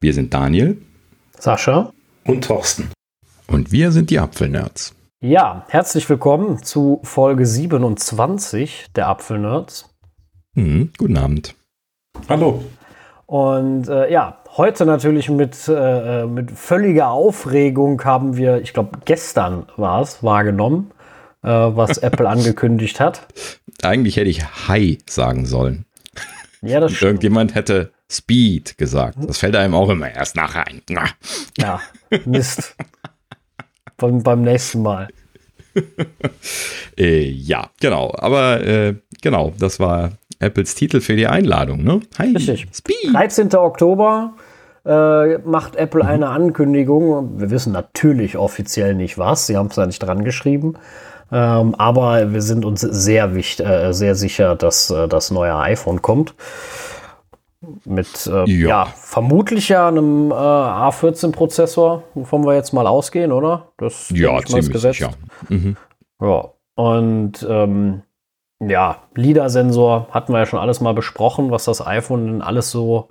Wir 0.00 0.14
sind 0.14 0.32
Daniel, 0.32 0.80
Sascha 1.40 1.92
und 2.24 2.44
Thorsten. 2.44 2.88
Und 3.48 3.72
wir 3.72 3.90
sind 3.90 4.10
die 4.10 4.20
Apfelnerds. 4.20 4.94
Ja, 5.20 5.66
herzlich 5.68 6.08
willkommen 6.08 6.62
zu 6.62 7.00
Folge 7.02 7.44
27 7.44 8.86
der 8.94 9.08
Apfelnerds. 9.08 9.92
Mhm, 10.54 10.92
guten 10.96 11.16
Abend. 11.16 11.56
Hallo. 12.28 12.62
Und 13.26 13.88
äh, 13.88 14.12
ja, 14.12 14.38
heute 14.56 14.86
natürlich 14.86 15.30
mit, 15.30 15.56
äh, 15.66 16.26
mit 16.26 16.52
völliger 16.52 17.10
Aufregung 17.10 18.00
haben 18.04 18.36
wir, 18.36 18.60
ich 18.62 18.72
glaube, 18.72 19.00
gestern 19.04 19.66
war 19.76 20.00
es, 20.00 20.22
wahrgenommen, 20.22 20.92
äh, 21.42 21.48
was 21.48 21.98
Apple 21.98 22.28
angekündigt 22.28 23.00
hat. 23.00 23.26
Eigentlich 23.82 24.16
hätte 24.16 24.30
ich 24.30 24.44
Hi 24.68 24.98
sagen 25.10 25.44
sollen. 25.44 25.86
Ja, 26.62 26.78
das 26.78 26.92
stimmt. 26.92 27.08
Irgendjemand 27.08 27.56
hätte 27.56 27.90
Speed 28.10 28.78
gesagt. 28.78 29.18
Das 29.20 29.38
fällt 29.38 29.54
einem 29.56 29.74
auch 29.74 29.90
immer 29.90 30.10
erst 30.10 30.36
nachher 30.36 30.66
ein. 30.66 30.82
Ja, 31.58 31.80
Mist. 32.24 32.74
beim, 33.96 34.22
beim 34.22 34.42
nächsten 34.42 34.82
Mal. 34.82 35.08
äh, 36.98 37.28
ja, 37.28 37.70
genau. 37.80 38.14
Aber 38.16 38.64
äh, 38.66 38.94
genau, 39.20 39.52
das 39.58 39.78
war 39.78 40.12
Apples 40.40 40.74
Titel 40.74 41.00
für 41.00 41.16
die 41.16 41.26
Einladung, 41.26 41.84
ne? 41.84 42.00
Hi, 42.18 42.32
Richtig. 42.32 42.66
Speed. 42.72 43.12
13. 43.12 43.54
Oktober 43.54 44.34
äh, 44.86 45.38
macht 45.38 45.76
Apple 45.76 46.02
mhm. 46.02 46.08
eine 46.08 46.28
Ankündigung. 46.28 47.38
Wir 47.38 47.50
wissen 47.50 47.72
natürlich 47.72 48.38
offiziell 48.38 48.94
nicht 48.94 49.18
was. 49.18 49.46
Sie 49.46 49.56
haben 49.56 49.66
es 49.66 49.74
da 49.74 49.86
nicht 49.86 49.98
dran 49.98 50.24
geschrieben. 50.24 50.74
Ähm, 51.30 51.74
aber 51.74 52.32
wir 52.32 52.40
sind 52.40 52.64
uns 52.64 52.80
sehr, 52.80 53.34
wichtig, 53.34 53.66
äh, 53.66 53.92
sehr 53.92 54.14
sicher, 54.14 54.56
dass 54.56 54.88
äh, 54.90 55.08
das 55.08 55.30
neue 55.30 55.54
iPhone 55.56 56.00
kommt. 56.00 56.34
Mit 57.84 58.26
äh, 58.26 58.44
ja. 58.48 58.68
ja. 58.68 58.84
vermutlich 58.86 59.68
ja 59.68 59.88
einem 59.88 60.30
äh, 60.30 60.34
A14-Prozessor, 60.34 62.04
wovon 62.14 62.46
wir 62.46 62.54
jetzt 62.54 62.72
mal 62.72 62.86
ausgehen, 62.86 63.32
oder? 63.32 63.72
Das 63.78 64.10
ja, 64.10 64.38
ziemlich 64.44 64.70
gesetzt. 64.70 64.98
sicher. 64.98 65.10
Mhm. 65.48 65.76
Ja, 66.20 66.52
und 66.76 67.46
ähm, 67.48 68.02
ja, 68.60 69.02
LIDAR-Sensor 69.14 70.08
hatten 70.10 70.32
wir 70.32 70.38
ja 70.38 70.46
schon 70.46 70.60
alles 70.60 70.80
mal 70.80 70.94
besprochen, 70.94 71.50
was 71.50 71.64
das 71.64 71.84
iPhone 71.84 72.26
denn 72.26 72.42
alles 72.42 72.70
so 72.70 73.08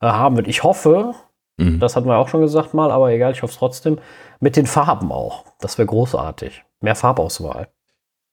äh, 0.00 0.06
haben 0.06 0.36
wird. 0.36 0.46
Ich 0.46 0.62
hoffe, 0.62 1.14
mhm. 1.56 1.80
das 1.80 1.96
hatten 1.96 2.06
wir 2.06 2.18
auch 2.18 2.28
schon 2.28 2.40
gesagt 2.40 2.74
mal, 2.74 2.92
aber 2.92 3.10
egal, 3.10 3.32
ich 3.32 3.42
hoffe 3.42 3.52
es 3.52 3.58
trotzdem, 3.58 3.98
mit 4.38 4.56
den 4.56 4.66
Farben 4.66 5.10
auch. 5.10 5.44
Das 5.60 5.78
wäre 5.78 5.86
großartig. 5.86 6.64
Mehr 6.80 6.94
Farbauswahl. 6.94 7.68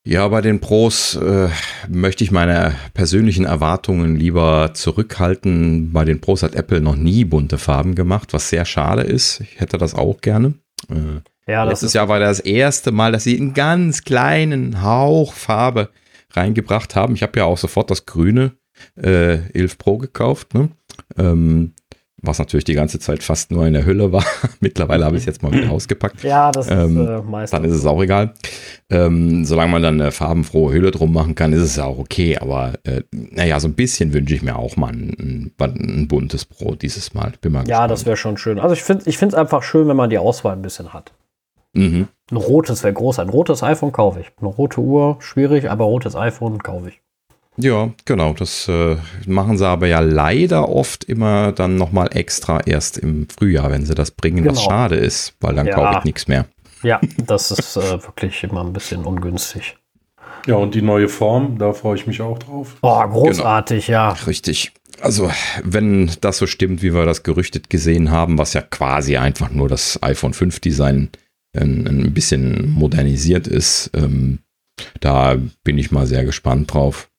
Ja, 0.07 0.27
bei 0.27 0.41
den 0.41 0.59
Pros 0.59 1.15
äh, 1.15 1.49
möchte 1.89 2.23
ich 2.23 2.31
meine 2.31 2.75
persönlichen 2.93 3.45
Erwartungen 3.45 4.15
lieber 4.15 4.69
zurückhalten. 4.75 5.91
Bei 5.93 6.05
den 6.05 6.21
Pros 6.21 6.43
hat 6.43 6.53
Apple 6.53 6.79
noch 6.79 6.95
nie 6.95 7.25
bunte 7.25 7.57
Farben 7.57 7.95
gemacht, 7.95 8.31
was 8.31 8.49
sehr 8.49 8.65
schade 8.65 9.01
ist. 9.01 9.41
Ich 9.41 9.59
hätte 9.59 9.79
das 9.79 9.95
auch 9.95 10.21
gerne. 10.21 10.53
Äh, 10.91 11.51
ja, 11.51 11.63
letztes 11.63 11.93
Jahr 11.93 12.07
war 12.07 12.19
das 12.19 12.39
erste 12.39 12.91
Mal, 12.91 13.13
dass 13.13 13.23
sie 13.23 13.35
einen 13.35 13.55
ganz 13.55 14.03
kleinen 14.03 14.83
Hauch 14.83 15.33
Farbe 15.33 15.89
reingebracht 16.31 16.95
haben. 16.95 17.15
Ich 17.15 17.23
habe 17.23 17.39
ja 17.39 17.45
auch 17.45 17.57
sofort 17.57 17.89
das 17.89 18.05
grüne 18.05 18.51
äh, 18.95 19.39
11 19.53 19.79
Pro 19.79 19.97
gekauft. 19.97 20.53
Ne? 20.53 20.69
Ähm, 21.17 21.73
was 22.27 22.39
natürlich 22.39 22.63
die 22.63 22.73
ganze 22.73 22.99
Zeit 22.99 23.23
fast 23.23 23.51
nur 23.51 23.65
in 23.65 23.73
der 23.73 23.85
Hülle 23.85 24.11
war. 24.11 24.25
Mittlerweile 24.59 25.05
habe 25.05 25.15
ich 25.15 25.21
es 25.21 25.25
jetzt 25.25 25.43
mal 25.43 25.51
wieder 25.51 25.71
ausgepackt. 25.71 26.23
Ja, 26.23 26.51
das 26.51 26.69
ähm, 26.69 27.01
ist 27.01 27.07
äh, 27.07 27.21
meistens. 27.21 27.51
Dann 27.51 27.69
ist 27.69 27.75
es 27.75 27.85
auch 27.85 28.01
egal. 28.01 28.33
Ähm, 28.89 29.45
solange 29.45 29.71
man 29.71 29.81
dann 29.81 29.99
eine 29.99 30.11
farbenfrohe 30.11 30.73
Hülle 30.73 30.91
drum 30.91 31.13
machen 31.13 31.35
kann, 31.35 31.53
ist 31.53 31.61
es 31.61 31.75
ja 31.75 31.85
auch 31.85 31.97
okay. 31.97 32.37
Aber 32.37 32.73
äh, 32.83 33.01
naja, 33.11 33.59
so 33.59 33.67
ein 33.67 33.73
bisschen 33.73 34.13
wünsche 34.13 34.35
ich 34.35 34.41
mir 34.41 34.57
auch 34.57 34.75
mal 34.77 34.91
ein, 34.91 35.51
ein, 35.59 35.75
ein 35.75 36.07
buntes 36.07 36.45
Brot 36.45 36.81
dieses 36.81 37.13
Mal. 37.13 37.33
Bin 37.41 37.53
mal 37.53 37.67
ja, 37.67 37.87
das 37.87 38.05
wäre 38.05 38.17
schon 38.17 38.37
schön. 38.37 38.59
Also 38.59 38.73
ich 38.73 38.83
finde 38.83 39.03
es 39.09 39.33
einfach 39.33 39.63
schön, 39.63 39.87
wenn 39.87 39.97
man 39.97 40.09
die 40.09 40.17
Auswahl 40.17 40.53
ein 40.53 40.61
bisschen 40.61 40.93
hat. 40.93 41.13
Mhm. 41.75 42.07
Ein 42.31 42.37
rotes 42.37 42.83
wäre 42.83 42.93
groß. 42.93 43.19
Ein 43.19 43.29
rotes 43.29 43.61
iPhone 43.61 43.91
kaufe 43.91 44.21
ich. 44.21 44.31
Eine 44.39 44.49
rote 44.49 44.81
Uhr, 44.81 45.17
schwierig, 45.19 45.69
aber 45.69 45.85
rotes 45.85 46.15
iPhone 46.15 46.63
kaufe 46.63 46.89
ich. 46.89 47.01
Ja, 47.57 47.91
genau. 48.05 48.33
Das 48.33 48.67
äh, 48.67 48.97
machen 49.25 49.57
sie 49.57 49.67
aber 49.67 49.87
ja 49.87 49.99
leider 49.99 50.69
oft 50.69 51.03
immer 51.05 51.51
dann 51.51 51.77
nochmal 51.77 52.09
extra 52.11 52.59
erst 52.61 52.97
im 52.97 53.27
Frühjahr, 53.29 53.71
wenn 53.71 53.85
sie 53.85 53.95
das 53.95 54.11
bringen, 54.11 54.43
genau. 54.43 54.51
was 54.51 54.63
schade 54.63 54.95
ist, 54.95 55.35
weil 55.39 55.55
dann 55.55 55.67
ja. 55.67 55.75
kaufe 55.75 55.99
ich 55.99 56.05
nichts 56.05 56.27
mehr. 56.27 56.45
Ja, 56.83 56.99
das 57.17 57.51
ist 57.51 57.77
äh, 57.77 58.03
wirklich 58.03 58.43
immer 58.43 58.63
ein 58.63 58.73
bisschen 58.73 59.05
ungünstig. 59.05 59.77
Ja, 60.45 60.55
und 60.55 60.75
die 60.75 60.81
neue 60.81 61.07
Form, 61.07 61.57
da 61.57 61.73
freue 61.73 61.95
ich 61.95 62.05
mich 62.05 62.21
auch 62.21 62.37
drauf. 62.37 62.75
Oh, 62.81 63.01
großartig, 63.07 63.87
genau. 63.87 63.97
ja. 63.97 64.09
Richtig. 64.27 64.73
Also, 65.01 65.31
wenn 65.63 66.11
das 66.21 66.37
so 66.37 66.47
stimmt, 66.47 66.81
wie 66.81 66.93
wir 66.93 67.05
das 67.05 67.23
gerüchtet 67.23 67.69
gesehen 67.69 68.11
haben, 68.11 68.37
was 68.37 68.53
ja 68.53 68.61
quasi 68.61 69.17
einfach 69.17 69.49
nur 69.49 69.67
das 69.67 70.01
iPhone 70.03 70.33
5 70.33 70.59
Design 70.59 71.09
ein, 71.55 71.87
ein 71.87 72.13
bisschen 72.13 72.69
modernisiert 72.69 73.47
ist, 73.47 73.89
ähm, 73.95 74.39
da 74.99 75.37
bin 75.63 75.77
ich 75.77 75.91
mal 75.91 76.05
sehr 76.05 76.25
gespannt 76.25 76.73
drauf. 76.73 77.09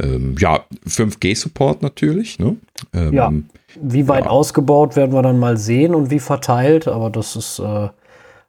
Ähm, 0.00 0.36
ja, 0.38 0.64
5G-Support 0.86 1.82
natürlich. 1.82 2.38
Ne? 2.38 2.56
Ähm, 2.92 3.12
ja, 3.12 3.32
wie 3.80 4.08
weit 4.08 4.24
ja. 4.24 4.30
ausgebaut 4.30 4.96
werden 4.96 5.12
wir 5.12 5.22
dann 5.22 5.38
mal 5.38 5.56
sehen 5.56 5.94
und 5.94 6.10
wie 6.10 6.20
verteilt, 6.20 6.88
aber 6.88 7.10
das 7.10 7.36
ist 7.36 7.58
äh, 7.58 7.88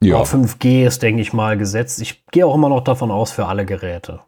ja. 0.04 0.22
5G 0.22 0.86
ist, 0.86 1.02
denke 1.04 1.22
ich 1.22 1.34
mal, 1.34 1.58
gesetzt. 1.58 2.02
Ich 2.02 2.26
gehe 2.32 2.46
auch 2.46 2.56
immer 2.56 2.70
noch 2.70 2.84
davon 2.84 3.12
aus 3.12 3.32
für 3.32 3.46
alle 3.46 3.66
Geräte. 3.66 4.22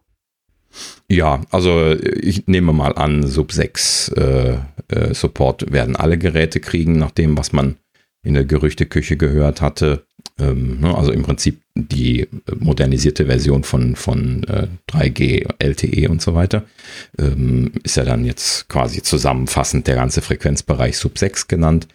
Ja, 1.09 1.41
also 1.51 1.91
ich 1.91 2.47
nehme 2.47 2.73
mal 2.73 2.95
an, 2.95 3.27
Sub 3.27 3.51
6 3.51 4.09
äh, 4.09 4.57
äh, 4.87 5.13
Support 5.13 5.71
werden 5.71 5.95
alle 5.95 6.17
Geräte 6.17 6.59
kriegen, 6.59 6.97
nach 6.97 7.11
dem, 7.11 7.37
was 7.37 7.53
man 7.53 7.77
in 8.23 8.33
der 8.33 8.45
Gerüchteküche 8.45 9.17
gehört 9.17 9.61
hatte. 9.61 10.05
Ähm, 10.39 10.79
ne, 10.79 10.97
also 10.97 11.11
im 11.11 11.21
Prinzip 11.21 11.61
die 11.75 12.27
modernisierte 12.57 13.25
Version 13.25 13.63
von, 13.63 13.95
von 13.95 14.43
äh, 14.45 14.67
3G, 14.89 15.47
LTE 15.59 16.09
und 16.09 16.21
so 16.21 16.33
weiter. 16.33 16.63
Ähm, 17.19 17.71
ist 17.83 17.97
ja 17.97 18.03
dann 18.03 18.25
jetzt 18.25 18.67
quasi 18.69 19.03
zusammenfassend 19.03 19.87
der 19.87 19.95
ganze 19.95 20.21
Frequenzbereich 20.21 20.97
Sub 20.97 21.17
6 21.17 21.47
genannt. 21.47 21.87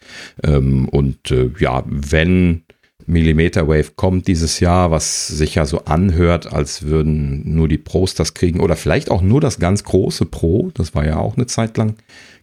Ähm, 0.45 0.89
und 0.89 1.31
äh, 1.31 1.51
ja, 1.59 1.83
wenn 1.87 2.63
Millimeter 3.07 3.67
Wave 3.67 3.93
kommt 3.97 4.27
dieses 4.29 4.61
Jahr, 4.61 4.91
was 4.91 5.29
sich 5.29 5.55
ja 5.55 5.65
so 5.65 5.87
anhört, 5.87 6.53
als 6.53 6.83
würden 6.83 7.55
nur 7.55 7.67
die 7.67 7.79
Pros 7.79 8.15
das 8.15 8.35
kriegen 8.35 8.61
oder 8.61 8.77
vielleicht 8.77 9.11
auch 9.11 9.23
nur 9.23 9.41
das 9.41 9.59
ganz 9.59 9.83
große 9.83 10.27
Pro. 10.27 10.71
Das 10.75 10.95
war 10.95 11.07
ja 11.07 11.17
auch 11.17 11.37
eine 11.37 11.47
Zeit 11.47 11.79
lang 11.79 11.95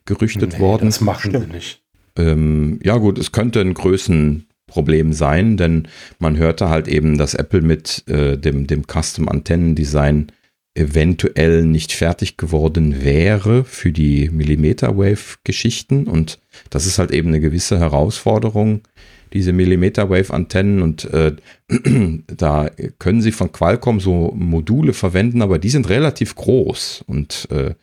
gerüchtet 0.05 0.53
nee, 0.53 0.59
worden. 0.59 0.87
Das 0.87 1.01
machen 1.01 1.33
wir 1.33 1.41
nicht. 1.41 1.84
Ähm, 2.17 2.79
ja 2.83 2.97
gut, 2.97 3.17
es 3.17 3.31
könnte 3.31 3.61
ein 3.61 3.73
Größenproblem 3.73 5.13
sein, 5.13 5.57
denn 5.57 5.87
man 6.19 6.37
hörte 6.37 6.69
halt 6.69 6.87
eben, 6.87 7.17
dass 7.17 7.33
Apple 7.33 7.61
mit 7.61 8.03
äh, 8.07 8.37
dem, 8.37 8.67
dem 8.67 8.83
Custom-Antennen-Design 8.87 10.31
eventuell 10.75 11.63
nicht 11.63 11.93
fertig 11.93 12.35
geworden 12.35 13.01
wäre 13.03 13.63
für 13.63 13.93
die 13.93 14.29
Millimeter 14.29 14.97
Wave-Geschichten 14.97 16.07
und 16.07 16.39
das 16.69 16.85
ist 16.85 16.99
halt 16.99 17.11
eben 17.11 17.29
eine 17.29 17.39
gewisse 17.39 17.79
Herausforderung, 17.79 18.81
diese 19.35 19.53
Millimeter 19.53 20.09
Wave-Antennen 20.09 20.81
und 20.81 21.05
äh, 21.13 21.35
da 22.27 22.69
können 22.97 23.21
sie 23.21 23.31
von 23.31 23.51
Qualcomm 23.51 23.99
so 23.99 24.33
Module 24.35 24.93
verwenden, 24.93 25.41
aber 25.41 25.59
die 25.59 25.69
sind 25.69 25.89
relativ 25.89 26.35
groß 26.35 27.03
und 27.07 27.47
äh, 27.51 27.75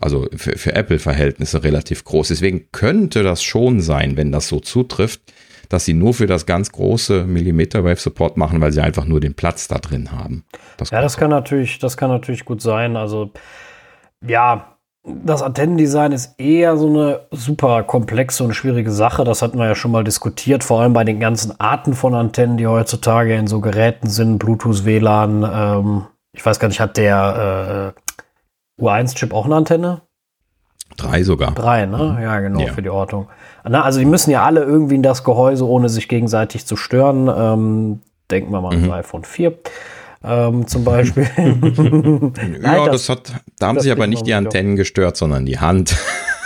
also 0.00 0.28
für, 0.36 0.58
für 0.58 0.74
Apple-Verhältnisse 0.74 1.64
relativ 1.64 2.04
groß. 2.04 2.28
Deswegen 2.28 2.66
könnte 2.72 3.22
das 3.22 3.42
schon 3.42 3.80
sein, 3.80 4.16
wenn 4.16 4.32
das 4.32 4.48
so 4.48 4.60
zutrifft, 4.60 5.20
dass 5.68 5.84
sie 5.84 5.94
nur 5.94 6.14
für 6.14 6.26
das 6.26 6.46
ganz 6.46 6.70
große 6.70 7.24
Millimeter 7.24 7.84
Wave 7.84 8.00
Support 8.00 8.36
machen, 8.36 8.60
weil 8.60 8.72
sie 8.72 8.82
einfach 8.82 9.04
nur 9.04 9.20
den 9.20 9.34
Platz 9.34 9.68
da 9.68 9.78
drin 9.78 10.12
haben. 10.12 10.44
Das 10.76 10.90
ja, 10.90 11.00
das 11.00 11.16
kann 11.16 11.30
natürlich, 11.30 11.78
das 11.78 11.96
kann 11.96 12.10
natürlich 12.10 12.44
gut 12.44 12.62
sein. 12.62 12.96
Also 12.96 13.32
ja, 14.24 14.75
das 15.06 15.42
Antennendesign 15.42 16.10
ist 16.10 16.34
eher 16.38 16.76
so 16.76 16.88
eine 16.88 17.20
super 17.30 17.84
komplexe 17.84 18.42
und 18.42 18.54
schwierige 18.54 18.90
Sache. 18.90 19.22
Das 19.22 19.40
hatten 19.40 19.58
wir 19.58 19.66
ja 19.66 19.74
schon 19.76 19.92
mal 19.92 20.02
diskutiert, 20.02 20.64
vor 20.64 20.80
allem 20.80 20.92
bei 20.92 21.04
den 21.04 21.20
ganzen 21.20 21.58
Arten 21.60 21.94
von 21.94 22.14
Antennen, 22.14 22.56
die 22.56 22.66
heutzutage 22.66 23.34
in 23.36 23.46
so 23.46 23.60
Geräten 23.60 24.08
sind, 24.08 24.38
Bluetooth, 24.38 24.84
WLAN. 24.84 25.48
Ähm, 25.48 26.06
ich 26.32 26.44
weiß 26.44 26.58
gar 26.58 26.66
nicht, 26.68 26.80
hat 26.80 26.96
der 26.96 27.94
äh, 28.78 28.82
U1-Chip 28.82 29.32
auch 29.32 29.44
eine 29.44 29.54
Antenne? 29.54 30.02
Drei 30.96 31.22
sogar. 31.22 31.52
Drei, 31.52 31.86
ne? 31.86 32.16
Mhm. 32.16 32.22
Ja, 32.22 32.40
genau, 32.40 32.60
ja. 32.60 32.72
für 32.72 32.82
die 32.82 32.90
Ortung. 32.90 33.28
Na, 33.64 33.82
also 33.82 34.00
die 34.00 34.04
müssen 34.04 34.30
ja 34.30 34.44
alle 34.44 34.62
irgendwie 34.62 34.96
in 34.96 35.02
das 35.02 35.22
Gehäuse, 35.22 35.66
ohne 35.66 35.88
sich 35.88 36.08
gegenseitig 36.08 36.66
zu 36.66 36.76
stören. 36.76 37.28
Ähm, 37.28 38.00
denken 38.30 38.50
wir 38.50 38.60
mal 38.60 38.74
an 38.74 38.82
mhm. 38.82 38.90
iPhone 38.90 39.24
4 39.24 39.54
ähm, 40.24 40.66
zum 40.66 40.84
Beispiel. 40.84 41.28
Nein, 41.36 42.60
ja, 42.62 42.86
das, 42.86 43.06
das, 43.06 43.08
hat, 43.08 43.32
da 43.58 43.68
haben 43.68 43.80
sich 43.80 43.92
aber 43.92 44.06
nicht 44.06 44.26
die 44.26 44.34
Antennen 44.34 44.76
gestört, 44.76 45.16
sondern 45.16 45.46
die 45.46 45.58
Hand. 45.58 45.96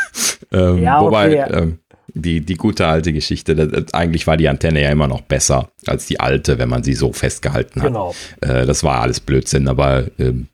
ähm, 0.52 0.82
ja, 0.82 1.00
wobei, 1.00 1.44
okay. 1.44 1.58
ähm, 1.58 1.78
die, 2.14 2.40
die 2.40 2.56
gute 2.56 2.86
alte 2.86 3.12
Geschichte, 3.12 3.54
das, 3.54 3.94
eigentlich 3.94 4.26
war 4.26 4.36
die 4.36 4.48
Antenne 4.48 4.82
ja 4.82 4.90
immer 4.90 5.08
noch 5.08 5.20
besser 5.20 5.70
als 5.86 6.06
die 6.06 6.20
alte, 6.20 6.58
wenn 6.58 6.68
man 6.68 6.82
sie 6.82 6.94
so 6.94 7.12
festgehalten 7.12 7.82
hat. 7.82 7.88
Genau. 7.88 8.14
Äh, 8.40 8.66
das 8.66 8.82
war 8.82 9.00
alles 9.00 9.20
Blödsinn, 9.20 9.68
aber 9.68 10.04
ähm, 10.18 10.48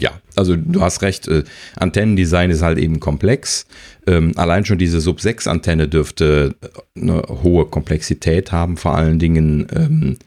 ja, 0.00 0.12
also 0.36 0.56
du 0.56 0.80
hast 0.80 1.02
recht, 1.02 1.28
äh, 1.28 1.44
Antennendesign 1.76 2.50
ist 2.50 2.62
halt 2.62 2.78
eben 2.78 3.00
komplex. 3.00 3.66
Ähm, 4.06 4.32
allein 4.36 4.64
schon 4.64 4.78
diese 4.78 5.00
Sub-6-Antenne 5.00 5.88
dürfte 5.88 6.54
eine 6.96 7.22
hohe 7.42 7.66
Komplexität 7.66 8.52
haben, 8.52 8.76
vor 8.76 8.94
allen 8.94 9.18
Dingen 9.18 9.66
ähm, 9.74 10.18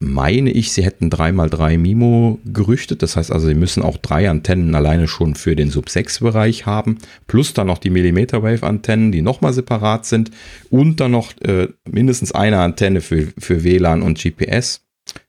meine 0.00 0.50
ich, 0.50 0.72
sie 0.72 0.82
hätten 0.82 1.10
3x3 1.10 1.76
MIMO 1.78 2.40
gerüchtet. 2.44 3.02
Das 3.02 3.16
heißt 3.16 3.30
also, 3.30 3.46
sie 3.46 3.54
müssen 3.54 3.82
auch 3.82 3.98
drei 3.98 4.28
Antennen 4.28 4.74
alleine 4.74 5.06
schon 5.06 5.34
für 5.34 5.54
den 5.54 5.70
Sub-6-Bereich 5.70 6.66
haben. 6.66 6.98
Plus 7.26 7.52
dann 7.52 7.66
noch 7.66 7.78
die 7.78 7.90
Millimeter-Wave-Antennen, 7.90 9.12
die 9.12 9.20
nochmal 9.20 9.52
separat 9.52 10.06
sind. 10.06 10.30
Und 10.70 11.00
dann 11.00 11.12
noch 11.12 11.38
äh, 11.42 11.68
mindestens 11.88 12.32
eine 12.32 12.60
Antenne 12.60 13.02
für, 13.02 13.28
für 13.38 13.62
WLAN 13.62 14.00
und 14.02 14.18
GPS 14.18 14.80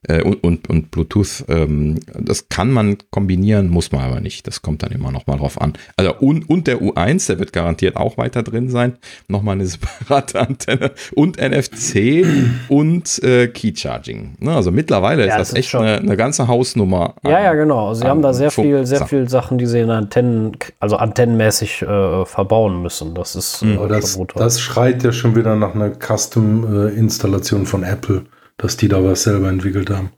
äh, 0.08 0.22
und, 0.22 0.42
und, 0.42 0.68
und 0.68 0.90
Bluetooth, 0.90 1.44
ähm, 1.48 2.00
das 2.18 2.48
kann 2.48 2.70
man 2.70 2.98
kombinieren, 3.10 3.68
muss 3.68 3.92
man 3.92 4.02
aber 4.02 4.20
nicht. 4.20 4.46
Das 4.46 4.62
kommt 4.62 4.82
dann 4.82 4.90
immer 4.90 5.12
noch 5.12 5.26
mal 5.26 5.36
drauf 5.36 5.60
an. 5.60 5.74
Also 5.96 6.14
und, 6.18 6.48
und 6.48 6.66
der 6.66 6.80
U1, 6.80 7.28
der 7.28 7.38
wird 7.38 7.52
garantiert 7.52 7.96
auch 7.96 8.18
weiter 8.18 8.42
drin 8.42 8.68
sein. 8.68 8.94
Nochmal 9.28 9.54
eine 9.54 9.66
separate 9.66 10.40
Antenne 10.40 10.92
und 11.14 11.38
NFC 11.38 12.24
und 12.68 13.22
äh, 13.22 13.48
Key 13.48 13.72
Charging. 13.76 14.36
Ne, 14.40 14.54
also 14.54 14.72
mittlerweile 14.72 15.26
ja, 15.26 15.34
ist 15.34 15.38
das, 15.38 15.48
das 15.50 15.58
echt 15.58 15.74
eine, 15.74 15.98
eine, 15.98 16.16
ganze 16.16 16.48
Hausnummer. 16.48 17.14
Ja, 17.22 17.36
an, 17.36 17.44
ja, 17.44 17.54
genau. 17.54 17.88
Also 17.88 18.02
sie 18.02 18.08
haben 18.08 18.22
da 18.22 18.32
sehr 18.32 18.50
viel, 18.50 18.84
sehr 18.86 19.06
viel 19.06 19.28
Sachen, 19.28 19.58
die 19.58 19.66
sie 19.66 19.80
in 19.80 19.90
Antennen, 19.90 20.56
also 20.80 20.96
antennenmäßig 20.96 21.82
äh, 21.82 22.24
verbauen 22.24 22.82
müssen. 22.82 23.14
Das 23.14 23.36
ist 23.36 23.62
mhm. 23.62 23.78
das, 23.88 24.18
das 24.34 24.60
schreit 24.60 25.02
ja 25.02 25.12
schon 25.12 25.36
wieder 25.36 25.56
nach 25.56 25.74
einer 25.74 25.90
Custom-Installation 25.90 27.66
von 27.66 27.84
Apple 27.84 28.24
dass 28.62 28.76
die 28.76 28.88
da 28.88 29.04
was 29.04 29.24
selber 29.24 29.48
entwickelt 29.48 29.90
haben. 29.90 30.10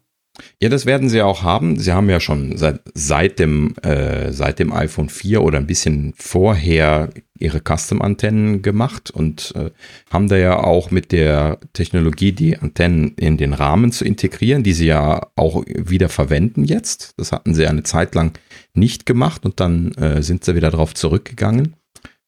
Ja, 0.60 0.68
das 0.68 0.84
werden 0.84 1.08
sie 1.08 1.22
auch 1.22 1.42
haben. 1.42 1.78
Sie 1.78 1.92
haben 1.92 2.10
ja 2.10 2.18
schon 2.18 2.56
seit, 2.56 2.80
seit, 2.92 3.38
dem, 3.38 3.74
äh, 3.82 4.32
seit 4.32 4.58
dem 4.58 4.72
iPhone 4.72 5.08
4 5.08 5.42
oder 5.42 5.58
ein 5.58 5.66
bisschen 5.66 6.12
vorher 6.16 7.10
ihre 7.38 7.60
Custom-Antennen 7.60 8.60
gemacht 8.60 9.10
und 9.12 9.54
äh, 9.54 9.70
haben 10.10 10.28
da 10.28 10.36
ja 10.36 10.58
auch 10.58 10.90
mit 10.90 11.12
der 11.12 11.58
Technologie 11.72 12.32
die 12.32 12.58
Antennen 12.58 13.14
in 13.14 13.36
den 13.36 13.52
Rahmen 13.52 13.92
zu 13.92 14.04
integrieren, 14.04 14.64
die 14.64 14.72
sie 14.72 14.86
ja 14.86 15.28
auch 15.36 15.64
wieder 15.66 16.08
verwenden 16.08 16.64
jetzt. 16.64 17.14
Das 17.16 17.30
hatten 17.30 17.54
sie 17.54 17.66
eine 17.66 17.84
Zeit 17.84 18.14
lang 18.14 18.36
nicht 18.74 19.06
gemacht 19.06 19.44
und 19.44 19.60
dann 19.60 19.92
äh, 19.92 20.22
sind 20.22 20.44
sie 20.44 20.56
wieder 20.56 20.70
darauf 20.70 20.94
zurückgegangen. 20.94 21.76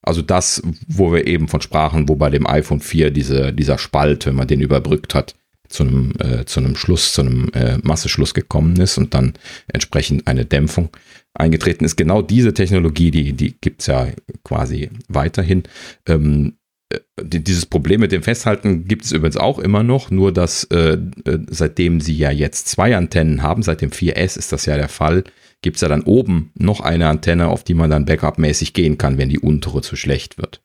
Also 0.01 0.23
das, 0.23 0.63
wo 0.87 1.13
wir 1.13 1.27
eben 1.27 1.49
von 1.49 1.61
sprachen, 1.61 2.09
wo 2.09 2.15
bei 2.15 2.31
dem 2.31 2.47
iPhone 2.47 2.81
4 2.81 3.11
diese, 3.11 3.53
dieser 3.53 3.79
Spalt, 3.79 4.27
wenn 4.27 4.37
man 4.37 4.47
den 4.47 4.61
überbrückt 4.61 5.15
hat, 5.15 5.35
zu 5.69 5.83
einem, 5.83 6.13
äh, 6.19 6.45
zu 6.45 6.61
einem 6.61 6.77
Schluss, 6.77 7.13
zu 7.13 7.23
einem 7.23 7.51
äh, 7.53 7.79
Masseschluss 7.83 8.35
gekommen 8.35 8.77
ist 8.81 8.99
und 8.99 9.15
dann 9.15 9.35
entsprechend 9.69 10.27
eine 10.27 10.45
Dämpfung 10.45 10.91
eingetreten 11.35 11.85
ist. 11.85 11.97
Genau 11.97 12.23
diese 12.23 12.55
Technologie, 12.55 13.11
die, 13.11 13.33
die 13.33 13.57
gibt 13.61 13.83
es 13.83 13.87
ja 13.87 14.09
quasi 14.45 14.91
weiterhin. 15.09 15.65
Ähm, 16.07 16.55
äh, 16.91 17.01
dieses 17.23 17.67
Problem 17.67 18.01
mit 18.01 18.13
dem 18.13 18.23
Festhalten 18.23 18.87
gibt 18.87 19.05
es 19.05 19.13
übrigens 19.13 19.37
auch 19.37 19.59
immer 19.59 19.83
noch, 19.83 20.11
nur 20.11 20.33
dass 20.33 20.65
äh, 20.65 20.99
äh 21.25 21.39
seitdem 21.49 22.01
sie 22.01 22.17
ja 22.17 22.31
jetzt 22.31 22.69
zwei 22.69 22.97
Antennen 22.97 23.43
haben, 23.43 23.63
seit 23.63 23.81
dem 23.81 23.91
4S 23.91 24.39
ist 24.39 24.53
das 24.53 24.67
ja 24.67 24.77
der 24.77 24.89
Fall, 24.89 25.25
gibt 25.63 25.77
es 25.77 25.83
ja 25.83 25.89
dann 25.89 26.03
oben 26.03 26.53
noch 26.55 26.81
eine 26.81 27.09
Antenne, 27.09 27.49
auf 27.49 27.65
die 27.65 27.75
man 27.75 27.91
dann 27.91 28.05
backupmäßig 28.05 28.73
gehen 28.73 28.99
kann, 28.99 29.19
wenn 29.19 29.29
die 29.29 29.41
untere 29.41 29.83
zu 29.83 29.97
schlecht 29.97 30.39
wird. 30.39 30.63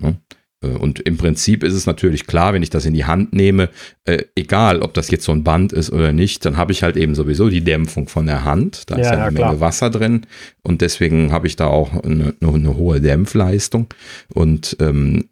Ja? 0.00 0.14
Äh, 0.62 0.68
und 0.68 1.00
im 1.00 1.16
Prinzip 1.16 1.62
ist 1.62 1.74
es 1.74 1.86
natürlich 1.86 2.26
klar, 2.26 2.52
wenn 2.54 2.62
ich 2.62 2.70
das 2.70 2.86
in 2.86 2.94
die 2.94 3.04
Hand 3.04 3.32
nehme, 3.32 3.68
äh, 4.04 4.24
egal 4.34 4.82
ob 4.82 4.94
das 4.94 5.10
jetzt 5.10 5.24
so 5.24 5.32
ein 5.32 5.44
Band 5.44 5.72
ist 5.72 5.90
oder 5.90 6.12
nicht, 6.12 6.44
dann 6.44 6.56
habe 6.56 6.72
ich 6.72 6.82
halt 6.82 6.96
eben 6.96 7.14
sowieso 7.14 7.48
die 7.48 7.64
Dämpfung 7.64 8.08
von 8.08 8.26
der 8.26 8.44
Hand. 8.44 8.90
Da 8.90 8.96
ja, 8.96 9.00
ist 9.00 9.06
ja 9.06 9.12
eine 9.24 9.38
ja, 9.38 9.46
Menge 9.46 9.60
Wasser 9.60 9.90
drin 9.90 10.26
und 10.62 10.80
deswegen 10.80 11.32
habe 11.32 11.46
ich 11.46 11.56
da 11.56 11.66
auch 11.66 11.92
eine, 12.02 12.34
eine 12.40 12.76
hohe 12.76 13.00
Dämpfleistung. 13.00 13.86
Und 14.32 14.76
ähm, 14.80 15.28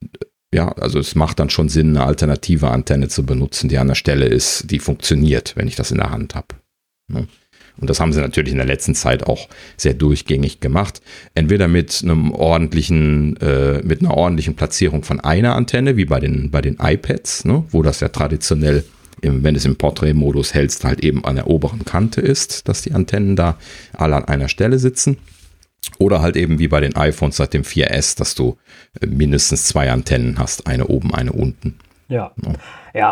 ja, 0.52 0.72
also 0.72 0.98
es 0.98 1.14
macht 1.14 1.38
dann 1.38 1.50
schon 1.50 1.68
Sinn, 1.68 1.96
eine 1.96 2.06
alternative 2.06 2.68
Antenne 2.68 3.08
zu 3.08 3.24
benutzen, 3.24 3.68
die 3.68 3.78
an 3.78 3.88
der 3.88 3.94
Stelle 3.94 4.26
ist, 4.26 4.70
die 4.70 4.80
funktioniert, 4.80 5.54
wenn 5.56 5.68
ich 5.68 5.76
das 5.76 5.92
in 5.92 5.98
der 5.98 6.10
Hand 6.10 6.34
habe. 6.34 6.48
Ne? 7.08 7.28
Und 7.80 7.88
das 7.88 8.00
haben 8.00 8.12
sie 8.12 8.20
natürlich 8.20 8.52
in 8.52 8.58
der 8.58 8.66
letzten 8.66 8.94
Zeit 8.94 9.26
auch 9.26 9.48
sehr 9.76 9.94
durchgängig 9.94 10.60
gemacht. 10.60 11.00
Entweder 11.34 11.68
mit 11.68 12.00
einem 12.02 12.32
ordentlichen, 12.32 13.36
äh, 13.38 13.80
mit 13.82 14.00
einer 14.00 14.14
ordentlichen 14.14 14.54
Platzierung 14.54 15.02
von 15.02 15.20
einer 15.20 15.56
Antenne, 15.56 15.96
wie 15.96 16.04
bei 16.04 16.20
den, 16.20 16.50
bei 16.50 16.60
den 16.60 16.76
iPads, 16.80 17.44
ne, 17.46 17.64
wo 17.70 17.82
das 17.82 18.00
ja 18.00 18.08
traditionell, 18.08 18.84
im, 19.22 19.42
wenn 19.42 19.56
es 19.56 19.64
im 19.64 19.76
Porträtmodus 19.76 20.54
hältst, 20.54 20.84
halt 20.84 21.00
eben 21.00 21.24
an 21.24 21.36
der 21.36 21.46
oberen 21.46 21.84
Kante 21.84 22.20
ist, 22.20 22.68
dass 22.68 22.82
die 22.82 22.92
Antennen 22.92 23.36
da 23.36 23.58
alle 23.92 24.16
an 24.16 24.24
einer 24.24 24.48
Stelle 24.48 24.78
sitzen. 24.78 25.16
Oder 25.98 26.20
halt 26.20 26.36
eben 26.36 26.58
wie 26.58 26.68
bei 26.68 26.80
den 26.80 26.94
iPhones 26.94 27.36
seit 27.36 27.54
dem 27.54 27.62
4S, 27.62 28.16
dass 28.16 28.34
du 28.34 28.58
äh, 29.00 29.06
mindestens 29.06 29.64
zwei 29.64 29.90
Antennen 29.90 30.38
hast, 30.38 30.66
eine 30.66 30.86
oben, 30.86 31.14
eine 31.14 31.32
unten. 31.32 31.76
Ja. 32.08 32.32
Ja, 32.44 32.52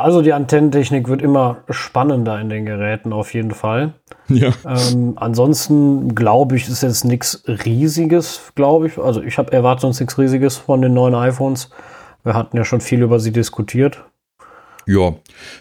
also 0.00 0.22
die 0.22 0.32
Antennentechnik 0.32 1.08
wird 1.08 1.22
immer 1.22 1.58
spannender 1.70 2.40
in 2.40 2.48
den 2.48 2.66
Geräten 2.66 3.12
auf 3.12 3.32
jeden 3.32 3.52
Fall. 3.52 3.94
Ja. 4.28 4.52
Ähm, 4.66 5.14
ansonsten 5.16 6.14
glaube 6.14 6.56
ich, 6.56 6.68
ist 6.68 6.82
jetzt 6.82 7.04
nichts 7.04 7.44
Riesiges, 7.46 8.52
glaube 8.54 8.88
ich. 8.88 8.98
Also 8.98 9.22
ich 9.22 9.38
habe 9.38 9.52
erwartet 9.52 9.82
sonst 9.82 10.00
nichts 10.00 10.18
Riesiges 10.18 10.56
von 10.56 10.82
den 10.82 10.94
neuen 10.94 11.14
iPhones. 11.14 11.70
Wir 12.24 12.34
hatten 12.34 12.56
ja 12.56 12.64
schon 12.64 12.80
viel 12.80 13.02
über 13.02 13.20
sie 13.20 13.32
diskutiert. 13.32 14.04
Ja, 14.88 15.14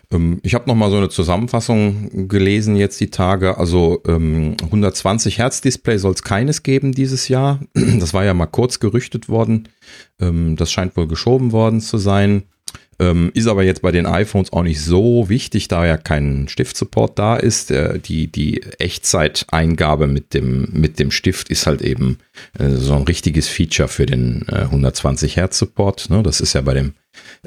ähm, 0.10 0.40
ich 0.42 0.56
habe 0.56 0.68
noch 0.68 0.76
mal 0.76 0.90
so 0.90 0.96
eine 0.96 1.10
Zusammenfassung 1.10 2.30
gelesen 2.30 2.78
jetzt 2.78 2.98
die 3.02 3.12
Tage. 3.12 3.58
Also 3.58 4.02
ähm, 4.08 4.56
120 4.64 5.38
Hertz 5.38 5.60
Display 5.60 5.98
soll 5.98 6.14
es 6.14 6.24
keines 6.24 6.64
geben 6.64 6.94
dieses 6.94 7.28
Jahr. 7.28 7.60
Das 8.00 8.14
war 8.14 8.24
ja 8.24 8.34
mal 8.34 8.46
kurz 8.46 8.80
gerüchtet 8.80 9.28
worden. 9.28 9.68
Ähm, 10.22 10.56
das 10.56 10.72
scheint 10.72 10.96
wohl 10.96 11.08
geschoben 11.08 11.52
worden 11.52 11.82
zu 11.82 11.98
sein. 11.98 12.44
Ähm, 13.00 13.32
ist 13.36 13.48
aber 13.48 13.64
jetzt 13.64 13.84
bei 13.84 13.92
den 13.92 14.08
iPhones 14.08 14.52
auch 14.52 14.64
nicht 14.64 14.82
so 14.82 15.30
wichtig, 15.30 15.68
da 15.68 15.86
ja 15.86 15.98
kein 15.98 16.48
Stiftsupport 16.48 17.18
da 17.18 17.36
ist. 17.36 17.70
Äh, 17.70 18.00
die, 18.00 18.28
die 18.28 18.64
Echtzeiteingabe 18.80 20.08
mit 20.08 20.34
dem, 20.34 20.70
mit 20.72 20.98
dem 20.98 21.12
Stift 21.12 21.50
ist 21.50 21.68
halt 21.68 21.82
eben 21.82 22.18
äh, 22.58 22.70
so 22.70 22.94
ein 22.96 23.04
richtiges 23.04 23.48
Feature 23.48 23.88
für 23.88 24.08
den 24.08 24.46
äh, 24.50 24.62
120 24.62 25.36
Hertz 25.36 25.60
Support. 25.60 26.10
Ne? 26.10 26.24
Das 26.24 26.42
ist 26.42 26.54
ja 26.54 26.62
bei 26.62 26.74
dem, 26.74 26.94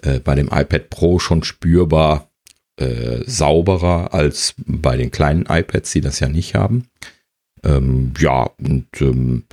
äh, 0.03 0.21
bei 0.21 0.37
dem 0.37 0.47
iPad 0.47 0.89
Pro 0.89 1.19
schon 1.19 1.43
spürbar 1.43 2.31
äh, 2.77 3.25
sauberer 3.27 4.15
als 4.15 4.55
bei 4.65 4.97
den 4.97 5.11
kleinen 5.11 5.47
iPads, 5.49 5.91
die 5.91 6.01
das 6.01 6.21
ja 6.21 6.29
nicht 6.29 6.55
haben. 6.55 6.87
Ähm, 7.65 8.13
ja, 8.19 8.51
und 8.59 8.87
ähm, 9.01 9.45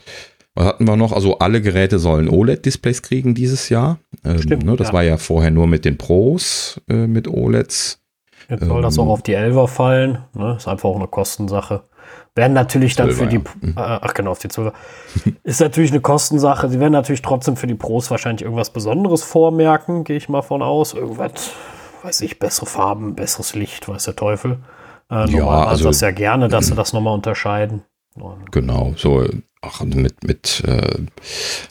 was 0.58 0.66
hatten 0.66 0.88
wir 0.88 0.96
noch? 0.96 1.14
Also 1.14 1.38
alle 1.38 1.62
Geräte 1.62 2.00
sollen 2.00 2.30
OLED-Displays 2.30 3.04
kriegen 3.04 3.36
dieses 3.36 3.70
Jahr. 3.70 4.00
Ähm, 4.26 4.42
Stimmt, 4.42 4.66
ne, 4.66 4.76
das 4.76 4.88
ja. 4.88 4.94
war 4.94 5.04
ja 5.04 5.18
vorher 5.18 5.52
nur 5.52 5.68
mit 5.68 5.86
den 5.86 5.98
Pros 5.98 6.82
äh, 6.90 7.06
mit 7.08 7.28
OLEDs. 7.28 8.02
Jetzt 8.50 8.66
soll 8.66 8.78
ähm, 8.78 8.82
das 8.82 8.98
auch 8.98 9.08
auf 9.08 9.22
die 9.22 9.38
11er 9.38 9.68
fallen. 9.68 10.20
Ne? 10.34 10.56
Ist 10.58 10.68
einfach 10.68 10.90
auch 10.90 10.96
eine 10.96 11.08
Kostensache. 11.08 11.84
Werden 12.34 12.54
natürlich 12.54 12.96
dann 12.96 13.10
12er, 13.10 13.14
für 13.14 13.28
die, 13.28 13.36
ja. 13.36 13.44
Mhm. 13.62 13.74
äh, 13.78 13.82
ach 13.82 14.14
genau, 14.16 14.32
auf 14.32 14.40
die 14.40 14.48
12er. 14.48 14.74
ist 15.44 15.62
natürlich 15.62 15.92
eine 15.92 16.02
Kostensache. 16.02 16.70
Sie 16.70 16.80
werden 16.80 16.94
natürlich 16.94 17.22
trotzdem 17.22 17.56
für 17.56 17.68
die 17.68 17.76
Pros 17.76 18.10
wahrscheinlich 18.10 18.44
irgendwas 18.44 18.72
Besonderes 18.72 19.24
vormerken, 19.24 20.04
gehe 20.06 20.18
ich 20.18 20.28
mal 20.28 20.42
von 20.42 20.64
aus. 20.64 20.94
Irgendwas, 20.94 21.52
weiß 22.04 22.22
ich, 22.22 22.40
bessere 22.40 22.66
Farben, 22.66 23.16
besseres 23.16 23.54
Licht, 23.54 23.88
weiß 23.88 24.06
der 24.06 24.16
Teufel. 24.16 24.60
Äh, 25.12 25.30
ja, 25.30 25.48
also 25.48 25.86
das 25.86 26.02
ja 26.02 26.12
gerne, 26.12 26.48
dass 26.48 26.68
sie 26.68 26.76
das 26.76 26.94
nochmal 26.94 27.14
unterscheiden. 27.14 27.84
Genau, 28.52 28.94
so 28.98 29.28
ach, 29.62 29.84
mit, 29.84 30.24
mit 30.24 30.64
äh, 30.66 31.00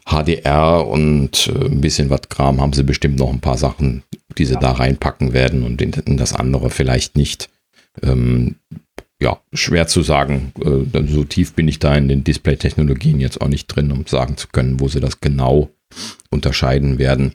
HDR 0.04 0.86
und 0.86 1.48
äh, 1.48 1.66
ein 1.66 1.80
bisschen 1.80 2.10
was 2.10 2.28
Kram 2.28 2.60
haben 2.60 2.72
sie 2.72 2.82
bestimmt 2.82 3.18
noch 3.18 3.32
ein 3.32 3.40
paar 3.40 3.58
Sachen, 3.58 4.02
die 4.38 4.44
sie 4.44 4.54
ja. 4.54 4.60
da 4.60 4.72
reinpacken 4.72 5.32
werden 5.32 5.62
und 5.64 5.80
in, 5.80 5.92
in 5.92 6.16
das 6.16 6.34
andere 6.34 6.70
vielleicht 6.70 7.16
nicht. 7.16 7.48
Ähm, 8.02 8.56
ja, 9.20 9.40
schwer 9.52 9.86
zu 9.86 10.02
sagen. 10.02 10.52
Äh, 10.62 11.06
so 11.06 11.24
tief 11.24 11.54
bin 11.54 11.68
ich 11.68 11.78
da 11.78 11.96
in 11.96 12.08
den 12.08 12.24
Display-Technologien 12.24 13.20
jetzt 13.20 13.40
auch 13.40 13.48
nicht 13.48 13.66
drin, 13.68 13.92
um 13.92 14.06
sagen 14.06 14.36
zu 14.36 14.48
können, 14.48 14.80
wo 14.80 14.88
sie 14.88 15.00
das 15.00 15.20
genau 15.20 15.70
unterscheiden 16.30 16.98
werden. 16.98 17.34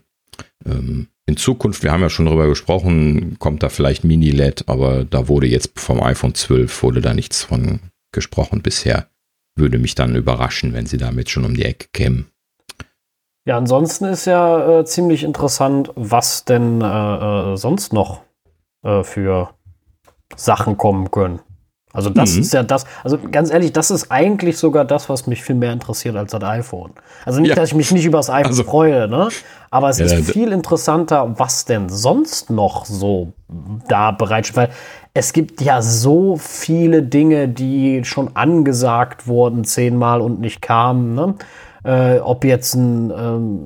Ähm, 0.65 1.07
in 1.25 1.37
Zukunft, 1.37 1.83
wir 1.83 1.91
haben 1.91 2.01
ja 2.01 2.09
schon 2.09 2.25
darüber 2.25 2.47
gesprochen, 2.47 3.37
kommt 3.39 3.63
da 3.63 3.69
vielleicht 3.69 4.03
Mini-LED, 4.03 4.65
aber 4.67 5.05
da 5.05 5.27
wurde 5.27 5.47
jetzt 5.47 5.71
vom 5.79 6.01
iPhone 6.01 6.35
12 6.35 6.83
wurde 6.83 7.01
da 7.01 7.13
nichts 7.13 7.43
von 7.43 7.79
gesprochen 8.11 8.61
bisher. 8.61 9.07
Würde 9.55 9.77
mich 9.77 9.95
dann 9.95 10.15
überraschen, 10.15 10.73
wenn 10.73 10.85
sie 10.85 10.97
damit 10.97 11.29
schon 11.29 11.45
um 11.45 11.53
die 11.53 11.65
Ecke 11.65 11.87
kämen. 11.93 12.31
Ja, 13.45 13.57
ansonsten 13.57 14.05
ist 14.05 14.25
ja 14.25 14.79
äh, 14.79 14.85
ziemlich 14.85 15.23
interessant, 15.23 15.91
was 15.95 16.45
denn 16.45 16.81
äh, 16.81 16.85
äh 17.53 17.57
sonst 17.57 17.91
noch 17.91 18.21
äh, 18.83 19.03
für 19.03 19.49
Sachen 20.35 20.77
kommen 20.77 21.11
können. 21.11 21.41
Also 21.93 22.09
das 22.09 22.35
mhm. 22.35 22.41
ist 22.41 22.53
ja 22.53 22.63
das, 22.63 22.85
also 23.03 23.17
ganz 23.31 23.51
ehrlich, 23.51 23.73
das 23.73 23.91
ist 23.91 24.11
eigentlich 24.11 24.57
sogar 24.57 24.85
das, 24.85 25.09
was 25.09 25.27
mich 25.27 25.43
viel 25.43 25.55
mehr 25.55 25.73
interessiert 25.73 26.15
als 26.15 26.31
das 26.31 26.41
iPhone. 26.41 26.93
Also 27.25 27.41
nicht, 27.41 27.49
ja. 27.49 27.55
dass 27.55 27.69
ich 27.69 27.75
mich 27.75 27.91
nicht 27.91 28.05
über 28.05 28.19
das 28.19 28.29
iPhone 28.29 28.51
also, 28.51 28.63
freue, 28.63 29.09
ne? 29.09 29.27
Aber 29.69 29.89
es 29.89 29.99
ja, 29.99 30.05
ist 30.05 30.31
viel 30.31 30.51
interessanter, 30.53 31.37
was 31.37 31.65
denn 31.65 31.89
sonst 31.89 32.49
noch 32.49 32.85
so 32.85 33.33
da 33.89 34.11
bereitsteht. 34.11 34.55
Weil 34.55 34.69
es 35.13 35.33
gibt 35.33 35.61
ja 35.61 35.81
so 35.81 36.37
viele 36.37 37.03
Dinge, 37.03 37.47
die 37.49 38.03
schon 38.05 38.35
angesagt 38.35 39.27
wurden 39.27 39.63
zehnmal 39.65 40.21
und 40.21 40.39
nicht 40.39 40.61
kamen. 40.61 41.15
Ne? 41.15 41.35
Äh, 41.83 42.19
ob 42.19 42.45
jetzt 42.45 42.75
ein, 42.75 43.11
ähm, 43.11 43.61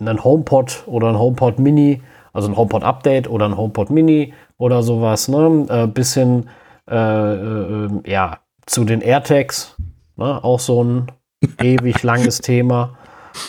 ein 0.00 0.22
HomePod 0.22 0.84
oder 0.86 1.08
ein 1.08 1.18
HomePod 1.18 1.58
Mini, 1.58 2.02
also 2.32 2.48
ein 2.48 2.56
HomePod 2.56 2.82
Update 2.82 3.28
oder 3.30 3.46
ein 3.46 3.56
HomePod 3.56 3.90
Mini 3.90 4.34
oder 4.58 4.82
sowas, 4.82 5.28
ne? 5.28 5.66
Äh, 5.68 5.86
bisschen 5.86 6.48
äh, 6.90 6.94
äh, 6.94 7.88
ja 8.04 8.38
zu 8.66 8.84
den 8.84 9.00
AirTags, 9.00 9.76
ne? 10.16 10.42
auch 10.42 10.60
so 10.60 10.82
ein 10.82 11.12
ewig 11.62 12.02
langes 12.02 12.40
Thema. 12.40 12.96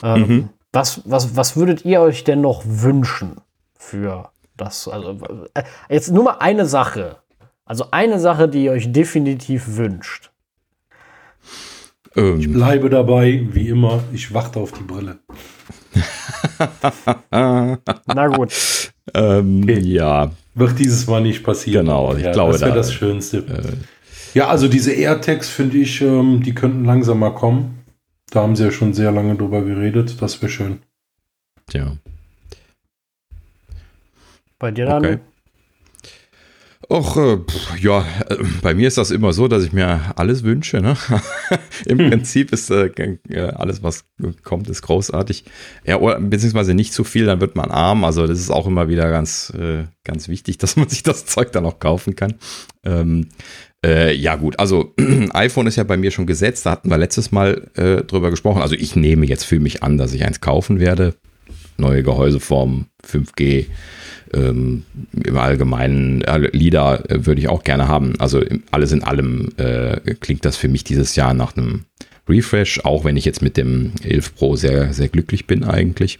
Ähm, 0.03 0.27
mhm. 0.27 0.49
was, 0.71 1.01
was, 1.05 1.35
was 1.35 1.57
würdet 1.57 1.83
ihr 1.85 2.01
euch 2.01 2.23
denn 2.23 2.41
noch 2.41 2.63
wünschen 2.65 3.41
für 3.77 4.29
das? 4.57 4.87
Also, 4.87 5.19
äh, 5.53 5.63
jetzt 5.89 6.11
nur 6.11 6.23
mal 6.25 6.37
eine 6.39 6.65
Sache. 6.65 7.17
Also 7.65 7.85
eine 7.91 8.19
Sache, 8.19 8.47
die 8.47 8.65
ihr 8.65 8.71
euch 8.71 8.91
definitiv 8.91 9.75
wünscht. 9.75 10.31
Ähm. 12.15 12.39
Ich 12.39 12.51
bleibe 12.51 12.89
dabei, 12.89 13.45
wie 13.51 13.69
immer, 13.69 14.03
ich 14.13 14.33
warte 14.33 14.59
auf 14.59 14.71
die 14.71 14.83
Brille. 14.83 15.19
Na 17.31 18.27
gut. 18.27 18.53
Ähm, 19.13 19.63
okay. 19.63 19.79
Ja. 19.79 20.31
Wird 20.55 20.79
dieses 20.79 21.05
Mal 21.07 21.21
nicht 21.21 21.43
passieren. 21.43 21.85
Genau, 21.85 22.15
ich 22.15 22.23
ja, 22.23 22.31
glaube, 22.31 22.53
das 22.53 22.61
wäre 22.61 22.71
da, 22.71 22.77
das 22.77 22.93
Schönste. 22.93 23.37
Äh, 23.37 23.73
ja, 24.33 24.47
also 24.47 24.67
diese 24.67 24.91
AirTags 24.91 25.49
finde 25.49 25.77
ich, 25.77 26.01
ähm, 26.01 26.41
die 26.43 26.55
könnten 26.55 26.85
langsam 26.85 27.19
mal 27.19 27.33
kommen. 27.33 27.83
Da 28.31 28.41
haben 28.41 28.55
sie 28.55 28.65
ja 28.65 28.71
schon 28.71 28.93
sehr 28.93 29.11
lange 29.11 29.35
drüber 29.35 29.61
geredet. 29.61 30.21
Das 30.21 30.41
wäre 30.41 30.51
schön. 30.51 30.79
Tja. 31.69 31.97
Bei 34.59 34.71
dir 34.71 34.85
dann? 34.85 35.05
Okay. 35.05 35.19
Och, 36.89 37.17
äh, 37.17 37.39
ja, 37.81 38.05
äh, 38.29 38.37
bei 38.61 38.73
mir 38.73 38.87
ist 38.87 38.97
das 38.97 39.11
immer 39.11 39.33
so, 39.33 39.49
dass 39.49 39.63
ich 39.63 39.73
mir 39.73 40.13
alles 40.15 40.43
wünsche. 40.43 40.79
Ne? 40.79 40.95
Im 41.85 41.99
hm. 41.99 42.09
Prinzip 42.09 42.53
ist 42.53 42.71
äh, 42.71 42.91
alles, 43.55 43.83
was 43.83 44.05
kommt, 44.43 44.69
ist 44.69 44.83
großartig. 44.83 45.43
Ja, 45.85 45.99
oder, 45.99 46.19
beziehungsweise 46.19 46.73
nicht 46.73 46.93
zu 46.93 47.03
viel, 47.03 47.25
dann 47.25 47.41
wird 47.41 47.57
man 47.57 47.71
arm. 47.71 48.05
Also 48.05 48.25
das 48.25 48.39
ist 48.39 48.51
auch 48.51 48.67
immer 48.67 48.87
wieder 48.87 49.09
ganz, 49.09 49.51
äh, 49.59 49.83
ganz 50.05 50.29
wichtig, 50.29 50.57
dass 50.59 50.77
man 50.77 50.87
sich 50.87 51.03
das 51.03 51.25
Zeug 51.25 51.51
dann 51.51 51.65
auch 51.65 51.79
kaufen 51.79 52.15
kann. 52.15 52.35
Ähm, 52.85 53.27
äh, 53.85 54.13
ja 54.13 54.35
gut, 54.35 54.57
also 54.57 54.95
iPhone 55.33 55.67
ist 55.67 55.75
ja 55.75 55.83
bei 55.83 55.97
mir 55.97 56.11
schon 56.11 56.25
gesetzt. 56.25 56.65
Da 56.65 56.71
hatten 56.71 56.89
wir 56.89 56.97
letztes 56.97 57.33
Mal 57.33 57.69
äh, 57.75 58.03
drüber 58.05 58.29
gesprochen. 58.29 58.61
Also 58.61 58.75
ich 58.75 58.95
nehme 58.95 59.25
jetzt 59.25 59.43
für 59.43 59.59
mich 59.59 59.83
an, 59.83 59.97
dass 59.97 60.13
ich 60.13 60.23
eins 60.23 60.39
kaufen 60.39 60.79
werde. 60.79 61.15
Neue 61.77 62.03
Gehäuseform, 62.03 62.87
5G 63.05 63.67
ähm, 64.33 64.83
im 65.13 65.37
Allgemeinen 65.37 66.21
äh, 66.23 66.49
Lieder 66.51 67.09
äh, 67.09 67.25
würde 67.25 67.41
ich 67.41 67.47
auch 67.47 67.63
gerne 67.63 67.87
haben. 67.87 68.19
Also 68.19 68.43
alles 68.71 68.91
in 68.91 69.03
allem 69.03 69.49
äh, 69.57 69.99
klingt 70.19 70.45
das 70.45 70.57
für 70.57 70.67
mich 70.67 70.83
dieses 70.83 71.15
Jahr 71.15 71.33
nach 71.33 71.55
einem 71.55 71.85
Refresh, 72.27 72.81
auch 72.83 73.05
wenn 73.05 73.17
ich 73.17 73.25
jetzt 73.25 73.41
mit 73.41 73.57
dem 73.57 73.93
11 74.03 74.35
Pro 74.35 74.55
sehr, 74.55 74.93
sehr 74.93 75.07
glücklich 75.07 75.47
bin 75.47 75.63
eigentlich. 75.63 76.19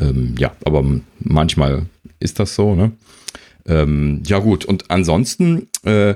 Ähm, 0.00 0.34
ja, 0.38 0.52
aber 0.64 0.84
manchmal 1.20 1.86
ist 2.20 2.40
das 2.40 2.54
so, 2.54 2.74
ne? 2.74 2.92
Ähm, 3.66 4.22
ja 4.26 4.38
gut, 4.38 4.64
und 4.64 4.90
ansonsten 4.90 5.68
äh, 5.84 6.14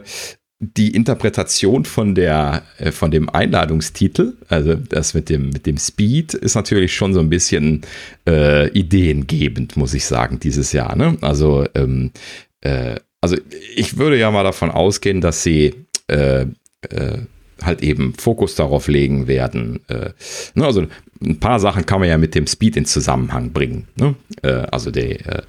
die 0.62 0.94
Interpretation 0.94 1.84
von 1.84 2.14
der 2.14 2.62
äh, 2.78 2.92
von 2.92 3.10
dem 3.10 3.28
Einladungstitel, 3.28 4.34
also 4.48 4.74
das 4.74 5.12
mit 5.12 5.28
dem 5.28 5.50
mit 5.50 5.66
dem 5.66 5.76
Speed, 5.76 6.34
ist 6.34 6.54
natürlich 6.54 6.94
schon 6.94 7.12
so 7.12 7.20
ein 7.20 7.28
bisschen 7.28 7.82
äh, 8.28 8.68
ideengebend, 8.70 9.76
muss 9.76 9.92
ich 9.92 10.06
sagen, 10.06 10.38
dieses 10.38 10.72
Jahr. 10.72 10.94
Ne? 10.94 11.18
Also 11.20 11.66
ähm, 11.74 12.12
äh, 12.60 12.94
also 13.20 13.36
ich 13.74 13.98
würde 13.98 14.18
ja 14.18 14.30
mal 14.30 14.44
davon 14.44 14.70
ausgehen, 14.70 15.20
dass 15.20 15.42
sie 15.42 15.74
äh, 16.06 16.46
äh, 16.90 17.18
halt 17.64 17.82
eben 17.82 18.14
Fokus 18.14 18.54
darauf 18.54 18.88
legen 18.88 19.26
werden. 19.28 19.80
Äh, 19.88 20.10
ne, 20.54 20.64
also 20.64 20.86
ein 21.20 21.38
paar 21.38 21.60
Sachen 21.60 21.86
kann 21.86 22.00
man 22.00 22.08
ja 22.08 22.18
mit 22.18 22.34
dem 22.34 22.46
Speed 22.46 22.76
in 22.76 22.84
Zusammenhang 22.84 23.52
bringen. 23.52 23.88
Ne? 23.96 24.14
Äh, 24.42 24.66
also 24.70 24.90
der, 24.90 25.26
äh, 25.26 25.42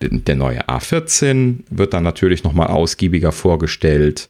der 0.00 0.36
neue 0.36 0.68
A14 0.68 1.60
wird 1.70 1.92
dann 1.92 2.04
natürlich 2.04 2.44
nochmal 2.44 2.68
ausgiebiger 2.68 3.32
vorgestellt. 3.32 4.28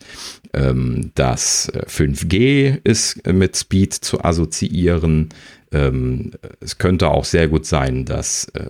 Ähm, 0.53 1.13
das 1.15 1.73
5G 1.73 2.35
äh, 2.37 2.81
ist 2.85 3.27
mit 3.27 3.57
Speed 3.57 3.95
zu 3.95 4.23
assoziieren. 4.23 5.29
Ähm, 5.73 6.33
es 6.59 6.79
könnte 6.79 7.09
auch 7.09 7.25
sehr 7.25 7.47
gut 7.47 7.65
sein, 7.65 8.05
dass 8.05 8.47
äh, 8.55 8.69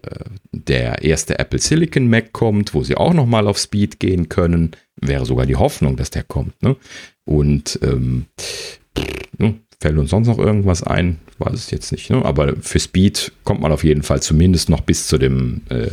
der 0.52 1.02
erste 1.02 1.38
Apple 1.38 1.58
Silicon 1.58 2.08
Mac 2.08 2.32
kommt, 2.32 2.74
wo 2.74 2.82
sie 2.82 2.96
auch 2.96 3.14
nochmal 3.14 3.46
auf 3.46 3.58
Speed 3.58 4.00
gehen 4.00 4.28
können. 4.28 4.72
Wäre 5.00 5.24
sogar 5.24 5.46
die 5.46 5.56
Hoffnung, 5.56 5.96
dass 5.96 6.10
der 6.10 6.24
kommt. 6.24 6.62
Ne? 6.62 6.76
Und 7.24 7.78
ähm, 7.82 8.26
ne, 9.38 9.54
fällt 9.80 9.98
uns 9.98 10.10
sonst 10.10 10.28
noch 10.28 10.38
irgendwas 10.38 10.82
ein? 10.82 11.18
Weiß 11.38 11.54
es 11.54 11.70
jetzt 11.70 11.90
nicht. 11.92 12.10
Ne? 12.10 12.24
Aber 12.24 12.54
für 12.60 12.78
Speed 12.78 13.32
kommt 13.44 13.60
man 13.60 13.72
auf 13.72 13.84
jeden 13.84 14.02
Fall 14.02 14.20
zumindest 14.20 14.68
noch 14.68 14.82
bis 14.82 15.06
zu 15.06 15.16
dem 15.16 15.62
äh, 15.70 15.88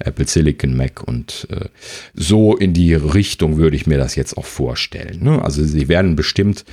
Apple 0.00 0.26
Silicon 0.26 0.76
Mac. 0.76 1.02
Und 1.06 1.46
äh, 1.50 1.66
so 2.14 2.56
in 2.56 2.72
die 2.72 2.94
Richtung 2.94 3.56
würde 3.56 3.76
ich 3.76 3.86
mir 3.86 3.98
das 3.98 4.16
jetzt 4.16 4.36
auch 4.36 4.46
vorstellen. 4.46 5.22
Ne? 5.22 5.42
Also 5.42 5.64
sie 5.64 5.88
werden 5.88 6.16
bestimmt 6.16 6.64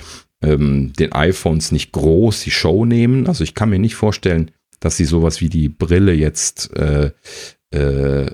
ähm, 0.42 0.94
den 0.94 1.12
iPhones 1.12 1.72
nicht 1.72 1.92
groß 1.92 2.42
die 2.42 2.52
Show 2.52 2.86
nehmen. 2.86 3.28
Also 3.28 3.44
ich 3.44 3.54
kann 3.54 3.70
mir 3.70 3.80
nicht 3.80 3.96
vorstellen, 3.96 4.52
dass 4.80 4.98
sie 4.98 5.06
sowas 5.06 5.42
wie 5.42 5.50
die 5.50 5.70
Brille 5.70 6.14
jetzt 6.14 6.76
äh, 6.76 7.12
äh, 7.72 8.32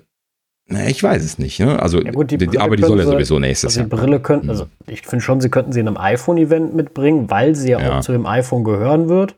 na, 0.67 0.87
ich 0.87 1.03
weiß 1.03 1.23
es 1.23 1.39
nicht. 1.39 1.59
Ne? 1.59 1.81
Also, 1.81 2.01
ja 2.01 2.11
gut, 2.11 2.31
die 2.31 2.37
die, 2.37 2.59
aber 2.59 2.75
die 2.75 2.83
soll 2.83 2.97
ja 2.97 3.05
sowieso 3.05 3.37
nächstes 3.37 3.69
also 3.69 3.81
Jahr. 3.81 3.89
Die 3.89 3.95
Brille 3.95 4.19
könnten, 4.19 4.49
also 4.49 4.67
ich 4.87 5.01
finde 5.01 5.23
schon, 5.23 5.41
sie 5.41 5.49
könnten 5.49 5.73
sie 5.73 5.81
in 5.81 5.87
einem 5.87 5.97
iPhone-Event 5.97 6.73
mitbringen, 6.73 7.29
weil 7.29 7.53
sie 7.55 7.71
ja, 7.71 7.79
ja, 7.79 7.97
auch 7.97 8.01
zu 8.01 8.13
dem 8.13 8.25
iPhone 8.25 8.63
gehören 8.63 9.09
wird. 9.09 9.35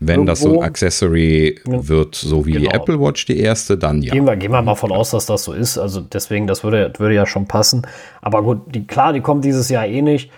Wenn 0.00 0.26
Irgendwo. 0.26 0.32
das 0.32 0.40
so 0.40 0.60
ein 0.60 0.66
Accessory 0.66 1.60
wird, 1.64 2.16
so 2.16 2.44
wie 2.44 2.52
genau. 2.52 2.70
die 2.70 2.74
Apple 2.74 2.98
Watch 2.98 3.24
die 3.26 3.38
erste, 3.38 3.78
dann 3.78 4.02
ja. 4.02 4.12
Gehen 4.12 4.26
wir, 4.26 4.34
gehen 4.34 4.50
wir 4.50 4.60
mal 4.60 4.74
von 4.74 4.90
aus, 4.90 5.10
dass 5.10 5.26
das 5.26 5.44
so 5.44 5.52
ist. 5.52 5.78
Also 5.78 6.00
deswegen, 6.00 6.48
das 6.48 6.64
würde, 6.64 6.92
würde 6.98 7.14
ja 7.14 7.24
schon 7.24 7.46
passen. 7.46 7.86
Aber 8.20 8.42
gut, 8.42 8.74
die, 8.74 8.84
klar, 8.84 9.12
die 9.12 9.20
kommt 9.20 9.44
dieses 9.44 9.68
Jahr 9.68 9.86
eh 9.86 10.02
nicht. 10.02 10.32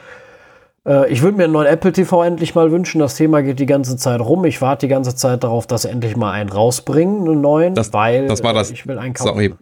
Äh, 0.86 1.10
ich 1.10 1.22
würde 1.22 1.38
mir 1.38 1.44
einen 1.44 1.54
neuen 1.54 1.66
Apple 1.66 1.92
TV 1.92 2.22
endlich 2.24 2.54
mal 2.54 2.70
wünschen. 2.70 2.98
Das 2.98 3.14
Thema 3.14 3.42
geht 3.42 3.58
die 3.58 3.66
ganze 3.66 3.96
Zeit 3.96 4.20
rum. 4.20 4.44
Ich 4.44 4.60
warte 4.60 4.86
die 4.86 4.90
ganze 4.90 5.16
Zeit 5.16 5.44
darauf, 5.44 5.66
dass 5.66 5.82
sie 5.82 5.88
endlich 5.88 6.16
mal 6.16 6.32
einen 6.32 6.50
rausbringen, 6.50 7.26
einen 7.26 7.40
neuen, 7.40 7.74
das, 7.74 7.92
weil 7.94 8.26
das 8.26 8.42
war 8.42 8.52
das, 8.52 8.70
ich 8.70 8.86
will 8.86 8.98
einen 8.98 9.14
kaufen. 9.14 9.28
Sorry, 9.28 9.54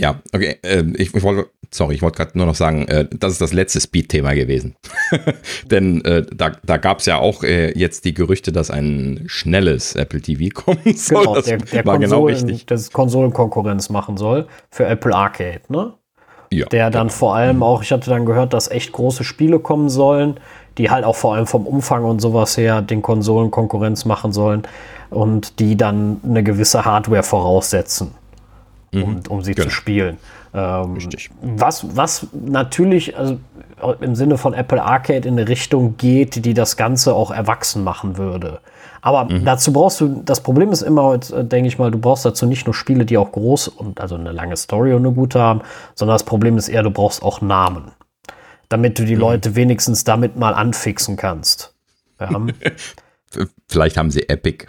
ja, 0.00 0.20
okay. 0.32 0.56
Äh, 0.62 0.84
ich, 0.96 1.14
ich 1.14 1.22
wollte, 1.22 1.50
sorry, 1.70 1.94
ich 1.94 2.02
wollte 2.02 2.16
gerade 2.16 2.36
nur 2.36 2.46
noch 2.46 2.54
sagen, 2.54 2.88
äh, 2.88 3.06
das 3.12 3.32
ist 3.32 3.40
das 3.40 3.52
letzte 3.52 3.80
Speed-Thema 3.80 4.32
gewesen. 4.32 4.74
Denn 5.70 6.02
äh, 6.04 6.24
da, 6.34 6.52
da 6.64 6.78
gab 6.78 7.00
es 7.00 7.06
ja 7.06 7.18
auch 7.18 7.42
äh, 7.44 7.78
jetzt 7.78 8.06
die 8.06 8.14
Gerüchte, 8.14 8.50
dass 8.50 8.70
ein 8.70 9.24
schnelles 9.26 9.94
Apple 9.94 10.22
TV 10.22 10.48
kommen 10.54 10.96
soll. 10.96 11.22
Genau, 11.22 11.34
das 11.34 11.44
der, 11.44 11.58
der 11.58 11.84
war 11.84 11.98
Konsolen, 11.98 12.00
genau 12.00 12.26
richtig. 12.26 12.66
Das 12.66 12.90
Konsolenkonkurrenz 12.90 13.90
machen 13.90 14.16
soll 14.16 14.46
für 14.70 14.86
Apple 14.86 15.14
Arcade, 15.14 15.60
ne? 15.68 15.94
Ja. 16.52 16.66
Der 16.66 16.90
dann 16.90 17.08
ja. 17.08 17.12
vor 17.12 17.36
allem 17.36 17.62
auch, 17.62 17.82
ich 17.82 17.92
hatte 17.92 18.10
dann 18.10 18.26
gehört, 18.26 18.52
dass 18.54 18.68
echt 18.68 18.90
große 18.90 19.22
Spiele 19.22 19.60
kommen 19.60 19.88
sollen, 19.88 20.40
die 20.78 20.90
halt 20.90 21.04
auch 21.04 21.14
vor 21.14 21.34
allem 21.34 21.46
vom 21.46 21.64
Umfang 21.64 22.04
und 22.04 22.20
sowas 22.20 22.56
her 22.56 22.82
den 22.82 23.02
Konsolen 23.02 23.52
Konkurrenz 23.52 24.04
machen 24.04 24.32
sollen 24.32 24.62
und 25.10 25.60
die 25.60 25.76
dann 25.76 26.20
eine 26.24 26.42
gewisse 26.42 26.84
Hardware 26.84 27.22
voraussetzen 27.22 28.14
um, 28.92 29.00
mhm. 29.00 29.20
um 29.28 29.42
sie 29.42 29.54
genau. 29.54 29.68
zu 29.68 29.70
spielen. 29.70 30.18
Ähm, 30.52 30.94
Richtig. 30.94 31.30
Was, 31.42 31.96
was 31.96 32.26
natürlich 32.32 33.16
also 33.16 33.38
im 34.00 34.14
Sinne 34.14 34.36
von 34.36 34.52
Apple 34.52 34.82
Arcade 34.82 35.26
in 35.26 35.38
eine 35.38 35.48
Richtung 35.48 35.96
geht, 35.96 36.44
die 36.44 36.54
das 36.54 36.76
Ganze 36.76 37.14
auch 37.14 37.30
erwachsen 37.30 37.84
machen 37.84 38.18
würde. 38.18 38.60
Aber 39.02 39.24
mhm. 39.24 39.44
dazu 39.44 39.72
brauchst 39.72 40.00
du, 40.00 40.22
das 40.24 40.42
Problem 40.42 40.72
ist 40.72 40.82
immer, 40.82 41.14
äh, 41.14 41.44
denke 41.44 41.68
ich 41.68 41.78
mal, 41.78 41.90
du 41.90 41.98
brauchst 41.98 42.24
dazu 42.24 42.46
nicht 42.46 42.66
nur 42.66 42.74
Spiele, 42.74 43.06
die 43.06 43.16
auch 43.16 43.32
groß 43.32 43.68
und 43.68 44.00
also 44.00 44.16
eine 44.16 44.32
lange 44.32 44.56
Story 44.56 44.92
und 44.92 45.06
eine 45.06 45.14
gute 45.14 45.40
haben, 45.40 45.62
sondern 45.94 46.14
das 46.14 46.24
Problem 46.24 46.58
ist 46.58 46.68
eher, 46.68 46.82
du 46.82 46.90
brauchst 46.90 47.22
auch 47.22 47.40
Namen. 47.40 47.92
Damit 48.68 48.98
du 48.98 49.04
die 49.04 49.14
mhm. 49.14 49.20
Leute 49.20 49.56
wenigstens 49.56 50.04
damit 50.04 50.36
mal 50.36 50.54
anfixen 50.54 51.16
kannst. 51.16 51.74
Ja. 52.20 52.28
Vielleicht 53.68 53.96
haben 53.96 54.10
sie 54.10 54.28
Epic. 54.28 54.66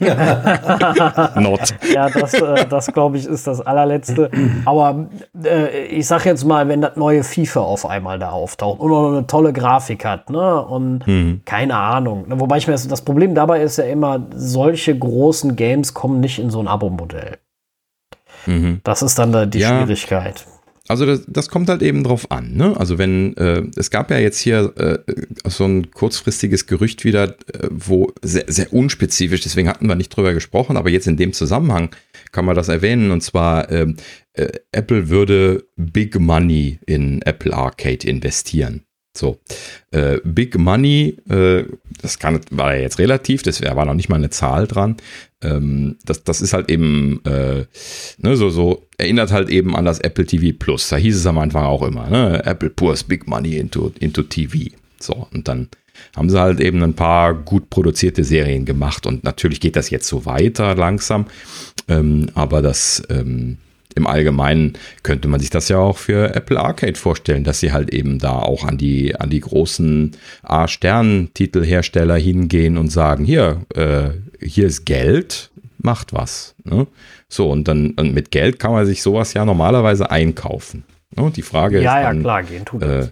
Not. 1.40 1.74
Ja, 1.92 2.10
das, 2.10 2.34
äh, 2.34 2.66
das 2.68 2.86
glaube 2.92 3.16
ich, 3.18 3.26
ist 3.26 3.46
das 3.46 3.60
allerletzte. 3.60 4.30
Aber 4.64 5.06
äh, 5.42 5.86
ich 5.86 6.06
sag 6.06 6.24
jetzt 6.26 6.44
mal, 6.44 6.68
wenn 6.68 6.80
das 6.80 6.96
neue 6.96 7.24
FIFA 7.24 7.60
auf 7.60 7.86
einmal 7.86 8.18
da 8.18 8.30
auftaucht 8.30 8.80
und 8.80 8.90
noch 8.90 9.08
eine 9.08 9.26
tolle 9.26 9.52
Grafik 9.52 10.04
hat, 10.04 10.30
ne? 10.30 10.62
Und 10.62 11.06
mhm. 11.06 11.40
keine 11.44 11.76
Ahnung. 11.76 12.24
Wobei 12.28 12.58
ich 12.58 12.66
mir 12.66 12.74
das, 12.74 12.86
das 12.88 13.02
Problem 13.02 13.34
dabei 13.34 13.62
ist 13.62 13.78
ja 13.78 13.84
immer, 13.84 14.26
solche 14.34 14.96
großen 14.98 15.56
Games 15.56 15.94
kommen 15.94 16.20
nicht 16.20 16.38
in 16.38 16.50
so 16.50 16.60
ein 16.60 16.68
Abo-Modell. 16.68 17.38
Mhm. 18.46 18.80
Das 18.84 19.02
ist 19.02 19.18
dann 19.18 19.32
da 19.32 19.46
die 19.46 19.58
ja. 19.58 19.68
Schwierigkeit. 19.68 20.46
Also 20.88 21.06
das, 21.06 21.24
das 21.26 21.48
kommt 21.48 21.68
halt 21.68 21.82
eben 21.82 22.04
drauf 22.04 22.30
an. 22.30 22.54
Ne? 22.54 22.76
Also 22.76 22.98
wenn, 22.98 23.36
äh, 23.36 23.62
es 23.76 23.90
gab 23.90 24.10
ja 24.10 24.18
jetzt 24.18 24.38
hier 24.38 24.72
äh, 24.76 24.98
so 25.48 25.64
ein 25.64 25.90
kurzfristiges 25.90 26.66
Gerücht 26.66 27.04
wieder, 27.04 27.36
äh, 27.52 27.68
wo 27.70 28.12
sehr, 28.22 28.44
sehr 28.46 28.72
unspezifisch, 28.72 29.42
deswegen 29.42 29.68
hatten 29.68 29.88
wir 29.88 29.94
nicht 29.94 30.16
drüber 30.16 30.32
gesprochen, 30.32 30.76
aber 30.76 30.90
jetzt 30.90 31.06
in 31.06 31.16
dem 31.16 31.32
Zusammenhang 31.32 31.90
kann 32.32 32.44
man 32.44 32.56
das 32.56 32.68
erwähnen. 32.68 33.10
Und 33.10 33.22
zwar, 33.22 33.70
ähm, 33.70 33.96
äh, 34.34 34.48
Apple 34.72 35.08
würde 35.08 35.66
Big 35.76 36.18
Money 36.18 36.78
in 36.86 37.22
Apple 37.22 37.52
Arcade 37.52 38.06
investieren. 38.06 38.85
So, 39.16 39.38
äh, 39.90 40.18
Big 40.24 40.58
Money, 40.58 41.16
äh, 41.28 41.64
das 42.02 42.18
kann, 42.18 42.40
war 42.50 42.74
ja 42.74 42.82
jetzt 42.82 42.98
relativ, 42.98 43.42
das 43.42 43.62
war 43.62 43.84
noch 43.84 43.94
nicht 43.94 44.08
mal 44.08 44.16
eine 44.16 44.30
Zahl 44.30 44.66
dran. 44.66 44.96
Ähm, 45.42 45.96
das, 46.04 46.24
das 46.24 46.40
ist 46.40 46.52
halt 46.52 46.70
eben, 46.70 47.20
äh, 47.24 47.64
ne, 48.18 48.36
so, 48.36 48.50
so, 48.50 48.86
erinnert 48.98 49.32
halt 49.32 49.48
eben 49.50 49.76
an 49.76 49.84
das 49.84 50.00
Apple 50.00 50.26
TV 50.26 50.56
Plus. 50.58 50.88
Da 50.88 50.96
hieß 50.96 51.16
es 51.16 51.26
am 51.26 51.38
Anfang 51.38 51.64
auch 51.64 51.82
immer, 51.82 52.08
ne, 52.08 52.44
Apple 52.44 52.70
pours 52.70 53.04
Big 53.04 53.26
Money 53.26 53.56
into, 53.56 53.92
into 54.00 54.22
TV. 54.22 54.70
So, 54.98 55.26
und 55.32 55.48
dann 55.48 55.68
haben 56.14 56.30
sie 56.30 56.40
halt 56.40 56.60
eben 56.60 56.82
ein 56.82 56.94
paar 56.94 57.34
gut 57.34 57.70
produzierte 57.70 58.24
Serien 58.24 58.64
gemacht 58.64 59.06
und 59.06 59.24
natürlich 59.24 59.60
geht 59.60 59.76
das 59.76 59.90
jetzt 59.90 60.08
so 60.08 60.26
weiter 60.26 60.74
langsam, 60.74 61.26
ähm, 61.88 62.28
aber 62.34 62.62
das, 62.62 63.02
ähm, 63.08 63.58
im 63.96 64.06
Allgemeinen 64.06 64.74
könnte 65.02 65.26
man 65.26 65.40
sich 65.40 65.50
das 65.50 65.68
ja 65.68 65.78
auch 65.78 65.96
für 65.96 66.34
Apple 66.34 66.60
Arcade 66.60 66.94
vorstellen, 66.94 67.44
dass 67.44 67.60
sie 67.60 67.72
halt 67.72 67.92
eben 67.92 68.18
da 68.18 68.38
auch 68.38 68.64
an 68.64 68.78
die, 68.78 69.16
an 69.16 69.30
die 69.30 69.40
großen 69.40 70.12
A-Stern-Titelhersteller 70.42 72.16
hingehen 72.16 72.76
und 72.76 72.90
sagen, 72.90 73.24
hier, 73.24 73.62
äh, 73.74 74.10
hier 74.40 74.66
ist 74.66 74.84
Geld, 74.84 75.50
macht 75.78 76.12
was. 76.12 76.54
Ne? 76.64 76.86
So, 77.28 77.50
und 77.50 77.66
dann 77.66 77.92
und 77.92 78.14
mit 78.14 78.30
Geld 78.30 78.58
kann 78.58 78.72
man 78.72 78.86
sich 78.86 79.02
sowas 79.02 79.32
ja 79.32 79.44
normalerweise 79.44 80.10
einkaufen. 80.10 80.84
Ne? 81.16 81.32
Die 81.34 81.42
Frage 81.42 81.80
ja, 81.80 81.96
ist, 81.96 82.02
ja, 82.02 82.08
dann, 82.08 82.20
klar, 82.20 82.42
gehen 82.42 82.64
tut 82.64 82.82
äh, 82.82 83.08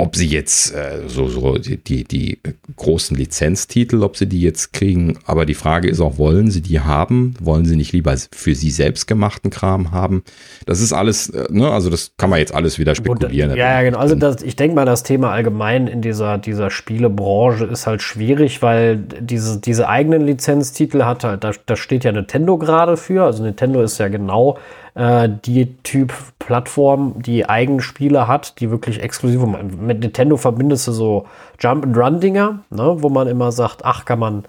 ob 0.00 0.14
sie 0.14 0.28
jetzt 0.28 0.72
äh, 0.72 1.08
so, 1.08 1.26
so 1.26 1.58
die, 1.58 1.76
die, 1.76 2.04
die 2.04 2.38
großen 2.76 3.16
Lizenztitel, 3.16 4.04
ob 4.04 4.16
sie 4.16 4.26
die 4.26 4.40
jetzt 4.40 4.72
kriegen, 4.72 5.18
aber 5.26 5.44
die 5.44 5.54
Frage 5.54 5.88
ist 5.88 6.00
auch, 6.00 6.18
wollen 6.18 6.52
sie 6.52 6.60
die 6.60 6.78
haben? 6.78 7.34
Wollen 7.40 7.64
sie 7.64 7.74
nicht 7.74 7.92
lieber 7.92 8.14
für 8.30 8.54
sie 8.54 8.70
selbst 8.70 9.08
gemachten 9.08 9.50
Kram 9.50 9.90
haben? 9.90 10.22
Das 10.66 10.80
ist 10.80 10.92
alles, 10.92 11.30
äh, 11.30 11.48
ne, 11.50 11.68
also 11.72 11.90
das 11.90 12.12
kann 12.16 12.30
man 12.30 12.38
jetzt 12.38 12.54
alles 12.54 12.78
wieder 12.78 12.94
spekulieren. 12.94 13.50
Und, 13.50 13.56
ja, 13.56 13.72
ja, 13.72 13.82
genau. 13.82 13.98
Also 13.98 14.14
das, 14.14 14.40
ich 14.42 14.54
denke 14.54 14.76
mal, 14.76 14.84
das 14.84 15.02
Thema 15.02 15.32
allgemein 15.32 15.88
in 15.88 16.00
dieser, 16.00 16.38
dieser 16.38 16.70
Spielebranche 16.70 17.64
ist 17.64 17.88
halt 17.88 18.00
schwierig, 18.00 18.62
weil 18.62 18.98
diese, 18.98 19.58
diese 19.58 19.88
eigenen 19.88 20.24
Lizenztitel 20.24 21.02
hat 21.02 21.24
halt, 21.24 21.42
da, 21.42 21.50
da 21.66 21.74
steht 21.74 22.04
ja 22.04 22.12
Nintendo 22.12 22.56
gerade 22.56 22.96
für. 22.96 23.24
Also 23.24 23.42
Nintendo 23.42 23.82
ist 23.82 23.98
ja 23.98 24.06
genau 24.06 24.58
äh, 24.98 25.28
die 25.44 25.76
Typ 25.84 26.12
Plattform, 26.40 27.22
die 27.22 27.48
eigene 27.48 27.80
Spiele 27.80 28.26
hat, 28.26 28.60
die 28.60 28.70
wirklich 28.70 29.00
exklusiv. 29.00 29.40
Mit 29.42 30.00
Nintendo 30.00 30.36
verbindest 30.36 30.88
du 30.88 30.92
so 30.92 31.26
Jump-and-Run-Dinger, 31.60 32.58
ne, 32.70 32.96
wo 32.98 33.08
man 33.08 33.28
immer 33.28 33.52
sagt, 33.52 33.84
ach, 33.84 34.04
kann 34.04 34.18
man 34.18 34.44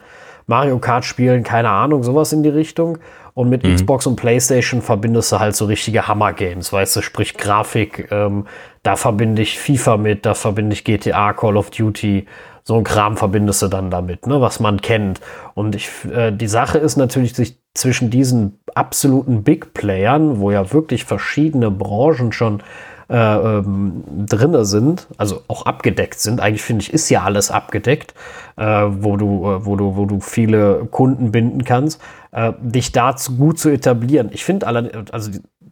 Mario 0.48 0.80
Kart 0.80 1.06
spielen, 1.06 1.44
keine 1.44 1.70
Ahnung, 1.70 2.04
sowas 2.04 2.34
in 2.34 2.42
die 2.42 2.50
Richtung. 2.50 2.98
Und 3.36 3.50
mit 3.50 3.64
mhm. 3.64 3.76
Xbox 3.76 4.08
und 4.08 4.16
PlayStation 4.16 4.82
verbindest 4.82 5.32
du 5.32 5.40
halt 5.40 5.56
so 5.56 5.66
richtige 5.66 6.08
Hammer-Games, 6.08 6.74
weißt 6.74 6.96
du, 6.96 7.02
sprich 7.02 7.38
Grafik, 7.38 8.12
ähm, 8.12 8.48
da 8.82 8.96
verbinde 8.96 9.44
ich 9.44 9.60
FIFA 9.60 9.98
mit, 9.98 10.26
da 10.26 10.34
verbinde 10.34 10.74
ich 10.74 10.84
GTA, 10.84 11.34
Call 11.34 11.58
of 11.58 11.70
Duty, 11.70 12.26
so 12.70 12.76
ein 12.76 12.84
Kram 12.84 13.18
verbindest 13.18 13.64
du 13.64 13.68
dann 13.68 13.90
damit, 13.90 14.28
ne, 14.28 14.42
was 14.42 14.60
man 14.60 14.80
kennt. 14.80 15.22
Und 15.56 15.74
ich, 15.74 15.90
äh, 16.14 16.32
die 16.32 16.46
Sache 16.46 16.78
ist 16.78 16.98
natürlich, 16.98 17.34
sich 17.34 17.58
zwischen 17.74 18.12
diesen 18.12 18.60
absoluten 18.76 19.42
Big 19.42 19.74
Playern, 19.74 20.40
wo 20.40 20.52
ja 20.52 20.72
wirklich 20.72 21.04
verschiedene 21.04 21.72
Branchen 21.72 22.32
schon 22.32 22.62
äh, 23.10 23.16
ähm, 23.16 24.04
drinne 24.28 24.66
sind, 24.66 25.08
also 25.18 25.42
auch 25.48 25.66
abgedeckt 25.66 26.20
sind. 26.20 26.42
Eigentlich 26.42 26.62
finde 26.62 26.84
ich, 26.84 26.94
ist 26.94 27.10
ja 27.10 27.24
alles 27.24 27.50
abgedeckt, 27.50 28.14
äh, 28.56 28.64
wo 28.88 29.18
du, 29.18 29.50
äh, 29.50 29.66
wo 29.66 29.76
du, 29.76 29.96
wo 29.96 30.06
du 30.06 30.20
viele 30.20 30.86
Kunden 30.92 31.32
binden 31.32 31.64
kannst, 31.64 32.00
äh, 32.34 32.54
dich 32.62 32.92
dazu 32.92 33.36
gut 33.36 33.58
zu 33.58 33.70
etablieren. 33.70 34.30
Ich 34.32 34.46
finde 34.46 34.68
allerdings, 34.68 35.10
also 35.10 35.32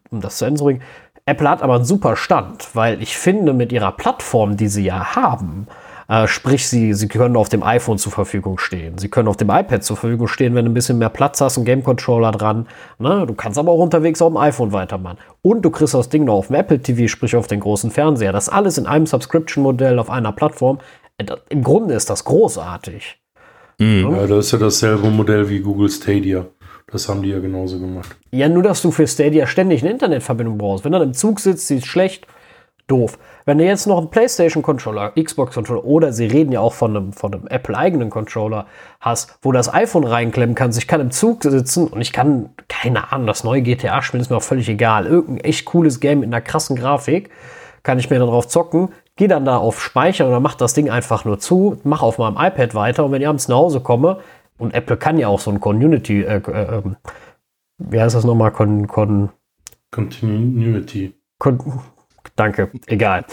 um 0.10 0.22
das 0.22 0.40
zu 0.40 0.46
Ende 0.46 0.58
zu 0.58 0.64
bringen, 0.64 0.82
Apple 1.28 1.48
hat 1.48 1.62
aber 1.62 1.76
einen 1.76 1.86
super 1.86 2.16
Stand, 2.16 2.74
weil 2.74 3.04
ich 3.04 3.16
finde, 3.16 3.54
mit 3.54 3.72
ihrer 3.72 3.92
Plattform, 3.92 4.58
die 4.58 4.68
sie 4.68 4.86
ja 4.86 5.16
haben, 5.16 5.68
äh, 6.08 6.28
sprich, 6.28 6.68
sie, 6.68 6.94
sie 6.94 7.08
können 7.08 7.36
auf 7.36 7.50
dem 7.50 7.64
iPhone 7.64 7.98
zur 7.98 8.12
Verfügung 8.12 8.58
stehen. 8.58 8.98
Sie 8.98 9.10
können 9.10 9.28
auf 9.28 9.38
dem 9.38 9.50
iPad 9.50 9.84
zur 9.84 9.98
Verfügung 9.98 10.28
stehen, 10.28 10.56
wenn 10.56 10.66
du 10.66 10.72
ein 10.72 10.74
bisschen 10.74 10.98
mehr 10.98 11.10
Platz 11.10 11.42
hast, 11.42 11.58
ein 11.58 11.66
Game 11.66 11.84
Controller 11.84 12.32
dran. 12.32 12.68
Ne? 12.98 13.26
Du 13.28 13.34
kannst 13.34 13.58
aber 13.58 13.72
auch 13.72 13.80
unterwegs 13.80 14.22
auf 14.22 14.32
dem 14.32 14.38
iPhone 14.38 14.72
weitermachen. 14.72 15.18
Und 15.42 15.64
du 15.64 15.70
kriegst 15.70 15.94
das 15.94 16.10
Ding 16.10 16.24
noch 16.26 16.36
auf 16.36 16.48
dem 16.48 16.56
Apple 16.56 16.80
TV, 16.80 17.08
sprich 17.08 17.36
auf 17.36 17.48
den 17.48 17.60
großen 17.60 17.92
Fernseher. 17.92 18.32
Das 18.32 18.48
alles 18.48 18.78
in 18.78 18.86
einem 18.86 19.06
Subscription-Modell 19.06 20.00
auf 20.00 20.10
einer 20.10 20.32
Plattform. 20.32 20.80
Äh, 21.18 21.26
Im 21.50 21.64
Grunde 21.64 21.94
ist 21.94 22.10
das 22.10 22.24
großartig. 22.24 23.20
Mhm. 23.80 24.12
Ja, 24.12 24.28
das 24.28 24.46
ist 24.48 24.52
ja 24.54 24.60
dasselbe 24.60 25.10
Modell 25.10 25.50
wie 25.50 25.60
Google 25.60 25.90
Stadia. 25.90 26.46
Das 26.90 27.10
haben 27.10 27.22
die 27.22 27.30
ja 27.30 27.40
genauso 27.40 27.80
gemacht. 27.80 28.16
Ja, 28.32 28.48
nur 28.48 28.64
dass 28.64 28.82
du 28.82 28.92
für 28.92 29.06
Stadia 29.06 29.46
ständig 29.46 29.84
eine 29.84 29.92
Internetverbindung 29.92 30.58
brauchst. 30.58 30.86
Wenn 30.86 30.94
du 30.94 31.00
dann 31.00 31.10
im 31.10 31.14
Zug 31.14 31.42
sitzt, 31.42 31.68
sie 31.68 31.78
ist 31.78 31.86
schlecht, 31.86 32.26
doof. 32.88 33.20
Wenn 33.48 33.60
du 33.60 33.64
jetzt 33.64 33.88
noch 33.88 33.98
einen 33.98 34.10
PlayStation-Controller, 34.10 35.14
Xbox-Controller 35.16 35.86
oder 35.86 36.12
sie 36.12 36.26
reden 36.26 36.52
ja 36.52 36.60
auch 36.60 36.74
von 36.74 36.98
einem, 36.98 37.14
von 37.14 37.34
einem 37.34 37.48
Apple-eigenen 37.48 38.10
Controller 38.10 38.68
hast, 39.00 39.40
wo 39.42 39.54
das 39.54 39.74
iPhone 39.74 40.04
reinklemmen 40.04 40.54
kannst, 40.54 40.78
ich 40.78 40.86
kann 40.86 41.00
im 41.00 41.12
Zug 41.12 41.44
sitzen 41.44 41.88
und 41.88 42.02
ich 42.02 42.12
kann, 42.12 42.50
keine 42.68 43.14
Ahnung, 43.14 43.26
das 43.26 43.46
neue 43.46 43.62
GTA 43.62 44.02
spielen, 44.02 44.20
ist 44.20 44.30
mir 44.30 44.36
auch 44.36 44.44
völlig 44.44 44.68
egal. 44.68 45.06
Irgendein 45.06 45.46
echt 45.46 45.64
cooles 45.64 46.02
Game 46.02 46.20
mit 46.20 46.28
einer 46.28 46.42
krassen 46.42 46.76
Grafik, 46.76 47.30
kann 47.84 48.00
ich 48.00 48.10
mir 48.10 48.20
darauf 48.20 48.50
zocken, 48.50 48.90
gehe 49.16 49.30
dann 49.30 49.46
da 49.46 49.56
auf 49.56 49.82
Speichern 49.82 50.28
oder 50.28 50.42
mach 50.42 50.56
das 50.56 50.74
Ding 50.74 50.90
einfach 50.90 51.24
nur 51.24 51.40
zu, 51.40 51.80
mach 51.86 52.02
auf 52.02 52.18
meinem 52.18 52.36
iPad 52.36 52.76
weiter 52.76 53.06
und 53.06 53.14
wenn 53.14 53.22
ich 53.22 53.30
abends 53.30 53.48
nach 53.48 53.56
Hause 53.56 53.80
komme, 53.80 54.20
und 54.58 54.74
Apple 54.74 54.98
kann 54.98 55.18
ja 55.18 55.30
auch 55.30 55.40
so 55.40 55.52
ein 55.52 55.62
Community, 55.62 56.24
äh, 56.24 56.42
äh, 56.46 56.80
ähm, 56.80 56.98
wie 57.78 58.02
heißt 58.02 58.14
das 58.14 58.26
nochmal? 58.26 58.52
Con, 58.52 58.88
con, 58.88 59.30
Continuity. 59.92 61.14
Con, 61.40 61.60
Danke, 62.38 62.70
egal. 62.86 63.26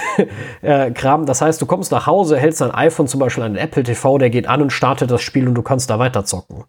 äh, 0.60 0.90
Kram, 0.90 1.24
das 1.24 1.40
heißt, 1.40 1.60
du 1.60 1.66
kommst 1.66 1.90
nach 1.90 2.06
Hause, 2.06 2.38
hältst 2.38 2.60
dein 2.60 2.70
iPhone 2.70 3.08
zum 3.08 3.18
Beispiel 3.18 3.42
an 3.42 3.54
den 3.54 3.64
Apple 3.64 3.82
TV, 3.82 4.18
der 4.18 4.28
geht 4.28 4.46
an 4.46 4.60
und 4.60 4.70
startet 4.70 5.10
das 5.10 5.22
Spiel 5.22 5.48
und 5.48 5.54
du 5.54 5.62
kannst 5.62 5.88
da 5.88 5.98
weiter 5.98 6.26
zocken. 6.26 6.64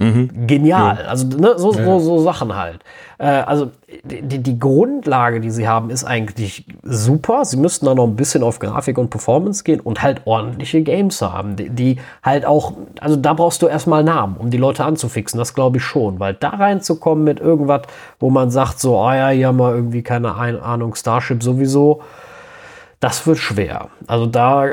Mhm. 0.00 0.46
Genial. 0.46 0.96
Ja. 0.98 1.08
Also 1.08 1.26
ne, 1.26 1.58
so, 1.58 1.74
ja. 1.74 1.84
so, 1.84 1.98
so, 1.98 2.18
Sachen 2.20 2.56
halt. 2.56 2.80
Äh, 3.18 3.26
also 3.26 3.70
die, 4.02 4.38
die 4.38 4.58
Grundlage, 4.58 5.40
die 5.40 5.50
sie 5.50 5.68
haben, 5.68 5.90
ist 5.90 6.04
eigentlich 6.04 6.64
super. 6.82 7.44
Sie 7.44 7.58
müssten 7.58 7.84
da 7.84 7.94
noch 7.94 8.06
ein 8.06 8.16
bisschen 8.16 8.42
auf 8.42 8.60
Grafik 8.60 8.96
und 8.96 9.10
Performance 9.10 9.62
gehen 9.62 9.78
und 9.78 10.02
halt 10.02 10.22
ordentliche 10.24 10.80
Games 10.80 11.20
haben, 11.20 11.54
die, 11.56 11.68
die 11.68 11.98
halt 12.22 12.46
auch, 12.46 12.72
also 12.98 13.16
da 13.16 13.34
brauchst 13.34 13.60
du 13.60 13.66
erstmal 13.66 14.02
Namen, 14.02 14.38
um 14.38 14.48
die 14.48 14.56
Leute 14.56 14.86
anzufixen. 14.86 15.36
Das 15.36 15.52
glaube 15.52 15.76
ich 15.76 15.84
schon, 15.84 16.18
weil 16.18 16.32
da 16.32 16.48
reinzukommen 16.48 17.22
mit 17.22 17.38
irgendwas, 17.38 17.82
wo 18.18 18.30
man 18.30 18.50
sagt 18.50 18.80
so, 18.80 18.98
oh 18.98 19.12
ja, 19.12 19.28
hier 19.28 19.48
haben 19.48 19.58
wir 19.58 19.74
irgendwie 19.74 20.02
keine 20.02 20.34
Ahnung, 20.34 20.94
Starship 20.94 21.42
sowieso, 21.42 22.00
das 23.00 23.26
wird 23.26 23.36
schwer. 23.36 23.88
Also 24.06 24.24
da, 24.24 24.66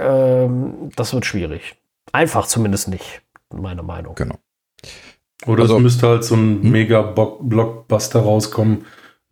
ähm, 0.43 0.89
das 0.95 1.13
wird 1.13 1.25
schwierig. 1.25 1.75
Einfach 2.13 2.45
zumindest 2.45 2.87
nicht, 2.87 3.21
meine 3.53 3.83
Meinung. 3.83 4.15
Genau. 4.15 4.35
Oder 5.45 5.63
also, 5.63 5.77
es 5.77 5.83
müsste 5.83 6.07
halt 6.07 6.23
so 6.23 6.35
ein 6.35 6.63
hm? 6.63 6.71
mega 6.71 7.01
Blockbuster 7.01 8.19
rauskommen 8.19 8.85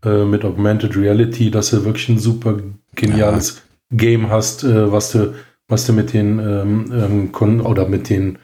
äh, 0.03 0.23
mit 0.23 0.45
Augmented 0.45 0.95
Reality, 0.95 1.49
dass 1.51 1.71
du 1.71 1.83
wirklich 1.83 2.09
ein 2.09 2.19
super 2.19 2.59
geniales 2.95 3.63
ja. 3.91 3.97
Game 3.97 4.29
hast, 4.29 4.63
äh, 4.63 4.91
was 4.91 5.11
du, 5.11 5.33
was 5.67 5.85
du 5.87 5.93
mit 5.93 6.13
den 6.13 6.39
ähm, 6.39 7.31
ähm, 7.33 7.65
oder 7.65 7.87
mit 7.87 8.09
den 8.09 8.37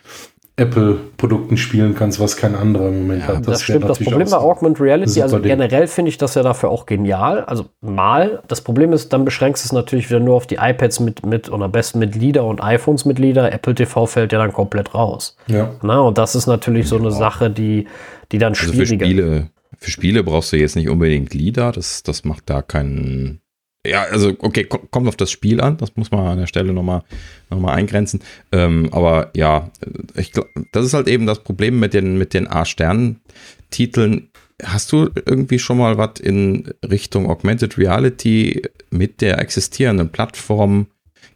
Apple-Produkten 0.61 1.57
spielen 1.57 1.95
kannst, 1.95 2.19
was 2.19 2.37
kein 2.37 2.55
anderer 2.55 2.89
im 2.89 2.99
Moment 2.99 3.21
ja, 3.21 3.27
hat. 3.29 3.37
Das, 3.39 3.45
das 3.45 3.63
stimmt. 3.63 3.89
Das 3.89 3.99
Problem 3.99 4.29
bei 4.29 4.37
Augmented 4.37 4.81
Reality, 4.81 5.21
also 5.21 5.39
generell 5.39 5.87
finde 5.87 6.09
ich 6.09 6.17
das 6.17 6.35
ja 6.35 6.43
dafür 6.43 6.69
auch 6.69 6.85
genial. 6.85 7.43
Also 7.45 7.65
mal. 7.81 8.43
Das 8.47 8.61
Problem 8.61 8.93
ist, 8.93 9.11
dann 9.11 9.25
beschränkst 9.25 9.63
du 9.63 9.67
es 9.67 9.73
natürlich 9.73 10.09
wieder 10.09 10.19
nur 10.19 10.35
auf 10.35 10.45
die 10.45 10.55
iPads 10.55 10.99
mit, 10.99 11.25
mit 11.25 11.51
oder 11.51 11.65
am 11.65 11.71
besten 11.71 11.99
mit 11.99 12.15
Lieder 12.15 12.45
und 12.45 12.63
iPhones 12.63 13.05
mit 13.05 13.17
Lieder. 13.17 13.51
Apple 13.51 13.73
TV 13.73 14.05
fällt 14.05 14.31
ja 14.31 14.39
dann 14.39 14.53
komplett 14.53 14.93
raus. 14.93 15.35
Ja. 15.47 15.71
Na, 15.81 15.99
und 15.99 16.17
das 16.17 16.35
ist 16.35 16.47
natürlich 16.47 16.87
so 16.87 16.97
eine 16.97 17.11
Sache, 17.11 17.49
die, 17.49 17.87
die 18.31 18.37
dann 18.37 18.53
also 18.53 18.71
schwieriger 18.71 19.05
für 19.05 19.11
Spiele, 19.11 19.49
für 19.77 19.91
Spiele 19.91 20.23
brauchst 20.23 20.53
du 20.53 20.57
jetzt 20.57 20.75
nicht 20.75 20.89
unbedingt 20.89 21.33
Lieder. 21.33 21.71
Das, 21.71 22.03
das 22.03 22.23
macht 22.23 22.49
da 22.49 22.61
keinen 22.61 23.41
ja, 23.85 24.03
also 24.03 24.35
okay, 24.39 24.65
kommt 24.65 25.07
auf 25.07 25.15
das 25.15 25.31
Spiel 25.31 25.59
an, 25.59 25.77
das 25.77 25.95
muss 25.95 26.11
man 26.11 26.27
an 26.27 26.37
der 26.37 26.47
Stelle 26.47 26.71
nochmal 26.73 27.03
noch 27.49 27.59
mal 27.59 27.73
eingrenzen. 27.73 28.21
Ähm, 28.51 28.89
aber 28.91 29.31
ja, 29.35 29.71
ich 30.15 30.31
glaub, 30.31 30.47
das 30.71 30.85
ist 30.85 30.93
halt 30.93 31.07
eben 31.07 31.25
das 31.25 31.43
Problem 31.43 31.79
mit 31.79 31.93
den, 31.93 32.17
mit 32.17 32.33
den 32.33 32.47
A-Stern-Titeln. 32.47 34.29
Hast 34.63 34.91
du 34.91 35.09
irgendwie 35.25 35.57
schon 35.57 35.79
mal 35.79 35.97
was 35.97 36.19
in 36.19 36.71
Richtung 36.87 37.27
Augmented 37.27 37.77
Reality 37.79 38.61
mit 38.91 39.21
der 39.21 39.39
existierenden 39.39 40.11
Plattform 40.11 40.87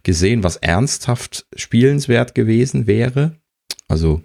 gesehen, 0.04 0.44
was 0.44 0.56
ernsthaft 0.56 1.46
spielenswert 1.56 2.36
gewesen 2.36 2.86
wäre? 2.86 3.32
Also 3.88 4.22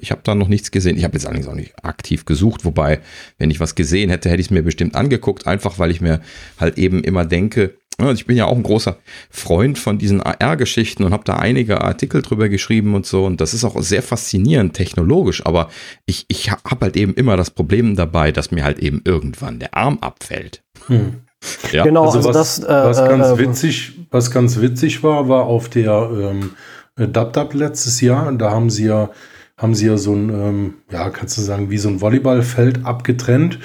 ich 0.00 0.10
habe 0.10 0.20
da 0.24 0.34
noch 0.34 0.48
nichts 0.48 0.70
gesehen. 0.70 0.96
Ich 0.96 1.04
habe 1.04 1.14
jetzt 1.14 1.26
allerdings 1.26 1.48
auch 1.48 1.54
nicht 1.54 1.74
aktiv 1.82 2.24
gesucht, 2.24 2.64
wobei, 2.64 3.00
wenn 3.38 3.50
ich 3.50 3.60
was 3.60 3.74
gesehen 3.74 4.10
hätte, 4.10 4.28
hätte 4.28 4.40
ich 4.40 4.48
es 4.48 4.50
mir 4.50 4.62
bestimmt 4.62 4.94
angeguckt, 4.94 5.46
einfach 5.46 5.78
weil 5.78 5.90
ich 5.90 6.00
mir 6.00 6.20
halt 6.58 6.78
eben 6.78 7.02
immer 7.04 7.24
denke, 7.24 7.74
ich 8.12 8.26
bin 8.26 8.36
ja 8.36 8.44
auch 8.44 8.56
ein 8.56 8.62
großer 8.62 8.98
Freund 9.30 9.78
von 9.78 9.96
diesen 9.96 10.20
AR-Geschichten 10.20 11.02
und 11.02 11.12
habe 11.12 11.24
da 11.24 11.36
einige 11.36 11.80
Artikel 11.80 12.20
drüber 12.20 12.48
geschrieben 12.48 12.94
und 12.94 13.06
so. 13.06 13.24
Und 13.24 13.40
das 13.40 13.54
ist 13.54 13.64
auch 13.64 13.80
sehr 13.80 14.02
faszinierend 14.02 14.74
technologisch. 14.74 15.46
Aber 15.46 15.70
ich, 16.04 16.26
ich 16.28 16.50
habe 16.50 16.78
halt 16.80 16.96
eben 16.96 17.14
immer 17.14 17.38
das 17.38 17.50
Problem 17.50 17.96
dabei, 17.96 18.32
dass 18.32 18.50
mir 18.50 18.64
halt 18.64 18.80
eben 18.80 19.00
irgendwann 19.04 19.60
der 19.60 19.74
Arm 19.74 19.98
abfällt. 20.00 20.62
Hm. 20.86 21.14
Ja. 21.70 21.84
Genau, 21.84 22.06
also, 22.06 22.18
also 22.18 22.28
was, 22.30 22.60
das, 22.60 22.64
äh, 22.64 22.84
was 22.84 22.96
ganz 22.96 23.26
äh, 23.26 23.38
witzig, 23.38 23.92
was 24.10 24.30
ganz 24.32 24.60
witzig 24.60 25.04
war, 25.04 25.28
war 25.28 25.44
auf 25.44 25.68
der 25.68 26.10
ähm, 26.10 26.52
DubDub 26.96 27.54
letztes 27.54 28.00
Jahr. 28.00 28.32
Da 28.32 28.50
haben 28.50 28.68
sie 28.70 28.86
ja, 28.86 29.10
haben 29.56 29.74
sie 29.74 29.86
ja 29.86 29.96
so 29.96 30.12
ein, 30.12 30.28
ähm, 30.30 30.74
ja, 30.90 31.08
kannst 31.10 31.38
du 31.38 31.42
sagen, 31.42 31.70
wie 31.70 31.78
so 31.78 31.88
ein 31.88 32.00
Volleyballfeld 32.00 32.84
abgetrennt. 32.84 33.58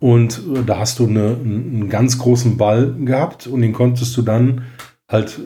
Und 0.00 0.42
äh, 0.54 0.62
da 0.66 0.78
hast 0.78 0.98
du 0.98 1.06
eine, 1.06 1.36
einen 1.42 1.88
ganz 1.88 2.18
großen 2.18 2.56
Ball 2.56 2.94
gehabt 3.04 3.46
und 3.46 3.62
den 3.62 3.72
konntest 3.72 4.16
du 4.16 4.22
dann 4.22 4.62
halt 5.08 5.40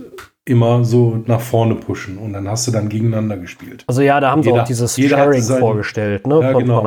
immer 0.46 0.84
so 0.84 1.22
nach 1.26 1.40
vorne 1.40 1.76
pushen 1.76 2.16
und 2.18 2.32
dann 2.32 2.48
hast 2.48 2.66
du 2.66 2.72
dann 2.72 2.88
gegeneinander 2.88 3.36
gespielt. 3.36 3.84
Also 3.86 4.00
ja, 4.00 4.18
da 4.18 4.30
haben 4.30 4.42
jeder, 4.42 4.56
sie 4.56 4.60
auch 4.62 4.66
dieses 4.66 4.96
Sharing 4.96 5.42
sein, 5.42 5.60
vorgestellt, 5.60 6.26
ne? 6.26 6.40
Ja, 6.40 6.52
genau. 6.52 6.82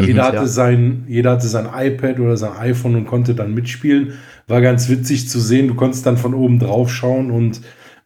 jeder, 0.00 0.24
hatte 0.24 0.36
ja. 0.36 0.46
sein, 0.46 1.04
jeder 1.08 1.32
hatte 1.32 1.48
sein 1.48 1.68
iPad 1.74 2.20
oder 2.20 2.36
sein 2.36 2.52
iPhone 2.56 2.94
und 2.94 3.06
konnte 3.06 3.34
dann 3.34 3.54
mitspielen. 3.54 4.12
War 4.46 4.60
ganz 4.60 4.88
witzig 4.88 5.28
zu 5.28 5.40
sehen. 5.40 5.68
Du 5.68 5.74
konntest 5.74 6.06
dann 6.06 6.16
von 6.16 6.32
oben 6.32 6.58
drauf 6.58 6.90
schauen 6.90 7.30
und 7.30 7.60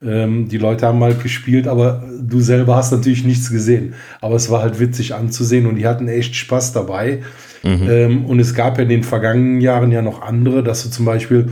ähm, 0.05 0.49
die 0.49 0.59
Leute 0.59 0.87
haben 0.87 1.03
halt 1.03 1.23
gespielt, 1.23 1.69
aber 1.69 2.03
du 2.21 2.41
selber 2.41 2.77
hast 2.77 2.93
natürlich 2.93 3.25
nichts 3.25 3.51
gesehen. 3.51 3.95
Aber 4.21 4.37
es 4.37 4.51
war 4.51 4.62
halt 4.62 4.81
witzig 4.81 5.15
anzusehen 5.15 5.67
und 5.67 5.77
die 5.77 5.87
hatten 5.87 6.09
echt 6.09 6.35
Spaß 6.35 6.73
dabei. 6.73 7.23
Mhm. 7.62 7.88
Ähm, 7.88 8.25
und 8.27 8.41
es 8.41 8.55
gab 8.55 8.79
ja 8.79 8.83
in 8.83 8.88
den 8.88 9.05
vergangenen 9.05 9.61
Jahren 9.61 9.93
ja 9.93 10.03
noch 10.03 10.23
andere, 10.23 10.62
dass 10.62 10.83
du 10.83 10.91
zum 10.91 11.05
Beispiel 11.05 11.51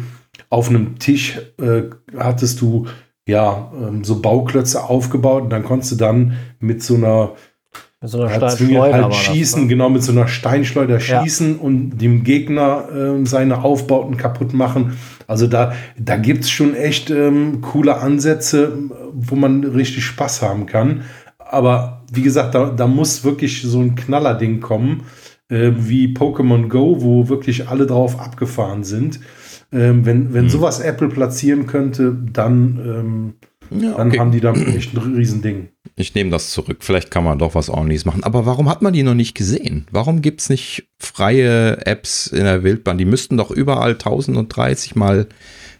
auf 0.49 0.69
einem 0.69 0.99
Tisch 0.99 1.39
äh, 1.61 1.83
hattest 2.17 2.61
du 2.61 2.87
ja 3.27 3.71
ähm, 3.81 4.03
so 4.05 4.21
Bauklötze 4.21 4.83
aufgebaut 4.83 5.45
und 5.45 5.51
dann 5.51 5.63
konntest 5.63 5.93
du 5.93 5.97
dann 5.97 6.37
mit 6.59 6.83
so 6.83 6.97
einer 6.97 7.33
mit 8.03 8.11
so 8.11 8.23
einer 8.23 8.31
Steinschleuder 8.31 9.05
halt 9.05 9.15
schießen, 9.15 9.61
das, 9.61 9.63
ne? 9.63 9.69
genau 9.69 9.91
mit 9.91 10.03
so 10.03 10.13
einer 10.13 10.27
Steinschleuder 10.27 10.99
ja. 10.99 11.23
schießen 11.23 11.59
und 11.59 11.99
dem 11.99 12.25
Gegner 12.25 12.89
äh, 12.91 13.27
seine 13.27 13.63
Aufbauten 13.63 14.17
kaputt 14.17 14.55
machen. 14.55 14.97
Also 15.31 15.47
da, 15.47 15.75
da 15.97 16.17
gibt 16.17 16.43
es 16.43 16.51
schon 16.51 16.75
echt 16.75 17.09
ähm, 17.09 17.61
coole 17.61 17.99
Ansätze, 17.99 18.77
wo 19.13 19.37
man 19.37 19.63
richtig 19.63 20.05
Spaß 20.05 20.43
haben 20.43 20.67
kann. 20.67 21.03
Aber 21.39 22.03
wie 22.13 22.23
gesagt, 22.23 22.57
da, 22.57 22.71
da 22.71 22.89
muss 22.89 23.23
wirklich 23.23 23.63
so 23.63 23.79
ein 23.79 23.95
Knallerding 23.95 24.59
kommen 24.59 25.05
äh, 25.49 25.71
wie 25.77 26.15
Pokémon 26.15 26.69
Go, 26.69 26.97
wo 27.01 27.29
wirklich 27.29 27.69
alle 27.69 27.87
drauf 27.87 28.19
abgefahren 28.19 28.83
sind. 28.83 29.21
Ähm, 29.71 30.05
wenn 30.05 30.35
wenn 30.35 30.47
mhm. 30.47 30.51
sowas 30.51 30.81
Apple 30.81 31.11
platzieren 31.11 31.67
könnte, 31.67 32.13
dann, 32.33 33.35
ähm, 33.71 33.81
ja, 33.81 33.95
dann 33.97 34.19
haben 34.19 34.33
die 34.33 34.41
da 34.41 34.53
echt 34.53 34.97
ein 34.97 35.15
Riesending. 35.15 35.69
Ich 36.01 36.15
nehme 36.15 36.31
das 36.31 36.51
zurück. 36.51 36.79
Vielleicht 36.81 37.11
kann 37.11 37.25
man 37.25 37.39
doch 37.39 37.55
was 37.55 37.71
ordentliches 37.71 38.05
machen. 38.05 38.25
Aber 38.25 38.47
warum 38.47 38.69
hat 38.69 38.83
man 38.83 38.93
die 38.93 39.03
noch 39.03 39.15
nicht 39.15 39.35
gesehen? 39.35 39.87
Warum 39.91 40.23
gibt 40.23 40.41
es 40.41 40.51
nicht 40.51 40.89
freie 40.99 41.87
Apps 41.87 42.27
in 42.27 42.45
der 42.45 42.63
Wildbahn? 42.63 42.99
Die 42.99 43.05
müssten 43.05 43.37
doch 43.37 43.51
überall 43.51 43.93
1030 43.93 44.97
Mal 44.97 45.27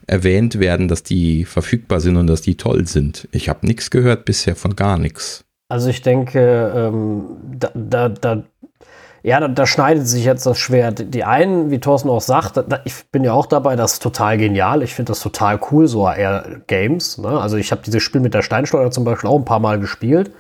erwähnt 0.07 0.59
werden, 0.59 0.89
dass 0.89 1.03
die 1.03 1.45
verfügbar 1.45 2.01
sind 2.01 2.17
und 2.17 2.27
dass 2.27 2.43
die 2.43 2.57
toll 2.57 2.87
sind. 2.87 3.29
Ich 3.33 3.49
habe 3.49 3.67
nichts 3.67 3.91
gehört 3.91 4.25
bisher 4.25 4.57
von 4.57 4.77
gar 4.77 4.99
nichts. 4.99 5.45
Also 5.69 5.89
ich 5.89 6.03
denke, 6.03 6.73
ähm, 6.75 7.23
da, 7.59 7.71
da, 7.75 8.09
da 8.09 8.43
ja, 9.23 9.41
da, 9.41 9.49
da, 9.49 9.67
schneidet 9.67 10.07
sich 10.09 10.25
jetzt 10.25 10.47
das 10.47 10.59
Schwert. 10.59 11.15
Die 11.15 11.25
einen, 11.25 11.71
wie 11.71 11.79
Thorsten 11.79 12.09
auch 12.09 12.21
sagt, 12.21 12.57
da, 12.57 12.81
ich 12.85 13.07
bin 13.11 13.25
ja 13.25 13.33
auch 13.33 13.47
dabei, 13.47 13.77
das 13.77 13.95
ist 13.95 14.03
total 14.03 14.39
genial. 14.39 14.83
Ich 14.83 14.95
finde 14.95 15.13
das 15.13 15.21
total 15.21 15.61
cool, 15.71 15.87
so 15.87 16.07
AR-Games. 16.07 17.19
Ne? 17.19 17.29
Also 17.29 17.57
ich 17.57 17.73
habe 17.73 17.83
dieses 17.85 18.03
Spiel 18.03 18.21
mit 18.21 18.35
der 18.35 18.43
Steinschleuder 18.43 18.91
zum 18.91 19.05
Beispiel 19.05 19.29
auch 19.29 19.39
ein 19.39 19.45
paar 19.45 19.61
Mal 19.61 19.79
gespielt. 19.79 20.33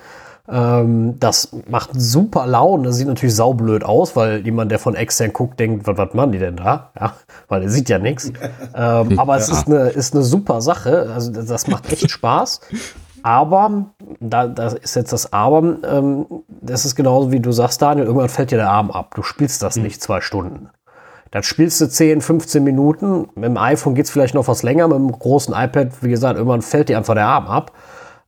Ähm, 0.51 1.21
das 1.21 1.51
macht 1.69 1.91
super 1.93 2.47
Laune. 2.47 2.85
Das 2.85 2.97
sieht 2.97 3.07
natürlich 3.07 3.37
saublöd 3.37 3.85
aus, 3.85 4.17
weil 4.17 4.45
jemand, 4.45 4.73
der 4.73 4.79
von 4.79 4.95
extern 4.95 5.33
guckt, 5.33 5.61
denkt, 5.61 5.87
was, 5.87 5.97
was 5.97 6.15
machen 6.15 6.33
die 6.33 6.39
denn 6.39 6.57
da? 6.57 6.91
Ja, 6.99 7.15
weil 7.49 7.63
er 7.63 7.69
sieht 7.69 7.89
ja 7.89 7.99
nichts. 7.99 8.33
ähm, 8.75 9.19
aber 9.19 9.37
es 9.37 9.49
ja. 9.49 9.55
ist, 9.55 9.67
eine, 9.67 9.89
ist 9.91 10.15
eine 10.15 10.25
super 10.25 10.61
Sache. 10.61 11.11
Also 11.15 11.31
das 11.31 11.69
macht 11.69 11.93
echt 11.93 12.11
Spaß. 12.11 12.61
Aber, 13.23 13.87
da, 14.21 14.47
da 14.47 14.69
ist 14.69 14.97
jetzt 14.97 15.13
das 15.13 15.33
Aber, 15.33 15.79
ähm, 15.85 16.27
das 16.49 16.85
ist 16.85 16.95
genauso 16.95 17.33
wie 17.33 17.41
du 17.41 17.53
sagst, 17.53 17.83
Daniel, 17.83 18.07
irgendwann 18.07 18.29
fällt 18.29 18.51
dir 18.51 18.59
der 18.59 18.71
Arm 18.71 18.91
ab. 18.91 19.15
Du 19.15 19.23
spielst 19.23 19.63
das 19.63 19.77
mhm. 19.77 19.83
nicht 19.85 20.03
zwei 20.03 20.21
Stunden. 20.21 20.71
Dann 21.31 21.43
spielst 21.43 21.81
du 21.81 21.89
10, 21.89 22.21
15 22.21 22.65
Minuten. 22.65 23.29
Mit 23.35 23.45
dem 23.45 23.57
iPhone 23.57 23.95
geht 23.95 24.07
es 24.07 24.11
vielleicht 24.11 24.35
noch 24.35 24.49
was 24.49 24.63
länger. 24.63 24.89
Mit 24.89 24.97
dem 24.97 25.13
großen 25.13 25.55
iPad, 25.55 26.03
wie 26.03 26.11
gesagt, 26.11 26.37
irgendwann 26.37 26.63
fällt 26.63 26.89
dir 26.89 26.99
einfach 26.99 27.15
der 27.15 27.27
Arm 27.27 27.47
ab. 27.47 27.73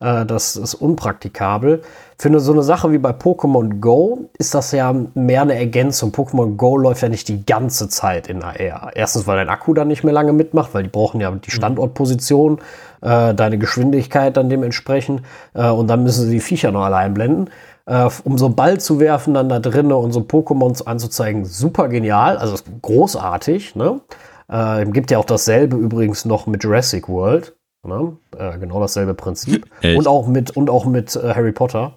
Äh, 0.01 0.25
das 0.27 0.57
ist 0.57 0.75
unpraktikabel. 0.75 1.83
Für 2.23 2.39
so 2.39 2.53
eine 2.53 2.63
Sache 2.63 2.93
wie 2.93 2.99
bei 2.99 3.11
Pokémon 3.11 3.81
Go 3.81 4.31
ist 4.39 4.55
das 4.55 4.71
ja 4.71 4.95
mehr 5.15 5.43
eine 5.43 5.57
Ergänzung. 5.57 6.13
Pokémon 6.13 6.55
Go 6.55 6.77
läuft 6.77 7.03
ja 7.03 7.09
nicht 7.09 7.27
die 7.27 7.45
ganze 7.45 7.89
Zeit 7.89 8.29
in 8.29 8.45
AR. 8.45 8.93
Erstens, 8.95 9.27
weil 9.27 9.39
dein 9.39 9.49
Akku 9.49 9.75
dann 9.75 9.89
nicht 9.89 10.05
mehr 10.05 10.13
lange 10.13 10.33
mitmacht, 10.33 10.73
weil 10.73 10.85
die 10.85 10.89
brauchen 10.89 11.21
ja 11.21 11.33
die 11.33 11.35
mhm. 11.35 11.53
Standortposition, 11.53 12.61
äh, 13.01 13.35
deine 13.35 13.59
Geschwindigkeit 13.59 14.37
dann 14.37 14.49
dementsprechend. 14.49 15.23
Äh, 15.55 15.69
und 15.71 15.89
dann 15.89 16.05
müssen 16.05 16.27
sie 16.27 16.31
die 16.31 16.41
Viecher 16.41 16.71
noch 16.71 16.83
alle 16.83 16.95
einblenden. 16.95 17.51
Äh, 17.87 18.09
um 18.23 18.39
so 18.39 18.47
einen 18.47 18.55
Ball 18.55 18.79
zu 18.79 19.01
werfen, 19.01 19.35
dann 19.35 19.49
da 19.49 19.59
drinnen 19.59 19.91
und 19.91 20.13
so 20.13 20.21
Pokémons 20.21 20.87
anzuzeigen, 20.87 21.45
super 21.45 21.89
genial, 21.89 22.37
also 22.37 22.55
großartig. 22.83 23.75
Ne? 23.75 24.01
Äh, 24.47 24.87
gibt 24.87 25.11
ja 25.11 25.19
auch 25.19 25.25
dasselbe 25.25 25.77
übrigens 25.77 26.25
noch 26.25 26.47
mit 26.47 26.63
Jurassic 26.63 27.09
World. 27.09 27.57
Ne? 27.85 28.17
Äh, 28.39 28.59
genau 28.61 28.79
dasselbe 28.79 29.15
Prinzip. 29.15 29.67
Echt? 29.81 29.99
Und 29.99 30.07
auch 30.07 30.29
mit, 30.29 30.57
und 30.57 30.71
auch 30.71 30.85
mit 30.85 31.17
äh, 31.17 31.35
Harry 31.35 31.51
Potter. 31.51 31.95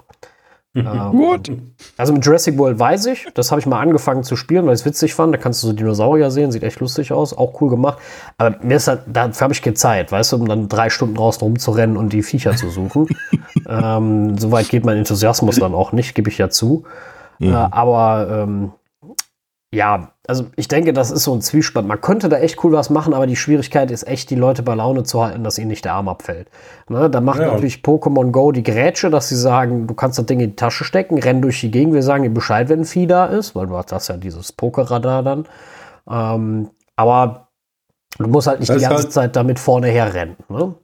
Gut. 0.75 1.47
Ähm, 1.47 1.71
also 1.97 2.11
mit 2.11 2.25
Jurassic 2.25 2.57
World 2.57 2.77
weiß 2.77 3.05
ich, 3.05 3.27
das 3.33 3.51
habe 3.51 3.61
ich 3.61 3.65
mal 3.65 3.79
angefangen 3.79 4.23
zu 4.23 4.35
spielen, 4.35 4.65
weil 4.65 4.73
ich 4.73 4.81
es 4.81 4.85
witzig 4.85 5.13
fand. 5.13 5.33
Da 5.33 5.37
kannst 5.37 5.63
du 5.63 5.67
so 5.67 5.73
Dinosaurier 5.73 6.31
sehen, 6.31 6.51
sieht 6.51 6.63
echt 6.63 6.81
lustig 6.81 7.13
aus, 7.13 7.35
auch 7.35 7.61
cool 7.61 7.69
gemacht. 7.69 7.97
Aber 8.37 8.57
mir 8.61 8.75
ist 8.75 8.87
halt, 8.87 9.03
dafür 9.07 9.45
habe 9.45 9.53
ich 9.53 9.61
keine 9.61 9.75
Zeit, 9.75 10.11
weißt 10.11 10.33
du, 10.33 10.37
um 10.37 10.47
dann 10.47 10.67
drei 10.67 10.89
Stunden 10.89 11.15
draußen 11.15 11.41
rumzurennen 11.41 11.95
und 11.95 12.11
die 12.11 12.23
Viecher 12.23 12.55
zu 12.55 12.69
suchen. 12.69 13.07
ähm, 13.69 14.37
Soweit 14.37 14.67
geht 14.67 14.83
mein 14.83 14.97
Enthusiasmus 14.97 15.55
dann 15.55 15.73
auch 15.73 15.93
nicht, 15.93 16.13
gebe 16.13 16.29
ich 16.29 16.37
ja 16.37 16.49
zu. 16.49 16.83
Mhm. 17.39 17.53
Äh, 17.53 17.53
aber 17.53 18.43
ähm, 18.43 18.71
ja, 19.71 20.11
also 20.27 20.45
ich 20.55 20.67
denke, 20.67 20.93
das 20.93 21.11
ist 21.11 21.23
so 21.23 21.33
ein 21.33 21.41
Zwiespalt. 21.41 21.85
Man 21.85 22.01
könnte 22.01 22.29
da 22.29 22.37
echt 22.37 22.63
cool 22.63 22.71
was 22.71 22.89
machen, 22.89 23.13
aber 23.13 23.27
die 23.27 23.35
Schwierigkeit 23.35 23.91
ist 23.91 24.07
echt, 24.07 24.29
die 24.29 24.35
Leute 24.35 24.63
bei 24.63 24.75
Laune 24.75 25.03
zu 25.03 25.23
halten, 25.23 25.43
dass 25.43 25.57
ihnen 25.57 25.67
nicht 25.67 25.85
der 25.85 25.93
Arm 25.93 26.07
abfällt. 26.07 26.49
Ne, 26.89 27.09
da 27.09 27.21
macht 27.21 27.39
ja. 27.39 27.47
natürlich 27.47 27.77
Pokémon 27.77 28.31
Go 28.31 28.51
die 28.51 28.63
Grätsche, 28.63 29.09
dass 29.09 29.29
sie 29.29 29.35
sagen, 29.35 29.87
du 29.87 29.93
kannst 29.93 30.17
das 30.17 30.25
Ding 30.25 30.39
in 30.39 30.51
die 30.51 30.55
Tasche 30.55 30.83
stecken, 30.83 31.19
renn 31.19 31.41
durch 31.41 31.61
die 31.61 31.71
Gegend, 31.71 31.93
wir 31.93 32.03
sagen 32.03 32.23
dir 32.23 32.29
Bescheid, 32.29 32.69
wenn 32.69 32.81
ein 32.81 32.85
Vieh 32.85 33.07
da 33.07 33.25
ist, 33.25 33.55
weil 33.55 33.67
du 33.67 33.77
hast 33.77 34.07
ja 34.07 34.17
dieses 34.17 34.51
Pokerradar 34.51 35.23
dann. 35.23 35.45
Ähm, 36.09 36.69
aber 36.95 37.47
du 38.17 38.27
musst 38.27 38.47
halt 38.47 38.59
nicht 38.59 38.69
das 38.69 38.77
die 38.77 38.83
ganze 38.83 39.03
halt 39.03 39.13
Zeit 39.13 39.35
damit 39.35 39.59
vorne 39.59 39.87
herrennen. 39.87 40.35
Ne? 40.49 40.75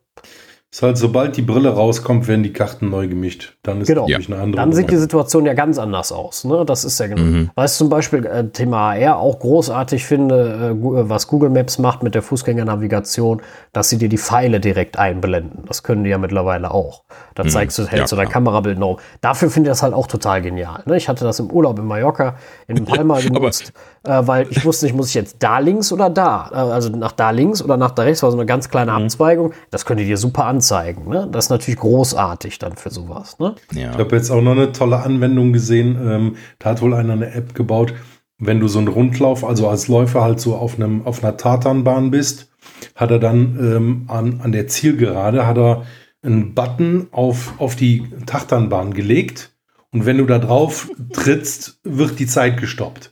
Ist 0.74 0.84
halt, 0.84 0.98
sobald 0.98 1.36
die 1.36 1.42
Brille 1.42 1.68
rauskommt, 1.68 2.30
werden 2.30 2.44
die 2.44 2.54
Karten 2.54 2.90
neu 2.90 3.10
gemischt. 3.10 3.58
Dann 3.62 3.82
ist 3.82 3.88
genau. 3.88 4.06
eine 4.06 4.38
andere. 4.38 4.56
Dann 4.56 4.72
sieht 4.72 4.90
die 4.90 4.96
Situation 4.96 5.46
ja 5.46 5.54
ganz 5.54 5.78
anders 5.78 6.14
aus. 6.14 6.46
Ne? 6.46 6.64
Das 6.66 6.86
ist 6.86 6.98
ja 6.98 7.08
genau. 7.08 7.22
Mhm. 7.22 7.50
Was 7.56 7.78
zum 7.78 7.90
Beispiel 7.90 8.26
äh, 8.26 8.48
Thema 8.48 8.94
AR 8.94 9.18
auch 9.18 9.40
großartig 9.40 10.06
finde, 10.06 10.72
äh, 10.72 11.10
was 11.10 11.28
Google 11.28 11.50
Maps 11.50 11.78
macht 11.78 12.04
mit 12.04 12.16
der 12.16 12.22
Fußgängernavigation, 12.22 13.42
dass 13.74 13.90
sie 13.90 13.98
dir 13.98 14.08
die 14.08 14.18
Pfeile 14.18 14.62
direkt 14.62 14.98
einblenden. 14.98 15.66
Das 15.68 15.84
können 15.84 16.06
die 16.06 16.10
ja 16.10 16.18
mittlerweile 16.18 16.72
auch. 16.72 17.04
Da 17.36 17.44
mhm. 17.44 17.50
zeigst 17.50 17.78
du, 17.78 17.86
hältst 17.86 18.14
ja, 18.14 18.16
du 18.16 18.24
dein 18.24 18.32
Kamerabild 18.32 18.80
noch. 18.80 19.02
Dafür 19.20 19.50
finde 19.50 19.70
ich 19.70 19.72
das 19.72 19.84
halt 19.84 19.94
auch 19.94 20.08
total 20.08 20.42
genial. 20.42 20.84
Ne? 20.86 20.96
Ich 20.96 21.10
hatte 21.10 21.26
das 21.26 21.38
im 21.40 21.52
Urlaub 21.52 21.80
in 21.80 21.86
Mallorca 21.86 22.36
in 22.68 22.86
Palma 22.86 23.20
genutzt, 23.20 23.74
äh, 24.04 24.22
weil 24.24 24.48
ich 24.50 24.64
wusste 24.64 24.86
nicht, 24.86 24.96
muss 24.96 25.10
ich 25.10 25.16
jetzt 25.16 25.36
da 25.40 25.60
links 25.60 25.92
oder 25.92 26.10
da? 26.10 26.50
Äh, 26.50 26.56
also 26.56 26.88
nach 26.88 27.12
da 27.12 27.32
links 27.32 27.62
oder 27.62 27.76
nach 27.76 27.92
da 27.92 28.04
rechts 28.04 28.24
war 28.24 28.32
so 28.32 28.38
eine 28.38 28.46
ganz 28.46 28.70
kleine 28.70 28.94
mhm. 28.94 29.04
Abzweigung. 29.04 29.52
Das 29.70 29.86
könnt 29.86 30.00
ihr 30.00 30.06
dir 30.06 30.16
super 30.16 30.46
ansehen 30.46 30.61
anzeigen. 30.62 31.10
Ne? 31.10 31.28
Das 31.32 31.45
ist 31.45 31.50
natürlich 31.50 31.80
großartig 31.80 32.60
dann 32.60 32.78
für 32.78 32.91
sowas. 32.91 33.39
Ne? 33.39 33.56
Ja. 33.74 33.91
Ich 33.91 33.97
habe 33.97 34.15
jetzt 34.15 34.30
auch 34.30 34.41
noch 34.41 34.52
eine 34.52 34.71
tolle 34.71 35.00
Anwendung 35.00 35.54
gesehen. 35.54 35.97
Ähm, 36.08 36.36
da 36.60 36.69
hat 36.69 36.82
wohl 36.82 36.93
einer 36.93 37.13
eine 37.13 37.34
App 37.34 37.56
gebaut, 37.56 37.93
wenn 38.38 38.60
du 38.60 38.67
so 38.67 38.80
einen 38.80 38.88
Rundlauf, 38.88 39.43
also 39.43 39.67
als 39.67 39.88
Läufer 39.88 40.21
halt 40.21 40.39
so 40.39 40.56
auf, 40.56 40.76
einem, 40.76 41.06
auf 41.06 41.24
einer 41.24 41.38
Tatanbahn 41.38 42.12
bist, 42.12 42.50
hat 42.95 43.10
er 43.12 43.19
dann 43.19 43.58
ähm, 43.60 44.06
an, 44.08 44.41
an 44.41 44.52
der 44.52 44.67
Zielgerade 44.67 45.47
hat 45.47 45.58
er 45.58 45.86
einen 46.24 46.54
Button 46.54 47.08
auf, 47.12 47.60
auf 47.60 47.76
die 47.76 48.08
Tatanbahn 48.28 48.93
gelegt 48.93 49.52
und 49.91 50.06
wenn 50.06 50.19
du 50.19 50.26
da 50.26 50.38
drauf 50.38 50.89
trittst, 51.12 51.80
wird 51.84 52.19
die 52.19 52.28
Zeit 52.28 52.60
gestoppt. 52.60 53.12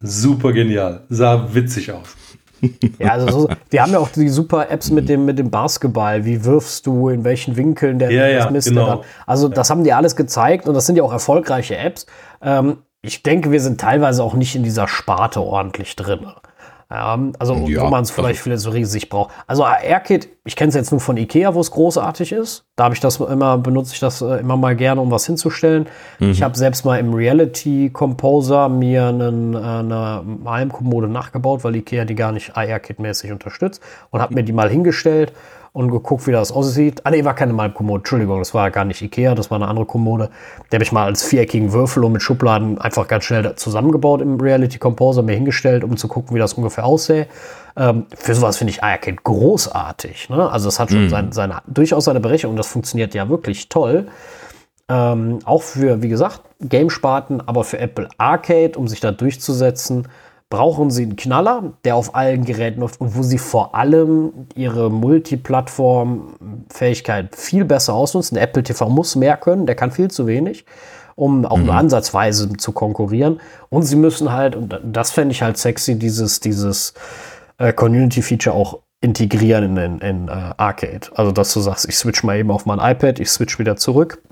Super 0.00 0.52
genial. 0.52 1.04
Sah 1.08 1.54
witzig 1.54 1.90
aus. 1.92 2.16
Ja, 2.98 3.12
also 3.12 3.30
so, 3.30 3.48
wir 3.70 3.82
haben 3.82 3.92
ja 3.92 3.98
auch 3.98 4.08
die 4.08 4.28
super 4.28 4.70
Apps 4.70 4.90
mit 4.90 5.08
dem, 5.08 5.24
mit 5.24 5.38
dem 5.38 5.50
Basketball. 5.50 6.24
Wie 6.24 6.44
wirfst 6.44 6.86
du, 6.86 7.08
in 7.08 7.24
welchen 7.24 7.56
Winkeln 7.56 7.98
der 7.98 8.10
ja, 8.10 8.26
ja, 8.28 8.50
misst 8.50 8.68
genau. 8.68 9.02
Also 9.26 9.48
das 9.48 9.70
haben 9.70 9.84
die 9.84 9.92
alles 9.92 10.16
gezeigt 10.16 10.66
und 10.66 10.74
das 10.74 10.86
sind 10.86 10.96
ja 10.96 11.02
auch 11.02 11.12
erfolgreiche 11.12 11.76
Apps. 11.76 12.06
Ähm, 12.42 12.78
ich 13.02 13.22
denke, 13.22 13.52
wir 13.52 13.60
sind 13.60 13.80
teilweise 13.80 14.22
auch 14.22 14.34
nicht 14.34 14.56
in 14.56 14.62
dieser 14.62 14.88
Sparte 14.88 15.40
ordentlich 15.40 15.96
drin. 15.96 16.26
Ja, 16.88 17.18
also 17.40 17.54
ja, 17.66 17.82
wo 17.82 17.86
man 17.88 18.04
es 18.04 18.12
vielleicht 18.12 18.38
vielleicht 18.38 18.62
so 18.62 18.70
riesig 18.70 19.08
braucht. 19.08 19.34
Also 19.48 19.64
AR-Kit, 19.64 20.28
ich 20.44 20.54
kenne 20.54 20.68
es 20.68 20.76
jetzt 20.76 20.92
nur 20.92 21.00
von 21.00 21.16
Ikea, 21.16 21.52
wo 21.52 21.60
es 21.60 21.72
großartig 21.72 22.30
ist. 22.30 22.64
Da 22.76 22.84
habe 22.84 22.94
ich 22.94 23.00
das 23.00 23.18
immer, 23.18 23.58
benutze 23.58 23.94
ich 23.94 23.98
das 23.98 24.22
äh, 24.22 24.36
immer 24.36 24.56
mal 24.56 24.76
gerne, 24.76 25.00
um 25.00 25.10
was 25.10 25.26
hinzustellen. 25.26 25.88
Mhm. 26.20 26.30
Ich 26.30 26.42
habe 26.44 26.56
selbst 26.56 26.84
mal 26.84 27.00
im 27.00 27.12
Reality 27.12 27.90
Composer 27.90 28.68
mir 28.68 29.06
einen, 29.06 29.54
äh, 29.54 29.58
eine 29.58 30.22
Malmkommode 30.24 31.08
nachgebaut, 31.08 31.64
weil 31.64 31.74
Ikea 31.74 32.04
die 32.04 32.14
gar 32.14 32.30
nicht 32.30 32.56
AR-Kit-mäßig 32.56 33.32
unterstützt 33.32 33.82
und 34.10 34.20
habe 34.20 34.34
mir 34.34 34.44
die 34.44 34.52
mal 34.52 34.70
hingestellt 34.70 35.32
und 35.76 35.90
geguckt, 35.90 36.26
wie 36.26 36.32
das 36.32 36.52
aussieht. 36.52 37.02
Ah, 37.04 37.10
nee, 37.10 37.22
war 37.22 37.34
keine 37.34 37.52
Malkommode, 37.52 37.98
Entschuldigung, 37.98 38.38
das 38.38 38.54
war 38.54 38.70
gar 38.70 38.86
nicht 38.86 39.02
Ikea, 39.02 39.34
das 39.34 39.50
war 39.50 39.56
eine 39.56 39.68
andere 39.68 39.84
Kommode. 39.84 40.30
Die 40.72 40.74
habe 40.74 40.82
ich 40.82 40.90
mal 40.90 41.04
als 41.04 41.22
viereckigen 41.22 41.74
Würfel 41.74 42.02
und 42.02 42.12
mit 42.12 42.22
Schubladen 42.22 42.78
einfach 42.78 43.06
ganz 43.06 43.24
schnell 43.24 43.54
zusammengebaut 43.56 44.22
im 44.22 44.40
Reality 44.40 44.78
Composer, 44.78 45.20
mir 45.20 45.34
hingestellt, 45.34 45.84
um 45.84 45.98
zu 45.98 46.08
gucken, 46.08 46.34
wie 46.34 46.40
das 46.40 46.54
ungefähr 46.54 46.86
aussähe. 46.86 47.26
Ähm, 47.76 48.06
für 48.16 48.34
sowas 48.34 48.56
finde 48.56 48.70
ich 48.70 48.82
Arcade 48.82 49.18
großartig. 49.22 50.30
Ne? 50.30 50.50
Also 50.50 50.70
es 50.70 50.80
hat 50.80 50.88
schon 50.88 51.04
mhm. 51.04 51.10
sein, 51.10 51.32
seine, 51.32 51.58
durchaus 51.66 52.06
seine 52.06 52.20
Berechtigung, 52.20 52.56
das 52.56 52.68
funktioniert 52.68 53.12
ja 53.12 53.28
wirklich 53.28 53.68
toll. 53.68 54.06
Ähm, 54.88 55.40
auch 55.44 55.62
für, 55.62 56.00
wie 56.00 56.08
gesagt, 56.08 56.40
Game-Sparten, 56.60 57.42
aber 57.46 57.64
für 57.64 57.78
Apple 57.78 58.08
Arcade, 58.16 58.78
um 58.78 58.88
sich 58.88 59.00
da 59.00 59.12
durchzusetzen, 59.12 60.08
brauchen 60.48 60.90
sie 60.90 61.02
einen 61.02 61.16
Knaller, 61.16 61.72
der 61.84 61.96
auf 61.96 62.14
allen 62.14 62.44
Geräten 62.44 62.78
läuft 62.80 63.00
und 63.00 63.16
wo 63.16 63.22
sie 63.22 63.38
vor 63.38 63.74
allem 63.74 64.46
ihre 64.54 64.88
Multiplattform-Fähigkeit 64.90 67.34
viel 67.34 67.64
besser 67.64 67.94
ausnutzen. 67.94 68.38
Apple 68.38 68.62
TV 68.62 68.88
muss 68.88 69.16
mehr 69.16 69.36
können, 69.36 69.66
der 69.66 69.74
kann 69.74 69.90
viel 69.90 70.08
zu 70.08 70.28
wenig, 70.28 70.64
um 71.16 71.44
auch 71.44 71.56
mhm. 71.56 71.66
nur 71.66 71.74
ansatzweise 71.74 72.52
zu 72.52 72.70
konkurrieren. 72.70 73.40
Und 73.70 73.82
sie 73.82 73.96
müssen 73.96 74.30
halt, 74.32 74.54
und 74.54 74.80
das 74.84 75.10
fände 75.10 75.32
ich 75.32 75.42
halt 75.42 75.58
sexy, 75.58 75.98
dieses, 75.98 76.38
dieses 76.38 76.94
äh, 77.58 77.72
Community-Feature 77.72 78.54
auch 78.54 78.78
integrieren 79.00 79.76
in, 79.76 79.76
in, 79.76 79.98
in 79.98 80.28
uh, 80.28 80.52
Arcade. 80.56 81.08
Also, 81.14 81.32
dass 81.32 81.52
du 81.52 81.58
sagst, 81.60 81.88
ich 81.88 81.96
switch 81.96 82.22
mal 82.22 82.38
eben 82.38 82.52
auf 82.52 82.66
mein 82.66 82.78
iPad, 82.78 83.18
ich 83.18 83.30
switch 83.30 83.58
wieder 83.58 83.74
zurück 83.76 84.22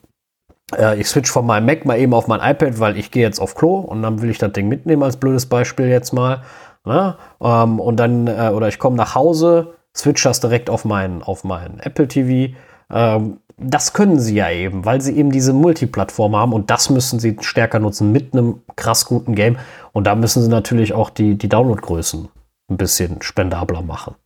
äh, 0.77 0.99
ich 0.99 1.09
switch 1.09 1.31
von 1.31 1.47
meinem 1.47 1.67
Mac 1.67 1.85
mal 1.85 1.99
eben 1.99 2.15
auf 2.15 2.27
mein 2.27 2.41
iPad, 2.41 2.79
weil 2.81 2.97
ich 2.97 3.11
gehe 3.11 3.23
jetzt 3.23 3.41
auf 3.41 3.55
Klo 3.55 3.79
und 3.79 4.03
dann 4.03 4.23
will 4.23 4.31
ich 4.31 4.39
das 4.39 4.53
Ding 4.53 4.69
mitnehmen 4.69 5.03
als 5.03 5.17
blödes 5.17 5.47
Beispiel 5.47 5.89
jetzt 5.89 6.13
mal. 6.13 6.43
Ne? 6.85 7.17
Ähm, 7.41 7.81
und 7.81 7.97
dann, 7.97 8.27
äh, 8.27 8.51
oder 8.55 8.69
ich 8.69 8.79
komme 8.79 8.97
nach 8.97 9.15
Hause, 9.15 9.75
switch 9.97 10.23
das 10.23 10.41
direkt 10.41 10.71
auf 10.71 10.85
meinen 10.85 11.23
auf 11.23 11.45
mein 11.45 11.81
Apple 11.81 12.09
TV. 12.09 12.55
Ähm, 12.91 13.39
das 13.57 13.93
können 13.93 14.19
sie 14.19 14.35
ja 14.35 14.51
eben, 14.51 14.85
weil 14.85 15.01
sie 15.01 15.17
eben 15.17 15.31
diese 15.31 15.53
Multiplattform 15.53 16.35
haben 16.35 16.53
und 16.53 16.71
das 16.71 16.91
müssen 16.91 17.21
sie 17.21 17.37
stärker 17.41 17.79
nutzen 17.79 18.11
mit 18.11 18.33
einem 18.35 18.63
krass 18.77 19.05
guten 19.07 19.35
Game. 19.35 19.59
Und 19.93 20.07
da 20.07 20.17
müssen 20.17 20.43
sie 20.43 20.49
natürlich 20.49 20.93
auch 20.93 21.11
die, 21.11 21.37
die 21.37 21.49
Downloadgrößen 21.49 22.29
ein 22.71 22.77
bisschen 22.77 23.23
spendabler 23.23 23.83
machen. 23.83 24.17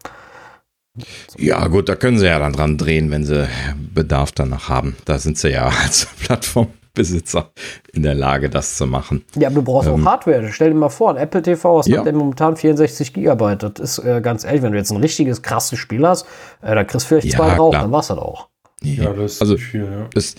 Ja, 1.37 1.67
gut, 1.69 1.89
da 1.89 1.97
können 1.97 2.19
sie 2.19 2.27
ja 2.27 2.39
dann 2.39 2.53
dran 2.53 2.79
drehen, 2.79 3.11
wenn 3.11 3.25
sie 3.25 3.49
Bedarf 3.95 4.33
danach 4.33 4.69
haben. 4.69 4.97
Da 5.05 5.19
sind 5.19 5.39
sie 5.39 5.51
ja 5.51 5.71
als 5.83 6.07
Plattformbesitzer 6.21 7.51
in 7.93 8.03
der 8.03 8.15
Lage, 8.15 8.51
das 8.51 8.77
zu 8.77 8.87
machen. 8.87 9.25
Ja, 9.37 9.49
aber 9.49 9.57
du 9.57 9.63
brauchst 9.63 9.89
ähm, 9.89 10.07
auch 10.07 10.11
Hardware. 10.11 10.51
Stell 10.53 10.71
dir 10.71 10.77
mal 10.77 10.89
vor, 10.89 11.11
ein 11.11 11.17
Apple 11.17 11.43
TV 11.43 11.83
ja. 11.87 12.05
hat 12.05 12.13
momentan 12.13 12.57
64 12.57 13.13
Gigabyte. 13.13 13.63
Das 13.63 13.99
ist 13.99 14.05
äh, 14.05 14.21
ganz 14.21 14.45
ehrlich, 14.45 14.63
wenn 14.63 14.73
du 14.73 14.79
jetzt 14.79 14.91
ein 14.91 14.99
richtiges, 14.99 15.43
krasses 15.43 15.79
Spiel 15.79 16.07
hast, 16.07 16.27
äh, 16.63 16.75
da 16.75 16.85
kriegst 16.85 17.07
du 17.07 17.09
vielleicht 17.09 17.33
ja, 17.33 17.39
zwei 17.39 17.55
drauf, 17.55 17.75
dann 17.75 17.93
war 17.93 18.01
es 18.01 18.11
halt 18.11 18.21
auch. 18.21 18.49
Ja, 18.83 19.13
das 19.13 19.35
ist 19.35 19.43
also, 19.43 19.57
viel, 19.57 19.85
ja. 19.85 20.09
Das, 20.15 20.37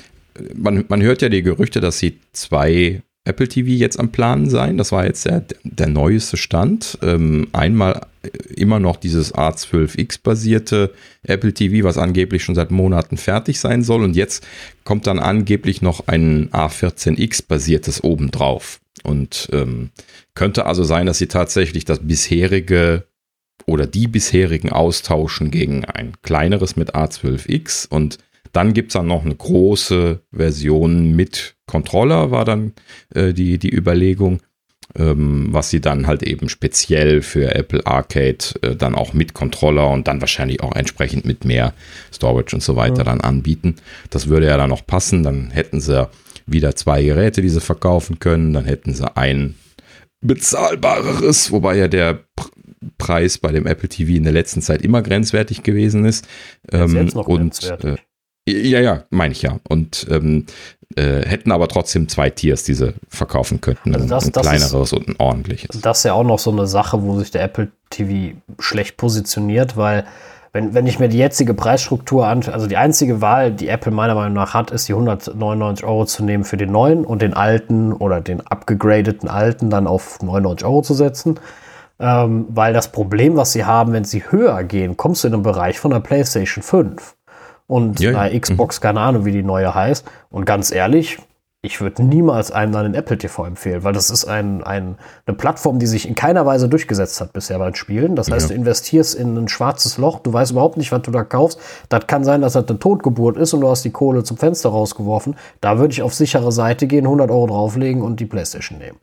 man, 0.56 0.86
man 0.88 1.02
hört 1.02 1.22
ja 1.22 1.30
die 1.30 1.44
Gerüchte, 1.44 1.82
dass 1.82 2.00
sie 2.00 2.20
zwei 2.32 3.02
Apple 3.30 3.48
TV 3.48 3.70
jetzt 3.70 4.00
am 4.00 4.12
Planen 4.12 4.50
sein. 4.50 4.78
Das 4.78 4.92
war 4.92 5.06
jetzt 5.06 5.26
der, 5.26 5.46
der 5.64 5.88
neueste 5.88 6.36
Stand. 6.36 6.98
Ähm, 7.02 7.48
einmal 7.54 8.08
immer 8.56 8.80
noch 8.80 8.98
dieses 8.98 9.34
A12X 9.34 10.22
basierte 10.24 10.92
Apple 11.24 11.54
TV, 11.54 11.86
was 11.88 11.98
angeblich 11.98 12.44
schon 12.44 12.56
seit 12.56 12.72
Monaten 12.72 13.18
fertig 13.18 13.60
sein 13.60 13.84
soll. 13.84 14.04
Und 14.04 14.16
jetzt 14.16 14.46
kommt 14.84 15.08
dann 15.08 15.20
angeblich 15.20 15.82
noch 15.82 16.08
ein 16.08 16.50
A14X 16.50 17.48
basiertes 17.48 18.04
obendrauf. 18.04 18.82
Und 19.04 19.48
ähm, 19.54 19.92
könnte 20.34 20.66
also 20.66 20.84
sein, 20.84 21.06
dass 21.06 21.20
sie 21.20 21.28
tatsächlich 21.28 21.86
das 21.86 22.00
bisherige 22.00 23.06
oder 23.66 23.86
die 23.86 24.08
bisherigen 24.08 24.72
austauschen 24.72 25.52
gegen 25.52 25.86
ein 25.86 26.14
kleineres 26.24 26.76
mit 26.76 26.96
A12X 26.96 27.88
und 27.88 28.18
dann 28.52 28.74
gibt 28.74 28.90
es 28.90 28.94
dann 28.94 29.08
noch 29.08 29.26
eine 29.26 29.36
große 29.36 30.22
Version 30.32 31.16
mit 31.16 31.56
Controller, 31.68 32.32
war 32.32 32.46
dann 32.46 32.74
äh, 33.14 33.34
die, 33.34 33.58
die 33.58 33.74
Überlegung, 33.74 34.42
ähm, 34.96 35.48
was 35.52 35.70
sie 35.70 35.82
dann 35.82 36.08
halt 36.08 36.24
eben 36.24 36.50
speziell 36.50 37.22
für 37.22 37.54
Apple 37.54 37.86
Arcade 37.86 38.38
äh, 38.62 38.76
dann 38.76 38.96
auch 38.96 39.14
mit 39.14 39.34
Controller 39.34 39.90
und 39.90 40.08
dann 40.08 40.22
wahrscheinlich 40.22 40.62
auch 40.62 40.76
entsprechend 40.76 41.26
mit 41.26 41.46
mehr 41.46 41.74
Storage 42.12 42.56
und 42.56 42.62
so 42.62 42.76
weiter 42.76 43.00
ja. 43.00 43.04
dann 43.04 43.22
anbieten. 43.22 43.76
Das 44.10 44.28
würde 44.28 44.48
ja 44.48 44.58
dann 44.58 44.70
noch 44.70 44.86
passen. 44.86 45.24
Dann 45.24 45.52
hätten 45.52 45.80
sie 45.80 46.10
wieder 46.48 46.76
zwei 46.76 47.04
Geräte, 47.04 47.42
die 47.42 47.50
sie 47.50 47.62
verkaufen 47.62 48.20
können. 48.20 48.54
Dann 48.54 48.66
hätten 48.66 48.94
sie 48.94 49.16
ein 49.16 49.56
bezahlbareres, 50.22 51.52
wobei 51.52 51.78
ja 51.78 51.88
der 51.88 52.24
Preis 52.98 53.38
bei 53.38 53.52
dem 53.52 53.68
Apple 53.68 53.90
TV 53.90 54.14
in 54.14 54.24
der 54.24 54.34
letzten 54.34 54.62
Zeit 54.62 54.82
immer 54.82 55.02
grenzwertig 55.02 55.64
gewesen 55.64 56.06
ist. 56.06 56.28
Ähm, 56.72 57.10
und 57.10 57.64
äh, 57.84 57.96
ja, 58.52 58.80
ja, 58.80 59.04
meine 59.10 59.32
ich 59.32 59.42
ja. 59.42 59.60
Und 59.68 60.08
ähm, 60.10 60.46
äh, 60.96 61.26
hätten 61.26 61.52
aber 61.52 61.68
trotzdem 61.68 62.10
zwei 62.10 62.30
Tiers, 62.30 62.64
die 62.64 62.74
sie 62.74 62.94
verkaufen 63.10 63.62
könnten. 63.62 63.94
Also 63.94 64.08
das, 64.08 64.26
ein 64.26 64.32
das 64.32 64.42
kleineres 64.42 64.74
ist, 64.74 64.94
und 64.94 65.08
ein 65.08 65.16
ordentliches. 65.18 65.82
Das 65.82 66.00
ist 66.00 66.04
ja 66.06 66.14
auch 66.14 66.24
noch 66.24 66.40
so 66.40 66.52
eine 66.52 66.68
Sache, 66.68 67.04
wo 67.04 67.20
sich 67.20 67.32
der 67.32 67.44
Apple 67.44 67.70
TV 67.90 68.36
schlecht 68.60 68.98
positioniert, 68.98 69.78
weil 69.78 70.06
wenn, 70.52 70.74
wenn 70.74 70.88
ich 70.88 71.00
mir 71.00 71.10
die 71.10 71.20
jetzige 71.20 71.54
Preisstruktur 71.54 72.26
anschaue, 72.26 72.56
also 72.56 72.66
die 72.66 72.78
einzige 72.78 73.22
Wahl, 73.22 73.52
die 73.52 73.68
Apple 73.68 73.92
meiner 73.92 74.16
Meinung 74.16 74.34
nach 74.34 74.56
hat, 74.56 74.72
ist 74.72 74.88
die 74.88 74.94
199 74.94 75.86
Euro 75.86 76.06
zu 76.06 76.24
nehmen 76.24 76.44
für 76.44 76.58
den 76.58 76.72
neuen 76.72 77.06
und 77.06 77.22
den 77.22 77.36
alten 77.36 77.94
oder 77.94 78.20
den 78.20 78.46
abgegradeten 78.48 79.30
alten 79.30 79.70
dann 79.70 79.86
auf 79.86 80.22
99 80.22 80.66
Euro 80.66 80.82
zu 80.82 80.96
setzen. 80.96 81.40
Ähm, 82.00 82.48
weil 82.50 82.74
das 82.74 82.92
Problem, 82.92 83.36
was 83.36 83.52
sie 83.52 83.66
haben, 83.66 83.92
wenn 83.94 84.06
sie 84.06 84.24
höher 84.30 84.64
gehen, 84.64 84.98
kommst 84.98 85.24
du 85.24 85.28
in 85.28 85.34
den 85.34 85.44
Bereich 85.44 85.80
von 85.80 85.92
der 85.92 86.00
PlayStation 86.00 86.64
5 86.64 87.16
und 87.70 88.00
ja. 88.00 88.28
Xbox, 88.28 88.80
mhm. 88.80 88.82
keine 88.82 89.00
Ahnung, 89.02 89.26
wie 89.26 89.32
die 89.32 89.44
neue 89.44 89.74
heißt. 89.74 90.04
Und 90.32 90.46
ganz 90.46 90.72
ehrlich, 90.72 91.20
ich 91.62 91.82
würde 91.82 92.04
niemals 92.04 92.52
einem 92.52 92.72
dann 92.72 92.84
den 92.86 92.96
Apple 92.96 93.18
TV 93.18 93.46
empfehlen, 93.46 93.84
weil 93.84 93.94
das 93.94 94.10
ist 94.10 94.26
ein, 94.26 94.64
ein, 94.64 94.98
eine 95.28 95.38
Plattform, 95.38 95.78
die 95.78 95.86
sich 95.86 96.08
in 96.08 96.16
keiner 96.16 96.48
Weise 96.48 96.68
durchgesetzt 96.68 97.22
hat 97.22 97.32
bisher 97.32 97.60
beim 97.60 97.76
Spielen. 97.76 98.16
Das 98.16 98.32
heißt, 98.32 98.50
ja. 98.50 98.56
du 98.56 98.60
investierst 98.60 99.14
in 99.14 99.38
ein 99.38 99.48
schwarzes 99.50 100.00
Loch, 100.00 100.20
du 100.20 100.34
weißt 100.34 100.52
überhaupt 100.52 100.78
nicht, 100.78 100.92
was 100.92 101.04
du 101.04 101.12
da 101.12 101.24
kaufst. 101.24 101.60
Das 101.90 102.08
kann 102.08 102.24
sein, 102.24 102.42
dass 102.42 102.54
das 102.54 102.68
eine 102.68 102.80
Totgeburt 102.80 103.38
ist 103.38 103.54
und 103.54 103.62
du 103.62 103.70
hast 103.70 103.86
die 103.86 103.92
Kohle 103.92 104.24
zum 104.24 104.38
Fenster 104.38 104.70
rausgeworfen. 104.70 105.36
Da 105.62 105.78
würde 105.78 105.92
ich 105.92 106.02
auf 106.02 106.16
sichere 106.16 106.52
Seite 106.52 106.88
gehen, 106.88 107.06
100 107.06 107.30
Euro 107.30 107.46
drauflegen 107.46 108.02
und 108.02 108.20
die 108.20 108.26
Playstation 108.26 108.80
nehmen. 108.80 108.98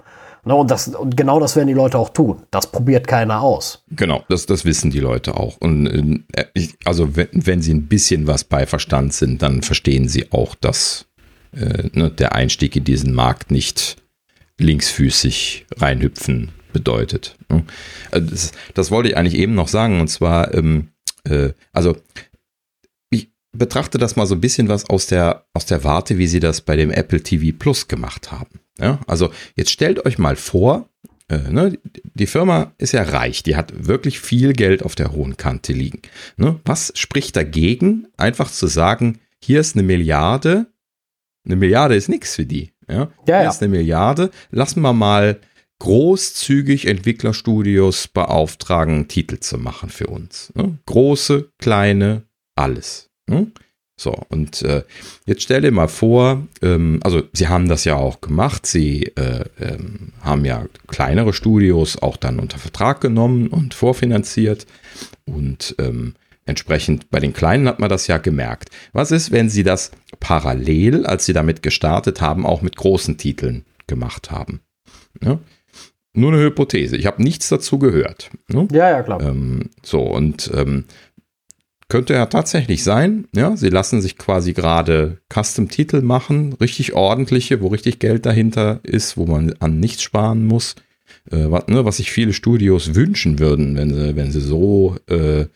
Ne, 0.46 0.54
und, 0.54 0.70
das, 0.70 0.86
und 0.86 1.16
genau 1.16 1.40
das 1.40 1.56
werden 1.56 1.66
die 1.66 1.74
Leute 1.74 1.98
auch 1.98 2.10
tun. 2.10 2.44
Das 2.52 2.70
probiert 2.70 3.08
keiner 3.08 3.40
aus. 3.40 3.82
Genau, 3.90 4.24
das, 4.28 4.46
das 4.46 4.64
wissen 4.64 4.92
die 4.92 5.00
Leute 5.00 5.36
auch. 5.36 5.56
Und 5.58 6.24
äh, 6.32 6.68
also 6.84 7.16
wenn, 7.16 7.28
wenn 7.32 7.62
sie 7.62 7.74
ein 7.74 7.88
bisschen 7.88 8.28
was 8.28 8.44
bei 8.44 8.64
Verstand 8.64 9.12
sind, 9.12 9.42
dann 9.42 9.62
verstehen 9.62 10.08
sie 10.08 10.30
auch, 10.30 10.54
dass 10.54 11.06
äh, 11.50 11.90
ne, 11.94 12.12
der 12.12 12.36
Einstieg 12.36 12.76
in 12.76 12.84
diesen 12.84 13.12
Markt 13.12 13.50
nicht 13.50 13.96
linksfüßig 14.58 15.66
reinhüpfen 15.78 16.52
bedeutet. 16.72 17.36
Ne? 17.48 17.64
Also 18.12 18.30
das, 18.30 18.52
das, 18.72 18.90
wollte 18.92 19.08
ich 19.08 19.16
eigentlich 19.16 19.40
eben 19.40 19.56
noch 19.56 19.66
sagen. 19.66 20.00
Und 20.00 20.06
zwar, 20.06 20.54
ähm, 20.54 20.90
äh, 21.24 21.54
also 21.72 21.96
ich 23.10 23.32
betrachte 23.50 23.98
das 23.98 24.14
mal 24.14 24.26
so 24.26 24.36
ein 24.36 24.40
bisschen 24.40 24.68
was 24.68 24.88
aus 24.88 25.08
der, 25.08 25.44
aus 25.54 25.66
der 25.66 25.82
Warte, 25.82 26.18
wie 26.18 26.28
sie 26.28 26.38
das 26.38 26.60
bei 26.60 26.76
dem 26.76 26.92
Apple 26.92 27.20
TV 27.20 27.56
Plus 27.58 27.88
gemacht 27.88 28.30
haben. 28.30 28.60
Ja, 28.78 29.00
also 29.06 29.30
jetzt 29.54 29.70
stellt 29.70 30.04
euch 30.04 30.18
mal 30.18 30.36
vor, 30.36 30.88
äh, 31.28 31.50
ne, 31.50 31.78
die 32.14 32.26
Firma 32.26 32.72
ist 32.78 32.92
ja 32.92 33.02
reich, 33.02 33.42
die 33.42 33.56
hat 33.56 33.86
wirklich 33.86 34.20
viel 34.20 34.52
Geld 34.52 34.82
auf 34.82 34.94
der 34.94 35.12
hohen 35.12 35.36
Kante 35.36 35.72
liegen. 35.72 36.02
Ne, 36.36 36.60
was 36.64 36.92
spricht 36.94 37.36
dagegen, 37.36 38.08
einfach 38.16 38.50
zu 38.50 38.66
sagen, 38.66 39.18
hier 39.42 39.60
ist 39.60 39.76
eine 39.76 39.82
Milliarde, 39.82 40.66
eine 41.44 41.56
Milliarde 41.56 41.96
ist 41.96 42.08
nichts 42.08 42.34
für 42.34 42.46
die. 42.46 42.72
Ja, 42.88 43.10
ja, 43.26 43.40
hier 43.40 43.48
ist 43.48 43.62
eine 43.62 43.70
Milliarde, 43.70 44.30
lassen 44.50 44.80
wir 44.82 44.92
mal 44.92 45.40
großzügig 45.78 46.86
Entwicklerstudios 46.86 48.08
beauftragen, 48.08 49.08
Titel 49.08 49.38
zu 49.40 49.58
machen 49.58 49.90
für 49.90 50.06
uns. 50.06 50.52
Ne? 50.54 50.78
Große, 50.86 51.50
kleine, 51.58 52.22
alles. 52.54 53.10
Ne? 53.26 53.50
So, 53.98 54.14
und 54.28 54.60
äh, 54.60 54.82
jetzt 55.24 55.42
stell 55.42 55.62
dir 55.62 55.70
mal 55.70 55.88
vor, 55.88 56.46
ähm, 56.60 57.00
also 57.02 57.22
sie 57.32 57.48
haben 57.48 57.66
das 57.66 57.84
ja 57.84 57.96
auch 57.96 58.20
gemacht, 58.20 58.66
sie 58.66 59.04
äh, 59.16 59.44
ähm, 59.58 60.12
haben 60.20 60.44
ja 60.44 60.66
kleinere 60.86 61.32
Studios 61.32 62.02
auch 62.02 62.18
dann 62.18 62.38
unter 62.38 62.58
Vertrag 62.58 63.00
genommen 63.00 63.48
und 63.48 63.72
vorfinanziert 63.72 64.66
und 65.24 65.74
ähm, 65.78 66.14
entsprechend 66.44 67.10
bei 67.10 67.20
den 67.20 67.32
Kleinen 67.32 67.66
hat 67.66 67.80
man 67.80 67.88
das 67.88 68.06
ja 68.06 68.18
gemerkt. 68.18 68.68
Was 68.92 69.10
ist, 69.12 69.32
wenn 69.32 69.48
sie 69.48 69.62
das 69.62 69.92
parallel, 70.20 71.06
als 71.06 71.24
sie 71.24 71.32
damit 71.32 71.62
gestartet 71.62 72.20
haben, 72.20 72.44
auch 72.44 72.60
mit 72.60 72.76
großen 72.76 73.16
Titeln 73.16 73.64
gemacht 73.86 74.30
haben? 74.30 74.60
Ja? 75.22 75.40
Nur 76.12 76.32
eine 76.32 76.42
Hypothese. 76.42 76.96
Ich 76.96 77.04
habe 77.04 77.22
nichts 77.22 77.48
dazu 77.48 77.78
gehört. 77.78 78.30
Ne? 78.48 78.66
Ja, 78.72 78.90
ja, 78.90 79.02
klar. 79.02 79.20
Ähm, 79.22 79.70
so, 79.82 80.00
und 80.00 80.50
ähm, 80.54 80.86
könnte 81.88 82.14
ja 82.14 82.26
tatsächlich 82.26 82.82
sein. 82.82 83.28
Ja, 83.34 83.56
sie 83.56 83.68
lassen 83.68 84.00
sich 84.00 84.18
quasi 84.18 84.52
gerade 84.52 85.18
Custom-Titel 85.32 86.02
machen, 86.02 86.54
richtig 86.54 86.94
ordentliche, 86.94 87.60
wo 87.60 87.68
richtig 87.68 87.98
Geld 87.98 88.26
dahinter 88.26 88.80
ist, 88.82 89.16
wo 89.16 89.26
man 89.26 89.54
an 89.60 89.78
nichts 89.78 90.02
sparen 90.02 90.46
muss. 90.46 90.74
Äh, 91.30 91.50
was, 91.50 91.66
ne, 91.68 91.84
was 91.84 91.98
sich 91.98 92.10
viele 92.10 92.32
Studios 92.32 92.94
wünschen 92.94 93.38
würden, 93.38 93.76
wenn 93.76 93.92
sie, 93.92 94.16
wenn 94.16 94.30
sie 94.30 94.40
so 94.40 94.96
äh, 95.08 95.42
äh, 95.42 95.46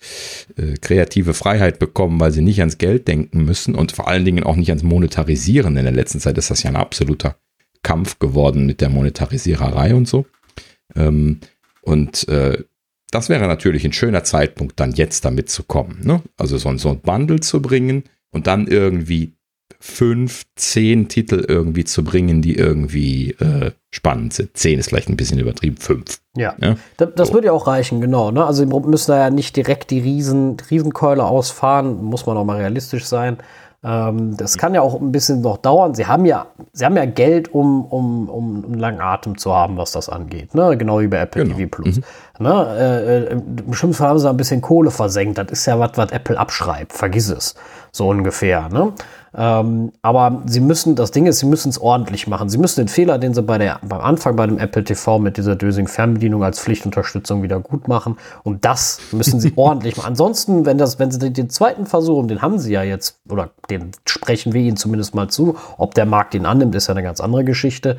kreative 0.81 1.35
Freiheit 1.35 1.79
bekommen, 1.79 2.21
weil 2.21 2.33
sie 2.33 2.43
nicht 2.43 2.61
ans 2.61 2.79
Geld 2.79 3.09
denken 3.09 3.45
müssen 3.45 3.75
und 3.75 3.93
vor 3.93 4.09
allen 4.09 4.25
Dingen 4.25 4.45
auch 4.45 4.57
nicht 4.57 4.71
ans 4.71 4.83
Monetarisieren. 4.83 5.77
In 5.77 5.85
der 5.85 5.93
letzten 5.93 6.21
Zeit 6.21 6.39
ist 6.39 6.51
das 6.51 6.63
ja 6.63 6.71
ein 6.71 6.77
absoluter 6.77 7.37
Kampf 7.83 8.19
geworden 8.19 8.67
mit 8.67 8.81
der 8.81 8.91
Monetarisiererei 8.91 9.95
und 9.95 10.09
so. 10.09 10.27
Ähm, 10.95 11.41
und 11.83 12.29
äh, 12.29 12.65
das 13.11 13.29
wäre 13.29 13.47
natürlich 13.47 13.85
ein 13.85 13.93
schöner 13.93 14.25
Zeitpunkt, 14.25 14.79
dann 14.81 14.93
jetzt 14.93 15.25
damit 15.25 15.51
zu 15.51 15.63
kommen. 15.65 16.01
Ne? 16.03 16.23
Also 16.37 16.59
so, 16.59 16.77
so 16.77 16.91
ein 16.91 17.01
Bundle 17.01 17.41
zu 17.41 17.61
bringen 17.61 18.05
und 18.31 18.47
dann 18.47 18.67
irgendwie 18.67 19.35
fünf, 19.79 20.45
zehn 20.57 21.09
Titel 21.09 21.45
irgendwie 21.49 21.85
zu 21.85 22.05
bringen, 22.05 22.43
die 22.43 22.55
irgendwie 22.55 23.31
äh, 23.33 23.73
spannend 23.91 24.35
sind. 24.35 24.57
Zehn 24.57 24.79
ist 24.79 24.89
vielleicht 24.89 25.09
ein 25.09 25.17
bisschen 25.17 25.39
übertrieben, 25.39 25.77
fünf. 25.79 26.21
Ja, 26.37 26.55
ja? 26.61 26.77
das, 26.99 27.11
das 27.17 27.29
so. 27.29 27.35
würde 27.35 27.47
ja 27.47 27.53
auch 27.53 27.67
reichen, 27.67 28.01
genau. 28.01 28.31
Ne? 28.31 28.45
Also 28.45 28.67
müssen 28.67 29.11
da 29.11 29.19
ja 29.19 29.31
nicht 29.31 29.57
direkt 29.57 29.91
die 29.91 30.01
Riesen, 30.01 30.57
Riesenkeule 30.71 31.25
ausfahren, 31.25 32.03
muss 32.03 32.27
man 32.27 32.37
auch 32.37 32.45
mal 32.45 32.59
realistisch 32.59 33.07
sein. 33.07 33.39
Ähm, 33.83 34.37
das 34.37 34.59
kann 34.59 34.75
ja 34.75 34.83
auch 34.83 35.01
ein 35.01 35.11
bisschen 35.11 35.41
noch 35.41 35.57
dauern. 35.57 35.95
Sie 35.95 36.07
haben 36.07 36.27
ja, 36.27 36.47
sie 36.73 36.85
haben 36.85 36.97
ja 36.97 37.07
Geld, 37.07 37.55
um, 37.55 37.87
um, 37.87 38.29
um 38.29 38.65
einen 38.65 38.79
langen 38.79 39.01
Atem 39.01 39.39
zu 39.39 39.55
haben, 39.55 39.79
was 39.79 39.93
das 39.93 40.11
angeht. 40.11 40.55
Ne? 40.55 40.77
Genau 40.77 41.01
wie 41.01 41.07
bei 41.07 41.21
Apple 41.21 41.45
genau. 41.45 41.57
TV 41.57 41.69
Plus. 41.71 41.97
Mhm. 41.97 42.05
Ne? 42.41 42.67
Äh, 42.79 43.19
äh, 43.19 43.33
Im 43.33 43.75
schlimmsten 43.75 44.03
Fall 44.03 44.09
haben 44.09 44.19
sie 44.19 44.29
ein 44.29 44.37
bisschen 44.37 44.63
Kohle 44.63 44.91
versenkt. 44.91 45.37
Das 45.37 45.51
ist 45.51 45.67
ja 45.67 45.79
was, 45.79 45.91
was 45.97 46.11
Apple 46.11 46.39
abschreibt. 46.39 46.95
Vergiss 46.95 47.29
es. 47.29 47.55
So 47.93 48.09
ungefähr. 48.09 48.71
Ne? 48.71 48.95
Ähm, 49.35 49.93
aber 50.01 50.43
sie 50.47 50.61
müssen, 50.61 50.97
das 50.97 51.11
Ding 51.11 51.27
ist, 51.27 51.41
sie 51.41 51.47
müssen 51.47 51.69
es 51.69 51.79
ordentlich 51.79 52.27
machen. 52.27 52.49
Sie 52.49 52.57
müssen 52.57 52.81
den 52.81 52.89
Fehler, 52.89 53.19
den 53.19 53.35
sie 53.35 53.43
bei 53.43 53.59
der, 53.59 53.79
beim 53.83 54.01
Anfang 54.01 54.37
bei 54.37 54.47
dem 54.47 54.57
Apple 54.57 54.83
TV 54.83 55.19
mit 55.19 55.37
dieser 55.37 55.55
Dösing 55.55 55.87
Fernbedienung 55.87 56.43
als 56.43 56.61
Pflichtunterstützung 56.61 57.43
wieder 57.43 57.61
gut 57.61 57.89
machen. 57.89 58.17
Und 58.43 58.65
das 58.65 59.01
müssen 59.13 59.39
sie 59.39 59.53
ordentlich 59.57 59.99
machen. 59.99 60.09
Ansonsten, 60.09 60.65
wenn 60.65 60.79
das, 60.79 60.99
wenn 60.99 61.11
sie 61.11 61.19
den, 61.19 61.35
den 61.35 61.51
zweiten 61.51 61.85
Versuch, 61.85 62.27
den 62.27 62.41
haben 62.41 62.59
sie 62.59 62.73
ja 62.73 62.83
jetzt, 62.83 63.21
oder 63.29 63.51
den 63.69 63.91
sprechen 64.07 64.55
wir 64.55 64.63
ihnen 64.63 64.79
zumindest 64.79 65.15
mal 65.15 65.29
zu, 65.29 65.57
ob 65.77 65.95
der 65.95 66.07
Markt 66.07 66.35
ihn 66.35 66.47
annimmt, 66.47 66.75
ist 66.75 66.87
ja 66.87 66.95
eine 66.95 67.03
ganz 67.03 67.21
andere 67.21 67.45
Geschichte. 67.45 67.99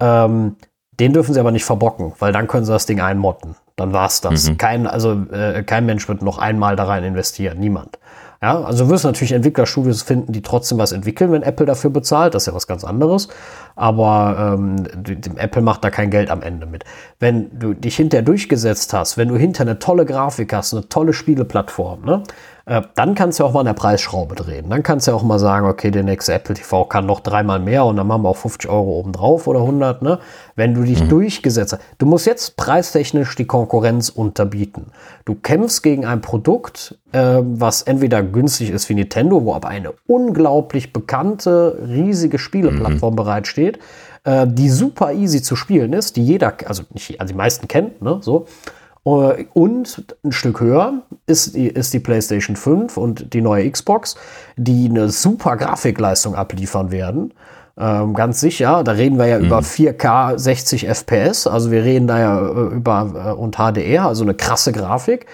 Ähm, 0.00 0.56
den 1.00 1.14
dürfen 1.14 1.32
sie 1.32 1.40
aber 1.40 1.50
nicht 1.50 1.64
verbocken, 1.64 2.12
weil 2.18 2.30
dann 2.30 2.46
können 2.46 2.66
sie 2.66 2.72
das 2.72 2.84
Ding 2.84 3.00
einmotten. 3.00 3.56
Dann 3.80 3.92
war 3.92 4.06
es 4.06 4.20
das. 4.20 4.50
Mhm. 4.50 4.58
Kein, 4.58 4.86
also 4.86 5.12
äh, 5.32 5.62
kein 5.62 5.86
Mensch 5.86 6.06
wird 6.08 6.22
noch 6.22 6.38
einmal 6.38 6.76
da 6.76 6.84
rein 6.84 7.02
investieren. 7.02 7.58
Niemand. 7.58 7.98
Ja, 8.42 8.62
also 8.62 8.88
wirst 8.88 9.04
du 9.04 9.08
natürlich 9.08 9.32
Entwicklerstudios 9.32 10.00
finden, 10.00 10.32
die 10.32 10.40
trotzdem 10.40 10.78
was 10.78 10.92
entwickeln, 10.92 11.30
wenn 11.30 11.42
Apple 11.42 11.66
dafür 11.66 11.90
bezahlt. 11.90 12.34
Das 12.34 12.44
ist 12.44 12.46
ja 12.46 12.54
was 12.54 12.66
ganz 12.66 12.84
anderes. 12.84 13.28
Aber 13.76 14.56
ähm, 14.58 14.86
Apple 15.36 15.60
macht 15.60 15.84
da 15.84 15.90
kein 15.90 16.10
Geld 16.10 16.30
am 16.30 16.40
Ende 16.40 16.64
mit. 16.66 16.84
Wenn 17.18 17.58
du 17.58 17.74
dich 17.74 17.96
hinterher 17.96 18.24
durchgesetzt 18.24 18.94
hast, 18.94 19.18
wenn 19.18 19.28
du 19.28 19.36
hinter 19.36 19.62
eine 19.62 19.78
tolle 19.78 20.06
Grafik 20.06 20.54
hast, 20.54 20.72
eine 20.72 20.88
tolle 20.88 21.12
Spieleplattform, 21.12 22.04
ne, 22.04 22.22
äh, 22.66 22.82
dann 22.94 23.14
kannst 23.14 23.40
du 23.40 23.44
auch 23.44 23.52
mal 23.52 23.60
an 23.60 23.66
der 23.66 23.74
Preisschraube 23.74 24.34
drehen. 24.34 24.68
Dann 24.70 24.82
kannst 24.82 25.08
du 25.08 25.12
auch 25.12 25.22
mal 25.22 25.38
sagen, 25.38 25.66
okay, 25.66 25.90
der 25.90 26.02
nächste 26.02 26.34
Apple 26.34 26.54
TV 26.54 26.84
kann 26.84 27.06
noch 27.06 27.20
dreimal 27.20 27.58
mehr 27.58 27.84
und 27.84 27.96
dann 27.96 28.06
machen 28.06 28.22
wir 28.22 28.28
auch 28.28 28.36
50 28.36 28.70
Euro 28.70 28.98
obendrauf 28.98 29.46
oder 29.46 29.60
100. 29.60 30.02
Ne? 30.02 30.18
Wenn 30.56 30.74
du 30.74 30.82
dich 30.82 31.02
mhm. 31.04 31.08
durchgesetzt 31.08 31.72
hast. 31.72 31.82
Du 31.98 32.06
musst 32.06 32.26
jetzt 32.26 32.56
preistechnisch 32.56 33.34
die 33.36 33.46
Konkurrenz 33.46 34.08
unterbieten. 34.08 34.86
Du 35.24 35.34
kämpfst 35.34 35.82
gegen 35.82 36.04
ein 36.04 36.20
Produkt, 36.20 36.98
äh, 37.12 37.38
was 37.40 37.82
entweder 37.82 38.22
günstig 38.22 38.70
ist 38.70 38.88
wie 38.88 38.94
Nintendo, 38.94 39.44
wo 39.44 39.54
aber 39.54 39.68
eine 39.68 39.92
unglaublich 40.06 40.92
bekannte, 40.92 41.78
riesige 41.88 42.38
Spieleplattform 42.38 43.14
mhm. 43.14 43.16
bereitsteht, 43.16 43.78
äh, 44.24 44.46
die 44.46 44.68
super 44.70 45.12
easy 45.12 45.42
zu 45.42 45.56
spielen 45.56 45.92
ist, 45.92 46.16
die 46.16 46.24
jeder, 46.24 46.54
also 46.66 46.82
nicht, 46.92 47.20
also 47.20 47.32
die 47.32 47.36
meisten 47.36 47.68
kennt, 47.68 48.02
ne, 48.02 48.18
so. 48.20 48.46
Äh, 49.04 49.44
und 49.54 50.16
ein 50.24 50.32
Stück 50.32 50.60
höher 50.60 51.02
ist 51.26 51.54
die, 51.54 51.68
ist 51.68 51.92
die 51.92 52.00
PlayStation 52.00 52.56
5 52.56 52.96
und 52.96 53.32
die 53.34 53.40
neue 53.40 53.70
Xbox, 53.70 54.16
die 54.56 54.88
eine 54.88 55.08
super 55.08 55.56
Grafikleistung 55.56 56.34
abliefern 56.34 56.90
werden. 56.90 57.32
Ähm, 57.78 58.14
ganz 58.14 58.40
sicher, 58.40 58.84
da 58.84 58.92
reden 58.92 59.18
wir 59.18 59.26
ja 59.26 59.38
mhm. 59.38 59.46
über 59.46 59.60
4K 59.60 60.38
60 60.38 60.86
FPS, 60.86 61.46
also 61.46 61.70
wir 61.70 61.82
reden 61.82 62.06
da 62.06 62.18
ja 62.18 62.46
äh, 62.46 62.74
über 62.74 63.32
äh, 63.36 63.40
und 63.40 63.56
HDR, 63.56 64.06
also 64.06 64.22
eine 64.22 64.34
krasse 64.34 64.72
Grafik, 64.72 65.26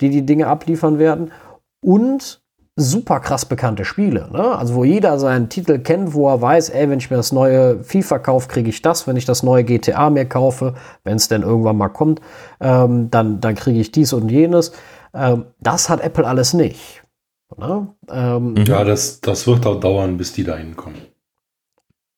die 0.00 0.10
die 0.10 0.26
Dinge 0.26 0.48
abliefern 0.48 0.98
werden. 0.98 1.32
Und 1.80 2.43
super 2.76 3.20
krass 3.20 3.46
bekannte 3.46 3.84
Spiele. 3.84 4.28
Ne? 4.32 4.56
Also 4.56 4.74
wo 4.74 4.84
jeder 4.84 5.18
seinen 5.18 5.48
Titel 5.48 5.78
kennt, 5.78 6.12
wo 6.14 6.28
er 6.28 6.40
weiß, 6.40 6.70
ey, 6.70 6.88
wenn 6.90 6.98
ich 6.98 7.10
mir 7.10 7.16
das 7.16 7.30
neue 7.30 7.82
FIFA 7.84 8.18
kaufe, 8.18 8.48
kriege 8.48 8.68
ich 8.68 8.82
das. 8.82 9.06
Wenn 9.06 9.16
ich 9.16 9.24
das 9.24 9.42
neue 9.42 9.64
GTA 9.64 10.10
mir 10.10 10.24
kaufe, 10.24 10.74
wenn 11.04 11.16
es 11.16 11.28
denn 11.28 11.42
irgendwann 11.42 11.76
mal 11.76 11.88
kommt, 11.88 12.20
ähm, 12.60 13.10
dann, 13.10 13.40
dann 13.40 13.54
kriege 13.54 13.78
ich 13.78 13.92
dies 13.92 14.12
und 14.12 14.28
jenes. 14.28 14.72
Ähm, 15.14 15.46
das 15.60 15.88
hat 15.88 16.00
Apple 16.00 16.26
alles 16.26 16.52
nicht. 16.52 17.02
Ne? 17.56 17.88
Ähm, 18.10 18.56
ja, 18.66 18.82
das, 18.82 19.20
das 19.20 19.46
wird 19.46 19.66
auch 19.66 19.78
dauern, 19.78 20.16
bis 20.16 20.32
die 20.32 20.42
da 20.42 20.56
hinkommen. 20.56 20.98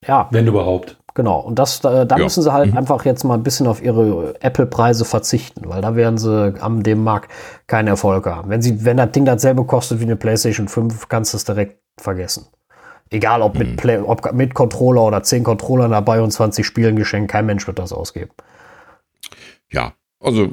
Ja. 0.07 0.27
Wenn 0.31 0.47
überhaupt. 0.47 0.97
Genau, 1.17 1.39
und 1.39 1.57
das, 1.57 1.81
da, 1.81 2.05
da 2.05 2.17
ja. 2.17 2.23
müssen 2.23 2.43
sie 2.43 2.53
halt 2.53 2.73
mhm. 2.73 2.77
einfach 2.77 3.03
jetzt 3.03 3.23
mal 3.23 3.33
ein 3.33 3.41
bisschen 3.41 3.65
auf 3.65 3.81
ihre 3.81 4.35
Apple-Preise 4.39 5.03
verzichten, 5.03 5.67
weil 5.67 5.81
da 5.81 5.95
werden 5.95 6.19
sie 6.19 6.53
am 6.59 6.83
dem 6.83 7.03
Markt 7.03 7.31
keinen 7.65 7.87
Erfolg 7.87 8.27
haben. 8.27 8.51
Wenn 8.51 8.61
sie, 8.61 8.85
wenn 8.85 8.97
das 8.97 9.13
Ding 9.13 9.25
dasselbe 9.25 9.63
kostet 9.63 9.99
wie 9.99 10.03
eine 10.03 10.15
PlayStation 10.15 10.67
5, 10.67 11.09
kannst 11.09 11.33
du 11.33 11.37
es 11.37 11.43
direkt 11.43 11.79
vergessen. 11.99 12.45
Egal 13.09 13.41
ob, 13.41 13.55
mhm. 13.55 13.59
mit, 13.61 13.77
Play, 13.77 13.97
ob 13.97 14.31
mit 14.31 14.53
Controller 14.53 15.01
oder 15.01 15.23
10 15.23 15.43
Controllern 15.43 15.89
dabei 15.89 16.21
und 16.21 16.29
20 16.29 16.63
Spielen 16.63 16.95
geschenkt, 16.95 17.31
kein 17.31 17.47
Mensch 17.47 17.65
wird 17.65 17.79
das 17.79 17.93
ausgeben. 17.93 18.29
Ja, 19.71 19.93
also 20.19 20.49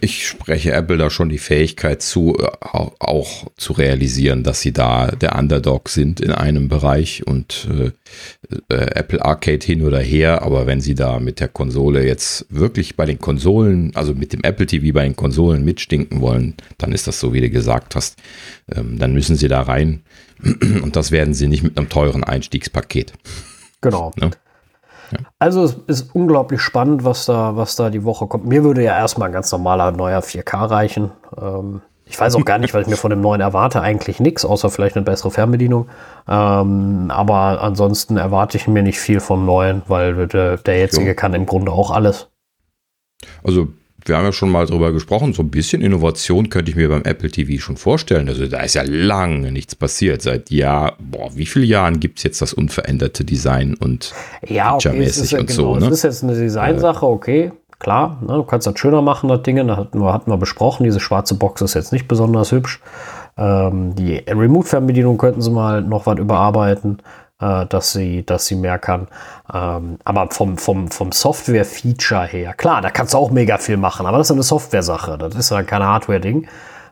ich 0.00 0.26
spreche 0.26 0.72
Apple 0.72 0.96
da 0.96 1.10
schon 1.10 1.28
die 1.28 1.38
Fähigkeit 1.38 2.00
zu, 2.00 2.36
äh, 2.38 2.46
auch 2.70 3.46
zu 3.56 3.74
realisieren, 3.74 4.42
dass 4.42 4.62
sie 4.62 4.72
da 4.72 5.08
der 5.08 5.36
Underdog 5.36 5.90
sind 5.90 6.20
in 6.20 6.30
einem 6.32 6.68
Bereich 6.68 7.26
und 7.26 7.68
äh, 7.70 8.74
äh, 8.74 8.90
Apple 8.94 9.22
Arcade 9.22 9.64
hin 9.64 9.82
oder 9.82 10.00
her, 10.00 10.42
aber 10.42 10.66
wenn 10.66 10.80
sie 10.80 10.94
da 10.94 11.20
mit 11.20 11.40
der 11.40 11.48
Konsole 11.48 12.06
jetzt 12.06 12.46
wirklich 12.48 12.96
bei 12.96 13.04
den 13.04 13.18
Konsolen, 13.18 13.94
also 13.94 14.14
mit 14.14 14.32
dem 14.32 14.42
Apple 14.42 14.66
TV 14.66 14.94
bei 14.94 15.04
den 15.04 15.16
Konsolen 15.16 15.64
mitstinken 15.64 16.22
wollen, 16.22 16.54
dann 16.78 16.92
ist 16.92 17.06
das 17.06 17.20
so, 17.20 17.34
wie 17.34 17.42
du 17.42 17.50
gesagt 17.50 17.94
hast, 17.94 18.16
ähm, 18.74 18.98
dann 18.98 19.12
müssen 19.12 19.36
sie 19.36 19.48
da 19.48 19.60
rein 19.60 20.02
und 20.82 20.96
das 20.96 21.10
werden 21.10 21.34
sie 21.34 21.46
nicht 21.46 21.62
mit 21.62 21.76
einem 21.76 21.90
teuren 21.90 22.24
Einstiegspaket. 22.24 23.12
Genau. 23.82 24.12
Ne? 24.16 24.30
Also 25.38 25.64
es 25.64 25.74
ist 25.86 26.14
unglaublich 26.14 26.60
spannend, 26.60 27.04
was 27.04 27.26
da, 27.26 27.56
was 27.56 27.76
da 27.76 27.90
die 27.90 28.04
Woche 28.04 28.26
kommt. 28.26 28.46
Mir 28.46 28.64
würde 28.64 28.82
ja 28.82 28.96
erstmal 28.96 29.28
ein 29.28 29.32
ganz 29.32 29.50
normaler 29.52 29.90
neuer 29.92 30.20
4K 30.20 30.70
reichen. 30.70 31.10
Ähm, 31.40 31.82
ich 32.04 32.18
weiß 32.18 32.36
auch 32.36 32.44
gar 32.44 32.58
nicht, 32.58 32.72
weil 32.72 32.82
ich 32.82 32.88
mir 32.88 32.96
von 32.96 33.10
dem 33.10 33.20
neuen 33.20 33.40
erwarte, 33.40 33.82
eigentlich 33.82 34.18
nichts, 34.18 34.44
außer 34.44 34.70
vielleicht 34.70 34.96
eine 34.96 35.04
bessere 35.04 35.30
Fernbedienung. 35.30 35.88
Ähm, 36.26 37.10
aber 37.10 37.62
ansonsten 37.62 38.16
erwarte 38.16 38.56
ich 38.56 38.66
mir 38.66 38.82
nicht 38.82 38.98
viel 38.98 39.20
vom 39.20 39.44
neuen, 39.44 39.82
weil 39.88 40.26
der, 40.26 40.56
der 40.56 40.78
jetzige 40.78 41.10
jo. 41.10 41.14
kann 41.14 41.34
im 41.34 41.44
Grunde 41.44 41.70
auch 41.70 41.90
alles. 41.90 42.28
Also 43.44 43.68
wir 44.08 44.16
haben 44.16 44.24
ja 44.24 44.32
schon 44.32 44.50
mal 44.50 44.66
drüber 44.66 44.92
gesprochen, 44.92 45.32
so 45.32 45.42
ein 45.42 45.50
bisschen 45.50 45.82
Innovation 45.82 46.48
könnte 46.48 46.70
ich 46.70 46.76
mir 46.76 46.88
beim 46.88 47.02
Apple 47.02 47.30
TV 47.30 47.60
schon 47.62 47.76
vorstellen. 47.76 48.28
Also 48.28 48.46
da 48.46 48.60
ist 48.60 48.74
ja 48.74 48.82
lange 48.84 49.52
nichts 49.52 49.74
passiert. 49.74 50.22
Seit 50.22 50.50
Jahr, 50.50 50.96
boah, 50.98 51.30
wie 51.34 51.46
viele 51.46 51.66
Jahren 51.66 52.00
gibt 52.00 52.18
es 52.18 52.24
jetzt 52.24 52.42
das 52.42 52.52
unveränderte 52.52 53.24
Design 53.24 53.74
und 53.74 54.14
ja, 54.46 54.74
okay, 54.74 55.02
es 55.02 55.18
ist 55.18 55.32
ja, 55.32 55.40
und 55.40 55.46
genau, 55.46 55.74
so. 55.74 55.74
Ne? 55.74 55.88
Das 55.88 55.98
ist 55.98 56.02
jetzt 56.04 56.24
eine 56.24 56.34
Designsache, 56.34 57.06
okay, 57.06 57.52
klar. 57.78 58.20
Ne, 58.26 58.34
du 58.34 58.44
kannst 58.44 58.66
das 58.66 58.78
schöner 58.78 59.02
machen, 59.02 59.28
das 59.28 59.42
Ding. 59.42 59.56
Da 59.66 59.76
hatten 59.76 60.00
wir, 60.00 60.12
hatten 60.12 60.30
wir 60.30 60.36
besprochen. 60.36 60.84
Diese 60.84 61.00
schwarze 61.00 61.34
Box 61.34 61.60
ist 61.60 61.74
jetzt 61.74 61.92
nicht 61.92 62.08
besonders 62.08 62.52
hübsch. 62.52 62.80
Ähm, 63.36 63.94
die 63.94 64.16
Remote-Fernbedienung 64.16 65.18
könnten 65.18 65.42
sie 65.42 65.50
mal 65.50 65.82
noch 65.82 66.06
was 66.06 66.18
überarbeiten 66.18 66.98
äh, 67.40 67.66
dass 67.66 67.92
sie, 67.92 68.24
dass 68.24 68.46
sie 68.46 68.56
mehr 68.56 68.78
kann. 68.78 69.08
Ähm, 69.52 69.98
aber 70.04 70.30
vom, 70.30 70.58
vom, 70.58 70.90
vom 70.90 71.12
Software-Feature 71.12 72.26
her, 72.26 72.54
klar, 72.54 72.82
da 72.82 72.90
kannst 72.90 73.14
du 73.14 73.18
auch 73.18 73.30
mega 73.30 73.58
viel 73.58 73.76
machen, 73.76 74.06
aber 74.06 74.18
das 74.18 74.28
ist 74.28 74.32
eine 74.32 74.42
Software-Sache. 74.42 75.18
Das 75.18 75.34
ist 75.34 75.50
ja 75.50 75.62
kein 75.62 75.82
Hardware-Ding. 75.82 76.48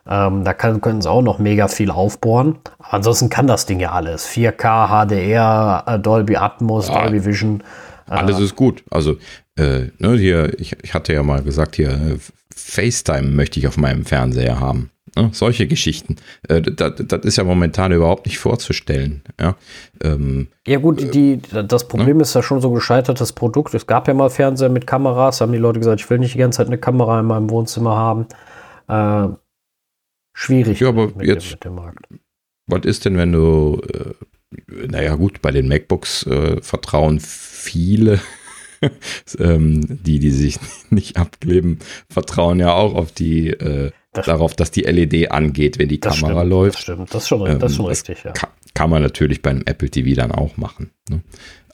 Ähm, 0.09 0.43
da 0.45 0.53
kann, 0.53 0.79
können 0.79 1.01
sie 1.01 1.09
auch 1.09 1.21
noch 1.21 1.37
mega 1.37 1.67
viel 1.67 1.91
aufbohren. 1.91 2.59
ansonsten 2.79 3.29
kann 3.29 3.45
das 3.45 3.65
Ding 3.65 3.79
ja 3.79 3.91
alles. 3.91 4.25
4K, 4.27 5.05
HDR, 5.05 5.83
äh, 5.85 5.99
Dolby 5.99 6.37
Atmos, 6.37 6.87
ja, 6.87 7.01
Dolby 7.01 7.25
Vision. 7.25 7.61
Äh, 8.09 8.13
alles 8.13 8.39
ist 8.39 8.55
gut. 8.55 8.83
Also, 8.89 9.17
äh, 9.57 9.87
ne, 9.97 10.13
hier, 10.17 10.57
ich, 10.59 10.77
ich 10.81 10.93
hatte 10.93 11.11
ja 11.11 11.23
mal 11.23 11.41
gesagt, 11.43 11.75
hier, 11.75 11.89
äh, 11.89 12.17
FaceTime 12.55 13.29
möchte 13.29 13.59
ich 13.59 13.67
auf 13.67 13.75
meinem 13.75 14.05
Fernseher 14.05 14.59
haben. 14.61 14.91
Ne? 15.17 15.29
Solche 15.33 15.67
Geschichten. 15.67 16.17
Äh, 16.47 16.61
das, 16.61 16.93
das, 17.07 17.21
ist 17.21 17.37
ja 17.37 17.43
momentan 17.43 17.91
überhaupt 17.91 18.27
nicht 18.27 18.37
vorzustellen. 18.37 19.23
Ja, 19.39 19.55
ähm, 20.03 20.47
ja 20.67 20.77
gut, 20.77 21.13
die, 21.13 21.41
das 21.41 21.87
Problem 21.87 22.17
ne? 22.17 22.23
ist 22.23 22.35
ja 22.35 22.43
schon 22.43 22.61
so 22.61 22.71
gescheitertes 22.71 23.33
Produkt. 23.33 23.73
Es 23.73 23.87
gab 23.87 24.07
ja 24.07 24.13
mal 24.13 24.29
Fernseher 24.29 24.69
mit 24.69 24.85
Kameras, 24.85 25.41
haben 25.41 25.51
die 25.51 25.57
Leute 25.57 25.79
gesagt, 25.79 26.01
ich 26.01 26.09
will 26.09 26.19
nicht 26.19 26.35
die 26.35 26.39
ganze 26.39 26.57
Zeit 26.57 26.67
eine 26.67 26.77
Kamera 26.77 27.19
in 27.19 27.25
meinem 27.25 27.49
Wohnzimmer 27.49 27.95
haben. 27.95 28.27
Äh, 28.87 29.35
schwierig 30.33 30.79
ja, 30.79 30.89
aber 30.89 31.07
mit, 31.07 31.25
jetzt, 31.25 31.63
dem 31.63 31.75
Markt. 31.75 32.05
Was 32.67 32.85
ist 32.85 33.05
denn, 33.05 33.17
wenn 33.17 33.31
du, 33.31 33.81
äh, 33.91 34.87
naja 34.87 35.15
gut, 35.15 35.41
bei 35.41 35.51
den 35.51 35.67
MacBooks 35.67 36.27
äh, 36.27 36.61
vertrauen 36.61 37.19
viele 37.19 38.19
ähm, 39.39 40.03
die, 40.03 40.19
die 40.19 40.31
sich 40.31 40.59
nicht 40.89 41.17
abkleben, 41.17 41.79
vertrauen 42.09 42.59
ja 42.59 42.73
auch 42.73 42.93
auf 42.93 43.11
die 43.11 43.49
äh, 43.49 43.91
das 44.17 44.25
darauf, 44.25 44.55
dass 44.55 44.71
die 44.71 44.81
LED 44.81 45.31
angeht, 45.31 45.79
wenn 45.79 45.89
die 45.89 45.99
Kamera 45.99 46.15
stimmt, 46.15 46.49
läuft. 46.49 46.75
Das 46.75 46.83
stimmt, 46.83 47.13
das 47.13 47.23
ist 47.23 47.27
schon, 47.29 47.59
das 47.59 47.71
ist 47.71 47.77
schon 47.77 47.85
ähm, 47.85 47.89
richtig, 47.89 48.23
ja. 48.23 48.31
Kann, 48.31 48.49
kann, 48.73 48.89
man 48.89 49.01
natürlich 49.01 49.41
beim 49.41 49.61
Apple 49.65 49.89
TV 49.89 50.15
dann 50.15 50.31
auch 50.31 50.57
machen. 50.57 50.91
Ne? 51.09 51.21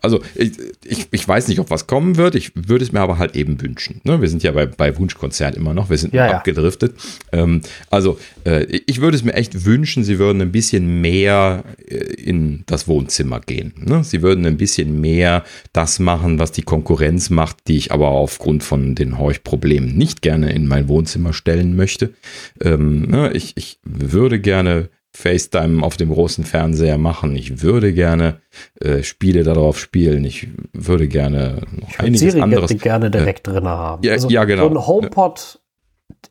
Also 0.03 0.21
ich, 0.35 0.51
ich, 0.83 1.07
ich, 1.11 1.27
weiß 1.27 1.47
nicht, 1.47 1.59
ob 1.59 1.69
was 1.69 1.87
kommen 1.87 2.17
wird. 2.17 2.35
Ich 2.35 2.51
würde 2.55 2.83
es 2.83 2.91
mir 2.91 2.99
aber 2.99 3.17
halt 3.17 3.37
eben 3.37 3.61
wünschen. 3.61 4.01
Ne? 4.03 4.21
Wir 4.21 4.27
sind 4.27 4.43
ja 4.43 4.51
bei, 4.51 4.65
bei 4.65 4.97
Wunschkonzert 4.97 5.55
immer 5.55 5.73
noch. 5.73 5.89
Wir 5.89 5.97
sind 5.97 6.13
ja, 6.13 6.27
abgedriftet. 6.27 6.93
Ja. 7.31 7.43
Ähm, 7.43 7.61
also 7.89 8.19
äh, 8.43 8.65
ich 8.85 8.99
würde 8.99 9.15
es 9.15 9.23
mir 9.23 9.33
echt 9.33 9.65
wünschen, 9.65 10.03
sie 10.03 10.19
würden 10.19 10.41
ein 10.41 10.51
bisschen 10.51 10.99
mehr 10.99 11.63
äh, 11.87 11.95
in 11.95 12.63
das 12.65 12.89
Wohnzimmer 12.89 13.39
gehen. 13.39 13.73
Ne? 13.77 14.03
Sie 14.03 14.21
würden 14.21 14.45
ein 14.45 14.57
bisschen 14.57 14.99
mehr 14.99 15.45
das 15.71 15.99
machen, 15.99 16.37
was 16.37 16.51
die 16.51 16.63
Konkurrenz 16.63 17.29
macht, 17.29 17.69
die 17.69 17.77
ich 17.77 17.93
aber 17.93 18.09
aufgrund 18.09 18.63
von 18.63 18.95
den 18.95 19.17
Horchproblemen 19.17 19.95
nicht 19.95 20.21
gerne 20.21 20.51
in 20.51 20.67
mein 20.67 20.89
Wohnzimmer 20.89 21.31
stellen 21.31 21.77
möchte. 21.77 22.13
Ähm, 22.61 23.03
ne? 23.03 23.31
ich, 23.31 23.53
ich 23.55 23.79
würde 23.85 24.41
gerne 24.41 24.89
FaceTime 25.15 25.83
auf 25.83 25.95
dem 25.97 26.11
großen 26.11 26.43
Fernseher 26.43 26.97
machen. 26.97 27.35
Ich 27.35 27.61
würde 27.61 27.93
gerne 27.93 28.41
äh, 28.79 29.03
Spiele 29.03 29.43
darauf 29.43 29.79
spielen. 29.79 30.25
Ich 30.25 30.47
würde 30.73 31.07
gerne 31.07 31.61
noch 31.71 31.89
ich 31.89 31.99
einiges 31.99 32.19
Siri 32.21 32.41
anderes. 32.41 32.75
Gerne 32.79 33.11
direkt 33.11 33.47
äh, 33.47 33.51
drin 33.51 33.67
haben. 33.67 34.03
Ja, 34.03 34.13
also, 34.13 34.29
ja, 34.29 34.43
genau. 34.43 34.69
So 34.69 34.75
ein 34.75 34.87
HomePod 34.87 35.59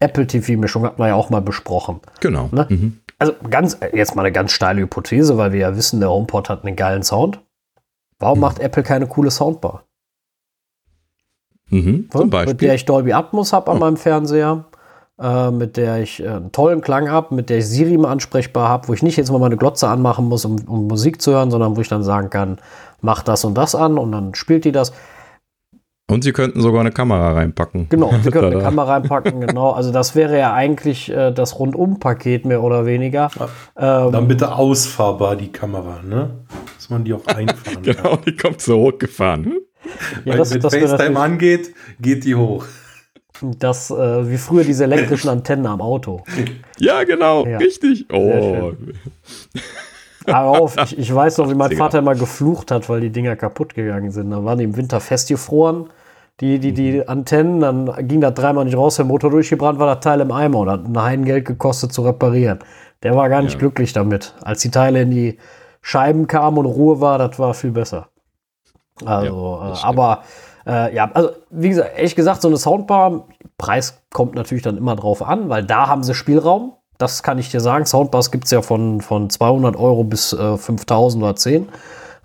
Apple 0.00 0.26
TV 0.26 0.58
Mischung 0.58 0.84
hat 0.84 0.98
man 0.98 1.08
ja 1.08 1.14
auch 1.14 1.30
mal 1.30 1.42
besprochen. 1.42 2.00
Genau. 2.20 2.48
Ne? 2.52 2.66
Mhm. 2.68 2.98
Also 3.18 3.34
ganz 3.48 3.78
jetzt 3.92 4.16
mal 4.16 4.22
eine 4.22 4.32
ganz 4.32 4.50
steile 4.50 4.80
Hypothese, 4.80 5.38
weil 5.38 5.52
wir 5.52 5.60
ja 5.60 5.76
wissen, 5.76 6.00
der 6.00 6.10
HomePod 6.10 6.48
hat 6.48 6.64
einen 6.64 6.74
geilen 6.74 7.04
Sound. 7.04 7.40
Warum 8.18 8.38
mhm. 8.38 8.42
macht 8.42 8.58
Apple 8.58 8.82
keine 8.82 9.06
coole 9.06 9.30
Soundbar? 9.30 9.84
Mhm, 11.68 12.08
zum 12.10 12.30
Beispiel. 12.30 12.52
Mit 12.52 12.60
der 12.62 12.74
ich 12.74 12.84
Dolby 12.84 13.12
Atmos 13.12 13.52
habe 13.52 13.70
an 13.70 13.76
oh. 13.76 13.80
meinem 13.80 13.96
Fernseher 13.96 14.66
äh, 15.22 15.50
mit 15.50 15.76
der 15.76 16.00
ich 16.02 16.22
äh, 16.22 16.28
einen 16.28 16.52
tollen 16.52 16.80
Klang 16.80 17.10
habe, 17.10 17.34
mit 17.34 17.48
der 17.48 17.58
ich 17.58 17.68
Siri 17.68 17.96
mal 17.96 18.10
ansprechbar 18.10 18.68
habe, 18.68 18.88
wo 18.88 18.92
ich 18.94 19.02
nicht 19.02 19.16
jetzt 19.16 19.30
mal 19.30 19.38
meine 19.38 19.56
Glotze 19.56 19.88
anmachen 19.88 20.28
muss, 20.28 20.44
um, 20.44 20.56
um, 20.66 20.88
Musik 20.88 21.22
zu 21.22 21.32
hören, 21.32 21.50
sondern 21.50 21.76
wo 21.76 21.80
ich 21.80 21.88
dann 21.88 22.02
sagen 22.02 22.28
kann, 22.30 22.58
mach 23.00 23.22
das 23.22 23.44
und 23.44 23.54
das 23.54 23.74
an 23.74 23.98
und 23.98 24.12
dann 24.12 24.34
spielt 24.34 24.64
die 24.64 24.72
das. 24.72 24.92
Und 26.10 26.24
sie 26.24 26.32
könnten 26.32 26.60
sogar 26.60 26.80
eine 26.80 26.90
Kamera 26.90 27.32
reinpacken. 27.32 27.88
Genau, 27.88 28.12
sie 28.22 28.30
könnten 28.32 28.52
eine 28.54 28.62
Kamera 28.62 28.94
reinpacken, 28.94 29.40
genau. 29.40 29.70
Also 29.70 29.92
das 29.92 30.14
wäre 30.14 30.36
ja 30.38 30.52
eigentlich 30.52 31.10
äh, 31.10 31.30
das 31.30 31.58
Rundum-Paket 31.58 32.44
mehr 32.44 32.62
oder 32.62 32.84
weniger. 32.84 33.30
Ähm, 33.76 34.12
dann 34.12 34.28
bitte 34.28 34.54
ausfahrbar 34.54 35.36
die 35.36 35.52
Kamera, 35.52 36.02
ne? 36.02 36.30
Dass 36.76 36.90
man 36.90 37.04
die 37.04 37.14
auch 37.14 37.26
einfahren 37.26 37.82
Genau, 37.82 38.16
kann. 38.16 38.18
die 38.26 38.36
kommt 38.36 38.60
so 38.60 38.78
hochgefahren. 38.78 39.60
Ja, 40.24 40.32
Weil, 40.32 40.38
das, 40.38 40.52
wenn 40.52 40.60
das 40.60 40.74
FaceTime 40.74 41.18
angeht, 41.18 41.74
geht 42.00 42.24
die 42.24 42.34
hoch. 42.34 42.66
Das, 43.58 43.90
äh, 43.90 44.30
wie 44.30 44.38
früher 44.38 44.64
diese 44.64 44.84
elektrischen 44.84 45.28
Antennen 45.30 45.66
am 45.66 45.80
Auto. 45.80 46.22
Ja, 46.78 47.04
genau, 47.04 47.46
ja. 47.46 47.58
richtig. 47.58 48.06
Oh. 48.12 48.72
Aber 50.26 50.60
auf, 50.60 50.76
ich, 50.76 50.98
ich, 50.98 51.14
weiß 51.14 51.38
noch, 51.38 51.50
wie 51.50 51.54
mein 51.54 51.72
Vater 51.72 51.98
immer 51.98 52.14
geflucht 52.14 52.70
hat, 52.70 52.88
weil 52.88 53.00
die 53.00 53.10
Dinger 53.10 53.36
kaputt 53.36 53.74
gegangen 53.74 54.10
sind. 54.10 54.30
Da 54.30 54.44
waren 54.44 54.58
die 54.58 54.64
im 54.64 54.76
Winter 54.76 55.00
festgefroren, 55.00 55.90
die, 56.40 56.58
die, 56.58 56.72
die 56.72 56.92
mhm. 56.92 57.04
Antennen. 57.06 57.60
Dann 57.60 58.08
ging 58.08 58.20
das 58.20 58.34
dreimal 58.34 58.64
nicht 58.64 58.76
raus, 58.76 58.96
der 58.96 59.04
Motor 59.04 59.30
durchgebrannt, 59.30 59.78
war 59.78 59.92
das 59.92 60.00
Teil 60.00 60.20
im 60.20 60.30
Eimer 60.30 60.60
und 60.60 60.70
hat 60.70 60.86
ein 60.86 61.02
Heidengeld 61.02 61.44
gekostet 61.44 61.92
zu 61.92 62.02
reparieren. 62.02 62.60
Der 63.02 63.16
war 63.16 63.28
gar 63.28 63.42
nicht 63.42 63.54
ja. 63.54 63.58
glücklich 63.58 63.92
damit. 63.92 64.34
Als 64.42 64.62
die 64.62 64.70
Teile 64.70 65.02
in 65.02 65.10
die 65.10 65.38
Scheiben 65.80 66.28
kamen 66.28 66.58
und 66.58 66.66
Ruhe 66.66 67.00
war, 67.00 67.18
das 67.18 67.38
war 67.38 67.54
viel 67.54 67.72
besser. 67.72 68.08
Also, 69.04 69.58
ja, 69.60 69.72
äh, 69.72 69.76
aber 69.82 70.22
äh, 70.66 70.94
ja, 70.94 71.10
also 71.12 71.30
wie 71.50 71.68
gesagt, 71.68 71.96
ehrlich 71.96 72.16
gesagt, 72.16 72.42
so 72.42 72.48
eine 72.48 72.56
Soundbar, 72.56 73.24
Preis 73.58 74.02
kommt 74.12 74.34
natürlich 74.34 74.62
dann 74.62 74.76
immer 74.76 74.96
drauf 74.96 75.22
an, 75.22 75.48
weil 75.48 75.64
da 75.64 75.88
haben 75.88 76.02
sie 76.02 76.14
Spielraum. 76.14 76.74
Das 76.98 77.22
kann 77.22 77.38
ich 77.38 77.50
dir 77.50 77.60
sagen. 77.60 77.84
Soundbars 77.84 78.30
gibt 78.30 78.44
es 78.44 78.50
ja 78.52 78.62
von, 78.62 79.00
von 79.00 79.28
200 79.28 79.76
Euro 79.76 80.04
bis 80.04 80.32
äh, 80.32 80.56
5000 80.56 81.22
oder 81.24 81.34
10. 81.34 81.68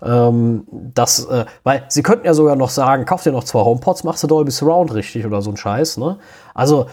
Ähm, 0.00 0.64
das, 0.70 1.24
äh, 1.24 1.46
weil 1.64 1.84
sie 1.88 2.02
könnten 2.02 2.26
ja 2.26 2.34
sogar 2.34 2.54
noch 2.54 2.70
sagen, 2.70 3.04
kauf 3.04 3.24
dir 3.24 3.32
noch 3.32 3.42
zwei 3.42 3.60
HomePods, 3.60 4.04
machst 4.04 4.22
du 4.22 4.28
Dolby 4.28 4.52
Surround 4.52 4.94
richtig 4.94 5.26
oder 5.26 5.42
so 5.42 5.50
ein 5.50 5.56
Scheiß. 5.56 5.96
Ne? 5.96 6.18
Also 6.54 6.86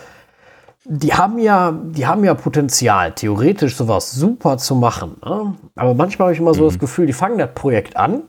die 0.86 1.14
haben 1.14 1.38
ja, 1.38 1.72
die 1.72 2.08
haben 2.08 2.24
ja 2.24 2.34
Potenzial, 2.34 3.12
theoretisch 3.12 3.76
sowas 3.76 4.12
super 4.12 4.58
zu 4.58 4.76
machen. 4.76 5.18
Ne? 5.24 5.56
Aber 5.76 5.94
manchmal 5.94 6.28
habe 6.28 6.34
ich 6.34 6.40
immer 6.40 6.56
so 6.56 6.64
mhm. 6.64 6.68
das 6.70 6.80
Gefühl, 6.80 7.06
die 7.06 7.14
fangen 7.14 7.38
das 7.38 7.50
Projekt 7.54 7.98
an 7.98 8.24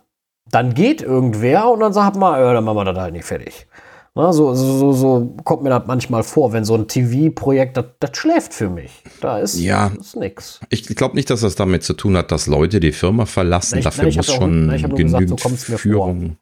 dann 0.57 0.72
geht 0.72 1.02
irgendwer 1.02 1.68
und 1.68 1.80
dann 1.80 1.92
sagt 1.92 2.16
man, 2.16 2.40
ja, 2.40 2.54
dann 2.54 2.64
machen 2.64 2.78
wir 2.78 2.84
das 2.86 2.96
halt 2.96 3.12
nicht 3.12 3.26
fertig. 3.26 3.66
Na, 4.14 4.32
so, 4.32 4.54
so, 4.54 4.92
so 4.94 5.36
kommt 5.44 5.62
mir 5.62 5.68
das 5.68 5.82
manchmal 5.86 6.22
vor, 6.22 6.54
wenn 6.54 6.64
so 6.64 6.74
ein 6.74 6.88
TV-Projekt, 6.88 7.76
das, 7.76 7.84
das 8.00 8.16
schläft 8.16 8.54
für 8.54 8.70
mich. 8.70 9.02
Da 9.20 9.38
ist, 9.38 9.59
ja, 9.59 9.88
ist 10.00 10.16
nix. 10.16 10.61
Ich 10.70 10.86
glaube 10.86 11.14
nicht, 11.14 11.28
dass 11.28 11.42
das 11.42 11.57
damit 11.57 11.82
zu 11.82 11.92
tun 11.92 12.16
hat, 12.16 12.32
dass 12.32 12.46
Leute 12.46 12.80
die 12.80 12.92
Firma 12.92 13.26
verlassen. 13.26 13.76
Ich, 13.76 13.84
Dafür 13.84 14.11
muss 14.11 14.32
schon 14.32 14.70
genügend 14.70 14.96
gesagt, 14.96 15.59
so 15.59 15.76
Führung. 15.76 16.38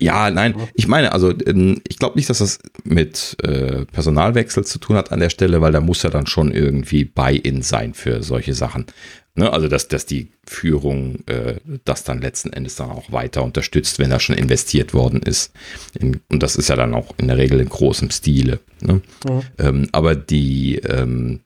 Ja, 0.00 0.30
nein, 0.30 0.54
ich 0.72 0.86
meine, 0.86 1.12
also 1.12 1.30
ähm, 1.30 1.82
ich 1.86 1.98
glaube 1.98 2.16
nicht, 2.16 2.30
dass 2.30 2.38
das 2.38 2.58
mit 2.84 3.36
äh, 3.42 3.84
Personalwechsel 3.84 4.64
zu 4.64 4.78
tun 4.78 4.96
hat 4.96 5.10
an 5.12 5.20
der 5.20 5.28
Stelle, 5.28 5.60
weil 5.60 5.72
da 5.72 5.80
muss 5.80 6.04
er 6.04 6.10
dann 6.10 6.26
schon 6.26 6.52
irgendwie 6.52 7.04
Buy-in 7.04 7.62
sein 7.62 7.92
für 7.92 8.22
solche 8.22 8.54
Sachen. 8.54 8.86
Ne? 9.34 9.52
Also, 9.52 9.68
dass, 9.68 9.88
dass 9.88 10.06
die 10.06 10.28
Führung 10.46 11.20
äh, 11.26 11.56
das 11.84 12.04
dann 12.04 12.20
letzten 12.20 12.52
Endes 12.52 12.76
dann 12.76 12.90
auch 12.90 13.12
weiter 13.12 13.42
unterstützt, 13.42 13.98
wenn 13.98 14.10
da 14.10 14.20
schon 14.20 14.36
investiert 14.36 14.92
worden 14.94 15.22
ist. 15.22 15.52
In, 15.98 16.20
und 16.28 16.42
das 16.42 16.56
ist 16.56 16.68
ja 16.68 16.76
dann 16.76 16.94
auch 16.94 17.14
in 17.18 17.28
der 17.28 17.38
Regel 17.38 17.60
in 17.60 17.68
großem 17.68 18.10
Stile. 18.10 18.60
Ne? 18.80 19.00
Mhm. 19.28 19.42
Ähm, 19.58 19.88
aber 19.92 20.14
die, 20.14 20.76
ähm, 20.78 21.40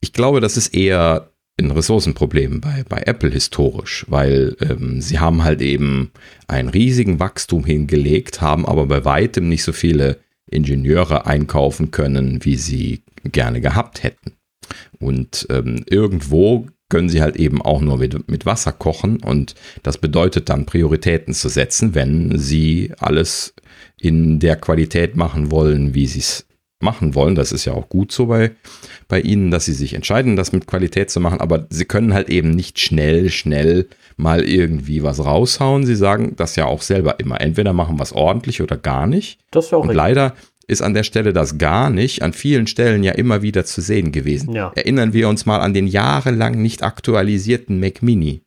ich 0.00 0.12
glaube, 0.12 0.40
das 0.40 0.56
ist 0.56 0.74
eher 0.74 1.30
ein 1.60 1.70
Ressourcenproblem 1.70 2.60
bei, 2.60 2.84
bei 2.88 3.02
Apple 3.04 3.30
historisch, 3.30 4.06
weil 4.08 4.56
ähm, 4.60 5.00
sie 5.00 5.18
haben 5.18 5.42
halt 5.42 5.60
eben 5.60 6.12
einen 6.46 6.68
riesigen 6.68 7.18
Wachstum 7.18 7.64
hingelegt, 7.64 8.40
haben 8.40 8.64
aber 8.64 8.86
bei 8.86 9.04
weitem 9.04 9.48
nicht 9.48 9.64
so 9.64 9.72
viele 9.72 10.18
Ingenieure 10.50 11.26
einkaufen 11.26 11.90
können, 11.90 12.44
wie 12.44 12.56
sie 12.56 13.02
gerne 13.24 13.60
gehabt 13.60 14.02
hätten. 14.02 14.32
Und 14.98 15.46
ähm, 15.50 15.84
irgendwo 15.88 16.68
können 16.88 17.08
sie 17.08 17.20
halt 17.22 17.36
eben 17.36 17.60
auch 17.62 17.80
nur 17.80 17.98
mit, 17.98 18.30
mit 18.30 18.46
Wasser 18.46 18.72
kochen 18.72 19.18
und 19.22 19.54
das 19.82 19.98
bedeutet 19.98 20.48
dann 20.48 20.66
Prioritäten 20.66 21.34
zu 21.34 21.48
setzen, 21.48 21.94
wenn 21.94 22.38
sie 22.38 22.92
alles 22.98 23.54
in 23.98 24.38
der 24.38 24.56
Qualität 24.56 25.16
machen 25.16 25.50
wollen, 25.50 25.94
wie 25.94 26.06
sie 26.06 26.20
es 26.20 26.46
machen 26.80 27.14
wollen. 27.14 27.34
Das 27.34 27.52
ist 27.52 27.64
ja 27.64 27.72
auch 27.72 27.88
gut 27.88 28.12
so 28.12 28.26
bei, 28.26 28.52
bei 29.08 29.20
ihnen, 29.20 29.50
dass 29.50 29.64
sie 29.64 29.72
sich 29.72 29.94
entscheiden, 29.94 30.36
das 30.36 30.52
mit 30.52 30.66
Qualität 30.66 31.10
zu 31.10 31.20
machen, 31.20 31.40
aber 31.40 31.66
sie 31.70 31.84
können 31.84 32.14
halt 32.14 32.30
eben 32.30 32.50
nicht 32.50 32.78
schnell, 32.78 33.30
schnell 33.30 33.88
mal 34.16 34.44
irgendwie 34.44 35.02
was 35.02 35.24
raushauen. 35.24 35.84
Sie 35.84 35.96
sagen 35.96 36.34
das 36.36 36.56
ja 36.56 36.66
auch 36.66 36.82
selber 36.82 37.18
immer. 37.20 37.40
Entweder 37.40 37.72
machen 37.72 37.98
wir 37.98 38.02
es 38.04 38.12
ordentlich 38.12 38.62
oder 38.62 38.76
gar 38.76 39.06
nicht. 39.06 39.40
Das 39.50 39.66
ist 39.66 39.70
ja 39.72 39.78
auch 39.78 39.82
Und 39.82 39.90
richtig. 39.90 39.96
leider 39.96 40.34
ist 40.68 40.82
an 40.82 40.94
der 40.94 41.02
Stelle 41.02 41.32
das 41.32 41.58
gar 41.58 41.90
nicht 41.90 42.22
an 42.22 42.32
vielen 42.32 42.66
Stellen 42.66 43.02
ja 43.02 43.12
immer 43.12 43.42
wieder 43.42 43.64
zu 43.64 43.80
sehen 43.80 44.12
gewesen. 44.12 44.54
Ja. 44.54 44.70
Erinnern 44.76 45.12
wir 45.14 45.28
uns 45.28 45.46
mal 45.46 45.60
an 45.60 45.74
den 45.74 45.86
jahrelang 45.86 46.60
nicht 46.60 46.82
aktualisierten 46.82 47.80
Mac 47.80 48.02
Mini. 48.02 48.42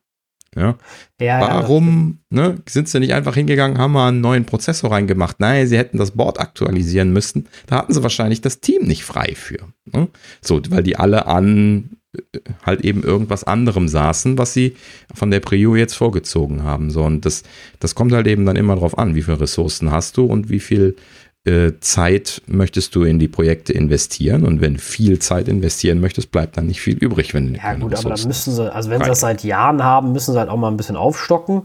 Ja. 0.55 0.77
ja 1.19 1.39
Warum 1.39 2.19
ne, 2.29 2.57
sind 2.67 2.89
sie 2.89 2.99
nicht 2.99 3.13
einfach 3.13 3.35
hingegangen, 3.35 3.77
haben 3.77 3.93
mal 3.93 4.09
einen 4.09 4.21
neuen 4.21 4.45
Prozessor 4.45 4.91
reingemacht? 4.91 5.39
Nein, 5.39 5.65
sie 5.67 5.77
hätten 5.77 5.97
das 5.97 6.11
Board 6.11 6.39
aktualisieren 6.39 7.11
müssen. 7.11 7.47
Da 7.67 7.77
hatten 7.77 7.93
sie 7.93 8.03
wahrscheinlich 8.03 8.41
das 8.41 8.59
Team 8.59 8.83
nicht 8.83 9.03
frei 9.03 9.33
für. 9.35 9.69
Ne? 9.85 10.09
So, 10.41 10.61
weil 10.69 10.83
die 10.83 10.97
alle 10.97 11.25
an 11.25 11.91
äh, 12.15 12.39
halt 12.63 12.81
eben 12.81 13.01
irgendwas 13.01 13.45
anderem 13.45 13.87
saßen, 13.87 14.37
was 14.37 14.53
sie 14.53 14.75
von 15.13 15.31
der 15.31 15.39
Prio 15.39 15.75
jetzt 15.75 15.95
vorgezogen 15.95 16.63
haben. 16.63 16.91
So, 16.91 17.03
und 17.03 17.25
das, 17.25 17.43
das 17.79 17.95
kommt 17.95 18.11
halt 18.11 18.27
eben 18.27 18.45
dann 18.45 18.57
immer 18.57 18.75
drauf 18.75 18.97
an, 18.97 19.15
wie 19.15 19.23
viele 19.23 19.39
Ressourcen 19.39 19.91
hast 19.91 20.17
du 20.17 20.25
und 20.25 20.49
wie 20.49 20.59
viel 20.59 20.97
äh, 21.43 21.71
Zeit 21.79 22.41
möchtest 22.45 22.95
du 22.95 23.03
in 23.03 23.17
die 23.17 23.27
Projekte 23.27 23.73
investieren 23.73 24.45
und 24.45 24.61
wenn 24.61 24.77
viel 24.77 25.19
Zeit 25.19 25.47
investieren 25.47 25.99
möchtest, 25.99 26.31
bleibt 26.31 26.57
dann 26.57 26.67
nicht 26.67 26.81
viel 26.81 26.97
übrig, 26.97 27.33
wenn 27.33 27.55
Ja 27.55 27.73
gut, 27.73 27.95
aber 27.95 28.09
dann 28.15 28.27
müssen 28.27 28.53
sie, 28.53 28.73
also 28.73 28.89
wenn 28.89 29.01
sie 29.01 29.09
das 29.09 29.21
seit 29.21 29.43
Jahren 29.43 29.83
haben, 29.83 30.11
müssen 30.11 30.33
sie 30.33 30.39
halt 30.39 30.49
auch 30.49 30.57
mal 30.57 30.69
ein 30.69 30.77
bisschen 30.77 30.95
aufstocken. 30.95 31.63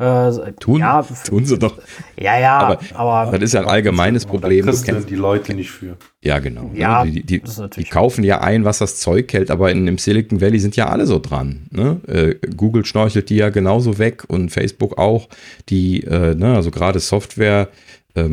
Äh, 0.00 0.52
tun, 0.60 0.78
ja, 0.78 1.04
tun 1.26 1.44
sie 1.44 1.58
doch. 1.58 1.76
Ja, 2.16 2.38
ja, 2.38 2.58
aber, 2.58 2.78
aber 2.94 3.38
das 3.38 3.48
ist 3.48 3.54
ja 3.54 3.62
ein 3.62 3.66
allgemeines 3.66 4.26
Problem. 4.26 4.64
Das 4.64 4.84
die 4.84 5.16
Leute 5.16 5.54
nicht 5.54 5.72
für. 5.72 5.96
Ja, 6.22 6.38
genau. 6.38 6.70
Ja, 6.72 7.04
die, 7.04 7.24
die, 7.24 7.42
die 7.76 7.84
kaufen 7.84 8.22
ja 8.22 8.40
ein, 8.40 8.64
was 8.64 8.78
das 8.78 9.00
Zeug 9.00 9.32
hält, 9.32 9.50
aber 9.50 9.72
in 9.72 9.86
dem 9.86 9.98
Silicon 9.98 10.40
Valley 10.40 10.60
sind 10.60 10.76
ja 10.76 10.88
alle 10.88 11.04
so 11.04 11.18
dran. 11.18 11.66
Ne? 11.70 12.00
Äh, 12.06 12.34
Google 12.56 12.84
schnorchelt 12.84 13.28
die 13.28 13.36
ja 13.36 13.50
genauso 13.50 13.98
weg 13.98 14.22
und 14.28 14.50
Facebook 14.50 14.98
auch. 14.98 15.28
Die, 15.68 16.04
äh, 16.04 16.36
ne, 16.36 16.54
also 16.54 16.70
gerade 16.70 17.00
Software, 17.00 17.68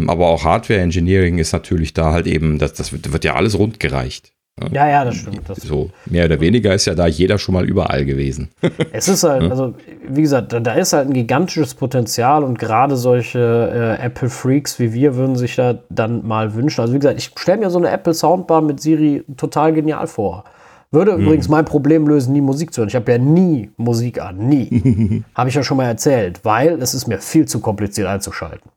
aber 0.07 0.27
auch 0.27 0.43
Hardware 0.43 0.79
Engineering 0.79 1.37
ist 1.37 1.53
natürlich 1.53 1.93
da 1.93 2.11
halt 2.11 2.27
eben, 2.27 2.59
das, 2.59 2.73
das 2.73 2.91
wird, 2.91 3.11
wird 3.11 3.23
ja 3.23 3.35
alles 3.35 3.57
rundgereicht. 3.57 4.35
Ja, 4.71 4.87
ja, 4.87 5.03
das 5.03 5.15
stimmt. 5.15 5.41
Das 5.49 5.57
so, 5.57 5.89
mehr 6.05 6.25
oder 6.25 6.39
weniger 6.39 6.73
ist 6.73 6.85
ja 6.85 6.95
da 6.95 7.07
jeder 7.07 7.37
schon 7.37 7.53
mal 7.53 7.65
überall 7.65 8.05
gewesen. 8.05 8.49
es 8.93 9.09
ist 9.09 9.23
halt, 9.23 9.51
also, 9.51 9.73
wie 10.07 10.21
gesagt, 10.21 10.53
da, 10.53 10.73
ist 10.73 10.93
halt 10.93 11.09
ein 11.09 11.13
gigantisches 11.13 11.73
Potenzial 11.73 12.41
und 12.41 12.57
gerade 12.57 12.95
solche 12.95 13.97
äh, 13.99 14.05
Apple-Freaks 14.05 14.79
wie 14.79 14.93
wir 14.93 15.17
würden 15.17 15.35
sich 15.35 15.57
da 15.57 15.79
dann 15.89 16.25
mal 16.25 16.53
wünschen. 16.55 16.79
Also, 16.79 16.93
wie 16.93 16.99
gesagt, 16.99 17.19
ich 17.19 17.31
stelle 17.35 17.57
mir 17.57 17.69
so 17.69 17.79
eine 17.79 17.89
Apple 17.89 18.13
Soundbar 18.13 18.61
mit 18.61 18.79
Siri 18.79 19.25
total 19.35 19.73
genial 19.73 20.07
vor. 20.07 20.45
Würde 20.89 21.13
hm. 21.13 21.23
übrigens 21.23 21.49
mein 21.49 21.65
Problem 21.65 22.07
lösen, 22.07 22.31
nie 22.31 22.39
Musik 22.39 22.73
zu 22.73 22.79
hören. 22.79 22.87
Ich 22.87 22.95
habe 22.95 23.11
ja 23.11 23.17
nie 23.17 23.71
Musik 23.75 24.21
an, 24.21 24.37
nie. 24.37 25.23
habe 25.35 25.49
ich 25.49 25.55
ja 25.55 25.63
schon 25.63 25.75
mal 25.75 25.87
erzählt, 25.87 26.45
weil 26.45 26.81
es 26.81 26.93
ist 26.93 27.07
mir 27.07 27.19
viel 27.19 27.45
zu 27.45 27.59
kompliziert 27.59 28.07
einzuschalten. 28.07 28.71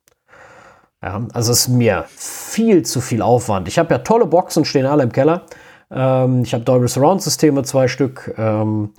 Ja, 1.02 1.26
also 1.32 1.52
es 1.52 1.60
ist 1.60 1.68
mir 1.68 2.04
viel 2.08 2.84
zu 2.84 3.00
viel 3.00 3.22
Aufwand. 3.22 3.68
Ich 3.68 3.78
habe 3.78 3.94
ja 3.94 3.98
tolle 3.98 4.26
Boxen, 4.26 4.64
stehen 4.64 4.86
alle 4.86 5.04
im 5.04 5.12
Keller. 5.12 5.42
Ähm, 5.90 6.42
ich 6.42 6.54
habe 6.54 6.64
Dolby 6.64 6.88
Surround 6.88 7.22
Systeme, 7.22 7.62
zwei 7.62 7.86
Stück. 7.86 8.34
Ähm, 8.36 8.90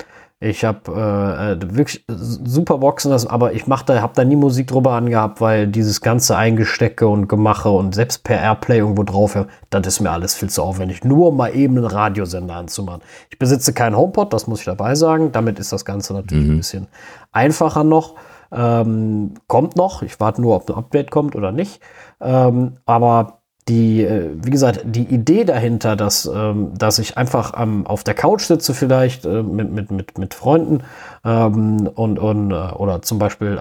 ich 0.42 0.64
habe 0.64 0.90
äh, 0.90 1.52
äh, 1.52 1.76
wirklich 1.76 2.02
super 2.06 2.78
Boxen, 2.78 3.12
aber 3.28 3.52
ich 3.52 3.66
mach 3.66 3.82
da, 3.82 4.00
habe 4.00 4.14
da 4.16 4.24
nie 4.24 4.36
Musik 4.36 4.68
drüber 4.68 4.92
angehabt, 4.92 5.42
weil 5.42 5.66
dieses 5.66 6.00
ganze 6.00 6.34
Eingestecke 6.34 7.06
und 7.06 7.28
Gemache 7.28 7.68
und 7.68 7.94
selbst 7.94 8.24
per 8.24 8.40
Airplay 8.40 8.78
irgendwo 8.78 9.02
drauf, 9.02 9.36
das 9.68 9.86
ist 9.86 10.00
mir 10.00 10.10
alles 10.10 10.34
viel 10.34 10.48
zu 10.48 10.62
aufwendig. 10.62 11.04
Nur 11.04 11.28
um 11.28 11.36
mal 11.36 11.54
eben 11.54 11.76
einen 11.76 11.84
Radiosender 11.84 12.54
anzumachen. 12.54 13.02
Ich 13.28 13.38
besitze 13.38 13.74
keinen 13.74 13.98
HomePod, 13.98 14.32
das 14.32 14.46
muss 14.46 14.60
ich 14.60 14.64
dabei 14.64 14.94
sagen. 14.94 15.30
Damit 15.30 15.58
ist 15.58 15.74
das 15.74 15.84
Ganze 15.84 16.14
natürlich 16.14 16.46
mhm. 16.46 16.54
ein 16.54 16.56
bisschen 16.56 16.86
einfacher 17.32 17.84
noch. 17.84 18.14
Ähm, 18.52 19.34
kommt 19.46 19.76
noch. 19.76 20.02
Ich 20.02 20.18
warte 20.20 20.40
nur, 20.40 20.56
ob 20.56 20.68
ein 20.68 20.76
Update 20.76 21.10
kommt 21.10 21.36
oder 21.36 21.52
nicht. 21.52 21.80
Ähm, 22.20 22.76
aber 22.84 23.40
die, 23.68 24.02
äh, 24.02 24.30
wie 24.34 24.50
gesagt, 24.50 24.80
die 24.84 25.04
Idee 25.04 25.44
dahinter, 25.44 25.94
dass, 25.94 26.26
ähm, 26.26 26.72
dass 26.76 26.98
ich 26.98 27.16
einfach 27.16 27.52
ähm, 27.56 27.86
auf 27.86 28.02
der 28.02 28.14
Couch 28.14 28.42
sitze, 28.42 28.74
vielleicht 28.74 29.24
äh, 29.24 29.42
mit, 29.42 29.70
mit, 29.70 29.90
mit, 29.90 30.18
mit 30.18 30.34
Freunden 30.34 30.82
ähm, 31.24 31.88
und, 31.94 32.18
und 32.18 32.50
äh, 32.50 32.54
oder 32.54 33.02
zum 33.02 33.18
Beispiel, 33.18 33.58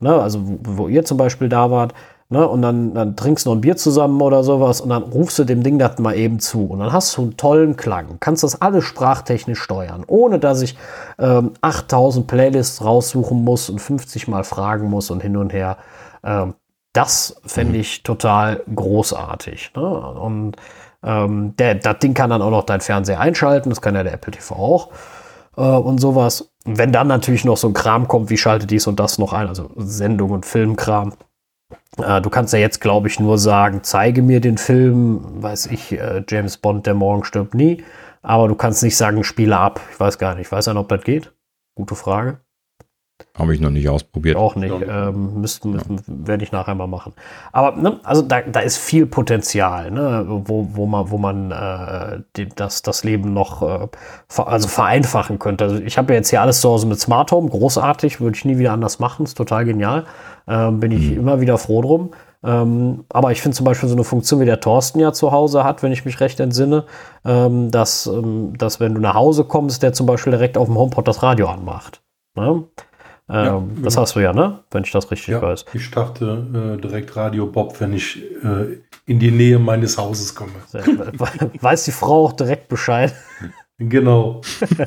ne, 0.00 0.14
also 0.14 0.40
wo, 0.62 0.88
ihr 0.88 1.04
zum 1.04 1.16
Beispiel 1.16 1.48
da 1.48 1.70
wart, 1.70 1.94
ne, 2.28 2.46
und 2.46 2.62
dann, 2.62 2.94
dann 2.94 3.16
trinkst 3.16 3.46
du 3.46 3.50
noch 3.50 3.56
ein 3.56 3.60
Bier 3.60 3.76
zusammen 3.76 4.20
oder 4.20 4.42
sowas 4.42 4.80
und 4.80 4.90
dann 4.90 5.02
rufst 5.02 5.38
du 5.38 5.44
dem 5.44 5.62
Ding 5.62 5.78
das 5.78 5.98
mal 5.98 6.16
eben 6.16 6.40
zu 6.40 6.66
und 6.66 6.80
dann 6.80 6.92
hast 6.92 7.16
du 7.16 7.22
einen 7.22 7.36
tollen 7.36 7.76
Klang, 7.76 8.18
kannst 8.20 8.42
das 8.42 8.60
alles 8.60 8.84
sprachtechnisch 8.84 9.60
steuern, 9.60 10.04
ohne 10.06 10.38
dass 10.38 10.62
ich 10.62 10.76
ähm, 11.18 11.52
8000 11.60 12.26
Playlists 12.26 12.84
raussuchen 12.84 13.44
muss 13.44 13.70
und 13.70 13.80
50 13.80 14.28
mal 14.28 14.44
fragen 14.44 14.88
muss 14.88 15.10
und 15.10 15.20
hin 15.20 15.36
und 15.36 15.52
her. 15.52 15.78
Ähm, 16.24 16.54
das 16.92 17.40
fände 17.44 17.74
mhm. 17.74 17.80
ich 17.80 18.02
total 18.02 18.62
großartig. 18.74 19.72
Ne? 19.76 19.82
Und 19.82 20.56
ähm, 21.02 21.54
der, 21.56 21.76
das 21.76 21.98
Ding 22.00 22.14
kann 22.14 22.30
dann 22.30 22.42
auch 22.42 22.50
noch 22.50 22.64
dein 22.64 22.80
Fernseher 22.80 23.20
einschalten, 23.20 23.70
das 23.70 23.80
kann 23.80 23.94
ja 23.94 24.02
der 24.02 24.14
Apple 24.14 24.32
TV 24.32 24.54
auch 24.54 24.88
äh, 25.56 25.62
und 25.62 25.98
sowas. 25.98 26.50
wenn 26.64 26.92
dann 26.92 27.08
natürlich 27.08 27.44
noch 27.44 27.56
so 27.56 27.68
ein 27.68 27.74
Kram 27.74 28.08
kommt, 28.08 28.30
wie 28.30 28.36
schalte 28.36 28.66
dies 28.66 28.86
und 28.86 28.98
das 28.98 29.18
noch 29.18 29.32
ein, 29.32 29.48
also 29.48 29.70
Sendung 29.76 30.30
und 30.30 30.46
Filmkram. 30.46 31.12
Äh, 31.98 32.20
du 32.20 32.30
kannst 32.30 32.52
ja 32.52 32.58
jetzt, 32.58 32.80
glaube 32.80 33.08
ich, 33.08 33.20
nur 33.20 33.38
sagen, 33.38 33.80
zeige 33.82 34.22
mir 34.22 34.40
den 34.40 34.58
Film, 34.58 35.42
weiß 35.42 35.66
ich, 35.66 35.92
äh, 35.92 36.24
James 36.28 36.56
Bond, 36.56 36.86
der 36.86 36.94
morgen 36.94 37.24
stirbt 37.24 37.54
nie. 37.54 37.84
Aber 38.22 38.48
du 38.48 38.54
kannst 38.54 38.82
nicht 38.82 38.96
sagen, 38.96 39.24
spiele 39.24 39.56
ab. 39.56 39.80
Ich 39.92 40.00
weiß 40.00 40.18
gar 40.18 40.34
nicht. 40.34 40.46
Ich 40.46 40.52
weiß 40.52 40.66
nicht, 40.66 40.76
ob 40.76 40.88
das 40.88 41.02
geht. 41.04 41.32
Gute 41.74 41.94
Frage. 41.94 42.40
Habe 43.36 43.54
ich 43.54 43.60
noch 43.60 43.70
nicht 43.70 43.88
ausprobiert. 43.88 44.36
Auch 44.36 44.56
nicht. 44.56 44.74
Ähm, 44.86 45.40
müssten, 45.40 45.72
müssten 45.72 45.96
ja. 45.96 46.02
werde 46.26 46.42
ich 46.42 46.52
nachher 46.52 46.74
mal 46.74 46.86
machen. 46.86 47.14
Aber 47.52 47.76
ne, 47.76 48.00
also 48.02 48.22
da, 48.22 48.42
da 48.42 48.60
ist 48.60 48.78
viel 48.78 49.06
Potenzial, 49.06 49.90
ne, 49.90 50.24
wo, 50.28 50.68
wo 50.72 50.86
man, 50.86 51.10
wo 51.10 51.18
man 51.18 51.50
äh, 51.50 52.20
die, 52.36 52.48
das, 52.48 52.82
das 52.82 53.04
Leben 53.04 53.32
noch 53.32 53.62
äh, 53.62 53.88
ver, 54.28 54.48
also 54.48 54.66
vereinfachen 54.66 55.38
könnte. 55.38 55.64
Also 55.64 55.76
ich 55.76 55.98
habe 55.98 56.12
ja 56.12 56.18
jetzt 56.18 56.30
hier 56.30 56.42
alles 56.42 56.60
zu 56.60 56.68
Hause 56.68 56.86
mit 56.86 56.98
Smart 56.98 57.30
Home, 57.30 57.48
großartig, 57.48 58.20
würde 58.20 58.36
ich 58.36 58.44
nie 58.44 58.58
wieder 58.58 58.72
anders 58.72 58.98
machen, 58.98 59.24
ist 59.24 59.36
total 59.36 59.64
genial. 59.64 60.04
Ähm, 60.48 60.80
bin 60.80 60.92
ich 60.92 61.10
mhm. 61.10 61.18
immer 61.18 61.40
wieder 61.40 61.58
froh 61.58 61.82
drum. 61.82 62.10
Ähm, 62.42 63.04
aber 63.08 63.32
ich 63.32 63.42
finde 63.42 63.56
zum 63.56 63.64
Beispiel 63.64 63.88
so 63.88 63.96
eine 63.96 64.04
Funktion, 64.04 64.40
wie 64.40 64.44
der 64.44 64.60
Thorsten 64.60 65.00
ja 65.00 65.12
zu 65.12 65.32
Hause 65.32 65.64
hat, 65.64 65.82
wenn 65.82 65.92
ich 65.92 66.04
mich 66.04 66.20
recht 66.20 66.38
entsinne, 66.40 66.84
ähm, 67.24 67.70
dass, 67.70 68.06
ähm, 68.06 68.56
dass 68.56 68.78
wenn 68.78 68.94
du 68.94 69.00
nach 69.00 69.14
Hause 69.14 69.44
kommst, 69.44 69.82
der 69.82 69.92
zum 69.92 70.06
Beispiel 70.06 70.30
direkt 70.30 70.56
auf 70.56 70.68
dem 70.68 70.78
HomePod 70.78 71.06
das 71.08 71.22
Radio 71.22 71.48
anmacht. 71.48 72.00
Ne? 72.36 72.64
Ja, 73.28 73.56
ähm, 73.56 73.82
das 73.82 73.94
genau. 73.94 74.02
hast 74.02 74.16
du 74.16 74.20
ja, 74.20 74.32
ne? 74.32 74.60
Wenn 74.70 74.84
ich 74.84 74.92
das 74.92 75.10
richtig 75.10 75.28
ja, 75.28 75.42
weiß. 75.42 75.66
Ich 75.74 75.84
starte 75.84 76.76
äh, 76.78 76.80
direkt 76.80 77.14
Radio 77.16 77.46
Bob, 77.46 77.78
wenn 77.80 77.92
ich 77.92 78.22
äh, 78.42 78.78
in 79.04 79.18
die 79.18 79.30
Nähe 79.30 79.58
meines 79.58 79.98
Hauses 79.98 80.34
komme. 80.34 80.52
Weiß 81.60 81.84
die 81.84 81.92
Frau 81.92 82.26
auch 82.26 82.32
direkt 82.32 82.68
Bescheid? 82.68 83.14
Genau. 83.80 84.40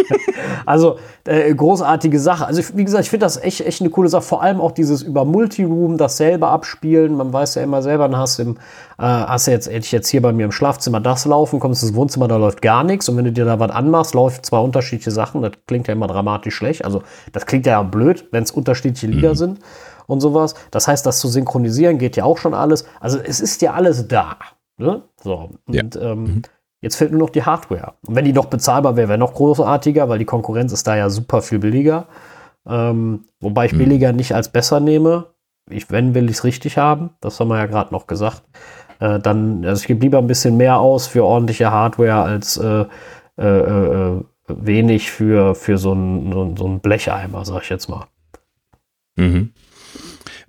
also 0.66 0.98
äh, 1.24 1.56
großartige 1.56 2.20
Sache. 2.20 2.46
Also 2.46 2.62
wie 2.76 2.84
gesagt, 2.84 3.06
ich 3.06 3.10
finde 3.10 3.26
das 3.26 3.42
echt, 3.42 3.62
echt 3.62 3.80
eine 3.80 3.90
coole 3.90 4.10
Sache. 4.10 4.24
Vor 4.24 4.42
allem 4.42 4.60
auch 4.60 4.74
dieses 4.74 5.02
über 5.02 5.24
Multiroom, 5.24 5.98
das 5.98 6.18
selber 6.18 6.50
abspielen. 6.50 7.16
Man 7.16 7.32
weiß 7.32 7.56
ja 7.56 7.64
immer 7.64 7.82
selber, 7.82 8.10
dann 8.10 8.20
hast 8.20 8.38
du, 8.38 8.44
im, 8.44 8.58
äh, 8.98 9.04
hast 9.04 9.48
du 9.48 9.52
jetzt, 9.52 9.68
hätte 9.68 9.86
ich 9.86 9.94
jetzt 9.94 10.10
hier 10.10 10.22
bei 10.22 10.34
mir 10.34 10.44
im 10.44 10.52
Schlafzimmer 10.52 11.00
das 11.00 11.24
laufen, 11.24 11.62
kommst 11.62 11.84
ins 11.84 11.96
Wohnzimmer, 11.96 12.28
da 12.28 12.36
läuft 12.36 12.62
gar 12.62 12.84
nichts. 12.84 13.08
Und 13.08 13.16
wenn 13.16 13.24
du 13.24 13.32
dir 13.32 13.46
da 13.46 13.60
was 13.60 13.72
anmachst, 13.72 14.14
läuft 14.14 14.46
zwei 14.46 14.60
unterschiedliche 14.60 15.12
Sachen. 15.12 15.42
Das 15.42 15.54
klingt 15.68 15.88
ja 15.88 15.94
immer 15.94 16.08
dramatisch 16.08 16.56
schlecht. 16.56 16.84
Also 16.84 17.02
das 17.32 17.46
klingt 17.46 17.66
ja 17.66 17.82
blöd, 17.84 18.28
wenn 18.32 18.44
es 18.44 18.52
unterschiedliche 18.52 19.08
Lieder 19.08 19.30
mhm. 19.30 19.36
sind 19.36 19.60
und 20.08 20.20
sowas. 20.20 20.54
Das 20.70 20.90
heißt, 20.90 21.06
das 21.06 21.22
zu 21.22 21.30
synchronisieren 21.30 21.98
geht 21.98 22.18
ja 22.18 22.26
auch 22.26 22.38
schon 22.38 22.54
alles. 22.54 22.84
Also 23.00 23.20
es 23.20 23.40
ist 23.40 23.62
ja 23.62 23.72
alles 23.72 24.10
da. 24.10 24.36
Ne? 24.76 25.04
So. 25.24 25.52
Und 25.66 25.96
ja. 25.96 26.02
ähm, 26.02 26.24
mhm 26.24 26.42
Jetzt 26.82 26.96
fehlt 26.96 27.12
nur 27.12 27.20
noch 27.22 27.30
die 27.30 27.44
Hardware. 27.44 27.94
Und 28.08 28.16
wenn 28.16 28.26
die 28.26 28.34
noch 28.34 28.46
bezahlbar 28.46 28.96
wäre, 28.96 29.10
wäre 29.10 29.20
noch 29.20 29.36
großartiger, 29.36 30.10
weil 30.10 30.20
die 30.20 30.26
Konkurrenz 30.26 30.74
ist 30.74 30.88
da 30.88 30.96
ja 30.96 31.10
super 31.10 31.42
viel 31.42 31.60
billiger. 31.60 32.08
Ähm, 32.68 33.26
wobei 33.40 33.68
ich 33.68 33.74
mhm. 33.74 33.78
billiger 33.78 34.14
nicht 34.14 34.34
als 34.34 34.50
besser 34.50 34.80
nehme. 34.80 35.28
Ich, 35.70 35.92
wenn, 35.92 36.16
will 36.16 36.26
ich 36.26 36.38
es 36.38 36.44
richtig 36.44 36.78
haben. 36.78 37.12
Das 37.22 37.40
haben 37.40 37.50
wir 37.50 37.58
ja 37.58 37.68
gerade 37.68 37.94
noch 37.94 38.08
gesagt. 38.08 38.44
Äh, 39.00 39.20
dann, 39.20 39.64
also 39.64 39.82
ich 39.82 39.88
gebe 39.88 40.02
lieber 40.02 40.18
ein 40.18 40.28
bisschen 40.28 40.58
mehr 40.58 40.80
aus 40.80 41.08
für 41.08 41.24
ordentliche 41.24 41.72
Hardware 41.72 42.24
als 42.24 42.58
äh, 42.58 42.86
äh, 43.38 43.44
äh 43.48 44.22
wenig 44.48 45.12
für, 45.12 45.56
für 45.56 45.78
so 45.78 45.94
einen 45.94 46.58
so, 46.58 46.68
ein 46.68 46.82
Blecheimer, 46.82 47.46
sag 47.46 47.64
ich 47.64 47.70
jetzt 47.70 47.88
mal. 47.88 48.08
Mhm. 49.16 49.54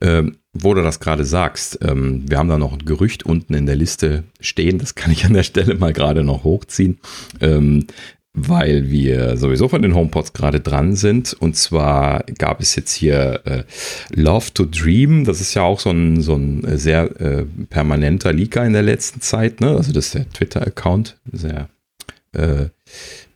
Ähm, 0.00 0.38
wo 0.52 0.74
du 0.74 0.82
das 0.82 1.00
gerade 1.00 1.24
sagst, 1.24 1.78
ähm, 1.82 2.24
wir 2.28 2.38
haben 2.38 2.48
da 2.48 2.58
noch 2.58 2.72
ein 2.72 2.84
Gerücht 2.84 3.24
unten 3.24 3.54
in 3.54 3.66
der 3.66 3.76
Liste 3.76 4.24
stehen, 4.40 4.78
das 4.78 4.94
kann 4.94 5.10
ich 5.10 5.24
an 5.24 5.32
der 5.32 5.42
Stelle 5.42 5.74
mal 5.74 5.92
gerade 5.92 6.24
noch 6.24 6.44
hochziehen, 6.44 6.98
ähm, 7.40 7.86
weil 8.34 8.90
wir 8.90 9.36
sowieso 9.36 9.68
von 9.68 9.82
den 9.82 9.94
HomePods 9.94 10.32
gerade 10.32 10.60
dran 10.60 10.96
sind. 10.96 11.34
Und 11.34 11.54
zwar 11.54 12.24
gab 12.38 12.60
es 12.60 12.74
jetzt 12.76 12.94
hier 12.94 13.42
äh, 13.44 13.64
Love 14.14 14.54
to 14.54 14.64
Dream, 14.64 15.24
das 15.24 15.40
ist 15.40 15.54
ja 15.54 15.62
auch 15.62 15.80
so 15.80 15.90
ein, 15.90 16.22
so 16.22 16.34
ein 16.34 16.78
sehr 16.78 17.20
äh, 17.20 17.44
permanenter 17.68 18.32
Leaker 18.32 18.64
in 18.64 18.72
der 18.72 18.82
letzten 18.82 19.20
Zeit, 19.20 19.60
ne? 19.60 19.76
also 19.76 19.92
das 19.92 20.06
ist 20.06 20.14
der 20.14 20.30
Twitter-Account, 20.30 21.18
sehr 21.30 21.68
äh, 22.32 22.66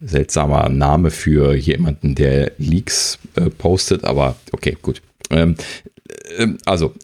seltsamer 0.00 0.68
Name 0.68 1.10
für 1.10 1.54
jemanden, 1.54 2.14
der 2.14 2.52
Leaks 2.58 3.18
äh, 3.36 3.50
postet, 3.50 4.04
aber 4.04 4.36
okay, 4.52 4.76
gut. 4.80 5.02
Ähm, 5.30 5.56
also 6.64 6.94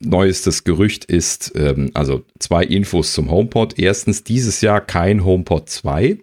neuestes 0.00 0.64
Gerücht 0.64 1.04
ist, 1.04 1.52
ähm, 1.56 1.90
also 1.94 2.24
zwei 2.38 2.64
Infos 2.64 3.12
zum 3.12 3.30
HomePod. 3.30 3.78
Erstens, 3.78 4.24
dieses 4.24 4.60
Jahr 4.60 4.80
kein 4.80 5.24
HomePod 5.24 5.68
2. 5.68 6.18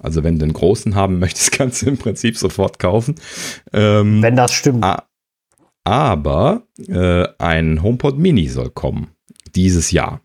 Also 0.00 0.22
wenn 0.22 0.38
du 0.38 0.44
einen 0.44 0.52
großen 0.52 0.94
haben 0.94 1.18
möchtest, 1.20 1.52
kannst 1.52 1.82
du 1.82 1.86
im 1.86 1.98
Prinzip 1.98 2.36
sofort 2.36 2.78
kaufen. 2.78 3.16
Ähm, 3.72 4.22
wenn 4.22 4.36
das 4.36 4.52
stimmt. 4.52 4.84
Aber 5.84 6.62
äh, 6.86 7.26
ein 7.38 7.82
HomePod 7.82 8.18
Mini 8.18 8.48
soll 8.48 8.70
kommen. 8.70 9.08
Dieses 9.54 9.90
Jahr. 9.90 10.20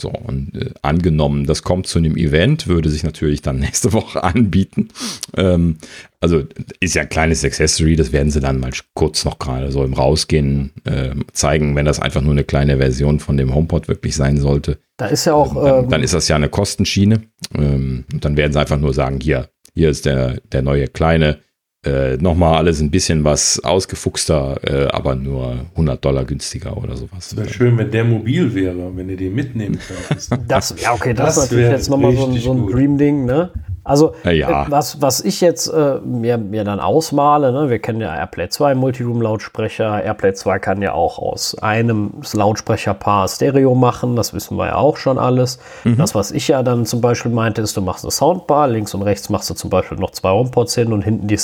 So, 0.00 0.08
und 0.08 0.54
äh, 0.54 0.70
angenommen, 0.82 1.46
das 1.46 1.62
kommt 1.62 1.86
zu 1.86 1.98
einem 1.98 2.16
Event, 2.16 2.66
würde 2.66 2.88
sich 2.88 3.02
natürlich 3.02 3.42
dann 3.42 3.58
nächste 3.60 3.92
Woche 3.92 4.22
anbieten. 4.24 4.88
Ähm, 5.36 5.76
also 6.20 6.42
ist 6.80 6.94
ja 6.94 7.02
ein 7.02 7.08
kleines 7.08 7.44
Accessory, 7.44 7.96
das 7.96 8.12
werden 8.12 8.30
sie 8.30 8.40
dann 8.40 8.60
mal 8.60 8.70
kurz 8.94 9.24
noch 9.24 9.38
gerade 9.38 9.70
so 9.72 9.84
im 9.84 9.94
Rausgehen 9.94 10.72
äh, 10.84 11.14
zeigen, 11.32 11.76
wenn 11.76 11.86
das 11.86 12.00
einfach 12.00 12.22
nur 12.22 12.32
eine 12.32 12.44
kleine 12.44 12.78
Version 12.78 13.20
von 13.20 13.36
dem 13.36 13.54
HomePod 13.54 13.88
wirklich 13.88 14.16
sein 14.16 14.38
sollte. 14.38 14.78
Da 14.96 15.06
ist 15.06 15.24
ja 15.24 15.34
auch. 15.34 15.56
Ähm, 15.56 15.62
dann, 15.62 15.88
dann, 15.88 16.02
ist 16.02 16.14
das 16.14 16.28
ja 16.28 16.36
eine 16.36 16.48
Kostenschiene. 16.48 17.22
Ähm, 17.54 18.04
und 18.12 18.24
dann 18.24 18.36
werden 18.36 18.52
sie 18.52 18.60
einfach 18.60 18.78
nur 18.78 18.94
sagen, 18.94 19.20
hier, 19.20 19.48
hier 19.74 19.90
ist 19.90 20.06
der, 20.06 20.40
der 20.52 20.62
neue 20.62 20.88
kleine 20.88 21.38
äh, 21.84 22.18
nochmal 22.18 22.58
alles 22.58 22.80
ein 22.80 22.90
bisschen 22.90 23.24
was 23.24 23.62
ausgefuchster, 23.64 24.60
äh, 24.64 24.88
aber 24.88 25.14
nur 25.14 25.66
100 25.70 26.04
Dollar 26.04 26.24
günstiger 26.24 26.76
oder 26.76 26.96
sowas. 26.96 27.34
Wäre 27.36 27.48
schön, 27.48 27.78
wenn 27.78 27.90
der 27.90 28.04
mobil 28.04 28.54
wäre, 28.54 28.94
wenn 28.94 29.08
ihr 29.08 29.16
den 29.16 29.34
mitnehmen 29.34 29.78
könntest. 29.78 30.32
Das, 30.46 30.74
ja, 30.80 30.92
okay, 30.92 31.14
das, 31.14 31.36
das 31.36 31.44
ist 31.44 31.50
natürlich 31.50 31.70
jetzt 31.70 31.90
nochmal 31.90 32.14
so, 32.14 32.32
so 32.36 32.52
ein 32.52 32.66
Dream-Ding, 32.66 33.24
ne? 33.24 33.50
Also, 33.82 34.14
ja. 34.24 34.66
Äh, 34.66 34.70
was, 34.70 35.00
was 35.00 35.20
ich 35.22 35.40
jetzt 35.40 35.68
äh, 35.68 36.00
mir, 36.04 36.36
mir 36.36 36.64
dann 36.64 36.80
ausmale, 36.80 37.52
ne, 37.52 37.70
wir 37.70 37.78
kennen 37.78 38.00
ja 38.00 38.14
AirPlay 38.14 38.48
2 38.48 38.74
Multiroom-Lautsprecher. 38.74 40.04
AirPlay 40.04 40.34
2 40.34 40.58
kann 40.58 40.82
ja 40.82 40.92
auch 40.92 41.18
aus 41.18 41.56
einem 41.58 42.12
Lautsprecherpaar 42.32 43.26
Stereo 43.28 43.74
machen, 43.74 44.16
das 44.16 44.34
wissen 44.34 44.58
wir 44.58 44.66
ja 44.66 44.74
auch 44.76 44.96
schon 44.96 45.18
alles. 45.18 45.58
Mhm. 45.84 45.96
Das, 45.96 46.14
was 46.14 46.30
ich 46.30 46.48
ja 46.48 46.62
dann 46.62 46.84
zum 46.84 47.00
Beispiel 47.00 47.32
meinte, 47.32 47.62
ist, 47.62 47.76
du 47.76 47.80
machst 47.80 48.04
eine 48.04 48.10
Soundbar, 48.10 48.68
links 48.68 48.94
und 48.94 49.02
rechts 49.02 49.30
machst 49.30 49.48
du 49.48 49.54
zum 49.54 49.70
Beispiel 49.70 49.98
noch 49.98 50.10
zwei 50.10 50.30
HomePods 50.30 50.74
hin 50.74 50.92
und 50.92 51.02
hinten 51.02 51.26
die, 51.26 51.38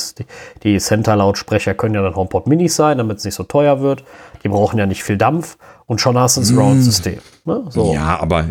die 0.62 0.78
Center-Lautsprecher 0.78 1.74
können 1.74 1.94
ja 1.94 2.02
dann 2.02 2.16
HomePod 2.16 2.46
Minis 2.46 2.76
sein, 2.76 2.98
damit 2.98 3.18
es 3.18 3.24
nicht 3.24 3.34
so 3.34 3.44
teuer 3.44 3.80
wird. 3.80 4.04
Die 4.44 4.48
brauchen 4.48 4.78
ja 4.78 4.86
nicht 4.86 5.02
viel 5.02 5.16
Dampf 5.16 5.56
und 5.86 6.00
schon 6.00 6.18
hast 6.18 6.36
du 6.36 6.42
ein 6.42 6.44
mhm. 6.44 6.54
Surround-System. 6.54 7.18
Ne? 7.44 7.64
So. 7.70 7.94
Ja, 7.94 8.20
aber 8.20 8.46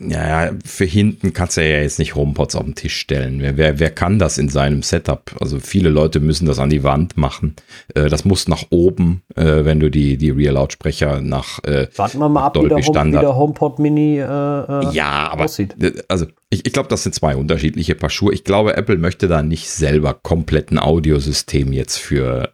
ja, 0.00 0.50
für 0.64 0.84
hinten 0.84 1.32
kannst 1.32 1.56
du 1.56 1.60
ja 1.60 1.80
jetzt 1.80 1.98
nicht 1.98 2.14
HomePods 2.14 2.56
auf 2.56 2.64
den 2.64 2.74
Tisch 2.74 2.96
stellen. 2.96 3.40
Wer, 3.40 3.56
wer, 3.56 3.78
wer 3.78 3.90
kann 3.90 4.18
das 4.18 4.38
in 4.38 4.48
seinem 4.48 4.82
Setup? 4.82 5.30
Also 5.38 5.60
viele 5.60 5.90
Leute 5.90 6.18
müssen 6.18 6.46
das 6.46 6.58
an 6.58 6.70
die 6.70 6.82
Wand 6.82 7.16
machen. 7.16 7.54
Äh, 7.94 8.08
das 8.08 8.24
muss 8.24 8.48
nach 8.48 8.64
oben, 8.70 9.22
äh, 9.36 9.64
wenn 9.64 9.80
du 9.80 9.90
die, 9.90 10.16
die 10.16 10.30
Real-Lautsprecher 10.30 11.20
nach 11.20 11.62
äh, 11.64 11.86
Warten 11.96 12.18
wir 12.18 12.28
mal 12.28 12.46
ab, 12.46 12.54
Dolby 12.54 12.70
wie 12.70 12.74
der, 12.76 12.82
Standard. 12.82 13.22
wie 13.22 13.26
der 13.26 13.36
HomePod 13.36 13.78
Mini 13.78 14.18
äh, 14.18 14.22
äh 14.22 14.92
ja, 14.92 15.30
aber, 15.30 15.44
aussieht. 15.44 15.76
Also 16.08 16.26
ich, 16.50 16.66
ich 16.66 16.72
glaube, 16.72 16.88
das 16.88 17.02
sind 17.02 17.14
zwei 17.14 17.36
unterschiedliche 17.36 17.94
Paar 17.94 18.10
Schuhe. 18.10 18.32
Ich 18.34 18.44
glaube, 18.44 18.76
Apple 18.76 18.98
möchte 18.98 19.28
da 19.28 19.42
nicht 19.42 19.68
selber 19.68 20.14
komplett 20.14 20.70
ein 20.70 20.78
Audiosystem 20.78 21.72
jetzt 21.72 21.98
für, 21.98 22.52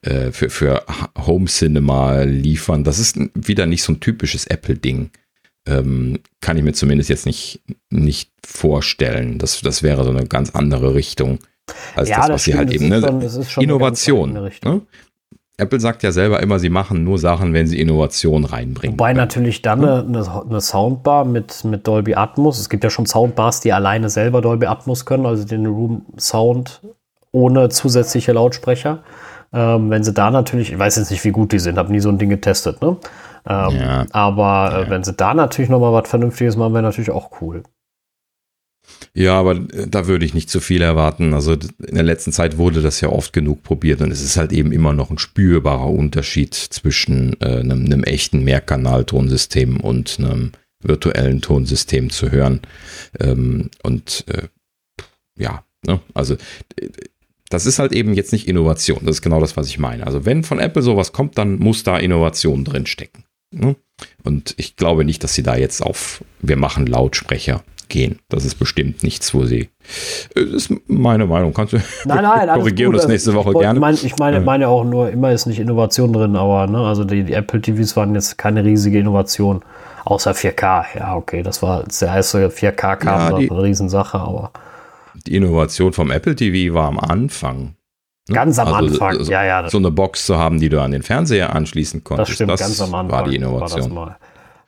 für, 0.00 0.50
für 0.50 0.82
Home 1.26 1.46
Cinema 1.46 2.22
liefern. 2.22 2.84
Das 2.84 2.98
ist 2.98 3.18
wieder 3.34 3.66
nicht 3.66 3.82
so 3.82 3.92
ein 3.92 4.00
typisches 4.00 4.46
Apple-Ding 4.46 5.10
ähm, 5.66 6.20
kann 6.40 6.56
ich 6.56 6.62
mir 6.62 6.72
zumindest 6.72 7.10
jetzt 7.10 7.26
nicht, 7.26 7.60
nicht 7.90 8.30
vorstellen. 8.44 9.38
Das, 9.38 9.60
das 9.60 9.82
wäre 9.82 10.04
so 10.04 10.10
eine 10.10 10.26
ganz 10.26 10.50
andere 10.50 10.94
Richtung 10.94 11.38
als 11.96 12.08
ja, 12.08 12.16
das, 12.16 12.24
was 12.24 12.28
das 12.28 12.44
sie 12.44 12.54
halt 12.54 12.72
eben. 12.72 12.88
Ne? 12.88 13.00
Schon, 13.48 13.64
Innovation. 13.64 14.32
Ne? 14.32 14.82
Apple 15.56 15.78
sagt 15.78 16.02
ja 16.02 16.10
selber 16.10 16.42
immer, 16.42 16.58
sie 16.58 16.68
machen 16.68 17.04
nur 17.04 17.18
Sachen, 17.18 17.54
wenn 17.54 17.68
sie 17.68 17.80
Innovation 17.80 18.44
reinbringen. 18.44 18.98
Wobei 18.98 19.10
können. 19.10 19.18
natürlich 19.18 19.62
dann 19.62 19.84
eine, 19.84 20.26
eine, 20.48 20.60
Soundbar 20.60 21.24
mit, 21.24 21.64
mit 21.64 21.86
Dolby 21.86 22.16
Atmos. 22.16 22.58
Es 22.58 22.68
gibt 22.68 22.82
ja 22.82 22.90
schon 22.90 23.06
Soundbars, 23.06 23.60
die 23.60 23.72
alleine 23.72 24.08
selber 24.08 24.40
Dolby 24.40 24.66
Atmos 24.66 25.06
können, 25.06 25.26
also 25.26 25.44
den 25.44 25.66
Room 25.66 26.04
Sound 26.18 26.80
ohne 27.30 27.68
zusätzliche 27.68 28.32
Lautsprecher. 28.32 29.04
Ähm, 29.52 29.90
wenn 29.90 30.02
sie 30.02 30.12
da 30.12 30.32
natürlich, 30.32 30.72
ich 30.72 30.78
weiß 30.78 30.96
jetzt 30.96 31.12
nicht, 31.12 31.22
wie 31.22 31.30
gut 31.30 31.52
die 31.52 31.60
sind, 31.60 31.78
habe 31.78 31.92
nie 31.92 32.00
so 32.00 32.08
ein 32.08 32.18
Ding 32.18 32.30
getestet, 32.30 32.82
ne? 32.82 32.96
Ähm, 33.46 33.76
ja. 33.76 34.06
Aber 34.10 34.86
äh, 34.86 34.90
wenn 34.90 35.04
sie 35.04 35.12
da 35.12 35.34
natürlich 35.34 35.70
nochmal 35.70 35.92
was 35.92 36.08
Vernünftiges 36.08 36.56
machen, 36.56 36.72
wäre 36.72 36.82
natürlich 36.82 37.10
auch 37.10 37.40
cool. 37.40 37.62
Ja, 39.14 39.38
aber 39.38 39.52
äh, 39.52 39.86
da 39.88 40.06
würde 40.06 40.24
ich 40.24 40.34
nicht 40.34 40.50
zu 40.50 40.60
viel 40.60 40.82
erwarten. 40.82 41.34
Also 41.34 41.52
in 41.52 41.94
der 41.94 42.02
letzten 42.02 42.32
Zeit 42.32 42.56
wurde 42.56 42.82
das 42.82 43.00
ja 43.00 43.08
oft 43.08 43.32
genug 43.32 43.62
probiert 43.62 44.00
und 44.00 44.10
es 44.10 44.22
ist 44.22 44.36
halt 44.36 44.52
eben 44.52 44.72
immer 44.72 44.92
noch 44.92 45.10
ein 45.10 45.18
spürbarer 45.18 45.90
Unterschied 45.90 46.54
zwischen 46.54 47.40
äh, 47.40 47.60
einem, 47.60 47.84
einem, 47.84 48.04
echten 48.04 48.44
Mehrkanal-Tonsystem 48.44 49.80
und 49.80 50.18
einem 50.18 50.52
virtuellen 50.82 51.40
Tonsystem 51.40 52.10
zu 52.10 52.30
hören. 52.30 52.60
Ähm, 53.20 53.70
und 53.82 54.24
äh, 54.28 54.48
ja, 55.36 55.64
ne? 55.86 56.00
also 56.12 56.36
das 57.50 57.66
ist 57.66 57.78
halt 57.78 57.92
eben 57.92 58.14
jetzt 58.14 58.32
nicht 58.32 58.48
Innovation. 58.48 59.00
Das 59.02 59.16
ist 59.16 59.22
genau 59.22 59.40
das, 59.40 59.56
was 59.56 59.68
ich 59.68 59.78
meine. 59.78 60.06
Also 60.06 60.24
wenn 60.24 60.42
von 60.44 60.58
Apple 60.58 60.82
sowas 60.82 61.12
kommt, 61.12 61.38
dann 61.38 61.58
muss 61.58 61.84
da 61.84 61.98
Innovation 61.98 62.64
drin 62.64 62.86
stecken. 62.86 63.24
Ne? 63.54 63.76
Und 64.22 64.54
ich 64.56 64.76
glaube 64.76 65.04
nicht, 65.04 65.22
dass 65.24 65.34
sie 65.34 65.42
da 65.42 65.56
jetzt 65.56 65.82
auf 65.82 66.24
wir 66.40 66.56
machen 66.56 66.86
Lautsprecher 66.86 67.62
gehen. 67.88 68.18
Das 68.28 68.44
ist 68.44 68.56
bestimmt 68.56 69.02
nichts, 69.02 69.34
wo 69.34 69.44
sie. 69.44 69.68
Das 70.34 70.44
ist 70.44 70.72
meine 70.86 71.26
Meinung. 71.26 71.52
Kannst 71.52 71.74
du 71.74 71.76
nein, 72.04 72.22
nein, 72.22 72.48
korrigieren 72.54 72.92
das 72.92 73.06
nächste 73.06 73.34
Woche 73.34 73.52
ich 73.52 73.58
gerne? 73.58 73.78
Mein, 73.80 73.94
ich 73.94 74.16
meine, 74.18 74.40
meine 74.40 74.68
auch 74.68 74.84
nur, 74.84 75.10
immer 75.10 75.32
ist 75.32 75.46
nicht 75.46 75.60
Innovation 75.60 76.12
drin, 76.12 76.36
aber 76.36 76.66
ne, 76.66 76.78
also 76.78 77.04
die, 77.04 77.22
die, 77.24 77.34
Apple 77.34 77.60
TVs 77.60 77.96
waren 77.96 78.14
jetzt 78.14 78.38
keine 78.38 78.64
riesige 78.64 78.98
Innovation. 78.98 79.62
Außer 80.04 80.32
4K. 80.32 80.84
Ja, 80.98 81.16
okay, 81.16 81.42
das 81.42 81.62
war 81.62 81.84
der 81.84 82.08
erste 82.08 82.48
4K 82.48 82.96
kam, 82.96 83.30
ja, 83.32 83.38
die, 83.38 83.50
eine 83.50 83.62
Riesensache, 83.62 84.18
aber. 84.18 84.50
Die 85.26 85.36
Innovation 85.36 85.92
vom 85.92 86.10
Apple 86.10 86.34
TV 86.34 86.74
war 86.74 86.88
am 86.88 86.98
Anfang. 86.98 87.76
Ne? 88.28 88.34
Ganz 88.34 88.58
am 88.58 88.68
also, 88.68 88.78
Anfang, 88.78 89.24
so, 89.24 89.30
ja, 89.30 89.44
ja. 89.44 89.68
So 89.68 89.78
eine 89.78 89.90
Box 89.90 90.24
zu 90.24 90.38
haben, 90.38 90.58
die 90.58 90.70
du 90.70 90.80
an 90.80 90.92
den 90.92 91.02
Fernseher 91.02 91.54
anschließen 91.54 92.04
konntest. 92.04 92.30
Das 92.30 92.34
stimmt, 92.34 92.50
das 92.52 92.60
ganz 92.60 92.80
am 92.80 92.94
Anfang 92.94 93.10
war 93.10 93.28
die 93.28 93.36
Innovation. 93.36 93.94
War 93.94 94.18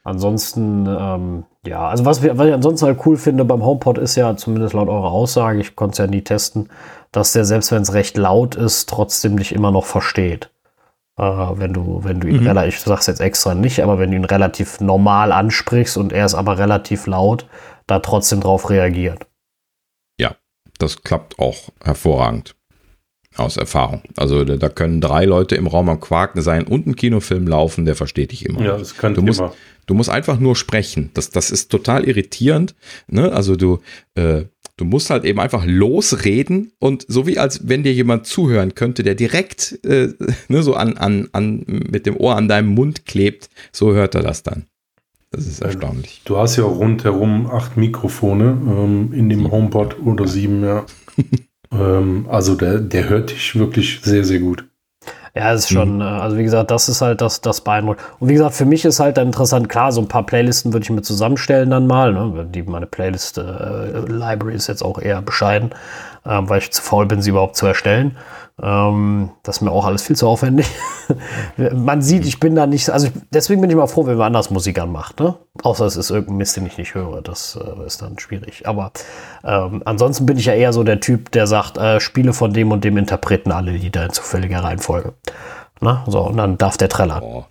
ansonsten, 0.06 0.86
ähm, 0.86 1.44
ja, 1.66 1.88
also 1.88 2.04
was, 2.04 2.22
wir, 2.22 2.38
was 2.38 2.46
ich 2.46 2.54
ansonsten 2.54 2.86
halt 2.86 3.00
cool 3.06 3.16
finde 3.16 3.44
beim 3.44 3.64
HomePod 3.64 3.98
ist 3.98 4.14
ja, 4.14 4.36
zumindest 4.36 4.74
laut 4.74 4.88
eurer 4.88 5.10
Aussage, 5.10 5.58
ich 5.58 5.74
konnte 5.74 5.92
es 5.92 5.98
ja 5.98 6.06
nie 6.06 6.22
testen, 6.22 6.68
dass 7.12 7.32
der, 7.32 7.44
selbst 7.44 7.72
wenn 7.72 7.82
es 7.82 7.92
recht 7.92 8.16
laut 8.16 8.54
ist, 8.54 8.88
trotzdem 8.88 9.38
dich 9.38 9.54
immer 9.54 9.72
noch 9.72 9.84
versteht. 9.84 10.50
Äh, 11.18 11.22
wenn 11.22 11.72
du, 11.72 12.04
wenn 12.04 12.20
du 12.20 12.28
ihn 12.28 12.42
mhm. 12.42 12.46
relativ, 12.46 12.74
ich 12.74 12.80
sag's 12.80 13.06
jetzt 13.06 13.20
extra 13.20 13.54
nicht, 13.54 13.82
aber 13.82 13.98
wenn 13.98 14.10
du 14.10 14.16
ihn 14.16 14.24
relativ 14.24 14.80
normal 14.80 15.32
ansprichst 15.32 15.96
und 15.96 16.12
er 16.12 16.26
ist 16.26 16.34
aber 16.34 16.58
relativ 16.58 17.06
laut, 17.06 17.48
da 17.86 17.98
trotzdem 17.98 18.40
drauf 18.40 18.70
reagiert. 18.70 19.26
Ja, 20.20 20.36
das 20.78 21.02
klappt 21.02 21.38
auch 21.38 21.70
hervorragend 21.82 22.55
aus 23.36 23.56
Erfahrung. 23.56 24.02
Also 24.16 24.44
da 24.44 24.68
können 24.68 25.00
drei 25.00 25.24
Leute 25.24 25.56
im 25.56 25.66
Raum 25.66 25.88
am 25.88 26.00
Quaken 26.00 26.42
sein 26.42 26.64
und 26.64 26.86
ein 26.86 26.96
Kinofilm 26.96 27.46
laufen, 27.46 27.84
der 27.84 27.96
versteht 27.96 28.32
dich 28.32 28.46
immer. 28.46 28.62
Ja, 28.62 28.76
das 28.76 28.96
könnte 28.96 29.20
du 29.20 29.26
musst, 29.26 29.40
immer. 29.40 29.52
Du 29.86 29.94
musst 29.94 30.10
einfach 30.10 30.38
nur 30.38 30.56
sprechen. 30.56 31.10
Das, 31.14 31.30
das 31.30 31.50
ist 31.50 31.70
total 31.70 32.04
irritierend. 32.04 32.74
Ne? 33.08 33.32
Also 33.32 33.56
du, 33.56 33.80
äh, 34.14 34.44
du 34.76 34.84
musst 34.84 35.10
halt 35.10 35.24
eben 35.24 35.40
einfach 35.40 35.64
losreden 35.64 36.72
und 36.78 37.04
so 37.08 37.26
wie 37.26 37.38
als 37.38 37.68
wenn 37.68 37.82
dir 37.82 37.92
jemand 37.92 38.26
zuhören 38.26 38.74
könnte, 38.74 39.02
der 39.02 39.14
direkt 39.14 39.78
äh, 39.84 40.08
ne, 40.48 40.62
so 40.62 40.74
an, 40.74 40.96
an, 40.96 41.28
an, 41.32 41.64
mit 41.66 42.06
dem 42.06 42.16
Ohr 42.16 42.36
an 42.36 42.48
deinem 42.48 42.68
Mund 42.68 43.06
klebt, 43.06 43.48
so 43.72 43.92
hört 43.92 44.14
er 44.14 44.22
das 44.22 44.42
dann. 44.42 44.66
Das 45.30 45.46
ist 45.46 45.60
erstaunlich. 45.60 46.22
Du 46.24 46.36
hast 46.38 46.56
ja 46.56 46.64
rundherum 46.64 47.46
acht 47.46 47.76
Mikrofone 47.76 48.58
ähm, 48.66 49.12
in 49.12 49.28
dem 49.28 49.50
HomePod 49.50 50.00
oder 50.00 50.26
sieben, 50.26 50.64
ja. 50.64 50.86
Ähm, 51.72 52.26
also 52.28 52.54
der, 52.54 52.78
der 52.78 53.08
hört 53.08 53.30
dich 53.30 53.56
wirklich 53.58 54.00
sehr, 54.02 54.24
sehr 54.24 54.40
gut. 54.40 54.64
Ja, 55.36 55.52
ist 55.52 55.70
schon, 55.70 55.96
mhm. 55.96 56.02
Also 56.02 56.38
wie 56.38 56.44
gesagt, 56.44 56.70
das 56.70 56.88
ist 56.88 57.02
halt 57.02 57.20
das, 57.20 57.42
das 57.42 57.60
beeindruckend. 57.60 58.02
Und 58.18 58.30
wie 58.30 58.32
gesagt, 58.32 58.54
für 58.54 58.64
mich 58.64 58.86
ist 58.86 59.00
halt 59.00 59.18
dann 59.18 59.26
interessant, 59.26 59.68
klar, 59.68 59.92
so 59.92 60.00
ein 60.00 60.08
paar 60.08 60.24
Playlisten 60.24 60.72
würde 60.72 60.84
ich 60.84 60.90
mir 60.90 61.02
zusammenstellen 61.02 61.68
dann 61.68 61.86
mal. 61.86 62.14
Ne? 62.14 62.46
Die, 62.50 62.62
meine 62.62 62.86
Playlist-Library 62.86 64.54
äh, 64.54 64.56
ist 64.56 64.66
jetzt 64.66 64.82
auch 64.82 64.98
eher 64.98 65.20
bescheiden, 65.20 65.72
äh, 66.24 66.40
weil 66.40 66.60
ich 66.60 66.72
zu 66.72 66.80
faul 66.80 67.04
bin, 67.04 67.20
sie 67.20 67.30
überhaupt 67.30 67.56
zu 67.56 67.66
erstellen. 67.66 68.16
Ähm, 68.62 69.30
das 69.42 69.56
ist 69.56 69.60
mir 69.60 69.70
auch 69.70 69.84
alles 69.84 70.02
viel 70.02 70.16
zu 70.16 70.26
aufwendig. 70.26 70.66
Man 71.74 72.00
sieht, 72.00 72.24
ich 72.24 72.40
bin 72.40 72.54
da 72.54 72.66
nicht, 72.66 72.88
also 72.88 73.08
ich, 73.08 73.12
deswegen 73.30 73.60
bin 73.60 73.68
ich 73.68 73.76
mal 73.76 73.86
froh, 73.86 74.06
wenn 74.06 74.16
man 74.16 74.28
anders 74.28 74.50
Musik 74.50 74.78
anmacht, 74.78 75.20
ne? 75.20 75.36
Außer 75.62 75.84
es 75.84 75.96
ist 75.96 76.10
irgendein 76.10 76.38
Mist, 76.38 76.56
den 76.56 76.66
ich 76.66 76.78
nicht 76.78 76.94
höre. 76.94 77.20
Das 77.20 77.58
äh, 77.62 77.86
ist 77.86 78.00
dann 78.00 78.18
schwierig. 78.18 78.66
Aber 78.66 78.92
ähm, 79.44 79.82
ansonsten 79.84 80.24
bin 80.24 80.38
ich 80.38 80.46
ja 80.46 80.54
eher 80.54 80.72
so 80.72 80.84
der 80.84 81.00
Typ, 81.00 81.30
der 81.32 81.46
sagt, 81.46 81.76
äh, 81.76 82.00
spiele 82.00 82.32
von 82.32 82.54
dem 82.54 82.72
und 82.72 82.82
dem 82.82 82.96
Interpreten 82.96 83.52
alle 83.52 83.72
Lieder 83.72 84.06
in 84.06 84.12
zufälliger 84.12 84.64
Reihenfolge. 84.64 85.12
Na, 85.80 86.04
so, 86.06 86.20
und 86.20 86.38
dann 86.38 86.56
darf 86.56 86.78
der 86.78 86.88
trällern. 86.88 87.22
Oh. 87.22 87.44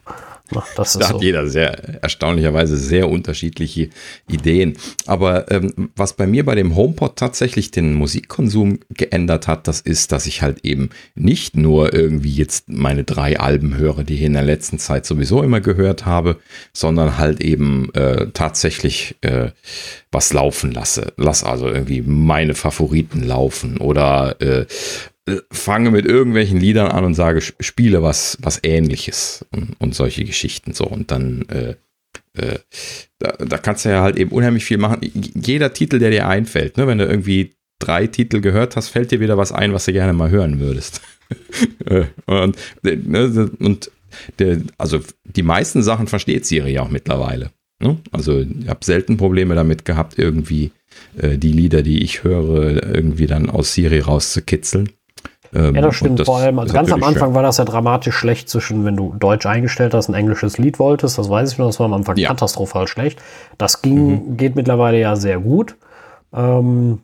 Das 0.76 0.94
da 0.94 1.10
hat 1.10 1.16
so. 1.16 1.22
jeder 1.22 1.48
sehr 1.48 2.04
erstaunlicherweise 2.04 2.78
sehr 2.78 3.10
unterschiedliche 3.10 3.90
Ideen. 4.30 4.78
Aber 5.08 5.52
ähm, 5.52 5.90
was 5.96 6.14
bei 6.14 6.28
mir 6.28 6.46
bei 6.46 6.56
dem 6.56 6.76
HomePod 6.76 7.16
tatsächlich 7.16 7.72
den 7.72 7.94
Musikkonsum 7.96 8.80
geändert 8.90 9.48
hat, 9.48 9.68
das 9.68 9.82
ist, 9.82 10.12
dass 10.12 10.28
ich 10.28 10.42
halt 10.42 10.64
eben 10.64 10.90
nicht 11.16 11.58
nur 11.58 11.94
irgendwie 11.94 12.34
jetzt 12.34 12.70
meine 12.70 13.04
drei 13.04 13.40
Alben 13.40 13.76
höre, 13.76 14.04
die 14.04 14.16
ich 14.16 14.22
in 14.22 14.34
der 14.34 14.44
letzten 14.44 14.78
Zeit 14.78 15.06
sowieso 15.06 15.42
immer 15.42 15.62
gehört 15.62 16.06
habe, 16.06 16.38
sondern 16.74 17.18
halt 17.18 17.42
eben 17.42 17.94
äh, 17.94 18.28
tatsächlich 18.34 19.16
äh, 19.22 19.50
was 20.12 20.32
laufen 20.32 20.72
lasse. 20.72 21.14
Lass 21.18 21.44
also 21.44 21.68
irgendwie 21.68 22.02
meine 22.02 22.54
Favoriten 22.54 23.24
laufen 23.24 23.78
oder 23.78 24.40
äh, 24.42 24.66
fange 25.52 25.92
mit 25.92 26.06
irgendwelchen 26.06 26.60
Liedern 26.60 26.92
an 26.92 27.04
und 27.04 27.14
sage, 27.16 27.42
spiele 27.42 28.04
was, 28.04 28.38
was 28.42 28.60
ähnliches 28.64 29.46
und, 29.52 29.76
und 29.80 29.96
solche 29.96 30.24
Geschichten 30.24 30.74
so. 30.74 30.86
Und 30.86 31.12
dann 31.12 31.44
äh, 31.50 31.76
äh, 32.38 32.60
da, 33.20 33.32
da, 33.40 33.58
kannst 33.58 33.86
du 33.86 33.90
ja 33.90 34.02
halt 34.02 34.18
eben 34.18 34.32
unheimlich 34.32 34.66
viel 34.66 34.78
machen. 34.78 35.00
Jeder 35.02 35.74
Titel, 35.74 36.00
der 36.00 36.12
dir 36.12 36.28
einfällt, 36.28 36.78
ne? 36.78 36.88
wenn 36.88 36.98
du 36.98 37.06
irgendwie 37.06 37.56
drei 37.80 38.08
Titel 38.08 38.42
gehört 38.42 38.76
hast, 38.76 38.90
fällt 38.90 39.12
dir 39.12 39.20
wieder 39.20 39.38
was 39.38 39.52
ein, 39.52 39.74
was 39.74 39.86
du 39.86 39.94
gerne 39.94 40.14
mal 40.14 40.30
hören 40.30 40.60
würdest. 40.60 41.02
Äh, 41.86 42.06
und, 42.28 42.56
ne, 42.84 43.50
und 43.58 43.90
der, 44.38 44.60
also 44.78 45.00
die 45.24 45.42
meisten 45.42 45.82
Sachen 45.82 46.06
versteht 46.06 46.46
Siri 46.46 46.74
ja 46.74 46.84
auch 46.84 46.92
mittlerweile. 46.92 47.50
Ne? 47.82 47.98
Also 48.12 48.42
ich 48.42 48.68
habe 48.68 48.86
selten 48.86 49.18
Probleme 49.18 49.56
damit 49.56 49.86
gehabt, 49.86 50.20
irgendwie 50.20 50.70
äh, 51.18 51.40
die 51.40 51.52
Lieder, 51.52 51.82
die 51.82 52.04
ich 52.04 52.24
höre, 52.24 52.94
irgendwie 52.94 53.26
dann 53.26 53.50
aus 53.50 53.74
Siri 53.74 54.02
rauszukitzeln. 54.02 54.90
Ähm, 55.56 55.74
ja, 55.74 55.82
das 55.82 55.96
stimmt. 55.96 56.20
Das 56.20 56.26
Vor 56.26 56.38
allem, 56.38 56.60
also 56.60 56.74
ganz 56.74 56.92
am 56.92 57.02
Anfang 57.02 57.30
schön. 57.30 57.36
war 57.36 57.42
das 57.42 57.58
ja 57.58 57.66
dramatisch 57.66 58.16
schlecht 58.16 58.50
zwischen, 58.50 58.84
wenn 58.84 58.98
du 58.98 59.16
Deutsch 59.18 59.46
eingestellt 59.46 59.94
hast, 59.94 60.10
ein 60.10 60.14
englisches 60.14 60.58
Lied 60.58 60.80
wolltest, 60.80 61.18
das 61.18 61.30
weiß 61.30 61.54
ich 61.54 61.58
noch, 61.58 61.68
das 61.68 61.80
war 61.80 61.86
am 61.86 61.94
Anfang 61.94 62.18
ja. 62.18 62.28
katastrophal 62.28 62.88
schlecht. 62.88 63.22
Das 63.58 63.82
ging, 63.82 64.08
mhm. 64.08 64.38
geht 64.38 64.56
mittlerweile 64.56 65.00
ja 65.00 65.16
sehr 65.16 65.40
gut. 65.40 65.78
Ähm, 66.34 67.00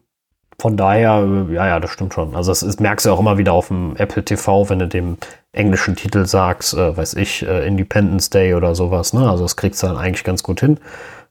von 0.60 0.78
daher, 0.78 1.28
ja, 1.50 1.68
ja, 1.68 1.80
das 1.80 1.90
stimmt 1.92 2.14
schon. 2.14 2.36
Also 2.36 2.52
das 2.52 2.62
ist, 2.62 2.80
merkst 2.80 3.06
du 3.06 3.12
auch 3.12 3.20
immer 3.20 3.38
wieder 3.38 3.54
auf 3.54 3.70
dem 3.70 3.96
Apple 3.96 4.24
TV, 4.24 4.70
wenn 4.70 4.80
du 4.80 4.88
dem 4.88 5.18
englischen 5.54 5.96
Titel 5.96 6.26
sagst, 6.26 6.74
äh, 6.74 6.96
weiß 6.96 7.16
ich, 7.16 7.48
äh, 7.48 7.66
Independence 7.66 8.30
Day 8.30 8.54
oder 8.54 8.76
sowas. 8.76 9.14
Ne? 9.14 9.28
Also 9.28 9.44
das 9.44 9.56
kriegst 9.56 9.82
du 9.82 9.88
dann 9.88 9.98
eigentlich 9.98 10.24
ganz 10.24 10.44
gut 10.44 10.60
hin. 10.60 10.78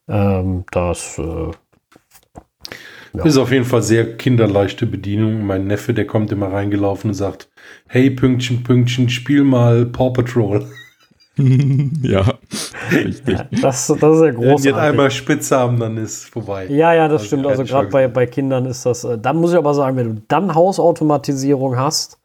Ähm, 0.08 0.64
das 0.72 1.18
äh, 1.18 1.52
ja. 3.12 3.24
ist 3.24 3.36
auf 3.36 3.52
jeden 3.52 3.64
Fall 3.64 3.82
sehr 3.82 4.16
kinderleichte 4.16 4.86
Bedienung. 4.86 5.46
Mein 5.46 5.66
Neffe, 5.66 5.94
der 5.94 6.06
kommt 6.06 6.32
immer 6.32 6.52
reingelaufen 6.52 7.11
und 7.11 7.14
sagt, 7.14 7.48
hey, 7.86 8.11
Pünktchen, 8.11 8.62
Pünktchen, 8.62 9.08
spiel 9.08 9.44
mal 9.44 9.86
Paw 9.86 10.11
Patrol. 10.12 10.66
ja, 12.02 12.34
richtig. 12.92 13.38
Ja, 13.38 13.46
das, 13.50 13.86
das 13.86 13.86
ist 13.86 14.00
ja 14.00 14.30
großartig. 14.30 14.42
Wenn 14.42 14.56
die 14.62 14.72
einmal 14.74 15.11
spitz 15.11 15.50
haben, 15.50 15.78
dann 15.78 15.96
ist 15.96 16.26
vorbei. 16.26 16.66
Ja, 16.68 16.92
ja, 16.92 17.08
das 17.08 17.22
also 17.22 17.26
stimmt. 17.26 17.46
Also 17.46 17.64
gerade 17.64 17.88
bei, 17.88 18.08
bei 18.08 18.26
Kindern 18.26 18.66
ist 18.66 18.84
das, 18.84 19.04
äh, 19.04 19.18
dann 19.18 19.36
muss 19.36 19.52
ich 19.52 19.58
aber 19.58 19.72
sagen, 19.74 19.96
wenn 19.96 20.16
du 20.16 20.22
dann 20.28 20.54
Hausautomatisierung 20.54 21.76
hast, 21.76 22.18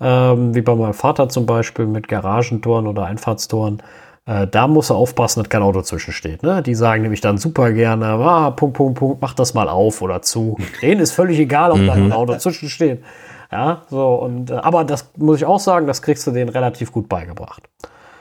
ähm, 0.00 0.54
wie 0.54 0.62
bei 0.62 0.74
meinem 0.74 0.94
Vater 0.94 1.28
zum 1.28 1.46
Beispiel 1.46 1.86
mit 1.86 2.08
Garagentoren 2.08 2.86
oder 2.86 3.04
Einfahrtstoren, 3.04 3.82
äh, 4.26 4.46
da 4.46 4.66
muss 4.68 4.90
er 4.90 4.96
aufpassen, 4.96 5.42
dass 5.42 5.48
kein 5.48 5.62
Auto 5.62 5.82
zwischensteht. 5.82 6.42
Ne? 6.42 6.62
Die 6.62 6.74
sagen 6.74 7.02
nämlich 7.02 7.20
dann 7.20 7.38
super 7.38 7.72
gerne, 7.72 8.06
ah, 8.06 8.50
Punkt, 8.50 8.76
Punkt, 8.76 8.98
Punkt, 8.98 9.22
mach 9.22 9.34
das 9.34 9.54
mal 9.54 9.68
auf 9.68 10.02
oder 10.02 10.22
zu. 10.22 10.58
Denen 10.82 11.00
ist 11.00 11.12
völlig 11.12 11.38
egal, 11.38 11.72
ob 11.72 11.84
da 11.84 11.92
ein 11.94 12.06
mhm. 12.06 12.12
Auto 12.12 12.36
zwischensteht. 12.36 13.02
Ja, 13.52 13.82
so, 13.90 14.14
und, 14.14 14.50
äh, 14.50 14.54
aber 14.54 14.84
das 14.84 15.10
muss 15.16 15.38
ich 15.38 15.44
auch 15.44 15.58
sagen, 15.58 15.86
das 15.86 16.02
kriegst 16.02 16.26
du 16.26 16.30
denen 16.30 16.50
relativ 16.50 16.92
gut 16.92 17.08
beigebracht. 17.08 17.68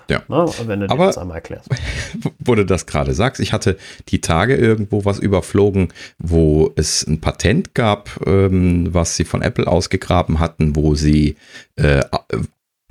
Ja. 0.10 0.24
Ne? 0.28 0.48
Wenn 0.66 0.80
du 0.80 0.90
Aber, 0.90 1.06
das 1.06 1.20
einmal 1.20 1.36
erklärst. 1.36 1.70
Wo 2.40 2.56
du 2.56 2.66
das 2.66 2.88
gerade 2.88 3.14
sagst, 3.14 3.40
ich 3.40 3.54
hatte 3.54 3.78
die 4.08 4.22
Tage 4.22 4.56
irgendwo 4.56 5.06
was 5.06 5.20
überflogen, 5.20 5.90
wo 6.18 6.72
es 6.76 7.06
ein 7.06 7.22
Patent 7.22 7.76
gab, 7.76 8.10
ähm, 8.26 8.92
was 8.92 9.16
sie 9.16 9.24
von 9.24 9.44
Apple 9.44 9.68
ausgegraben 9.68 10.40
hatten, 10.40 10.76
wo 10.76 10.96
sie 10.96 11.36
äh, 11.76 12.02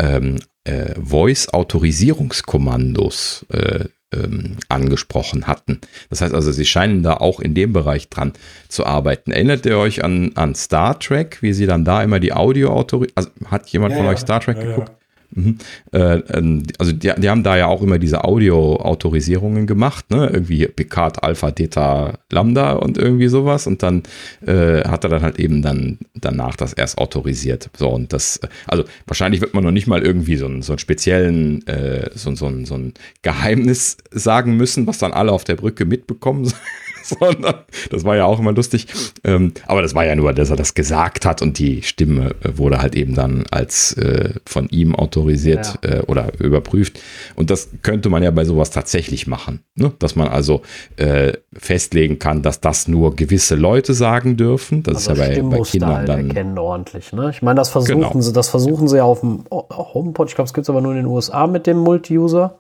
äh, 0.00 0.36
äh, 0.68 0.94
Voice-Autorisierungskommandos 1.00 3.46
äh, 3.50 3.84
ähm, 4.12 4.56
angesprochen 4.68 5.46
hatten. 5.46 5.80
Das 6.10 6.20
heißt 6.20 6.34
also, 6.34 6.52
sie 6.52 6.64
scheinen 6.64 7.02
da 7.02 7.14
auch 7.14 7.40
in 7.40 7.54
dem 7.54 7.72
Bereich 7.72 8.08
dran 8.08 8.32
zu 8.68 8.86
arbeiten. 8.86 9.32
Erinnert 9.32 9.66
ihr 9.66 9.78
euch 9.78 10.04
an, 10.04 10.32
an 10.34 10.54
Star 10.54 10.98
Trek, 10.98 11.42
wie 11.42 11.52
sie 11.52 11.66
dann 11.66 11.84
da 11.84 12.02
immer 12.02 12.20
die 12.20 12.32
Audio-Autorisierung, 12.32 13.16
also 13.16 13.30
hat 13.50 13.68
jemand 13.68 13.92
ja, 13.92 13.98
von 13.98 14.06
euch 14.06 14.18
Star 14.18 14.40
Trek 14.40 14.56
ja, 14.58 14.64
geguckt? 14.64 14.92
Mhm. 15.30 15.58
Äh, 15.92 16.18
ähm, 16.30 16.62
also 16.78 16.92
die, 16.92 17.12
die, 17.18 17.28
haben 17.28 17.42
da 17.42 17.56
ja 17.56 17.66
auch 17.66 17.82
immer 17.82 17.98
diese 17.98 18.24
Audio-Autorisierungen 18.24 19.66
gemacht, 19.66 20.10
ne? 20.10 20.30
Irgendwie 20.32 20.66
Picard, 20.66 21.22
Alpha, 21.22 21.50
Theta, 21.50 22.14
Lambda 22.30 22.72
und 22.72 22.96
irgendwie 22.96 23.28
sowas. 23.28 23.66
Und 23.66 23.82
dann 23.82 24.04
äh, 24.46 24.82
hat 24.84 25.04
er 25.04 25.10
dann 25.10 25.22
halt 25.22 25.38
eben 25.38 25.60
dann 25.60 25.98
danach 26.14 26.56
das 26.56 26.72
erst 26.72 26.98
autorisiert. 26.98 27.68
So, 27.76 27.90
und 27.90 28.12
das, 28.12 28.40
also 28.66 28.84
wahrscheinlich 29.06 29.40
wird 29.40 29.52
man 29.54 29.64
noch 29.64 29.70
nicht 29.70 29.86
mal 29.86 30.02
irgendwie 30.02 30.36
so 30.36 30.46
einen, 30.46 30.62
so 30.62 30.72
einen 30.72 30.78
speziellen, 30.78 31.66
äh, 31.66 32.10
so, 32.14 32.34
so, 32.34 32.50
so 32.64 32.74
ein 32.74 32.94
Geheimnis 33.22 33.98
sagen 34.10 34.56
müssen, 34.56 34.86
was 34.86 34.98
dann 34.98 35.12
alle 35.12 35.32
auf 35.32 35.44
der 35.44 35.56
Brücke 35.56 35.84
mitbekommen. 35.84 36.50
sondern 37.20 37.54
das 37.90 38.04
war 38.04 38.16
ja 38.16 38.24
auch 38.24 38.38
immer 38.38 38.52
lustig. 38.52 38.86
Ähm, 39.24 39.52
aber 39.66 39.82
das 39.82 39.94
war 39.94 40.04
ja 40.04 40.14
nur, 40.14 40.32
dass 40.32 40.50
er 40.50 40.56
das 40.56 40.74
gesagt 40.74 41.24
hat 41.24 41.42
und 41.42 41.58
die 41.58 41.82
Stimme 41.82 42.34
wurde 42.44 42.78
halt 42.78 42.94
eben 42.94 43.14
dann 43.14 43.44
als 43.50 43.92
äh, 43.94 44.34
von 44.46 44.68
ihm 44.68 44.94
autorisiert 44.94 45.78
ja. 45.84 45.90
äh, 45.90 46.00
oder 46.02 46.32
überprüft. 46.40 47.00
Und 47.34 47.50
das 47.50 47.70
könnte 47.82 48.08
man 48.08 48.22
ja 48.22 48.30
bei 48.30 48.44
sowas 48.44 48.70
tatsächlich 48.70 49.26
machen, 49.26 49.60
ne? 49.74 49.92
dass 49.98 50.16
man 50.16 50.28
also 50.28 50.62
äh, 50.96 51.32
festlegen 51.56 52.18
kann, 52.18 52.42
dass 52.42 52.60
das 52.60 52.88
nur 52.88 53.16
gewisse 53.16 53.54
Leute 53.54 53.94
sagen 53.94 54.36
dürfen. 54.36 54.82
Das 54.82 55.08
also 55.08 55.22
ist 55.22 55.36
ja 55.36 55.42
bei, 55.42 55.56
bei 55.56 55.62
Kindern 55.62 56.06
dann 56.06 56.28
erkennen 56.28 56.58
ordentlich. 56.58 57.12
Ne? 57.12 57.30
Ich 57.30 57.42
meine, 57.42 57.56
das 57.56 57.70
versuchen 57.70 58.00
genau. 58.00 58.20
sie, 58.20 58.32
das 58.32 58.48
versuchen 58.48 58.88
sie 58.88 58.98
ja 58.98 59.04
auf 59.04 59.20
dem 59.20 59.44
HomePod. 59.50 60.28
Ich 60.28 60.34
glaube, 60.34 60.46
es 60.46 60.54
gibt 60.54 60.64
es 60.64 60.70
aber 60.70 60.80
nur 60.80 60.92
in 60.92 60.98
den 60.98 61.06
USA 61.06 61.46
mit 61.46 61.66
dem 61.66 61.78
Multi-User 61.78 62.58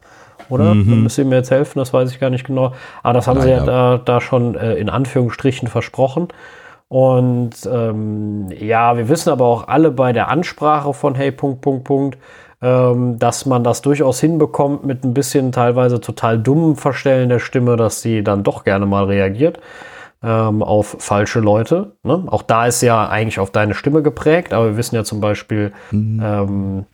oder? 0.48 0.74
Mhm. 0.74 0.90
Dann 0.90 1.02
müsst 1.02 1.18
ihr 1.18 1.24
mir 1.24 1.36
jetzt 1.36 1.50
helfen, 1.50 1.78
das 1.78 1.92
weiß 1.92 2.10
ich 2.10 2.20
gar 2.20 2.30
nicht 2.30 2.46
genau. 2.46 2.72
Aber 3.02 3.14
das 3.14 3.26
haben 3.26 3.38
Nein, 3.38 3.46
sie 3.46 3.52
ja, 3.52 3.64
Da, 3.64 3.98
da 3.98 4.20
schon 4.20 4.54
äh, 4.54 4.74
in 4.74 4.88
Anführungsstrichen 4.88 5.68
versprochen. 5.68 6.28
Und 6.88 7.50
ähm, 7.70 8.48
ja, 8.58 8.96
wir 8.96 9.08
wissen 9.08 9.30
aber 9.30 9.44
auch 9.44 9.68
alle 9.68 9.90
bei 9.90 10.12
der 10.12 10.28
Ansprache 10.28 10.94
von 10.94 11.14
Hey, 11.14 11.30
Punkt, 11.30 11.60
Punkt, 11.60 11.84
Punkt, 11.84 12.18
ähm, 12.62 13.18
dass 13.18 13.44
man 13.44 13.62
das 13.62 13.82
durchaus 13.82 14.20
hinbekommt 14.20 14.84
mit 14.84 15.04
ein 15.04 15.14
bisschen 15.14 15.52
teilweise 15.52 16.00
total 16.00 16.38
dummen 16.38 16.76
Verstellen 16.76 17.28
der 17.28 17.40
Stimme, 17.40 17.76
dass 17.76 18.00
sie 18.00 18.24
dann 18.24 18.42
doch 18.42 18.64
gerne 18.64 18.86
mal 18.86 19.04
reagiert 19.04 19.60
ähm, 20.22 20.62
auf 20.62 20.96
falsche 20.98 21.40
Leute. 21.40 21.92
Ne? 22.02 22.24
Auch 22.26 22.42
da 22.42 22.66
ist 22.66 22.82
ja 22.82 23.08
eigentlich 23.08 23.38
auf 23.38 23.50
deine 23.50 23.74
Stimme 23.74 24.02
geprägt, 24.02 24.52
aber 24.52 24.66
wir 24.66 24.76
wissen 24.76 24.96
ja 24.96 25.04
zum 25.04 25.20
Beispiel, 25.20 25.72
mhm. 25.90 26.20
ähm, 26.22 26.86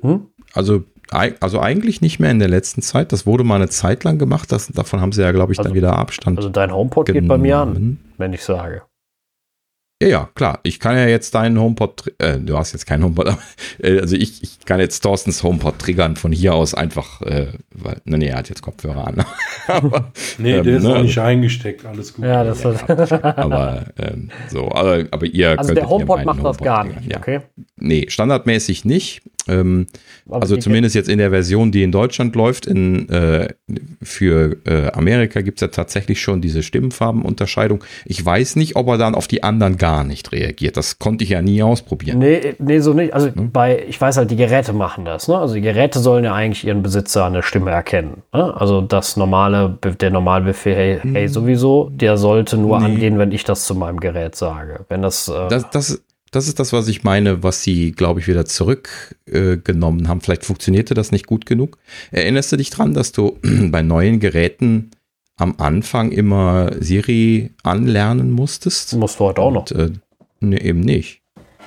hm? 0.00 0.26
also 0.54 0.82
also 1.12 1.60
eigentlich 1.60 2.00
nicht 2.00 2.18
mehr 2.18 2.30
in 2.30 2.38
der 2.38 2.48
letzten 2.48 2.82
Zeit. 2.82 3.12
Das 3.12 3.26
wurde 3.26 3.44
mal 3.44 3.56
eine 3.56 3.68
Zeit 3.68 4.04
lang 4.04 4.18
gemacht. 4.18 4.50
Das, 4.52 4.68
davon 4.68 5.00
haben 5.00 5.12
sie 5.12 5.22
ja, 5.22 5.32
glaube 5.32 5.52
ich, 5.52 5.58
also, 5.58 5.68
dann 5.68 5.76
wieder 5.76 5.96
Abstand. 5.96 6.38
Also 6.38 6.48
dein 6.48 6.72
HomePod 6.72 7.06
geht 7.06 7.28
bei 7.28 7.38
mir 7.38 7.58
an, 7.58 7.98
wenn 8.18 8.32
ich 8.32 8.42
sage. 8.42 8.82
Ja, 10.02 10.08
ja, 10.08 10.28
klar. 10.34 10.58
Ich 10.64 10.80
kann 10.80 10.96
ja 10.96 11.06
jetzt 11.06 11.32
deinen 11.36 11.60
HomePod, 11.60 12.12
äh, 12.18 12.36
du 12.38 12.58
hast 12.58 12.72
jetzt 12.72 12.86
keinen 12.86 13.04
HomePod, 13.04 13.28
aber, 13.28 13.38
äh, 13.78 14.00
also 14.00 14.16
ich, 14.16 14.42
ich 14.42 14.58
kann 14.64 14.80
jetzt 14.80 15.00
Thorstens 15.00 15.44
HomePod 15.44 15.78
triggern 15.78 16.16
von 16.16 16.32
hier 16.32 16.54
aus 16.54 16.74
einfach, 16.74 17.22
äh, 17.22 17.46
weil, 17.72 18.00
ne, 18.04 18.18
nee, 18.18 18.26
er 18.26 18.38
hat 18.38 18.48
jetzt 18.48 18.62
Kopfhörer 18.62 19.06
an. 19.06 19.24
aber, 19.68 20.10
nee, 20.38 20.54
ähm, 20.54 20.64
der 20.64 20.76
ist 20.78 20.82
ne, 20.82 20.88
noch 20.88 21.02
nicht 21.02 21.18
eingesteckt, 21.18 21.86
alles 21.86 22.14
gut. 22.14 22.24
Ja, 22.24 22.42
das 22.42 22.64
ja, 22.64 22.72
aber 23.36 23.84
ähm, 23.96 24.30
so, 24.48 24.72
aber, 24.72 25.04
aber 25.12 25.26
ihr 25.26 25.56
Also 25.56 25.72
der 25.72 25.88
HomePod 25.88 26.24
macht 26.24 26.44
das 26.44 26.58
gar 26.58 26.82
nicht, 26.84 27.12
ja. 27.12 27.18
okay? 27.18 27.40
Nee, 27.76 28.06
standardmäßig 28.08 28.84
nicht. 28.84 29.22
Ähm, 29.48 29.86
also 30.30 30.56
zumindest 30.56 30.94
jetzt 30.94 31.08
in 31.08 31.18
der 31.18 31.30
Version, 31.30 31.72
die 31.72 31.82
in 31.82 31.90
Deutschland 31.90 32.36
läuft, 32.36 32.66
in, 32.66 33.08
äh, 33.08 33.48
für 34.00 34.56
äh, 34.64 34.92
Amerika 34.92 35.40
gibt 35.40 35.58
es 35.58 35.62
ja 35.62 35.68
tatsächlich 35.68 36.20
schon 36.20 36.40
diese 36.40 36.62
Stimmfarbenunterscheidung. 36.62 37.82
Ich 38.04 38.24
weiß 38.24 38.56
nicht, 38.56 38.76
ob 38.76 38.88
er 38.88 38.98
dann 38.98 39.14
auf 39.14 39.26
die 39.26 39.42
anderen 39.42 39.78
gar 39.78 39.91
nicht 40.02 40.32
reagiert. 40.32 40.76
Das 40.76 40.98
konnte 40.98 41.24
ich 41.24 41.30
ja 41.30 41.42
nie 41.42 41.62
ausprobieren. 41.62 42.18
Nee, 42.18 42.54
nee 42.58 42.80
so 42.80 42.92
nicht. 42.92 43.14
Also 43.14 43.28
hm? 43.28 43.52
bei, 43.52 43.84
ich 43.86 44.00
weiß 44.00 44.16
halt, 44.16 44.30
die 44.30 44.36
Geräte 44.36 44.72
machen 44.72 45.04
das. 45.04 45.28
Ne? 45.28 45.36
Also 45.36 45.54
die 45.54 45.60
Geräte 45.60 45.98
sollen 45.98 46.24
ja 46.24 46.34
eigentlich 46.34 46.66
ihren 46.66 46.82
Besitzer 46.82 47.24
an 47.24 47.34
der 47.34 47.42
Stimme 47.42 47.70
erkennen. 47.70 48.22
Ne? 48.32 48.54
Also 48.56 48.80
das 48.80 49.16
normale, 49.16 49.78
der 50.00 50.10
normale 50.10 50.44
Befehl, 50.44 50.74
hey, 50.74 51.00
hm. 51.00 51.14
hey 51.14 51.28
sowieso, 51.28 51.90
der 51.92 52.16
sollte 52.16 52.56
nur 52.56 52.78
nee. 52.78 52.86
angehen, 52.86 53.18
wenn 53.18 53.32
ich 53.32 53.44
das 53.44 53.66
zu 53.66 53.74
meinem 53.74 54.00
Gerät 54.00 54.34
sage. 54.34 54.84
Wenn 54.88 55.02
das, 55.02 55.28
äh, 55.28 55.48
das, 55.48 55.70
das 55.70 56.02
das 56.32 56.48
ist 56.48 56.58
das, 56.58 56.72
was 56.72 56.88
ich 56.88 57.04
meine, 57.04 57.42
was 57.42 57.62
sie, 57.62 57.92
glaube 57.92 58.18
ich, 58.20 58.26
wieder 58.26 58.46
zurückgenommen 58.46 60.04
äh, 60.04 60.08
haben. 60.08 60.22
Vielleicht 60.22 60.46
funktionierte 60.46 60.94
das 60.94 61.12
nicht 61.12 61.26
gut 61.26 61.44
genug. 61.44 61.76
Erinnerst 62.10 62.50
du 62.50 62.56
dich 62.56 62.70
dran, 62.70 62.94
dass 62.94 63.12
du 63.12 63.38
bei 63.70 63.82
neuen 63.82 64.18
Geräten 64.18 64.90
am 65.36 65.54
Anfang 65.58 66.10
immer 66.12 66.70
Siri 66.80 67.50
anlernen 67.62 68.30
musstest? 68.30 68.94
Musst 68.96 69.18
du 69.18 69.24
heute 69.24 69.42
auch 69.42 69.50
noch. 69.50 69.70
Äh, 69.70 69.90
ne, 70.40 70.60
eben 70.60 70.80
nicht. 70.80 71.22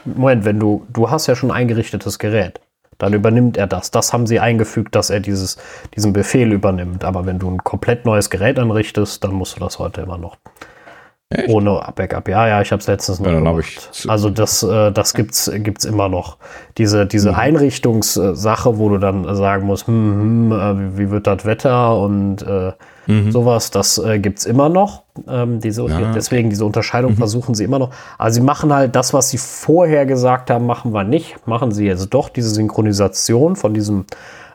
Moment, 0.06 0.46
wenn 0.46 0.60
du, 0.60 0.86
du 0.92 1.10
hast 1.10 1.28
ja 1.28 1.36
schon 1.36 1.52
ein 1.52 1.58
eingerichtetes 1.58 2.20
Gerät. 2.20 2.62
Dann 2.98 3.14
übernimmt 3.14 3.58
er 3.58 3.68
das. 3.68 3.92
Das 3.92 4.14
haben 4.14 4.26
sie 4.26 4.40
eingefügt, 4.40 4.96
dass 4.96 5.10
er 5.10 5.20
dieses, 5.20 5.58
diesen 5.96 6.14
Befehl 6.14 6.54
übernimmt. 6.54 7.04
Aber 7.04 7.26
wenn 7.26 7.40
du 7.40 7.50
ein 7.50 7.64
komplett 7.64 8.06
neues 8.06 8.30
Gerät 8.30 8.58
anrichtest, 8.58 9.24
dann 9.24 9.34
musst 9.34 9.58
du 9.58 9.60
das 9.60 9.80
heute 9.80 10.02
immer 10.02 10.18
noch. 10.18 10.38
Echt? 11.30 11.50
Ohne 11.50 11.82
Backup. 11.96 12.30
Ja, 12.30 12.48
ja, 12.48 12.62
ich 12.62 12.72
habe 12.72 12.80
es 12.80 12.88
letztens 12.88 13.20
noch 13.20 13.32
ja, 13.32 13.40
gemacht. 13.40 14.06
Also 14.08 14.30
das, 14.30 14.62
äh, 14.64 14.92
das 14.92 15.14
gibt's, 15.14 15.52
gibt's 15.56 15.84
immer 15.84 16.08
noch. 16.08 16.38
Diese, 16.78 17.06
diese 17.06 17.32
mhm. 17.32 17.38
Einrichtungssache, 17.38 18.78
wo 18.78 18.90
du 18.90 19.00
dann 19.00 19.36
sagen 19.36 19.66
musst, 19.66 19.88
hm, 19.88 20.52
hm, 20.52 20.52
äh, 20.52 20.98
wie 20.98 21.10
wird 21.10 21.28
das 21.28 21.44
Wetter 21.44 22.00
und 22.00 22.44
äh, 22.44 22.72
mhm. 23.08 23.32
sowas, 23.32 23.72
das 23.72 23.98
äh, 23.98 24.20
gibt's 24.20 24.46
immer 24.46 24.70
noch. 24.70 25.04
Ähm, 25.28 25.60
diese, 25.60 25.86
ja. 25.88 26.12
Deswegen 26.14 26.50
diese 26.50 26.66
Unterscheidung 26.66 27.12
mhm. 27.12 27.18
versuchen 27.18 27.56
sie 27.56 27.64
immer 27.64 27.80
noch. 27.80 27.92
Also 28.18 28.36
sie 28.36 28.46
machen 28.46 28.74
halt 28.74 28.96
das, 28.96 29.14
was 29.14 29.30
sie 29.30 29.38
vorher 29.38 30.06
gesagt 30.06 30.50
haben, 30.50 30.66
machen 30.66 30.94
wir 30.94 31.04
nicht. 31.04 31.48
Machen 31.48 31.72
sie 31.72 31.86
jetzt 31.86 32.10
doch 32.10 32.30
diese 32.30 32.50
Synchronisation 32.50 33.56
von 33.56 33.74
diesem 33.74 34.06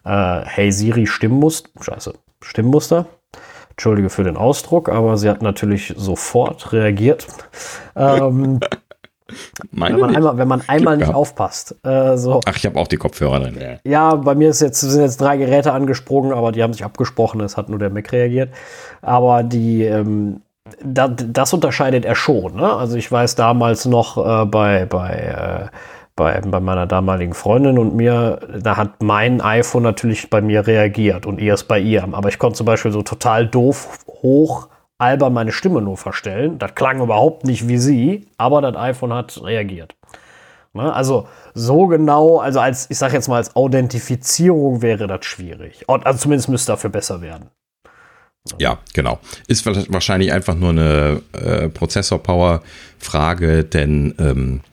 äh, 0.05 0.40
Hey 0.44 0.72
Siri 0.72 1.07
Stimmmuster. 1.07 1.70
Scheiße, 1.80 2.14
Stimmmuster. 2.40 3.07
Entschuldige 3.70 4.11
für 4.11 4.24
den 4.24 4.36
Ausdruck, 4.36 4.90
aber 4.90 5.16
sie 5.16 5.28
hat 5.28 5.40
natürlich 5.40 5.94
sofort 5.96 6.72
reagiert. 6.72 7.26
ähm, 7.96 8.61
wenn, 9.72 9.99
man 9.99 10.16
einmal, 10.16 10.39
wenn 10.39 10.49
man 10.49 10.62
einmal 10.66 10.97
nicht 10.97 11.14
aufpasst. 11.14 11.76
Äh, 11.85 12.16
so. 12.16 12.41
Ach, 12.45 12.57
ich 12.57 12.66
habe 12.66 12.78
auch 12.78 12.89
die 12.89 12.97
Kopfhörer 12.97 13.41
drin. 13.41 13.78
Ja, 13.85 14.14
bei 14.14 14.35
mir 14.35 14.51
ist 14.51 14.61
jetzt, 14.61 14.81
sind 14.81 15.01
jetzt 15.01 15.20
drei 15.20 15.37
Geräte 15.37 15.72
angesprungen, 15.72 16.33
aber 16.33 16.53
die 16.53 16.62
haben 16.62 16.72
sich 16.72 16.85
abgesprochen, 16.85 17.41
es 17.41 17.57
hat 17.57 17.68
nur 17.68 17.78
der 17.78 17.91
Mac 17.91 18.12
reagiert. 18.12 18.51
Aber 19.03 19.43
die, 19.43 19.85
ähm, 19.85 20.43
da, 20.83 21.09
das 21.09 21.53
unterscheidet 21.53 22.05
er 22.05 22.14
schon. 22.14 22.57
Ne? 22.57 22.72
Also 22.72 22.97
ich 22.97 23.11
weiß 23.11 23.35
damals 23.35 23.87
noch 23.87 24.16
äh, 24.16 24.47
bei, 24.47 24.87
bei, 24.87 25.68
äh, 25.70 25.76
bei, 26.16 26.41
bei 26.41 26.61
meiner 26.61 26.87
damaligen 26.87 27.35
Freundin 27.35 27.78
und 27.78 27.95
mir, 27.95 28.41
da 28.62 28.76
hat 28.76 29.03
mein 29.03 29.41
iPhone 29.41 29.83
natürlich 29.83 30.28
bei 30.31 30.41
mir 30.41 30.66
reagiert 30.66 31.26
und 31.26 31.41
ihr 31.41 31.55
es 31.55 31.64
bei 31.64 31.78
ihrem. 31.78 32.14
Aber 32.14 32.28
ich 32.28 32.39
konnte 32.39 32.57
zum 32.57 32.66
Beispiel 32.66 32.93
so 32.93 33.03
total 33.03 33.47
doof 33.47 34.01
hoch 34.22 34.68
albern 35.01 35.32
meine 35.32 35.53
Stimme 35.53 35.80
nur 35.82 35.96
verstellen. 35.96 36.59
Das 36.59 36.74
klang 36.74 37.01
überhaupt 37.01 37.44
nicht 37.44 37.68
wie 37.68 37.78
sie, 37.78 38.28
aber 38.36 38.61
das 38.61 38.76
iPhone 38.76 39.12
hat 39.12 39.42
reagiert. 39.42 39.94
Ne? 40.72 40.92
Also 40.92 41.26
so 41.55 41.86
genau, 41.86 42.38
also 42.38 42.61
als, 42.61 42.88
ich 42.90 42.98
sage 42.98 43.14
jetzt 43.14 43.28
mal, 43.28 43.36
als 43.36 43.57
Authentifizierung 43.57 44.82
wäre 44.82 45.07
das 45.07 45.24
schwierig. 45.24 45.84
Also 45.88 46.18
zumindest 46.18 46.48
müsste 46.48 46.72
dafür 46.72 46.90
besser 46.90 47.20
werden. 47.20 47.51
Ja, 48.59 48.78
genau. 48.94 49.18
Ist 49.48 49.66
wahrscheinlich 49.66 50.32
einfach 50.32 50.55
nur 50.55 50.70
eine 50.70 51.22
äh, 51.32 51.68
Prozessor-Power-Frage, 51.68 53.64
denn 53.64 54.14
ähm, 54.18 54.61
äh, 54.64 54.70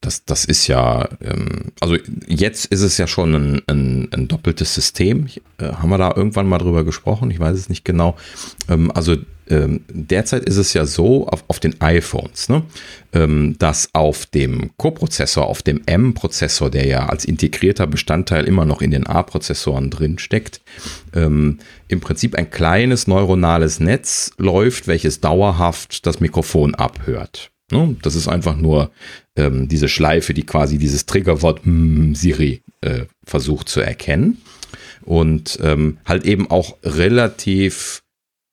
das, 0.00 0.24
das 0.24 0.44
ist 0.44 0.66
ja, 0.66 1.08
ähm, 1.20 1.72
also 1.80 1.96
jetzt 2.26 2.66
ist 2.66 2.82
es 2.82 2.98
ja 2.98 3.06
schon 3.06 3.34
ein, 3.34 3.62
ein, 3.66 4.08
ein 4.12 4.28
doppeltes 4.28 4.74
System. 4.74 5.28
Äh, 5.58 5.72
haben 5.72 5.90
wir 5.90 5.98
da 5.98 6.12
irgendwann 6.14 6.48
mal 6.48 6.58
drüber 6.58 6.84
gesprochen? 6.84 7.30
Ich 7.30 7.38
weiß 7.38 7.56
es 7.56 7.68
nicht 7.68 7.84
genau. 7.84 8.16
Ähm, 8.68 8.90
also 8.90 9.16
ähm, 9.48 9.84
derzeit 9.88 10.44
ist 10.44 10.56
es 10.56 10.74
ja 10.74 10.84
so 10.84 11.26
auf, 11.28 11.44
auf 11.48 11.60
den 11.60 11.80
iPhones, 11.80 12.50
ne, 12.50 12.64
dass 13.58 13.88
auf 13.94 14.26
dem 14.26 14.72
Co-Prozessor, 14.76 15.46
auf 15.46 15.62
dem 15.62 15.80
M-Prozessor, 15.86 16.68
der 16.68 16.86
ja 16.86 17.06
als 17.06 17.24
integrierter 17.24 17.86
Bestandteil 17.86 18.44
immer 18.44 18.66
noch 18.66 18.82
in 18.82 18.90
den 18.90 19.06
A-Prozessoren 19.06 19.88
drin 19.88 20.18
steckt, 20.18 20.60
im 21.14 21.58
Prinzip 22.02 22.34
ein 22.34 22.50
kleines 22.50 23.06
neuronales 23.06 23.80
Netz 23.80 24.32
läuft, 24.36 24.86
welches 24.86 25.22
dauerhaft 25.22 26.04
das 26.04 26.20
Mikrofon 26.20 26.74
abhört. 26.74 27.50
Ne? 27.70 27.96
Das 28.02 28.14
ist 28.14 28.28
einfach 28.28 28.56
nur 28.56 28.90
ähm, 29.36 29.68
diese 29.68 29.88
Schleife, 29.88 30.34
die 30.34 30.44
quasi 30.46 30.78
dieses 30.78 31.06
Triggerwort 31.06 31.60
mm, 31.64 32.14
Siri 32.14 32.62
äh, 32.80 33.04
versucht 33.24 33.68
zu 33.68 33.80
erkennen. 33.80 34.42
Und 35.04 35.58
ähm, 35.62 35.98
halt 36.04 36.24
eben 36.24 36.50
auch 36.50 36.76
relativ 36.82 38.02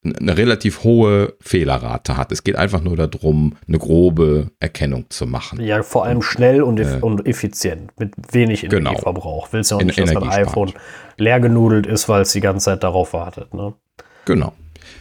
eine 0.06 0.38
relativ 0.38 0.84
hohe 0.84 1.34
Fehlerrate 1.42 2.18
hat. 2.18 2.32
Es 2.32 2.44
geht 2.44 2.56
einfach 2.56 2.82
nur 2.82 2.96
darum, 2.96 3.56
eine 3.68 3.80
grobe 3.80 4.52
Erkennung 4.60 5.06
zu 5.10 5.26
machen. 5.26 5.60
Ja, 5.62 5.82
vor 5.84 6.06
allem 6.06 6.22
schnell 6.22 6.62
und, 6.62 6.80
äh, 6.80 7.00
und 7.02 7.26
effizient, 7.26 7.92
mit 8.00 8.14
wenig 8.32 8.62
genau. 8.62 8.92
Energieverbrauch. 8.92 9.52
Willst 9.52 9.72
ja 9.72 9.78
auch 9.78 9.84
nicht, 9.84 9.98
dass 9.98 10.12
dein 10.12 10.30
iPhone 10.30 10.74
leer 11.18 11.40
genudelt 11.40 11.88
ist, 11.88 12.08
weil 12.08 12.22
es 12.22 12.32
die 12.32 12.42
ganze 12.42 12.66
Zeit 12.66 12.84
darauf 12.84 13.14
wartet. 13.14 13.54
Ne? 13.54 13.74
Genau. 14.26 14.54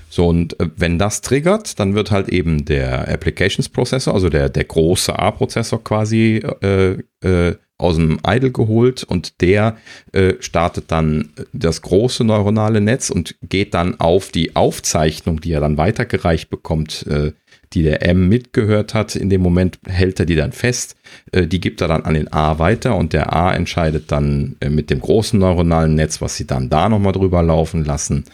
So, 0.09 0.29
und 0.29 0.59
äh, 0.61 0.69
wenn 0.77 0.99
das 0.99 1.21
triggert, 1.21 1.79
dann 1.81 1.95
wird 1.95 2.11
halt 2.11 2.29
eben 2.29 2.65
der 2.65 3.09
Applications 3.09 3.69
Prozessor, 3.69 4.15
also 4.15 4.29
der, 4.29 4.49
der 4.49 4.65
große 4.65 5.19
A-Prozessor 5.19 5.83
quasi 5.83 6.43
äh, 6.63 6.99
äh, 7.23 7.57
aus 7.77 7.97
dem 7.97 8.19
Idle 8.25 8.53
geholt 8.53 9.03
und 9.03 9.41
der 9.41 9.77
äh, 10.13 10.35
startet 10.39 10.85
dann 10.89 11.31
das 11.53 11.83
große 11.83 12.23
neuronale 12.23 12.81
Netz 12.81 13.11
und 13.11 13.35
geht 13.43 13.75
dann 13.75 13.99
auf 13.99 14.31
die 14.31 14.55
Aufzeichnung, 14.55 15.41
die 15.41 15.53
er 15.53 15.61
dann 15.61 15.77
weitergereicht 15.77 16.51
bekommt, 16.51 17.05
äh, 17.09 17.33
die 17.73 17.83
der 17.83 18.07
M 18.07 18.29
mitgehört 18.29 18.95
hat. 18.95 19.17
In 19.17 19.29
dem 19.29 19.41
Moment 19.41 19.81
hält 19.87 20.21
er 20.21 20.27
die 20.27 20.37
dann 20.37 20.53
fest, 20.53 20.97
äh, 21.33 21.49
die 21.49 21.61
gibt 21.61 21.81
er 21.81 21.89
dann 21.89 22.03
an 22.03 22.15
den 22.15 22.33
A 22.33 22.61
weiter 22.61 22.97
und 22.97 23.13
der 23.13 23.33
A 23.33 23.53
entscheidet 23.53 24.13
dann 24.13 24.57
äh, 24.61 24.71
mit 24.71 24.91
dem 24.91 25.01
großen 25.01 25.39
neuronalen 25.39 25.97
Netz, 25.97 26.21
was 26.21 26.37
sie 26.37 26.47
dann 26.47 26.71
da 26.71 26.89
nochmal 26.89 27.13
drüber 27.13 27.43
laufen 27.43 27.85
lassen, 27.85 28.25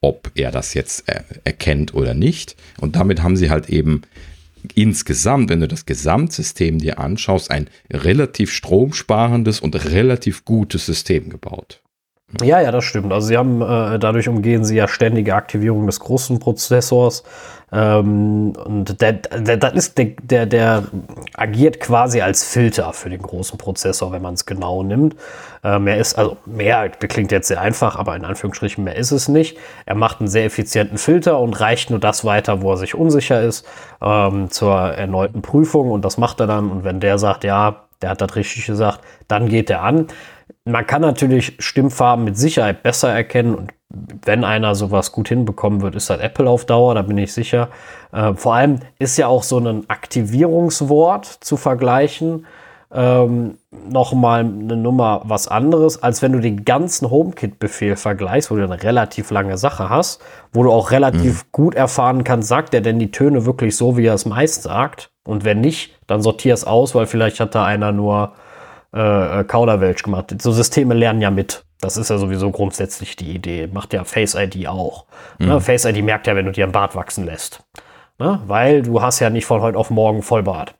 ob 0.00 0.30
er 0.34 0.50
das 0.50 0.74
jetzt 0.74 1.04
er 1.06 1.24
erkennt 1.44 1.94
oder 1.94 2.14
nicht. 2.14 2.56
Und 2.78 2.96
damit 2.96 3.22
haben 3.22 3.36
sie 3.36 3.50
halt 3.50 3.68
eben 3.68 4.02
insgesamt, 4.74 5.50
wenn 5.50 5.60
du 5.60 5.68
das 5.68 5.86
Gesamtsystem 5.86 6.78
dir 6.78 6.98
anschaust, 6.98 7.50
ein 7.50 7.68
relativ 7.90 8.52
stromsparendes 8.52 9.60
und 9.60 9.84
relativ 9.90 10.44
gutes 10.44 10.86
System 10.86 11.30
gebaut. 11.30 11.80
Ja, 12.42 12.60
ja, 12.60 12.70
das 12.70 12.84
stimmt. 12.84 13.12
Also 13.12 13.28
sie 13.28 13.36
haben 13.36 13.60
äh, 13.60 13.98
dadurch 13.98 14.28
umgehen 14.28 14.64
sie 14.64 14.76
ja 14.76 14.86
ständige 14.86 15.34
Aktivierung 15.34 15.86
des 15.86 15.98
großen 15.98 16.38
Prozessors. 16.38 17.24
Ähm, 17.72 18.52
und 18.64 19.00
der, 19.00 19.14
der, 19.14 19.56
der, 19.56 19.74
ist 19.74 19.98
der, 19.98 20.12
der, 20.22 20.46
der 20.46 20.84
agiert 21.34 21.80
quasi 21.80 22.20
als 22.20 22.44
Filter 22.44 22.92
für 22.92 23.10
den 23.10 23.22
großen 23.22 23.58
Prozessor, 23.58 24.12
wenn 24.12 24.22
man 24.22 24.34
es 24.34 24.46
genau 24.46 24.82
nimmt. 24.82 25.16
Äh, 25.64 25.78
mehr 25.80 25.98
ist, 25.98 26.18
also 26.18 26.36
mehr 26.46 26.88
klingt 26.90 27.32
jetzt 27.32 27.48
sehr 27.48 27.60
einfach, 27.60 27.96
aber 27.96 28.14
in 28.14 28.24
Anführungsstrichen 28.24 28.84
mehr 28.84 28.96
ist 28.96 29.10
es 29.10 29.28
nicht. 29.28 29.58
Er 29.86 29.96
macht 29.96 30.20
einen 30.20 30.28
sehr 30.28 30.44
effizienten 30.44 30.98
Filter 30.98 31.40
und 31.40 31.60
reicht 31.60 31.90
nur 31.90 32.00
das 32.00 32.24
weiter, 32.24 32.62
wo 32.62 32.72
er 32.72 32.76
sich 32.76 32.94
unsicher 32.94 33.42
ist, 33.42 33.66
ähm, 34.00 34.50
zur 34.50 34.74
erneuten 34.74 35.42
Prüfung. 35.42 35.90
Und 35.90 36.04
das 36.04 36.16
macht 36.16 36.40
er 36.40 36.46
dann. 36.46 36.70
Und 36.70 36.84
wenn 36.84 37.00
der 37.00 37.18
sagt, 37.18 37.42
ja, 37.42 37.82
der 38.02 38.10
hat 38.10 38.20
das 38.20 38.34
richtig 38.36 38.66
gesagt, 38.66 39.00
dann 39.28 39.48
geht 39.48 39.68
er 39.70 39.82
an. 39.82 40.06
Man 40.64 40.86
kann 40.86 41.02
natürlich 41.02 41.56
Stimmfarben 41.58 42.24
mit 42.24 42.36
Sicherheit 42.36 42.82
besser 42.82 43.12
erkennen 43.12 43.54
und 43.54 43.72
wenn 44.24 44.44
einer 44.44 44.74
sowas 44.74 45.10
gut 45.10 45.28
hinbekommen 45.28 45.82
wird, 45.82 45.96
ist 45.96 46.10
das 46.10 46.20
Apple 46.20 46.48
auf 46.48 46.64
Dauer, 46.64 46.94
da 46.94 47.02
bin 47.02 47.18
ich 47.18 47.32
sicher. 47.32 47.68
Äh, 48.12 48.34
vor 48.34 48.54
allem 48.54 48.80
ist 48.98 49.16
ja 49.16 49.26
auch 49.26 49.42
so 49.42 49.58
ein 49.58 49.88
Aktivierungswort 49.88 51.26
zu 51.26 51.56
vergleichen 51.56 52.46
ähm, 52.92 53.58
nochmal 53.70 54.40
eine 54.40 54.76
Nummer 54.76 55.22
was 55.24 55.46
anderes, 55.46 56.02
als 56.02 56.22
wenn 56.22 56.32
du 56.32 56.40
den 56.40 56.64
ganzen 56.64 57.08
HomeKit-Befehl 57.08 57.96
vergleichst, 57.96 58.50
wo 58.50 58.56
du 58.56 58.64
eine 58.64 58.82
relativ 58.82 59.30
lange 59.30 59.58
Sache 59.58 59.88
hast, 59.88 60.20
wo 60.52 60.64
du 60.64 60.72
auch 60.72 60.90
relativ 60.90 61.44
mhm. 61.44 61.48
gut 61.52 61.74
erfahren 61.76 62.24
kannst, 62.24 62.48
sagt 62.48 62.74
er 62.74 62.80
denn 62.80 62.98
die 62.98 63.12
Töne 63.12 63.46
wirklich 63.46 63.76
so, 63.76 63.96
wie 63.96 64.06
er 64.06 64.14
es 64.14 64.26
meist 64.26 64.62
sagt? 64.62 65.10
Und 65.24 65.44
wenn 65.44 65.60
nicht, 65.60 65.98
dann 66.08 66.22
sortier 66.22 66.52
es 66.52 66.64
aus, 66.64 66.94
weil 66.94 67.06
vielleicht 67.06 67.38
hat 67.38 67.54
da 67.54 67.64
einer 67.64 67.92
nur 67.92 68.32
äh, 68.92 69.44
Kauderwelsch 69.44 70.02
gemacht. 70.02 70.34
So 70.40 70.52
Systeme 70.52 70.94
lernen 70.94 71.20
ja 71.20 71.30
mit. 71.30 71.64
Das 71.80 71.96
ist 71.96 72.10
ja 72.10 72.18
sowieso 72.18 72.50
grundsätzlich 72.50 73.16
die 73.16 73.30
Idee. 73.30 73.68
Macht 73.72 73.92
ja 73.92 74.04
Face 74.04 74.34
ID 74.34 74.68
auch. 74.68 75.06
Ne? 75.38 75.46
Mhm. 75.46 75.52
Ne? 75.52 75.60
Face 75.60 75.84
ID 75.84 76.04
merkt 76.04 76.26
ja, 76.26 76.36
wenn 76.36 76.46
du 76.46 76.52
dir 76.52 76.64
einen 76.64 76.72
Bart 76.72 76.94
wachsen 76.94 77.24
lässt. 77.24 77.62
Ne? 78.18 78.40
Weil 78.46 78.82
du 78.82 79.00
hast 79.00 79.20
ja 79.20 79.30
nicht 79.30 79.46
von 79.46 79.62
heute 79.62 79.78
auf 79.78 79.90
morgen 79.90 80.22
Vollbart. 80.22 80.74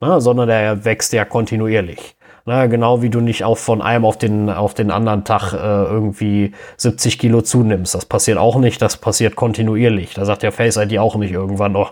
Ne? 0.00 0.20
Sondern 0.20 0.48
der 0.48 0.84
wächst 0.84 1.12
ja 1.12 1.24
kontinuierlich. 1.24 2.16
Ne? 2.44 2.68
Genau 2.68 3.00
wie 3.00 3.08
du 3.08 3.20
nicht 3.20 3.44
auch 3.44 3.56
von 3.56 3.80
einem 3.80 4.04
auf 4.04 4.18
den, 4.18 4.50
auf 4.50 4.74
den 4.74 4.90
anderen 4.90 5.24
Tag 5.24 5.54
äh, 5.54 5.56
irgendwie 5.56 6.52
70 6.76 7.18
Kilo 7.18 7.40
zunimmst. 7.40 7.94
Das 7.94 8.04
passiert 8.04 8.36
auch 8.36 8.56
nicht, 8.56 8.82
das 8.82 8.98
passiert 8.98 9.36
kontinuierlich. 9.36 10.12
Da 10.14 10.24
sagt 10.24 10.42
ja 10.42 10.50
Face 10.50 10.76
ID 10.76 10.98
auch 10.98 11.16
nicht 11.16 11.32
irgendwann, 11.32 11.76
oh, 11.76 11.88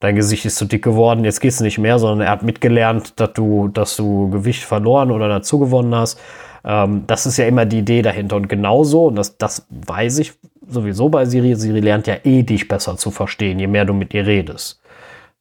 dein 0.00 0.16
Gesicht 0.16 0.44
ist 0.44 0.56
zu 0.56 0.64
dick 0.64 0.82
geworden, 0.82 1.24
jetzt 1.24 1.40
geht's 1.40 1.60
nicht 1.60 1.78
mehr, 1.78 1.98
sondern 1.98 2.26
er 2.26 2.32
hat 2.32 2.42
mitgelernt, 2.42 3.18
dass 3.20 3.32
du, 3.32 3.68
dass 3.68 3.96
du 3.96 4.30
Gewicht 4.30 4.64
verloren 4.64 5.10
oder 5.10 5.28
dazu 5.28 5.58
gewonnen 5.58 5.94
hast. 5.94 6.20
Ähm, 6.64 7.04
das 7.06 7.26
ist 7.26 7.36
ja 7.36 7.46
immer 7.46 7.66
die 7.66 7.78
Idee 7.78 8.02
dahinter. 8.02 8.36
Und 8.36 8.48
genauso, 8.48 9.06
und 9.06 9.16
das, 9.16 9.36
das 9.38 9.66
weiß 9.70 10.18
ich 10.18 10.34
sowieso 10.68 11.08
bei 11.08 11.24
Siri, 11.24 11.54
Siri 11.54 11.80
lernt 11.80 12.06
ja 12.06 12.16
eh 12.24 12.42
dich 12.42 12.68
besser 12.68 12.96
zu 12.96 13.10
verstehen, 13.10 13.58
je 13.58 13.66
mehr 13.66 13.84
du 13.84 13.94
mit 13.94 14.12
ihr 14.14 14.26
redest. 14.26 14.80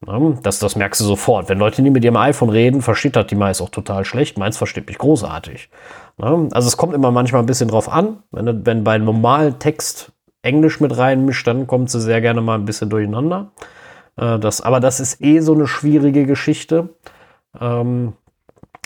Ne? 0.06 0.38
Das, 0.44 0.60
das 0.60 0.76
merkst 0.76 1.02
du 1.02 1.06
sofort. 1.06 1.50
Wenn 1.50 1.58
Leute 1.58 1.82
nie 1.82 1.90
mit 1.90 2.04
ihrem 2.04 2.18
iPhone 2.18 2.50
reden, 2.50 2.82
versteht 2.82 3.16
das 3.16 3.28
die 3.28 3.36
meist 3.36 3.62
auch 3.62 3.70
total 3.70 4.06
schlecht. 4.06 4.38
Meins 4.38 4.58
versteht 4.58 4.88
mich 4.88 4.98
großartig. 4.98 5.70
Ne? 6.18 6.50
Also 6.52 6.68
es 6.68 6.78
kommt 6.78 6.94
immer 6.94 7.12
manchmal 7.12 7.42
ein 7.42 7.48
bisschen 7.48 7.68
drauf 7.68 7.92
an. 7.92 8.18
Wenn, 8.32 8.66
wenn 8.66 8.84
bei 8.84 8.98
normalen 8.98 9.60
Text 9.60 10.12
Englisch 10.44 10.80
mit 10.80 10.98
reinmischt, 10.98 11.46
dann 11.48 11.68
kommt 11.68 11.90
sie 11.90 12.00
sehr 12.00 12.22
gerne 12.22 12.42
mal 12.42 12.56
ein 12.56 12.66
bisschen 12.66 12.90
durcheinander. 12.90 13.52
Äh, 14.18 14.40
das, 14.40 14.62
aber 14.62 14.80
das 14.80 15.00
ist 15.00 15.22
eh 15.22 15.40
so 15.40 15.54
eine 15.54 15.68
schwierige 15.68 16.26
Geschichte. 16.26 16.90
Ähm, 17.60 18.14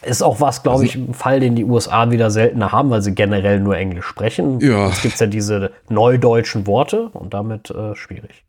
ist 0.04 0.24
auch 0.24 0.42
was, 0.42 0.64
glaube 0.64 0.80
also 0.80 0.86
ich, 0.86 0.96
ein 0.96 1.14
Fall, 1.14 1.40
den 1.40 1.56
die 1.56 1.64
USA 1.64 2.10
wieder 2.10 2.32
seltener 2.32 2.72
haben, 2.72 2.90
weil 2.90 3.02
sie 3.02 3.14
generell 3.14 3.60
nur 3.60 3.78
Englisch 3.78 4.06
sprechen. 4.06 4.60
Ja. 4.60 4.90
Es 4.90 5.02
gibt 5.02 5.20
ja 5.20 5.28
diese 5.28 5.72
neudeutschen 5.90 6.66
Worte 6.66 7.10
und 7.14 7.34
damit 7.34 7.70
äh, 7.70 7.96
schwierig. 7.96 8.44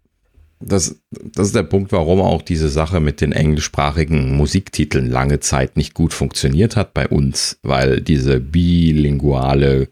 Das, 0.61 1.01
das 1.11 1.49
ist 1.49 1.57
der 1.57 1.65
Punkt, 1.65 1.93
warum 1.93 2.21
auch 2.21 2.41
diese 2.41 2.69
Sache 2.69 3.01
mit 3.01 3.21
den 3.21 3.33
englischsprachigen 3.33 4.37
Musiktiteln 4.37 5.11
lange 5.11 5.41
Zeit 5.41 5.77
nicht 5.77 5.93
gut 5.93 6.15
funktioniert 6.15 6.77
hat 6.77 6.95
bei 6.95 7.09
uns, 7.09 7.59
weil 7.63 8.01
diese 8.01 8.39
bilinguale 8.41 9.89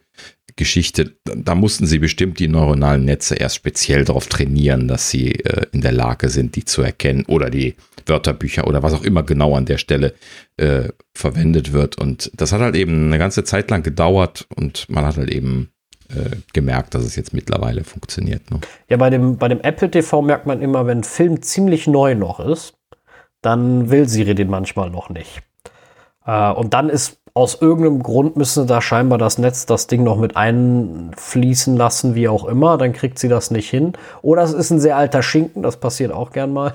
Geschichte, 0.61 1.17
da 1.25 1.55
mussten 1.55 1.87
sie 1.87 1.99
bestimmt 1.99 2.39
die 2.39 2.47
neuronalen 2.47 3.07
Netze 3.07 3.35
erst 3.35 3.57
speziell 3.57 4.05
darauf 4.05 4.27
trainieren, 4.27 4.89
dass 4.89 5.09
sie 5.09 5.33
äh, 5.33 5.65
in 5.73 5.81
der 5.81 5.93
Lage 5.93 6.29
sind, 6.29 6.55
die 6.55 6.67
zu 6.67 6.83
erkennen 6.83 7.25
oder 7.27 7.49
die 7.49 7.77
Wörterbücher 8.05 8.67
oder 8.67 8.83
was 8.83 8.93
auch 8.93 9.03
immer 9.03 9.23
genau 9.23 9.57
an 9.57 9.65
der 9.65 9.79
Stelle 9.79 10.13
äh, 10.59 10.91
verwendet 11.15 11.73
wird. 11.73 11.97
Und 11.97 12.31
das 12.35 12.53
hat 12.53 12.61
halt 12.61 12.77
eben 12.77 13.07
eine 13.07 13.17
ganze 13.17 13.43
Zeit 13.43 13.71
lang 13.71 13.83
gedauert 13.83 14.47
und 14.55 14.87
man 14.91 15.07
hat 15.07 15.17
halt 15.17 15.31
eben 15.31 15.71
äh, 16.11 16.37
gemerkt, 16.53 16.95
dass 16.95 17.05
es 17.05 17.17
jetzt 17.17 17.33
mittlerweile 17.33 17.83
funktioniert. 17.83 18.51
Ne? 18.51 18.61
Ja, 18.91 18.99
bei 18.99 19.09
dem, 19.09 19.39
bei 19.39 19.49
dem 19.49 19.63
Apple 19.63 19.91
TV 19.91 20.21
merkt 20.21 20.45
man 20.45 20.61
immer, 20.61 20.87
wenn 20.87 21.05
Film 21.05 21.41
ziemlich 21.41 21.87
neu 21.87 22.15
noch 22.15 22.39
ist, 22.39 22.75
dann 23.41 23.89
will 23.89 24.07
Siri 24.07 24.35
den 24.35 24.51
manchmal 24.51 24.91
noch 24.91 25.09
nicht. 25.09 25.41
Äh, 26.27 26.51
und 26.53 26.75
dann 26.75 26.91
ist 26.91 27.20
aus 27.35 27.61
irgendeinem 27.61 28.03
Grund 28.03 28.37
müssen 28.37 28.67
da 28.67 28.81
scheinbar 28.81 29.19
das 29.19 29.39
Netz 29.39 29.67
das 29.67 29.87
Ding 29.87 30.05
noch 30.05 30.19
mit 30.19 30.37
einfließen 30.37 31.77
lassen, 31.77 32.15
wie 32.15 32.29
auch 32.29 32.45
immer. 32.45 32.79
Dann 32.79 32.93
kriegt 32.93 33.19
sie 33.19 33.29
das 33.29 33.51
nicht 33.51 33.71
hin. 33.71 33.93
Oder 34.23 34.43
es 34.43 34.53
ist 34.53 34.71
ein 34.71 34.81
sehr 34.81 34.97
alter 34.97 35.23
Schinken, 35.23 35.63
das 35.63 35.79
passiert 35.79 36.13
auch 36.13 36.33
gern 36.33 36.53
mal. 36.53 36.75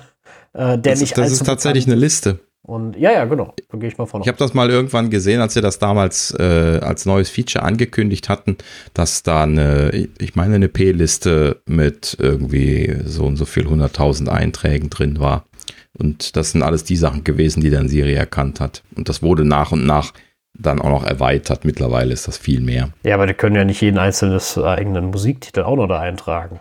Äh, 0.53 0.77
der 0.77 0.93
das 0.93 1.01
nicht 1.01 1.11
ist, 1.11 1.17
das 1.17 1.31
ist 1.31 1.45
tatsächlich 1.45 1.85
eine 1.85 1.95
Liste. 1.95 2.39
Und 2.61 2.97
ja, 2.97 3.11
ja, 3.11 3.25
genau. 3.25 3.53
Da 3.69 3.77
gehe 3.77 3.89
ich 3.89 3.97
mal 3.97 4.07
von 4.07 4.21
Ich 4.21 4.27
habe 4.27 4.39
das 4.39 4.55
mal 4.55 4.71
irgendwann 4.71 5.11
gesehen, 5.11 5.39
als 5.39 5.53
sie 5.53 5.61
das 5.61 5.77
damals 5.77 6.31
äh, 6.39 6.79
als 6.81 7.05
neues 7.05 7.29
Feature 7.29 7.63
angekündigt 7.63 8.27
hatten, 8.27 8.57
dass 8.95 9.21
da 9.21 9.43
eine, 9.43 10.07
ich 10.17 10.35
meine, 10.35 10.55
eine 10.55 10.67
P-Liste 10.67 11.61
mit 11.67 12.17
irgendwie 12.19 12.97
so 13.05 13.25
und 13.25 13.37
so 13.37 13.45
viel 13.45 13.67
100.000 13.67 14.29
Einträgen 14.29 14.89
drin 14.89 15.19
war. 15.19 15.45
Und 15.93 16.35
das 16.35 16.51
sind 16.51 16.63
alles 16.63 16.83
die 16.83 16.97
Sachen 16.97 17.23
gewesen, 17.23 17.61
die 17.61 17.69
dann 17.69 17.87
Siri 17.87 18.15
erkannt 18.15 18.59
hat. 18.59 18.83
Und 18.95 19.09
das 19.09 19.21
wurde 19.21 19.45
nach 19.45 19.71
und 19.71 19.85
nach 19.85 20.13
dann 20.57 20.81
auch 20.81 20.89
noch 20.89 21.03
erweitert. 21.05 21.65
Mittlerweile 21.65 22.13
ist 22.13 22.27
das 22.27 22.37
viel 22.37 22.61
mehr. 22.61 22.89
Ja, 23.03 23.15
aber 23.15 23.27
die 23.27 23.33
können 23.33 23.55
ja 23.55 23.65
nicht 23.65 23.81
jeden 23.81 23.97
einzelnen 23.97 24.39
eigenen 24.63 25.05
Musiktitel 25.05 25.61
auch 25.61 25.75
noch 25.75 25.87
da 25.87 25.99
eintragen. 25.99 26.59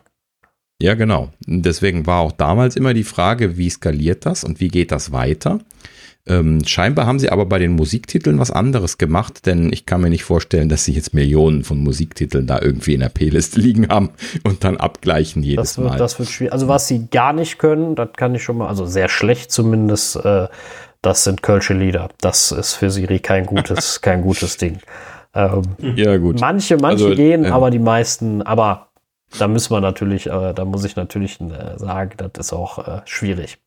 Ja, 0.80 0.94
genau. 0.94 1.30
Deswegen 1.46 2.06
war 2.06 2.20
auch 2.20 2.32
damals 2.32 2.76
immer 2.76 2.94
die 2.94 3.04
Frage, 3.04 3.56
wie 3.56 3.70
skaliert 3.70 4.26
das 4.26 4.44
und 4.44 4.60
wie 4.60 4.68
geht 4.68 4.92
das 4.92 5.12
weiter? 5.12 5.60
Ähm, 6.26 6.64
scheinbar 6.64 7.06
haben 7.06 7.18
sie 7.18 7.28
aber 7.28 7.44
bei 7.44 7.58
den 7.58 7.72
Musiktiteln 7.72 8.38
was 8.38 8.50
anderes 8.50 8.96
gemacht, 8.96 9.44
denn 9.44 9.70
ich 9.72 9.84
kann 9.84 10.00
mir 10.00 10.08
nicht 10.08 10.24
vorstellen, 10.24 10.70
dass 10.70 10.84
sie 10.86 10.92
jetzt 10.92 11.12
Millionen 11.12 11.64
von 11.64 11.78
Musiktiteln 11.78 12.46
da 12.46 12.60
irgendwie 12.62 12.94
in 12.94 13.00
der 13.00 13.10
P-Liste 13.10 13.60
liegen 13.62 13.88
haben 13.88 14.10
und 14.42 14.64
dann 14.64 14.78
abgleichen 14.78 15.42
jedes 15.42 15.70
das 15.70 15.78
wird, 15.78 15.88
Mal. 15.90 15.98
Das 15.98 16.18
wird 16.18 16.30
schwierig. 16.30 16.52
Also 16.54 16.66
was 16.66 16.88
sie 16.88 17.08
gar 17.10 17.34
nicht 17.34 17.58
können, 17.58 17.94
das 17.94 18.08
kann 18.16 18.34
ich 18.34 18.42
schon 18.42 18.56
mal, 18.56 18.68
also 18.68 18.86
sehr 18.86 19.10
schlecht 19.10 19.52
zumindest, 19.52 20.16
äh, 20.16 20.48
das 21.04 21.24
sind 21.24 21.42
Kölsche 21.42 21.74
Lieder. 21.74 22.08
Das 22.20 22.50
ist 22.50 22.74
für 22.74 22.90
Siri 22.90 23.18
kein 23.18 23.46
gutes, 23.46 24.00
kein 24.00 24.22
gutes 24.22 24.56
Ding. 24.56 24.78
Ähm, 25.34 25.62
ja 25.96 26.16
gut. 26.16 26.40
Manche, 26.40 26.76
manche 26.76 27.04
also, 27.04 27.16
gehen, 27.16 27.44
äh, 27.44 27.48
aber 27.48 27.70
die 27.70 27.78
meisten, 27.78 28.42
aber 28.42 28.88
da 29.38 29.48
müssen 29.48 29.72
wir 29.72 29.80
natürlich, 29.80 30.26
äh, 30.26 30.52
da 30.54 30.64
muss 30.64 30.84
ich 30.84 30.96
natürlich 30.96 31.40
äh, 31.40 31.76
sagen, 31.76 32.12
das 32.16 32.30
ist 32.46 32.52
auch 32.52 32.78
äh, 32.86 33.00
schwierig. 33.04 33.58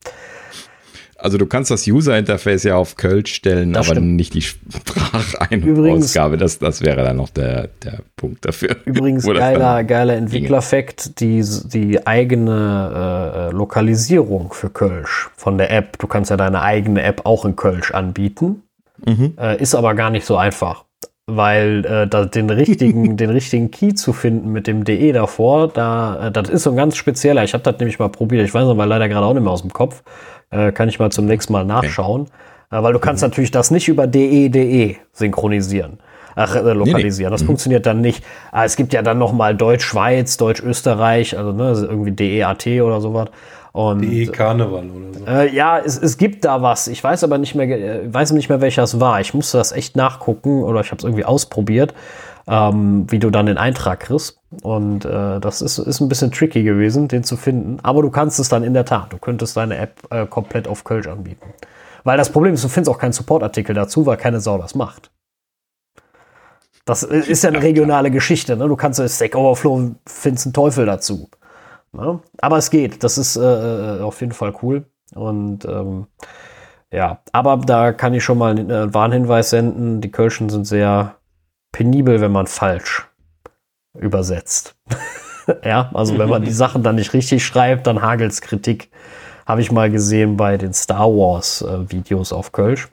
Also 1.20 1.36
du 1.36 1.46
kannst 1.46 1.72
das 1.72 1.84
User-Interface 1.88 2.62
ja 2.62 2.76
auf 2.76 2.96
Kölsch 2.96 3.34
stellen, 3.34 3.72
das 3.72 3.88
aber 3.88 3.96
stimmt. 3.96 4.14
nicht 4.14 4.34
die 4.34 4.42
Sprachausgabe. 4.42 6.36
Das, 6.36 6.60
das 6.60 6.80
wäre 6.80 7.02
dann 7.02 7.16
noch 7.16 7.30
der, 7.30 7.70
der 7.82 8.02
Punkt 8.14 8.44
dafür. 8.44 8.76
Übrigens 8.84 9.26
geiler, 9.26 9.82
geiler 9.82 10.14
Entwicklerfakt, 10.14 11.18
die, 11.18 11.44
die 11.64 12.06
eigene 12.06 13.50
äh, 13.50 13.52
Lokalisierung 13.52 14.52
für 14.52 14.70
Kölsch 14.70 15.28
von 15.36 15.58
der 15.58 15.72
App. 15.72 15.98
Du 15.98 16.06
kannst 16.06 16.30
ja 16.30 16.36
deine 16.36 16.62
eigene 16.62 17.02
App 17.02 17.22
auch 17.24 17.44
in 17.44 17.56
Kölsch 17.56 17.90
anbieten. 17.90 18.62
Mhm. 19.04 19.34
Äh, 19.40 19.60
ist 19.60 19.74
aber 19.74 19.94
gar 19.94 20.10
nicht 20.10 20.24
so 20.24 20.36
einfach. 20.36 20.84
Weil 21.26 21.84
äh, 21.84 22.06
da, 22.06 22.26
den, 22.26 22.48
richtigen, 22.48 23.16
den 23.18 23.30
richtigen 23.30 23.72
Key 23.72 23.94
zu 23.94 24.12
finden 24.12 24.52
mit 24.52 24.68
dem 24.68 24.84
DE 24.84 25.12
davor, 25.12 25.66
da, 25.66 26.28
äh, 26.28 26.30
das 26.30 26.48
ist 26.48 26.62
so 26.62 26.70
ein 26.70 26.76
ganz 26.76 26.96
spezieller. 26.96 27.42
Ich 27.42 27.54
habe 27.54 27.64
das 27.64 27.76
nämlich 27.80 27.98
mal 27.98 28.08
probiert. 28.08 28.46
Ich 28.46 28.54
weiß 28.54 28.68
aber 28.68 28.86
leider 28.86 29.08
gerade 29.08 29.26
auch 29.26 29.34
nicht 29.34 29.42
mehr 29.42 29.52
aus 29.52 29.62
dem 29.62 29.72
Kopf. 29.72 30.04
Äh, 30.50 30.72
kann 30.72 30.88
ich 30.88 30.98
mal 30.98 31.10
zum 31.10 31.26
nächsten 31.26 31.52
Mal 31.52 31.64
nachschauen. 31.64 32.22
Okay. 32.22 32.78
Äh, 32.78 32.82
weil 32.82 32.92
du 32.92 32.98
kannst 32.98 33.22
mhm. 33.22 33.28
natürlich 33.28 33.50
das 33.50 33.70
nicht 33.70 33.88
über 33.88 34.06
DE.de 34.06 34.96
synchronisieren. 35.12 35.98
Ach, 36.34 36.54
äh, 36.54 36.72
lokalisieren. 36.72 37.30
Nee, 37.30 37.30
nee. 37.30 37.30
Das 37.30 37.42
mhm. 37.42 37.46
funktioniert 37.46 37.86
dann 37.86 38.00
nicht. 38.00 38.24
Ah, 38.52 38.64
es 38.64 38.76
gibt 38.76 38.92
ja 38.92 39.02
dann 39.02 39.18
noch 39.18 39.32
mal 39.32 39.56
Deutsch-Schweiz, 39.56 40.36
Deutsch-Österreich, 40.36 41.36
also 41.36 41.52
ne, 41.52 41.72
irgendwie 41.88 42.12
DEAT 42.12 42.82
oder 42.82 43.00
sowas. 43.00 43.28
Und, 43.72 44.00
DE 44.00 44.26
Karneval 44.26 44.88
oder 44.90 45.18
so. 45.18 45.26
Äh, 45.26 45.54
ja, 45.54 45.78
es, 45.78 45.98
es 45.98 46.16
gibt 46.16 46.44
da 46.44 46.62
was. 46.62 46.88
Ich 46.88 47.02
weiß 47.02 47.24
aber 47.24 47.38
nicht 47.38 47.54
mehr, 47.54 47.68
äh, 47.68 48.12
weiß 48.12 48.32
nicht 48.32 48.48
mehr, 48.48 48.60
welcher 48.60 48.82
es 48.82 48.98
war. 49.00 49.20
Ich 49.20 49.34
musste 49.34 49.58
das 49.58 49.72
echt 49.72 49.96
nachgucken 49.96 50.62
oder 50.62 50.80
ich 50.80 50.90
habe 50.90 50.98
es 50.98 51.04
irgendwie 51.04 51.24
ausprobiert 51.24 51.94
ähm, 52.48 53.06
wie 53.08 53.18
du 53.18 53.30
dann 53.30 53.46
den 53.46 53.58
Eintrag 53.58 54.00
kriegst. 54.00 54.37
Und 54.62 55.04
äh, 55.04 55.40
das 55.40 55.60
ist, 55.60 55.78
ist 55.78 56.00
ein 56.00 56.08
bisschen 56.08 56.32
tricky 56.32 56.62
gewesen, 56.62 57.08
den 57.08 57.22
zu 57.22 57.36
finden. 57.36 57.78
Aber 57.82 58.02
du 58.02 58.10
kannst 58.10 58.38
es 58.40 58.48
dann 58.48 58.64
in 58.64 58.72
der 58.72 58.86
Tat. 58.86 59.12
Du 59.12 59.18
könntest 59.18 59.56
deine 59.56 59.76
App 59.76 60.06
äh, 60.10 60.26
komplett 60.26 60.66
auf 60.66 60.84
Kölsch 60.84 61.06
anbieten. 61.06 61.52
Weil 62.04 62.16
das 62.16 62.30
Problem 62.30 62.54
ist, 62.54 62.64
du 62.64 62.68
findest 62.68 62.94
auch 62.94 62.98
keinen 62.98 63.12
Supportartikel 63.12 63.74
dazu, 63.74 64.06
weil 64.06 64.16
keine 64.16 64.40
Sau 64.40 64.56
das 64.56 64.74
macht. 64.74 65.10
Das 66.86 67.02
ist 67.02 67.44
ja 67.44 67.50
eine 67.50 67.60
regionale 67.60 68.10
Geschichte. 68.10 68.56
Ne? 68.56 68.66
Du 68.66 68.76
kannst 68.76 69.02
Stack 69.14 69.34
Overflow 69.34 69.94
findest 70.06 70.46
einen 70.46 70.52
Teufel 70.54 70.86
dazu. 70.86 71.28
Ne? 71.92 72.20
Aber 72.38 72.56
es 72.56 72.70
geht. 72.70 73.04
Das 73.04 73.18
ist 73.18 73.36
äh, 73.36 73.42
äh, 73.42 74.00
auf 74.00 74.20
jeden 74.22 74.32
Fall 74.32 74.54
cool. 74.62 74.86
Und 75.14 75.66
ähm, 75.66 76.06
ja, 76.90 77.20
aber 77.32 77.58
da 77.58 77.92
kann 77.92 78.14
ich 78.14 78.24
schon 78.24 78.38
mal 78.38 78.58
einen 78.58 78.94
Warnhinweis 78.94 79.50
senden. 79.50 80.00
Die 80.00 80.10
Kölschen 80.10 80.48
sind 80.48 80.66
sehr 80.66 81.16
penibel, 81.72 82.22
wenn 82.22 82.32
man 82.32 82.46
falsch 82.46 83.07
übersetzt. 83.94 84.76
ja, 85.64 85.90
also 85.94 86.18
wenn 86.18 86.28
man 86.28 86.42
die 86.42 86.50
Sachen 86.52 86.82
dann 86.82 86.96
nicht 86.96 87.12
richtig 87.12 87.44
schreibt, 87.44 87.86
dann 87.86 88.02
hagelt's 88.02 88.40
Kritik. 88.40 88.90
Habe 89.46 89.62
ich 89.62 89.72
mal 89.72 89.90
gesehen 89.90 90.36
bei 90.36 90.58
den 90.58 90.74
Star 90.74 91.08
Wars 91.08 91.62
äh, 91.62 91.90
Videos 91.90 92.32
auf 92.32 92.52
Kölsch. 92.52 92.88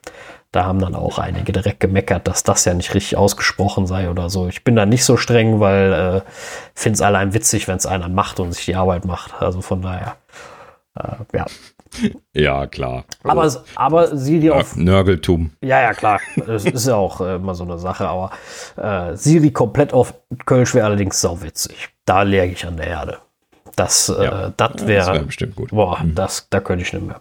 Da 0.52 0.64
haben 0.64 0.78
dann 0.78 0.94
auch 0.94 1.18
einige 1.18 1.52
direkt 1.52 1.80
gemeckert, 1.80 2.26
dass 2.26 2.42
das 2.42 2.64
ja 2.64 2.72
nicht 2.72 2.94
richtig 2.94 3.18
ausgesprochen 3.18 3.86
sei 3.86 4.08
oder 4.08 4.30
so. 4.30 4.48
Ich 4.48 4.64
bin 4.64 4.74
da 4.74 4.86
nicht 4.86 5.04
so 5.04 5.18
streng, 5.18 5.60
weil 5.60 5.92
äh, 5.92 6.30
finde 6.74 6.94
es 6.94 7.02
allein 7.02 7.34
witzig, 7.34 7.68
wenn 7.68 7.76
es 7.76 7.84
einer 7.84 8.08
macht 8.08 8.40
und 8.40 8.52
sich 8.52 8.64
die 8.64 8.74
Arbeit 8.74 9.04
macht. 9.04 9.34
Also 9.42 9.60
von 9.60 9.82
daher, 9.82 10.16
äh, 10.98 11.36
ja. 11.36 11.44
Ja, 12.34 12.66
klar. 12.66 13.04
Also, 13.24 13.60
aber, 13.76 14.00
aber 14.08 14.16
Siri 14.16 14.50
auf. 14.50 14.76
Nörgeltum. 14.76 15.52
Ja, 15.62 15.80
ja, 15.80 15.94
klar. 15.94 16.20
Das 16.46 16.66
ist 16.66 16.86
ja 16.86 16.96
auch 16.96 17.22
äh, 17.22 17.36
immer 17.36 17.54
so 17.54 17.64
eine 17.64 17.78
Sache. 17.78 18.06
Aber 18.06 18.30
äh, 18.76 19.16
Siri 19.16 19.50
komplett 19.50 19.94
auf 19.94 20.12
Kölsch 20.44 20.74
wäre 20.74 20.84
allerdings 20.86 21.20
sauwitzig. 21.20 21.88
Da 22.04 22.22
läge 22.22 22.52
ich 22.52 22.66
an 22.66 22.76
der 22.76 22.88
Erde. 22.88 23.18
Das, 23.74 24.08
äh, 24.10 24.24
ja. 24.24 24.52
das 24.56 24.86
wäre. 24.86 25.14
wär 25.14 25.22
bestimmt 25.22 25.56
gut. 25.56 25.70
Boah, 25.70 26.00
mhm. 26.02 26.14
das, 26.14 26.48
da 26.50 26.60
könnte 26.60 26.84
ich 26.84 26.92
nicht 26.92 27.06
mehr. 27.06 27.20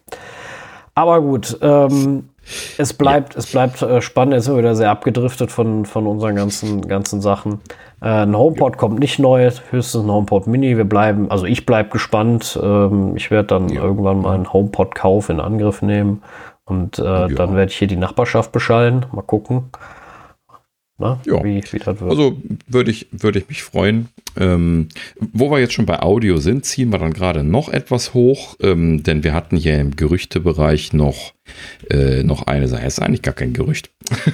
Aber 0.95 1.21
gut. 1.21 1.57
Ähm, 1.61 2.29
es 2.77 2.93
bleibt, 2.93 3.33
ja. 3.33 3.39
es 3.39 3.47
bleibt 3.47 3.81
äh, 3.81 4.01
spannend. 4.01 4.35
Es 4.35 4.47
ist 4.47 4.57
wieder 4.57 4.75
sehr 4.75 4.89
abgedriftet 4.89 5.51
von, 5.51 5.85
von 5.85 6.07
unseren 6.07 6.35
ganzen, 6.35 6.87
ganzen 6.87 7.21
Sachen. 7.21 7.61
Äh, 8.05 8.09
ein 8.09 8.37
HomePod 8.37 8.73
ja. 8.73 8.77
kommt 8.77 8.99
nicht 8.99 9.17
neu, 9.17 9.49
höchstens 9.71 10.03
ein 10.03 10.11
HomePod 10.11 10.45
Mini. 10.45 10.77
Wir 10.77 10.83
bleiben, 10.85 11.31
also 11.31 11.45
ich 11.45 11.65
bleibe 11.65 11.89
gespannt. 11.89 12.57
Ähm, 12.61 13.17
ich 13.17 13.31
werde 13.31 13.47
dann 13.47 13.69
ja. 13.69 13.81
irgendwann 13.81 14.21
mal 14.21 14.35
einen 14.35 14.53
HomePod-Kauf 14.53 15.29
in 15.29 15.39
Angriff 15.39 15.81
nehmen 15.81 16.21
und 16.65 16.99
äh, 16.99 17.27
dann 17.29 17.55
werde 17.55 17.71
ich 17.71 17.77
hier 17.77 17.87
die 17.87 17.95
Nachbarschaft 17.95 18.51
beschallen. 18.51 19.07
Mal 19.11 19.23
gucken. 19.23 19.71
Na, 20.97 21.19
ja. 21.25 21.43
wie, 21.43 21.61
wie 21.71 21.79
das 21.79 21.99
wird. 21.99 22.09
Also 22.09 22.37
würde 22.67 22.91
ich, 22.91 23.07
würde 23.11 23.39
ich 23.39 23.49
mich 23.49 23.63
freuen. 23.63 24.09
Ähm, 24.37 24.89
wo 25.33 25.49
wir 25.49 25.59
jetzt 25.59 25.73
schon 25.73 25.87
bei 25.87 25.99
Audio 25.99 26.37
sind, 26.37 26.63
ziehen 26.63 26.91
wir 26.91 26.99
dann 26.99 27.11
gerade 27.11 27.43
noch 27.43 27.69
etwas 27.69 28.13
hoch, 28.13 28.55
ähm, 28.61 29.01
denn 29.03 29.23
wir 29.23 29.33
hatten 29.33 29.57
hier 29.57 29.79
im 29.79 29.95
Gerüchtebereich 29.95 30.93
noch, 30.93 31.33
äh, 31.89 32.23
noch 32.23 32.43
eine 32.43 32.67
Sache. 32.67 32.83
Es 32.85 32.99
ist 32.99 33.03
eigentlich 33.03 33.23
gar 33.23 33.33
kein 33.33 33.53
Gerücht. 33.53 33.89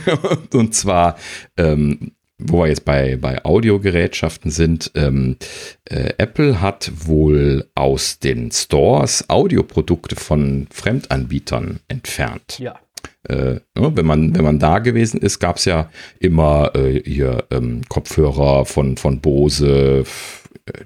Und 0.54 0.76
zwar, 0.76 1.16
ähm, 1.58 2.12
wo 2.44 2.64
wir 2.64 2.68
jetzt 2.68 2.86
bei, 2.86 3.18
bei 3.18 3.44
Audiogerätschaften 3.44 4.52
sind, 4.52 4.92
ähm, 4.96 5.38
äh, 5.86 6.14
Apple 6.18 6.62
hat 6.62 6.92
wohl 7.06 7.68
aus 7.76 8.20
den 8.20 8.52
Stores 8.52 9.30
Audioprodukte 9.30 10.16
von 10.16 10.68
Fremdanbietern 10.72 11.80
entfernt. 11.88 12.60
Ja. 12.60 12.80
Äh, 13.28 13.60
ne, 13.76 13.92
wenn, 13.96 14.06
man, 14.06 14.36
wenn 14.36 14.44
man 14.44 14.60
da 14.60 14.80
gewesen 14.80 15.20
ist, 15.22 15.40
gab 15.40 15.58
es 15.58 15.66
ja 15.66 15.90
immer 16.20 16.72
äh, 16.76 17.02
hier 17.04 17.46
ähm, 17.52 17.82
Kopfhörer 17.88 18.66
von, 18.66 18.98
von 18.98 19.22
Bose, 19.22 20.04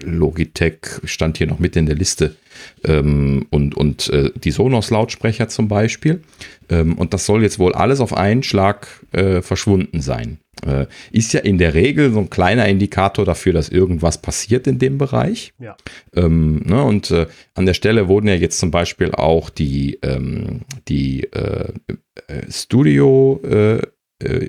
Logitech 0.04 1.02
stand 1.04 1.38
hier 1.38 1.48
noch 1.48 1.60
mit 1.60 1.76
in 1.76 1.86
der 1.86 1.96
Liste 1.96 2.36
ähm, 2.84 3.46
und, 3.50 3.76
und 3.76 4.10
äh, 4.10 4.32
die 4.36 4.52
Sonos-Lautsprecher 4.52 5.48
zum 5.48 5.68
Beispiel. 5.68 6.22
Ähm, 6.70 6.98
und 6.98 7.14
das 7.14 7.26
soll 7.26 7.44
jetzt 7.44 7.60
wohl 7.60 7.74
alles 7.74 8.00
auf 8.00 8.16
einen 8.16 8.44
Schlag 8.44 8.88
äh, 9.12 9.42
verschwunden 9.42 10.02
sein. 10.02 10.40
Äh, 10.66 10.86
ist 11.12 11.34
ja 11.34 11.42
in 11.42 11.58
der 11.58 11.74
Regel 11.74 12.12
so 12.12 12.20
ein 12.20 12.30
kleiner 12.30 12.68
Indikator 12.68 13.26
dafür, 13.26 13.54
dass 13.54 13.70
irgendwas 13.70 14.22
passiert 14.22 14.68
in 14.68 14.80
dem 14.80 14.98
Bereich. 14.98 15.54
Ja. 15.60 15.76
Ähm, 16.16 16.62
ne, 16.66 16.82
und 16.84 17.12
äh, 17.12 17.28
an 17.54 17.66
der 17.66 17.74
Stelle 17.74 18.08
wurden 18.08 18.28
ja 18.28 18.36
jetzt 18.36 18.60
zum 18.60 18.72
Beispiel 18.72 19.12
auch 19.12 19.50
die, 19.50 20.00
ähm, 20.02 20.62
die 20.88 21.24
äh, 21.26 21.74
äh, 22.28 22.52
Studio, 22.52 23.42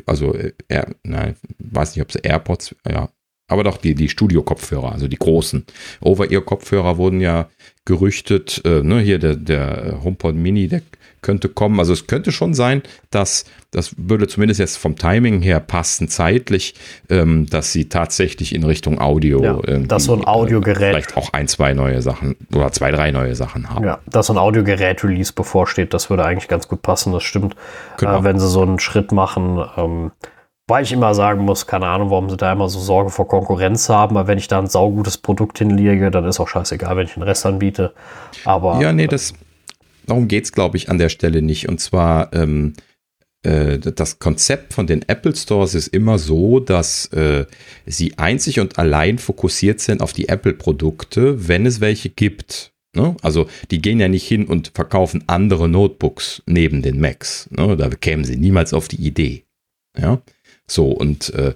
also 0.06 0.38
er, 0.68 0.94
nein, 1.02 1.34
weiß 1.58 1.96
nicht, 1.96 2.02
ob 2.02 2.10
es 2.10 2.14
AirPods, 2.14 2.76
ja, 2.88 3.08
aber 3.48 3.64
doch 3.64 3.76
die, 3.76 3.94
die 3.94 4.08
Studio-Kopfhörer, 4.08 4.92
also 4.92 5.08
die 5.08 5.16
großen 5.16 5.64
Over-Ear-Kopfhörer 6.00 6.96
wurden 6.96 7.20
ja 7.20 7.48
gerüchtet. 7.84 8.62
Äh, 8.64 8.82
ne, 8.82 9.00
hier 9.00 9.18
der, 9.18 9.36
der 9.36 10.00
HomePod 10.02 10.34
Mini, 10.34 10.68
der 10.68 10.82
könnte 11.22 11.48
kommen. 11.48 11.80
Also 11.80 11.92
es 11.92 12.06
könnte 12.06 12.30
schon 12.30 12.54
sein, 12.54 12.82
dass 13.10 13.46
das 13.72 13.94
würde 13.96 14.28
zumindest 14.28 14.60
jetzt 14.60 14.76
vom 14.76 14.96
Timing 14.96 15.42
her 15.42 15.60
passen, 15.60 16.08
zeitlich, 16.08 16.74
ähm, 17.10 17.46
dass 17.46 17.72
sie 17.72 17.88
tatsächlich 17.88 18.54
in 18.54 18.62
Richtung 18.62 19.00
Audio, 19.00 19.42
ja, 19.42 19.78
dass 19.80 20.04
so 20.04 20.14
ein 20.14 20.22
äh, 20.22 20.26
Audiogerät 20.26 20.82
äh, 20.82 20.90
vielleicht 20.90 21.16
auch 21.16 21.32
ein, 21.32 21.48
zwei 21.48 21.74
neue 21.74 22.00
Sachen 22.00 22.36
oder 22.54 22.70
zwei, 22.72 22.92
drei 22.92 23.10
neue 23.10 23.34
Sachen 23.34 23.70
haben. 23.70 23.84
Ja, 23.84 23.98
dass 24.06 24.26
so 24.26 24.34
ein 24.34 24.38
Audiogerät-Release 24.38 25.32
bevorsteht, 25.32 25.94
das 25.94 26.10
würde 26.10 26.24
eigentlich 26.24 26.48
ganz 26.48 26.68
gut 26.68 26.82
passen, 26.82 27.12
das 27.12 27.24
stimmt. 27.24 27.56
Genau. 27.98 28.20
Äh, 28.20 28.24
wenn 28.24 28.38
sie 28.38 28.48
so 28.48 28.62
einen 28.62 28.78
Schritt 28.78 29.10
machen, 29.10 29.64
ähm, 29.76 30.12
weil 30.66 30.84
ich 30.84 30.92
immer 30.92 31.14
sagen 31.14 31.44
muss, 31.44 31.66
keine 31.66 31.86
Ahnung, 31.86 32.10
warum 32.10 32.28
sie 32.28 32.36
da 32.36 32.52
immer 32.52 32.68
so 32.68 32.80
Sorge 32.80 33.10
vor 33.10 33.28
Konkurrenz 33.28 33.88
haben, 33.88 34.16
weil 34.16 34.26
wenn 34.26 34.38
ich 34.38 34.48
da 34.48 34.58
ein 34.58 34.66
saugutes 34.66 35.18
Produkt 35.18 35.58
hinlege, 35.58 36.10
dann 36.10 36.24
ist 36.24 36.40
auch 36.40 36.48
scheißegal, 36.48 36.96
wenn 36.96 37.06
ich 37.06 37.14
den 37.14 37.22
Rest 37.22 37.46
anbiete. 37.46 37.92
Aber. 38.44 38.80
Ja, 38.80 38.92
nee, 38.92 39.06
das, 39.06 39.34
darum 40.06 40.26
geht 40.26 40.44
es, 40.44 40.52
glaube 40.52 40.76
ich, 40.76 40.88
an 40.88 40.98
der 40.98 41.08
Stelle 41.08 41.40
nicht. 41.40 41.68
Und 41.68 41.80
zwar, 41.80 42.32
ähm, 42.32 42.74
äh, 43.44 43.78
das 43.78 44.18
Konzept 44.18 44.74
von 44.74 44.88
den 44.88 45.08
Apple 45.08 45.36
Stores 45.36 45.74
ist 45.74 45.88
immer 45.88 46.18
so, 46.18 46.58
dass 46.58 47.06
äh, 47.12 47.46
sie 47.86 48.18
einzig 48.18 48.58
und 48.58 48.76
allein 48.76 49.18
fokussiert 49.18 49.78
sind 49.78 50.02
auf 50.02 50.12
die 50.12 50.28
Apple-Produkte, 50.28 51.46
wenn 51.46 51.64
es 51.64 51.80
welche 51.80 52.08
gibt. 52.08 52.72
Ne? 52.92 53.14
Also 53.22 53.46
die 53.70 53.80
gehen 53.80 54.00
ja 54.00 54.08
nicht 54.08 54.26
hin 54.26 54.46
und 54.46 54.72
verkaufen 54.74 55.22
andere 55.28 55.68
Notebooks 55.68 56.42
neben 56.46 56.82
den 56.82 56.98
Macs. 56.98 57.48
Ne? 57.52 57.76
Da 57.76 57.88
kämen 57.90 58.24
sie 58.24 58.36
niemals 58.36 58.74
auf 58.74 58.88
die 58.88 59.06
Idee. 59.06 59.44
Ja. 59.96 60.20
So, 60.66 60.88
und 60.88 61.32
äh, 61.34 61.54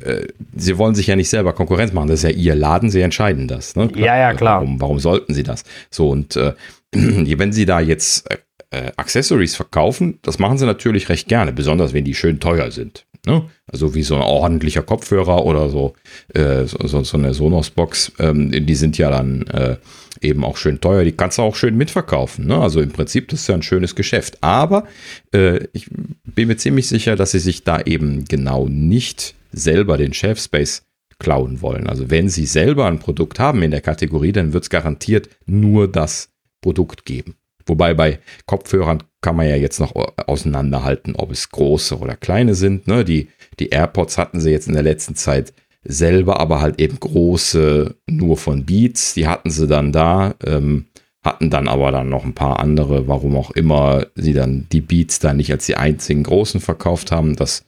äh, 0.00 0.26
sie 0.56 0.78
wollen 0.78 0.94
sich 0.94 1.06
ja 1.06 1.16
nicht 1.16 1.28
selber 1.28 1.52
Konkurrenz 1.52 1.92
machen, 1.92 2.08
das 2.08 2.20
ist 2.20 2.30
ja 2.30 2.36
ihr 2.36 2.54
Laden, 2.54 2.90
sie 2.90 3.00
entscheiden 3.00 3.48
das. 3.48 3.76
Ne? 3.76 3.90
Ja, 3.96 4.16
ja, 4.16 4.34
klar. 4.34 4.60
Warum, 4.60 4.80
warum 4.80 4.98
sollten 4.98 5.34
sie 5.34 5.42
das? 5.42 5.64
So, 5.90 6.10
und 6.10 6.36
äh, 6.36 6.54
wenn 6.92 7.52
sie 7.52 7.66
da 7.66 7.80
jetzt 7.80 8.30
äh, 8.30 8.38
äh, 8.70 8.92
Accessories 8.96 9.56
verkaufen, 9.56 10.18
das 10.22 10.38
machen 10.38 10.58
sie 10.58 10.66
natürlich 10.66 11.08
recht 11.08 11.28
gerne, 11.28 11.52
besonders 11.52 11.94
wenn 11.94 12.04
die 12.04 12.14
schön 12.14 12.40
teuer 12.40 12.70
sind. 12.70 13.06
Ne? 13.26 13.44
Also 13.70 13.94
wie 13.94 14.02
so 14.02 14.14
ein 14.14 14.22
ordentlicher 14.22 14.82
Kopfhörer 14.82 15.44
oder 15.44 15.68
so, 15.68 15.94
äh, 16.34 16.64
so, 16.64 17.02
so, 17.02 17.16
eine 17.16 17.34
Sonos-Box, 17.34 18.12
ähm, 18.18 18.50
die 18.66 18.74
sind 18.74 18.96
ja 18.98 19.10
dann 19.10 19.46
äh, 19.48 19.76
eben 20.20 20.44
auch 20.44 20.56
schön 20.56 20.80
teuer. 20.80 21.04
Die 21.04 21.12
kannst 21.12 21.38
du 21.38 21.42
auch 21.42 21.56
schön 21.56 21.76
mitverkaufen. 21.76 22.46
Ne? 22.46 22.58
Also 22.58 22.80
im 22.80 22.90
Prinzip, 22.90 23.28
das 23.28 23.40
ist 23.40 23.48
ja 23.48 23.54
ein 23.54 23.62
schönes 23.62 23.94
Geschäft. 23.94 24.38
Aber 24.42 24.86
äh, 25.32 25.66
ich 25.72 25.88
bin 26.24 26.48
mir 26.48 26.56
ziemlich 26.56 26.88
sicher, 26.88 27.16
dass 27.16 27.32
sie 27.32 27.38
sich 27.38 27.64
da 27.64 27.80
eben 27.80 28.24
genau 28.24 28.68
nicht 28.68 29.34
selber 29.52 29.96
den 29.96 30.12
Shelf 30.12 30.40
Space 30.40 30.84
klauen 31.18 31.62
wollen. 31.62 31.88
Also 31.88 32.10
wenn 32.10 32.28
sie 32.28 32.46
selber 32.46 32.86
ein 32.86 33.00
Produkt 33.00 33.40
haben 33.40 33.62
in 33.62 33.70
der 33.70 33.80
Kategorie, 33.80 34.32
dann 34.32 34.52
wird 34.52 34.64
es 34.64 34.70
garantiert 34.70 35.28
nur 35.46 35.88
das 35.88 36.30
Produkt 36.60 37.04
geben. 37.04 37.34
Wobei 37.66 37.92
bei 37.94 38.20
Kopfhörern 38.46 39.02
kann 39.20 39.36
man 39.36 39.48
ja 39.48 39.56
jetzt 39.56 39.80
noch 39.80 39.94
auseinanderhalten, 39.94 41.16
ob 41.16 41.30
es 41.30 41.50
große 41.50 41.98
oder 41.98 42.16
kleine 42.16 42.54
sind. 42.54 42.86
Ne? 42.86 43.04
Die, 43.04 43.28
die 43.58 43.70
AirPods 43.70 44.16
hatten 44.16 44.40
sie 44.40 44.50
jetzt 44.50 44.68
in 44.68 44.74
der 44.74 44.82
letzten 44.82 45.16
Zeit 45.16 45.52
selber, 45.84 46.40
aber 46.40 46.60
halt 46.60 46.80
eben 46.80 46.98
große 47.00 47.96
nur 48.08 48.36
von 48.36 48.64
Beats. 48.64 49.14
Die 49.14 49.26
hatten 49.26 49.50
sie 49.50 49.66
dann 49.66 49.92
da, 49.92 50.34
ähm, 50.44 50.86
hatten 51.22 51.50
dann 51.50 51.68
aber 51.68 51.90
dann 51.92 52.08
noch 52.08 52.24
ein 52.24 52.34
paar 52.34 52.60
andere, 52.60 53.08
warum 53.08 53.36
auch 53.36 53.50
immer 53.50 54.06
sie 54.14 54.32
dann 54.32 54.66
die 54.72 54.80
Beats 54.80 55.18
da 55.18 55.34
nicht 55.34 55.50
als 55.52 55.66
die 55.66 55.76
einzigen 55.76 56.22
großen 56.22 56.60
verkauft 56.60 57.12
haben. 57.12 57.36
Das 57.36 57.64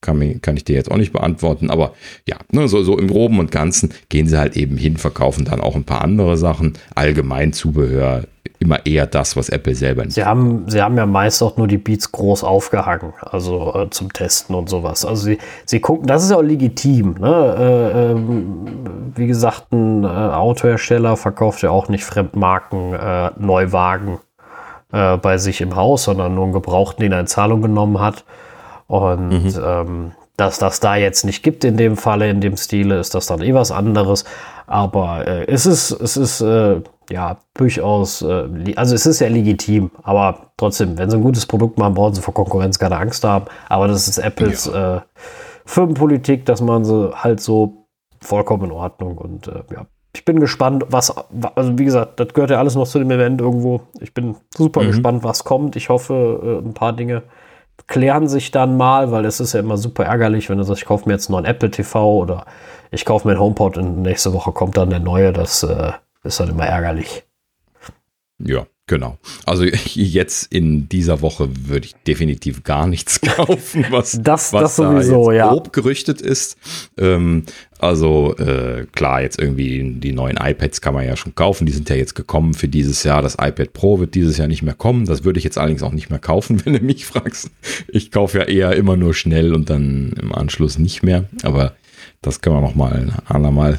kann, 0.00 0.40
kann 0.42 0.56
ich 0.56 0.64
dir 0.64 0.74
jetzt 0.74 0.90
auch 0.90 0.98
nicht 0.98 1.12
beantworten, 1.12 1.70
aber 1.70 1.94
ja, 2.28 2.36
ne, 2.52 2.68
so, 2.68 2.82
so 2.82 2.98
im 2.98 3.08
Groben 3.08 3.38
und 3.38 3.50
Ganzen 3.50 3.94
gehen 4.10 4.28
sie 4.28 4.38
halt 4.38 4.56
eben 4.56 4.76
hin, 4.76 4.98
verkaufen 4.98 5.46
dann 5.46 5.60
auch 5.60 5.76
ein 5.76 5.84
paar 5.84 6.02
andere 6.02 6.36
Sachen. 6.36 6.74
Allgemein 6.94 7.52
Zubehör 7.52 8.24
immer 8.58 8.84
eher 8.86 9.06
das, 9.06 9.36
was 9.36 9.48
Apple 9.48 9.74
selber 9.74 10.04
nicht. 10.04 10.14
Sie 10.14 10.24
haben, 10.24 10.64
sie 10.68 10.80
haben 10.80 10.96
ja 10.96 11.06
meist 11.06 11.42
auch 11.42 11.56
nur 11.56 11.68
die 11.68 11.78
Beats 11.78 12.12
groß 12.12 12.44
aufgehangen, 12.44 13.12
also 13.20 13.74
äh, 13.74 13.90
zum 13.90 14.12
Testen 14.12 14.54
und 14.54 14.68
sowas. 14.68 15.04
Also 15.04 15.24
sie, 15.24 15.38
sie 15.64 15.80
gucken, 15.80 16.06
das 16.06 16.24
ist 16.24 16.30
ja 16.30 16.36
auch 16.36 16.42
legitim. 16.42 17.16
Ne? 17.18 17.56
Äh, 17.58 18.12
äh, 18.12 18.16
wie 19.16 19.26
gesagt, 19.26 19.72
ein 19.72 20.04
äh, 20.04 20.06
Autohersteller 20.06 21.16
verkauft 21.16 21.62
ja 21.62 21.70
auch 21.70 21.88
nicht 21.88 22.04
Fremdmarken 22.04 22.94
äh, 22.94 23.30
Neuwagen 23.38 24.18
äh, 24.92 25.16
bei 25.16 25.38
sich 25.38 25.60
im 25.60 25.76
Haus, 25.76 26.04
sondern 26.04 26.34
nur 26.34 26.44
einen 26.44 26.52
Gebrauchten, 26.52 27.02
den 27.02 27.12
er 27.12 27.20
in 27.20 27.26
Zahlung 27.26 27.60
genommen 27.60 28.00
hat. 28.00 28.24
Und 28.86 29.28
mhm. 29.28 29.54
ähm, 29.64 30.12
dass 30.36 30.58
das 30.58 30.80
da 30.80 30.96
jetzt 30.96 31.24
nicht 31.24 31.42
gibt 31.42 31.64
in 31.64 31.76
dem 31.76 31.96
Falle, 31.96 32.28
in 32.28 32.40
dem 32.40 32.56
Stile, 32.56 32.98
ist 32.98 33.14
das 33.14 33.26
dann 33.26 33.40
eh 33.40 33.54
was 33.54 33.70
anderes. 33.70 34.24
Aber 34.66 35.26
äh, 35.26 35.44
es 35.46 35.66
ist, 35.66 35.90
es 35.90 36.16
ist 36.16 36.40
äh, 36.40 36.80
ja 37.10 37.38
durchaus, 37.54 38.22
äh, 38.22 38.74
also 38.76 38.94
es 38.94 39.06
ist 39.06 39.20
ja 39.20 39.28
legitim, 39.28 39.90
aber 40.02 40.52
trotzdem, 40.56 40.96
wenn 40.98 41.10
sie 41.10 41.16
ein 41.16 41.22
gutes 41.22 41.46
Produkt 41.46 41.78
machen, 41.78 41.94
brauchen 41.94 42.14
sie 42.14 42.22
vor 42.22 42.34
Konkurrenz 42.34 42.78
keine 42.78 42.96
Angst 42.96 43.24
haben. 43.24 43.46
Aber 43.68 43.88
das 43.88 44.08
ist 44.08 44.18
Apples 44.18 44.66
ja. 44.66 44.96
Äh, 44.96 45.00
Firmenpolitik, 45.66 46.44
dass 46.46 46.60
man 46.60 46.84
sie 46.84 47.12
halt 47.14 47.40
so 47.40 47.86
vollkommen 48.20 48.64
in 48.64 48.72
Ordnung. 48.72 49.18
Und 49.18 49.48
äh, 49.48 49.62
ja, 49.72 49.86
ich 50.14 50.24
bin 50.24 50.40
gespannt, 50.40 50.84
was, 50.88 51.14
also 51.54 51.78
wie 51.78 51.84
gesagt, 51.84 52.20
das 52.20 52.28
gehört 52.28 52.50
ja 52.50 52.58
alles 52.58 52.74
noch 52.74 52.86
zu 52.86 52.98
dem 52.98 53.10
Event 53.10 53.40
irgendwo. 53.40 53.82
Ich 54.00 54.14
bin 54.14 54.36
super 54.56 54.82
mhm. 54.82 54.88
gespannt, 54.88 55.24
was 55.24 55.44
kommt. 55.44 55.76
Ich 55.76 55.88
hoffe, 55.88 56.62
äh, 56.62 56.66
ein 56.66 56.74
paar 56.74 56.92
Dinge 56.92 57.22
klären 57.86 58.28
sich 58.28 58.50
dann 58.50 58.76
mal, 58.76 59.10
weil 59.10 59.24
es 59.24 59.40
ist 59.40 59.52
ja 59.52 59.60
immer 59.60 59.76
super 59.76 60.04
ärgerlich, 60.04 60.48
wenn 60.48 60.58
du 60.58 60.64
sagst, 60.64 60.82
ich 60.82 60.88
kaufe 60.88 61.08
mir 61.08 61.14
jetzt 61.14 61.28
einen 61.28 61.34
neuen 61.34 61.44
Apple 61.44 61.70
TV 61.70 62.16
oder 62.16 62.46
ich 62.90 63.04
kaufe 63.04 63.26
mir 63.26 63.32
einen 63.32 63.40
HomePod 63.40 63.76
und 63.78 64.02
nächste 64.02 64.32
Woche 64.32 64.52
kommt 64.52 64.76
dann 64.76 64.90
der 64.90 65.00
neue. 65.00 65.32
Das 65.32 65.62
äh, 65.62 65.92
ist 66.22 66.40
dann 66.40 66.48
immer 66.48 66.66
ärgerlich. 66.66 67.24
Ja, 68.38 68.66
Genau. 68.86 69.16
Also 69.46 69.64
jetzt 69.94 70.52
in 70.52 70.88
dieser 70.88 71.22
Woche 71.22 71.48
würde 71.68 71.86
ich 71.86 71.94
definitiv 72.06 72.64
gar 72.64 72.86
nichts 72.86 73.20
kaufen, 73.20 73.86
was, 73.90 74.18
das, 74.20 74.52
was 74.52 74.62
das 74.62 74.76
sowieso, 74.76 75.30
da 75.30 75.36
ja. 75.36 75.48
grob 75.48 75.72
gerüchtet 75.72 76.20
ist. 76.20 76.58
Ähm, 76.98 77.44
also 77.84 78.34
äh, 78.38 78.86
klar, 78.92 79.20
jetzt 79.20 79.38
irgendwie 79.38 79.94
die 79.96 80.12
neuen 80.12 80.38
iPads 80.38 80.80
kann 80.80 80.94
man 80.94 81.06
ja 81.06 81.16
schon 81.16 81.34
kaufen. 81.34 81.66
Die 81.66 81.72
sind 81.72 81.90
ja 81.90 81.96
jetzt 81.96 82.14
gekommen 82.14 82.54
für 82.54 82.66
dieses 82.66 83.04
Jahr. 83.04 83.20
Das 83.20 83.34
iPad 83.34 83.72
Pro 83.74 84.00
wird 84.00 84.14
dieses 84.14 84.38
Jahr 84.38 84.48
nicht 84.48 84.62
mehr 84.62 84.74
kommen. 84.74 85.04
Das 85.04 85.24
würde 85.24 85.38
ich 85.38 85.44
jetzt 85.44 85.58
allerdings 85.58 85.82
auch 85.82 85.92
nicht 85.92 86.08
mehr 86.08 86.18
kaufen, 86.18 86.60
wenn 86.64 86.72
du 86.72 86.80
mich 86.80 87.04
fragst. 87.04 87.50
Ich 87.88 88.10
kaufe 88.10 88.38
ja 88.38 88.44
eher 88.44 88.74
immer 88.74 88.96
nur 88.96 89.14
schnell 89.14 89.54
und 89.54 89.68
dann 89.68 90.14
im 90.20 90.34
Anschluss 90.34 90.78
nicht 90.78 91.02
mehr. 91.02 91.24
Aber 91.42 91.74
das 92.22 92.40
können 92.40 92.56
wir 92.56 92.62
noch 92.62 92.74
mal 92.74 92.92
ein 92.92 93.12
andermal 93.26 93.78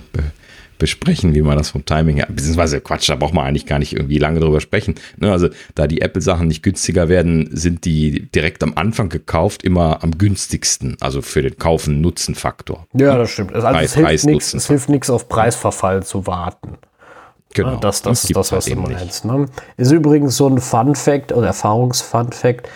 besprechen, 0.77 1.33
wie 1.33 1.41
man 1.41 1.57
das 1.57 1.69
vom 1.69 1.85
Timing 1.85 2.17
her, 2.17 2.27
beziehungsweise 2.29 2.81
Quatsch, 2.81 3.09
da 3.09 3.15
braucht 3.15 3.33
man 3.33 3.45
eigentlich 3.45 3.65
gar 3.65 3.79
nicht 3.79 3.93
irgendwie 3.93 4.17
lange 4.17 4.39
drüber 4.39 4.61
sprechen. 4.61 4.95
Ne? 5.17 5.31
Also 5.31 5.49
da 5.75 5.87
die 5.87 6.01
Apple-Sachen 6.01 6.47
nicht 6.47 6.63
günstiger 6.63 7.09
werden, 7.09 7.49
sind 7.51 7.85
die 7.85 8.29
direkt 8.31 8.63
am 8.63 8.73
Anfang 8.75 9.09
gekauft 9.09 9.63
immer 9.63 10.03
am 10.03 10.17
günstigsten, 10.17 10.97
also 10.99 11.21
für 11.21 11.41
den 11.41 11.57
Kaufen-Nutzen-Faktor. 11.57 12.87
Ja, 12.93 13.17
das 13.17 13.31
stimmt. 13.31 13.53
Also 13.53 13.67
Preis, 14.01 14.25
es 14.53 14.67
hilft 14.67 14.89
nichts, 14.89 15.09
auf 15.09 15.29
Preisverfall 15.29 16.03
zu 16.03 16.27
warten. 16.27 16.77
Genau. 17.53 17.77
Das, 17.77 18.01
das, 18.01 18.21
das 18.21 18.29
ist 18.29 18.35
das, 18.35 18.51
was 18.51 18.67
halt 18.67 18.77
du 18.77 18.81
meinst. 18.81 19.25
Ne? 19.25 19.45
Ist 19.77 19.91
übrigens 19.91 20.35
so 20.35 20.47
ein 20.47 20.59
Fun-Fact 20.59 21.31
oder 21.31 21.47
Erfahrungs-Fun-Fact. 21.47 22.67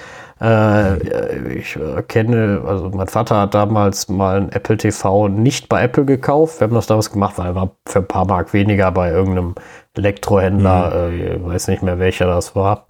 Äh, 0.42 1.54
ich 1.54 1.76
äh, 1.76 2.02
kenne, 2.04 2.62
also 2.66 2.90
mein 2.90 3.08
Vater 3.08 3.42
hat 3.42 3.54
damals 3.54 4.08
mal 4.08 4.38
ein 4.38 4.52
Apple 4.52 4.78
TV 4.78 5.28
nicht 5.28 5.70
bei 5.70 5.84
Apple 5.84 6.06
gekauft. 6.06 6.60
Wir 6.60 6.68
haben 6.68 6.76
das 6.76 6.88
damals 6.88 7.12
gemacht, 7.12 7.38
weil 7.38 7.48
er 7.48 7.56
war 7.56 7.72
für 7.86 8.00
ein 8.00 8.08
paar 8.08 8.26
Mark 8.26 8.54
weniger 8.54 8.92
bei 8.92 9.12
irgendeinem 9.12 9.56
Elektrohändler, 9.96 11.10
mhm. 11.10 11.22
äh, 11.22 11.46
weiß 11.46 11.68
nicht 11.68 11.84
mehr 11.84 12.00
welcher 12.00 12.28
das 12.28 12.56
war, 12.56 12.86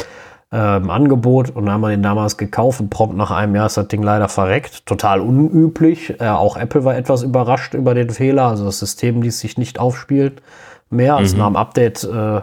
im 0.52 0.90
Angebot. 0.90 1.52
Und 1.52 1.68
dann 1.68 1.76
haben 1.76 1.82
wir 1.82 1.90
den 1.90 2.02
damals 2.02 2.38
gekauft 2.38 2.80
und 2.80 2.90
prompt 2.90 3.16
nach 3.16 3.30
einem 3.30 3.56
Jahr 3.56 3.68
ist 3.68 3.78
das 3.78 3.88
Ding 3.88 4.02
leider 4.02 4.30
verreckt. 4.30 4.84
Total 4.88 5.22
unüblich. 5.22 6.20
Äh, 6.20 6.30
auch 6.30 6.58
Apple 6.58 6.84
war 6.86 6.98
etwas 6.98 7.22
überrascht 7.22 7.76
über 7.76 7.94
den 7.94 8.10
Fehler. 8.10 8.48
Also 8.48 8.66
das 8.66 8.80
System 8.80 9.22
ließ 9.22 9.40
sich 9.40 9.60
nicht 9.60 9.80
aufspielen 9.80 10.42
mehr. 10.90 11.16
als 11.16 11.34
mhm. 11.34 11.40
nach 11.40 11.48
dem 11.48 11.56
Update 11.56 12.04
äh, 12.04 12.42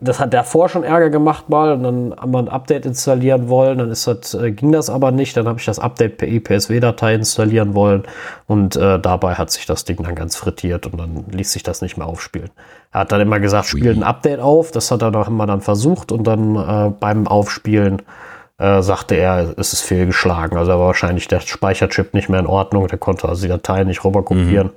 das 0.00 0.20
hat 0.20 0.32
davor 0.32 0.68
schon 0.68 0.84
Ärger 0.84 1.10
gemacht 1.10 1.48
mal 1.48 1.72
und 1.72 1.82
dann 1.82 2.14
haben 2.16 2.32
wir 2.32 2.38
ein 2.38 2.48
Update 2.48 2.86
installieren 2.86 3.48
wollen, 3.48 3.78
dann 3.78 3.90
ist 3.90 4.06
das, 4.06 4.34
äh, 4.34 4.52
ging 4.52 4.72
das 4.72 4.90
aber 4.90 5.10
nicht, 5.10 5.36
dann 5.36 5.48
habe 5.48 5.58
ich 5.58 5.64
das 5.64 5.78
Update 5.78 6.18
per 6.18 6.28
EPSW-Datei 6.28 7.14
installieren 7.14 7.74
wollen 7.74 8.04
und 8.46 8.76
äh, 8.76 8.98
dabei 8.98 9.34
hat 9.34 9.50
sich 9.50 9.66
das 9.66 9.84
Ding 9.84 10.02
dann 10.02 10.14
ganz 10.14 10.36
frittiert 10.36 10.86
und 10.86 10.98
dann 10.98 11.24
ließ 11.30 11.52
sich 11.52 11.62
das 11.62 11.82
nicht 11.82 11.96
mehr 11.96 12.06
aufspielen. 12.06 12.50
Er 12.92 13.00
hat 13.00 13.12
dann 13.12 13.20
immer 13.20 13.40
gesagt, 13.40 13.66
spiel 13.66 13.92
ein 13.92 14.02
Update 14.02 14.40
auf, 14.40 14.70
das 14.70 14.90
hat 14.90 15.02
er 15.02 15.10
doch 15.10 15.28
immer 15.28 15.46
dann 15.46 15.60
versucht 15.60 16.12
und 16.12 16.24
dann 16.26 16.56
äh, 16.56 16.92
beim 16.98 17.26
Aufspielen 17.26 18.02
äh, 18.58 18.82
sagte 18.82 19.16
er, 19.16 19.54
es 19.56 19.72
ist 19.72 19.82
fehlgeschlagen, 19.82 20.56
also 20.56 20.70
war 20.72 20.78
wahrscheinlich 20.78 21.26
der 21.28 21.40
Speicherchip 21.40 22.14
nicht 22.14 22.28
mehr 22.28 22.40
in 22.40 22.46
Ordnung, 22.46 22.86
der 22.86 22.98
konnte 22.98 23.28
also 23.28 23.42
die 23.42 23.48
Datei 23.48 23.84
nicht 23.84 24.04
rüber 24.04 24.22
kopieren. 24.22 24.68
Mhm. 24.68 24.72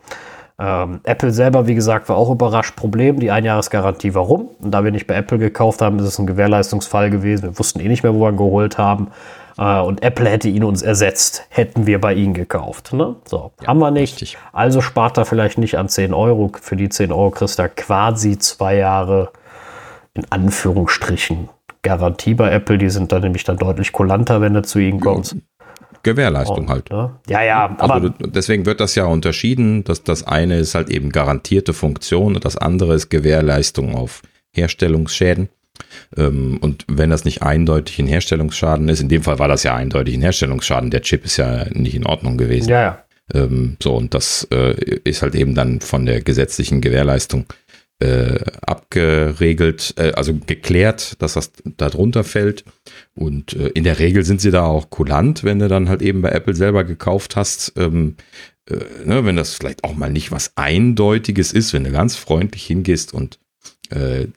Ähm, 0.58 1.02
Apple 1.04 1.32
selber, 1.32 1.68
wie 1.68 1.76
gesagt, 1.76 2.08
war 2.08 2.16
auch 2.16 2.32
überrascht. 2.32 2.76
Problem, 2.76 3.20
die 3.20 3.32
Einjahresgarantie 3.32 4.14
war 4.14 4.24
rum. 4.24 4.50
Und 4.60 4.72
da 4.72 4.84
wir 4.84 4.92
nicht 4.92 5.08
bei 5.08 5.16
Apple 5.16 5.38
gekauft 5.38 5.82
haben, 5.82 6.00
ist 6.00 6.06
es 6.06 6.20
ein 6.20 6.28
Gewährleistungsfall 6.28 7.10
gewesen. 7.10 7.44
Wir 7.44 7.60
wussten 7.60 7.80
eh 7.80 7.88
nicht 7.88 8.04
mehr, 8.04 8.14
wo 8.14 8.22
wir 8.22 8.30
ihn 8.30 8.38
geholt 8.38 8.78
haben. 8.78 9.12
Äh, 9.58 9.80
und 9.82 10.02
Apple 10.02 10.30
hätte 10.30 10.48
ihn 10.48 10.64
uns 10.64 10.82
ersetzt, 10.82 11.46
hätten 11.50 11.88
wir 11.88 12.00
bei 12.00 12.14
ihnen 12.14 12.34
gekauft. 12.34 12.94
Ne? 12.94 13.16
So, 13.26 13.52
ja, 13.62 13.68
haben 13.68 13.80
wir 13.80 13.92
nicht. 13.92 14.14
Richtig. 14.14 14.38
Also 14.54 14.82
spart 14.82 15.18
er 15.18 15.26
vielleicht 15.26 15.58
nicht 15.58 15.78
an 15.78 15.90
10 15.90 16.14
Euro. 16.14 16.52
Für 16.62 16.76
die 16.76 16.90
10 16.90 17.12
Euro 17.12 17.32
kriegst 17.32 17.60
du 17.60 17.70
quasi 17.70 18.38
zwei 18.38 18.78
Jahre 18.78 19.32
in 20.14 20.26
Anführungsstrichen 20.30 21.50
Garantie 21.86 22.34
bei 22.34 22.52
Apple, 22.52 22.80
die 22.80 22.90
sind 22.90 23.12
dann 23.12 23.22
nämlich 23.22 23.44
dann 23.44 23.58
deutlich 23.58 23.92
kulanter, 23.92 24.42
wenn 24.42 24.56
du 24.56 24.64
zu 24.64 24.80
ihnen 24.80 25.00
kommst. 25.00 25.36
Gewährleistung 26.06 26.60
Und, 26.60 26.70
halt. 26.70 26.90
ne? 26.90 27.16
Ja, 27.28 27.44
ja, 27.44 27.76
aber 27.78 27.94
Also 27.96 28.10
deswegen 28.20 28.66
wird 28.66 28.80
das 28.80 28.96
ja 28.96 29.06
unterschieden, 29.06 29.84
dass 29.84 30.04
das 30.04 30.26
eine 30.26 30.58
ist 30.60 30.76
halt 30.76 30.90
eben 30.90 31.10
garantierte 31.12 31.74
Funktion 31.74 32.36
und 32.36 32.46
das 32.46 32.56
andere 32.56 32.94
ist 32.96 33.10
Gewährleistung 33.10 33.96
auf 33.96 34.22
Herstellungsschäden. 34.54 35.50
Ähm, 36.16 36.58
Und 36.62 36.86
wenn 36.88 37.10
das 37.10 37.26
nicht 37.26 37.42
eindeutig 37.44 38.00
ein 38.00 38.08
Herstellungsschaden 38.08 38.88
ist, 38.88 39.02
in 39.02 39.10
dem 39.10 39.24
Fall 39.24 39.40
war 39.40 39.48
das 39.50 39.64
ja 39.64 39.76
eindeutig 39.76 40.16
ein 40.16 40.22
Herstellungsschaden, 40.22 40.90
der 40.92 41.02
Chip 41.02 41.26
ist 41.26 41.38
ja 41.38 41.66
nicht 41.72 41.96
in 41.96 42.06
Ordnung 42.06 42.38
gewesen. 42.38 42.70
ja, 42.70 42.82
ja. 42.82 43.02
Ähm, 43.34 43.76
so, 43.82 43.96
und 43.96 44.14
das 44.14 44.48
äh, 44.52 44.76
ist 45.04 45.24
halt 45.24 45.34
eben 45.34 45.56
dann 45.56 45.82
von 45.82 46.06
der 46.06 46.22
gesetzlichen 46.22 46.80
Gewährleistung 46.80 47.46
äh, 48.00 48.40
abgeregelt, 48.62 49.94
äh, 49.98 50.12
also 50.12 50.34
geklärt, 50.34 51.22
dass 51.22 51.34
das 51.34 51.52
da 51.78 51.90
drunter 51.90 52.24
fällt. 52.24 52.66
Und 53.14 53.54
äh, 53.54 53.68
in 53.70 53.84
der 53.84 54.00
Regel 54.00 54.24
sind 54.24 54.42
sie 54.42 54.52
da 54.52 54.66
auch 54.66 54.90
kulant, 54.90 55.44
wenn 55.44 55.60
du 55.60 55.68
dann 55.68 55.88
halt 55.88 56.02
eben 56.02 56.22
bei 56.22 56.30
Apple 56.30 56.56
selber 56.56 56.84
gekauft 56.84 57.36
hast. 57.36 57.74
Ähm, 57.78 58.16
äh, 58.70 58.76
ne, 59.06 59.26
wenn 59.26 59.36
das 59.36 59.54
vielleicht 59.54 59.84
auch 59.84 59.96
mal 59.96 60.10
nicht 60.10 60.32
was 60.32 60.52
Eindeutiges 60.56 61.54
ist, 61.54 61.74
wenn 61.74 61.84
du 61.84 61.92
ganz 61.92 62.16
freundlich 62.16 62.66
hingehst 62.66 63.14
und 63.14 63.40
äh, 63.92 64.28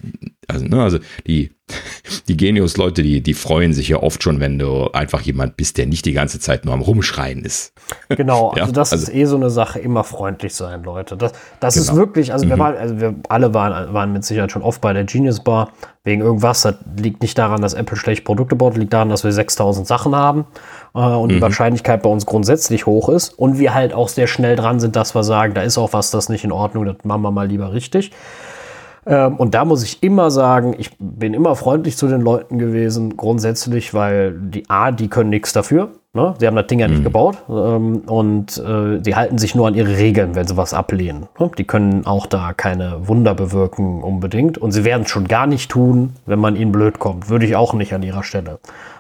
also, 0.47 0.65
ne, 0.65 0.83
also 0.83 0.99
die, 1.27 1.53
die 2.29 2.37
Genius-Leute, 2.37 3.03
die, 3.03 3.20
die 3.23 3.35
freuen 3.35 3.75
sich 3.75 3.89
ja 3.89 4.03
oft 4.03 4.23
schon, 4.23 4.41
wenn 4.41 4.59
du 4.59 4.91
einfach 4.93 5.20
jemand 5.20 5.57
bist, 5.59 5.77
der 5.77 5.87
nicht 5.87 6.07
die 6.07 6.12
ganze 6.15 6.41
Zeit 6.41 6.65
nur 6.65 6.73
am 6.73 6.81
Rumschreien 6.81 7.45
ist. 7.45 7.73
Genau, 8.09 8.53
Ja, 8.57 8.62
also 8.62 8.73
das 8.73 8.93
also- 8.93 9.05
ist 9.05 9.15
eh 9.15 9.25
so 9.27 9.37
eine 9.37 9.51
Sache, 9.51 9.79
immer 9.79 10.05
freundlich 10.05 10.55
sein, 10.55 10.83
Leute. 10.85 11.16
Das, 11.16 11.33
das 11.61 11.77
ist 11.77 11.89
Genau. 11.89 11.99
wirklich, 11.99 12.33
also, 12.33 12.49
wir 12.49 12.59
waren, 12.59 12.77
also 12.77 12.99
wir 13.01 13.15
alle 13.29 13.53
waren, 13.53 13.93
waren 13.93 14.12
mit 14.12 14.25
Sicherheit 14.25 14.51
schon 14.53 14.62
oft 14.62 14.81
bei 14.81 14.93
der 14.95 15.05
Genius 15.05 15.41
Bar 15.41 15.73
wegen 16.05 16.23
irgendwas. 16.23 16.62
Das 16.62 16.77
liegt 16.97 17.20
nicht 17.20 17.37
daran, 17.37 17.61
dass 17.61 17.75
Apple 17.75 17.97
schlecht 17.99 18.25
Produkte 18.25 18.57
baut, 18.57 18.77
liegt 18.79 18.95
daran, 18.95 19.11
dass 19.11 19.25
wir 19.25 19.33
6000 19.33 19.87
Sachen 19.87 20.16
haben 20.16 20.47
äh, 20.95 21.01
und 21.01 21.29
Mhm. 21.31 21.35
die 21.37 21.41
Wahrscheinlichkeit 21.43 22.03
bei 22.03 22.09
uns 22.09 22.25
grundsätzlich 22.25 22.87
hoch 22.87 23.11
ist 23.11 23.39
und 23.39 23.59
wir 23.59 23.75
halt 23.75 23.93
auch 23.93 24.09
sehr 24.09 24.27
schnell 24.27 24.57
dran 24.57 24.81
sind, 24.81 24.97
dass 24.97 25.15
wir 25.15 25.23
sagen, 25.25 25.53
da 25.53 25.61
ist 25.61 25.77
auch 25.77 25.93
was, 25.93 26.11
das 26.11 26.31
nicht 26.31 26.45
in 26.45 26.53
Ordnung, 26.53 26.87
das 26.87 26.97
machen 27.05 27.20
wir 27.20 27.31
mal 27.31 27.47
lieber 27.47 27.75
richtig. 27.75 28.11
Ähm, 29.09 29.36
und 29.36 29.55
da 29.55 29.64
muss 29.64 29.82
ich 29.82 30.02
immer 30.02 30.30
sagen, 30.30 30.74
ich 30.76 30.90
bin 30.98 31.32
immer 31.32 31.56
freundlich 31.56 31.97
zu 31.97 32.09
den 32.09 32.20
Leuten 32.20 32.59
gewesen, 32.59 33.16
grundsätzlich, 33.16 33.94
weil 33.94 34.32
die 34.39 34.68
A, 34.68 34.93
die 34.93 35.09
können 35.09 35.30
nichts 35.30 35.52
dafür. 35.52 35.93
Ne? 36.19 36.35
Sie 36.40 36.49
haben 36.49 36.57
das 36.57 36.66
Ding 36.66 36.81
ja 36.81 36.89
nicht 36.89 37.05
gebaut 37.05 37.36
ähm, 37.49 37.99
und 38.07 38.59
äh, 38.59 38.99
die 38.99 39.15
halten 39.15 39.39
sich 39.39 39.55
nur 39.55 39.69
an 39.69 39.74
ihre 39.74 39.97
Regeln, 39.97 40.35
wenn 40.35 40.49
sie 40.49 40.57
was 40.57 40.74
ablehnen. 40.74 41.28
Ne? 41.39 41.49
Die 41.57 41.62
können 41.62 42.07
auch 42.07 42.27
da 42.27 42.53
keine 42.55 43.07
Wunder 43.07 43.36
bewirken 43.36 44.03
unbedingt 44.03 44.59
und 44.59 44.73
sie 44.73 44.85
werden 44.85 45.03
es 45.03 45.11
schon 45.11 45.28
gar 45.28 45.47
nicht 45.47 45.70
tun, 45.70 46.15
wenn 46.27 46.40
man 46.40 46.57
ihnen 46.57 46.73
blöd 46.73 46.99
kommt. 46.99 47.31
Würde 47.31 47.47
ich 47.47 47.55
auch 47.55 47.73
nicht 47.73 47.95
an 47.95 48.03
ihrer 48.03 48.24
Stelle. 48.24 48.59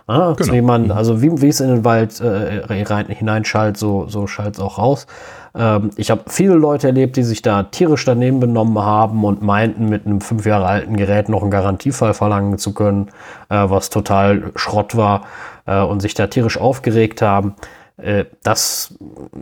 Ja, 0.08 0.32
Genau. 0.32 0.52
Jemand, 0.52 0.92
also 0.92 1.20
wie, 1.20 1.42
wie 1.42 1.48
es 1.48 1.60
in 1.60 1.68
den 1.68 1.84
Wald 1.84 2.20
äh, 2.20 2.62
rein, 2.64 3.06
hineinschallt, 3.06 3.76
so, 3.76 4.06
so 4.06 4.28
schallt 4.28 4.54
es 4.54 4.60
auch 4.60 4.78
raus. 4.78 5.08
Ähm, 5.56 5.90
ich 5.96 6.10
habe 6.10 6.22
viele 6.28 6.54
Leute 6.54 6.86
erlebt, 6.86 7.16
die 7.16 7.24
sich 7.24 7.42
da 7.42 7.64
tierisch 7.64 8.04
daneben 8.04 8.38
benommen 8.40 8.78
haben 8.78 9.24
und 9.24 9.42
meinten, 9.42 9.88
mit 9.88 10.06
einem 10.06 10.20
fünf 10.20 10.46
Jahre 10.46 10.66
alten 10.66 10.96
Gerät 10.96 11.28
noch 11.28 11.42
einen 11.42 11.50
Garantiefall 11.50 12.14
verlangen 12.14 12.58
zu 12.58 12.72
können, 12.72 13.08
äh, 13.48 13.56
was 13.68 13.90
total 13.90 14.52
Schrott 14.54 14.96
war 14.96 15.22
äh, 15.68 15.82
und 15.82 16.00
sich 16.00 16.14
da 16.14 16.26
tierisch 16.26 16.58
aufgeregt 16.58 17.22
haben. 17.22 17.54
Äh, 17.98 18.24
das 18.42 18.94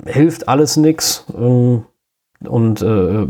hilft 0.05 0.49
alles 0.49 0.77
nichts 0.77 1.25
ähm, 1.35 1.87
und 2.47 2.83
äh, 2.83 3.27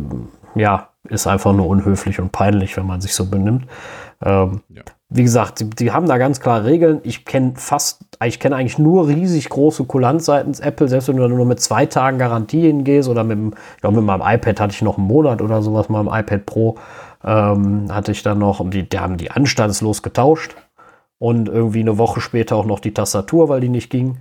ja, 0.55 0.89
ist 1.09 1.27
einfach 1.27 1.53
nur 1.53 1.69
unhöflich 1.69 2.19
und 2.19 2.33
peinlich, 2.33 2.77
wenn 2.77 2.87
man 2.87 3.01
sich 3.01 3.15
so 3.15 3.27
benimmt. 3.27 3.67
Ähm, 4.25 4.63
Ja. 4.69 4.83
Wie 5.09 5.23
gesagt, 5.23 5.61
die, 5.61 5.71
die 5.71 5.93
haben 5.93 6.09
da 6.09 6.19
ganz 6.19 6.41
klare 6.41 6.65
Regeln. 6.65 7.01
Ich 7.05 7.25
kenne 7.25 7.53
fast, 7.55 8.03
ich 8.25 8.41
kenne 8.41 8.57
eigentlich 8.57 8.79
nur 8.79 9.07
riesig 9.07 9.49
große 9.49 9.85
Kulanz 9.85 10.25
seitens 10.25 10.59
Apple, 10.59 10.89
selbst 10.89 11.07
wenn 11.07 11.17
du 11.17 11.29
nur 11.29 11.47
mit 11.47 11.61
zwei 11.61 11.87
Tagen 11.87 12.19
Garantie 12.19 12.63
hingehst 12.63 13.09
oder 13.09 13.23
mit, 13.23 13.39
dem, 13.39 13.55
ich 13.77 13.83
glaube, 13.83 13.99
mit 13.99 14.05
meinem 14.05 14.23
iPad 14.23 14.59
hatte 14.59 14.73
ich 14.73 14.83
noch 14.83 14.99
einen 14.99 15.07
Monat 15.07 15.43
oder 15.43 15.63
sowas, 15.63 15.89
meinem 15.89 16.09
iPad 16.09 16.45
Pro 16.45 16.77
ähm, 17.23 17.87
hatte 17.89 18.11
ich 18.11 18.25
dann 18.25 18.39
noch, 18.41 18.59
und 18.59 18.75
die, 18.75 18.89
die 18.89 18.99
haben 18.99 19.17
die 19.17 19.31
anstandslos 19.31 20.03
getauscht 20.03 20.57
und 21.19 21.49
irgendwie 21.49 21.81
eine 21.81 21.99
Woche 21.99 22.21
später 22.21 22.57
auch 22.57 22.67
noch 22.67 22.81
die 22.81 22.95
Tastatur, 22.95 23.49
weil 23.49 23.61
die 23.61 23.69
nicht 23.69 23.91
ging. 23.91 24.19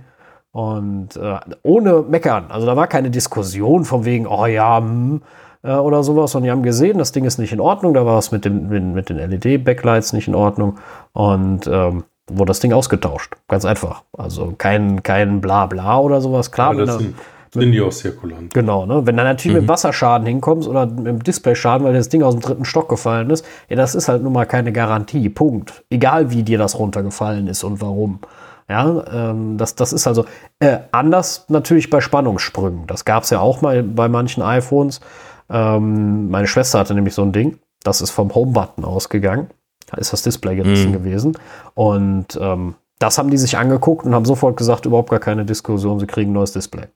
Und 0.52 1.16
äh, 1.16 1.38
ohne 1.62 2.02
Meckern. 2.02 2.46
Also 2.48 2.66
da 2.66 2.76
war 2.76 2.86
keine 2.86 3.10
Diskussion 3.10 3.84
von 3.84 4.04
wegen, 4.06 4.26
oh 4.26 4.46
ja, 4.46 4.78
hm, 4.78 5.20
äh, 5.62 5.74
oder 5.74 6.02
sowas. 6.02 6.34
Und 6.34 6.44
die 6.44 6.50
haben 6.50 6.62
gesehen, 6.62 6.96
das 6.98 7.12
Ding 7.12 7.24
ist 7.24 7.38
nicht 7.38 7.52
in 7.52 7.60
Ordnung. 7.60 7.92
Da 7.92 8.06
war 8.06 8.18
es 8.18 8.32
mit, 8.32 8.44
dem, 8.46 8.68
mit, 8.68 8.82
mit 8.82 9.08
den 9.10 9.18
LED-Backlights 9.18 10.14
nicht 10.14 10.28
in 10.28 10.34
Ordnung. 10.34 10.78
Und 11.12 11.66
ähm, 11.66 12.04
wurde 12.28 12.50
das 12.50 12.60
Ding 12.60 12.72
ausgetauscht. 12.72 13.34
Ganz 13.48 13.64
einfach. 13.64 14.02
Also 14.16 14.54
kein, 14.56 15.02
kein 15.02 15.40
Blabla 15.40 15.98
oder 16.00 16.20
sowas. 16.20 16.50
Klar, 16.50 16.74
Ja, 16.74 16.86
das 16.86 16.98
sind, 16.98 17.14
sind 17.52 17.72
die 17.72 17.80
auch 17.80 17.92
sehr 17.92 18.12
kulant. 18.12 18.52
Genau, 18.54 18.86
ne? 18.86 19.06
Wenn 19.06 19.16
du 19.16 19.24
natürlich 19.24 19.58
mit 19.58 19.68
Wasserschaden 19.68 20.26
hinkommst 20.26 20.68
oder 20.68 20.86
mit 20.86 21.26
Displayschaden, 21.26 21.86
weil 21.86 21.94
das 21.94 22.08
Ding 22.08 22.22
aus 22.22 22.34
dem 22.34 22.40
dritten 22.40 22.64
Stock 22.64 22.88
gefallen 22.88 23.30
ist, 23.30 23.44
ja, 23.68 23.76
das 23.76 23.94
ist 23.94 24.08
halt 24.08 24.22
nun 24.22 24.32
mal 24.32 24.46
keine 24.46 24.72
Garantie. 24.72 25.28
Punkt. 25.28 25.84
Egal 25.90 26.30
wie 26.30 26.42
dir 26.42 26.58
das 26.58 26.78
runtergefallen 26.78 27.46
ist 27.46 27.64
und 27.64 27.80
warum. 27.80 28.20
Ja, 28.68 29.04
ähm, 29.12 29.58
das, 29.58 29.76
das 29.76 29.92
ist 29.92 30.06
also 30.06 30.24
äh, 30.58 30.78
anders 30.90 31.46
natürlich 31.48 31.88
bei 31.88 32.00
Spannungssprüngen. 32.00 32.86
Das 32.86 33.04
gab 33.04 33.22
es 33.22 33.30
ja 33.30 33.40
auch 33.40 33.62
mal 33.62 33.82
bei 33.82 34.08
manchen 34.08 34.42
iPhones. 34.42 35.00
Ähm, 35.48 36.30
meine 36.30 36.48
Schwester 36.48 36.80
hatte 36.80 36.94
nämlich 36.94 37.14
so 37.14 37.22
ein 37.22 37.32
Ding, 37.32 37.58
das 37.84 38.00
ist 38.00 38.10
vom 38.10 38.34
Home-Button 38.34 38.84
ausgegangen. 38.84 39.48
Da 39.88 39.98
ist 39.98 40.12
das 40.12 40.22
Display 40.22 40.56
gerissen 40.56 40.92
gewesen. 40.92 41.38
Und 41.74 42.36
ähm, 42.40 42.74
das 42.98 43.18
haben 43.18 43.30
die 43.30 43.36
sich 43.36 43.56
angeguckt 43.56 44.04
und 44.04 44.14
haben 44.14 44.24
sofort 44.24 44.56
gesagt, 44.56 44.86
überhaupt 44.86 45.10
gar 45.10 45.20
keine 45.20 45.44
Diskussion, 45.44 46.00
sie 46.00 46.06
kriegen 46.06 46.30
ein 46.30 46.34
neues 46.34 46.52
Display. 46.52 46.86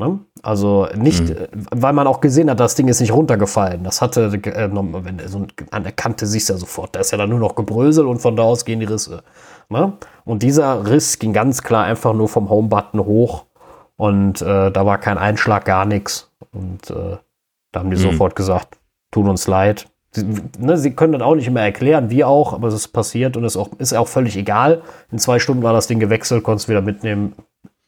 Ne? 0.00 0.20
Also 0.42 0.86
nicht, 0.94 1.28
äh, 1.30 1.48
weil 1.72 1.92
man 1.92 2.06
auch 2.06 2.20
gesehen 2.20 2.48
hat, 2.48 2.60
das 2.60 2.76
Ding 2.76 2.86
ist 2.86 3.00
nicht 3.00 3.12
runtergefallen. 3.12 3.82
Das 3.82 4.00
hatte, 4.00 4.26
äh, 4.26 4.70
wenn 4.72 5.20
so 5.26 5.44
an 5.72 5.82
der 5.82 5.92
Kante 5.92 6.24
siehst 6.24 6.48
du 6.48 6.52
ja 6.52 6.58
sofort, 6.58 6.94
da 6.94 7.00
ist 7.00 7.10
ja 7.10 7.18
dann 7.18 7.30
nur 7.30 7.40
noch 7.40 7.56
Gebrösel 7.56 8.06
und 8.06 8.20
von 8.20 8.36
da 8.36 8.44
aus 8.44 8.64
gehen 8.64 8.78
die 8.78 8.86
Risse. 8.86 9.24
Ne? 9.68 9.94
Und 10.24 10.44
dieser 10.44 10.88
Riss 10.88 11.18
ging 11.18 11.32
ganz 11.32 11.62
klar 11.62 11.84
einfach 11.84 12.14
nur 12.14 12.28
vom 12.28 12.48
Home-Button 12.48 13.04
hoch 13.04 13.46
und 13.96 14.40
äh, 14.40 14.70
da 14.70 14.86
war 14.86 14.98
kein 14.98 15.18
Einschlag, 15.18 15.64
gar 15.64 15.84
nichts. 15.84 16.30
Und 16.52 16.90
äh, 16.90 17.16
da 17.72 17.80
haben 17.80 17.90
die 17.90 17.96
sofort 17.96 18.36
gesagt, 18.36 18.78
tut 19.10 19.26
uns 19.26 19.48
leid. 19.48 19.86
Sie, 20.12 20.24
ne, 20.58 20.78
sie 20.78 20.92
können 20.92 21.12
das 21.12 21.22
auch 21.22 21.34
nicht 21.34 21.48
immer 21.48 21.60
erklären, 21.60 22.08
wie 22.08 22.22
auch, 22.22 22.52
aber 22.52 22.68
es 22.68 22.74
ist 22.74 22.88
passiert 22.88 23.36
und 23.36 23.44
es 23.44 23.56
ist 23.56 23.60
auch, 23.60 23.68
ist 23.78 23.92
auch 23.94 24.08
völlig 24.08 24.36
egal. 24.36 24.82
In 25.10 25.18
zwei 25.18 25.40
Stunden 25.40 25.64
war 25.64 25.72
das 25.72 25.88
Ding 25.88 25.98
gewechselt, 25.98 26.44
konntest 26.44 26.68
wieder 26.68 26.82
mitnehmen. 26.82 27.34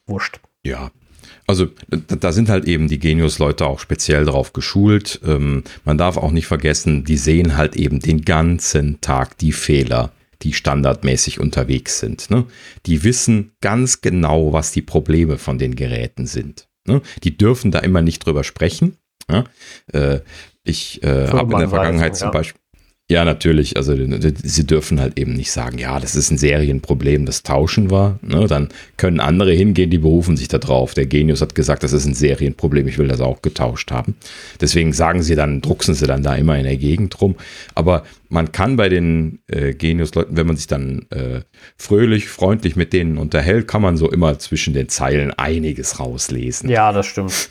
Wurscht. 0.05 0.41
Ja. 0.63 0.91
Also 1.51 1.67
da 2.07 2.31
sind 2.31 2.47
halt 2.47 2.63
eben 2.63 2.87
die 2.87 2.97
Genius-Leute 2.97 3.65
auch 3.65 3.81
speziell 3.81 4.23
drauf 4.23 4.53
geschult. 4.53 5.19
Ähm, 5.27 5.65
man 5.83 5.97
darf 5.97 6.15
auch 6.15 6.31
nicht 6.31 6.47
vergessen, 6.47 7.03
die 7.03 7.17
sehen 7.17 7.57
halt 7.57 7.75
eben 7.75 7.99
den 7.99 8.21
ganzen 8.21 9.01
Tag 9.01 9.37
die 9.37 9.51
Fehler, 9.51 10.13
die 10.43 10.53
standardmäßig 10.53 11.41
unterwegs 11.41 11.99
sind. 11.99 12.29
Ne? 12.29 12.45
Die 12.85 13.03
wissen 13.03 13.51
ganz 13.59 13.99
genau, 13.99 14.53
was 14.53 14.71
die 14.71 14.81
Probleme 14.81 15.37
von 15.37 15.57
den 15.57 15.75
Geräten 15.75 16.25
sind. 16.25 16.69
Ne? 16.87 17.01
Die 17.25 17.37
dürfen 17.37 17.71
da 17.71 17.79
immer 17.79 18.01
nicht 18.01 18.25
drüber 18.25 18.45
sprechen. 18.45 18.95
Ja? 19.29 19.43
Äh, 19.91 20.21
ich 20.63 21.03
äh, 21.03 21.27
habe 21.27 21.51
in 21.51 21.59
der 21.59 21.67
Vergangenheit 21.69 22.15
zum 22.15 22.27
ja. 22.27 22.31
Beispiel 22.31 22.60
ja, 23.11 23.25
natürlich. 23.25 23.75
Also 23.75 23.93
sie 23.93 24.65
dürfen 24.65 25.01
halt 25.01 25.19
eben 25.19 25.33
nicht 25.33 25.51
sagen, 25.51 25.77
ja, 25.77 25.99
das 25.99 26.15
ist 26.15 26.31
ein 26.31 26.37
Serienproblem, 26.37 27.25
das 27.25 27.43
tauschen 27.43 27.91
war. 27.91 28.17
Ne? 28.21 28.47
Dann 28.47 28.69
können 28.95 29.19
andere 29.19 29.51
hingehen, 29.51 29.89
die 29.89 29.97
berufen 29.97 30.37
sich 30.37 30.47
da 30.47 30.59
drauf. 30.59 30.93
Der 30.93 31.07
Genius 31.07 31.41
hat 31.41 31.53
gesagt, 31.53 31.83
das 31.83 31.91
ist 31.91 32.05
ein 32.05 32.13
Serienproblem, 32.13 32.87
ich 32.87 32.97
will 32.97 33.09
das 33.09 33.19
auch 33.19 33.41
getauscht 33.41 33.91
haben. 33.91 34.15
Deswegen 34.61 34.93
sagen 34.93 35.23
sie 35.23 35.35
dann, 35.35 35.59
drucksen 35.59 35.93
sie 35.93 36.07
dann 36.07 36.23
da 36.23 36.35
immer 36.35 36.57
in 36.57 36.63
der 36.63 36.77
Gegend 36.77 37.19
rum. 37.19 37.35
Aber 37.75 38.05
man 38.29 38.53
kann 38.53 38.77
bei 38.77 38.87
den 38.87 39.39
äh, 39.47 39.73
Genius-Leuten, 39.73 40.37
wenn 40.37 40.47
man 40.47 40.55
sich 40.55 40.67
dann 40.67 41.05
äh, 41.09 41.41
fröhlich, 41.75 42.29
freundlich 42.29 42.77
mit 42.77 42.93
denen 42.93 43.17
unterhält, 43.17 43.67
kann 43.67 43.81
man 43.81 43.97
so 43.97 44.09
immer 44.09 44.39
zwischen 44.39 44.73
den 44.73 44.87
Zeilen 44.87 45.31
einiges 45.31 45.99
rauslesen. 45.99 46.69
Ja, 46.69 46.93
das 46.93 47.07
stimmt. 47.07 47.49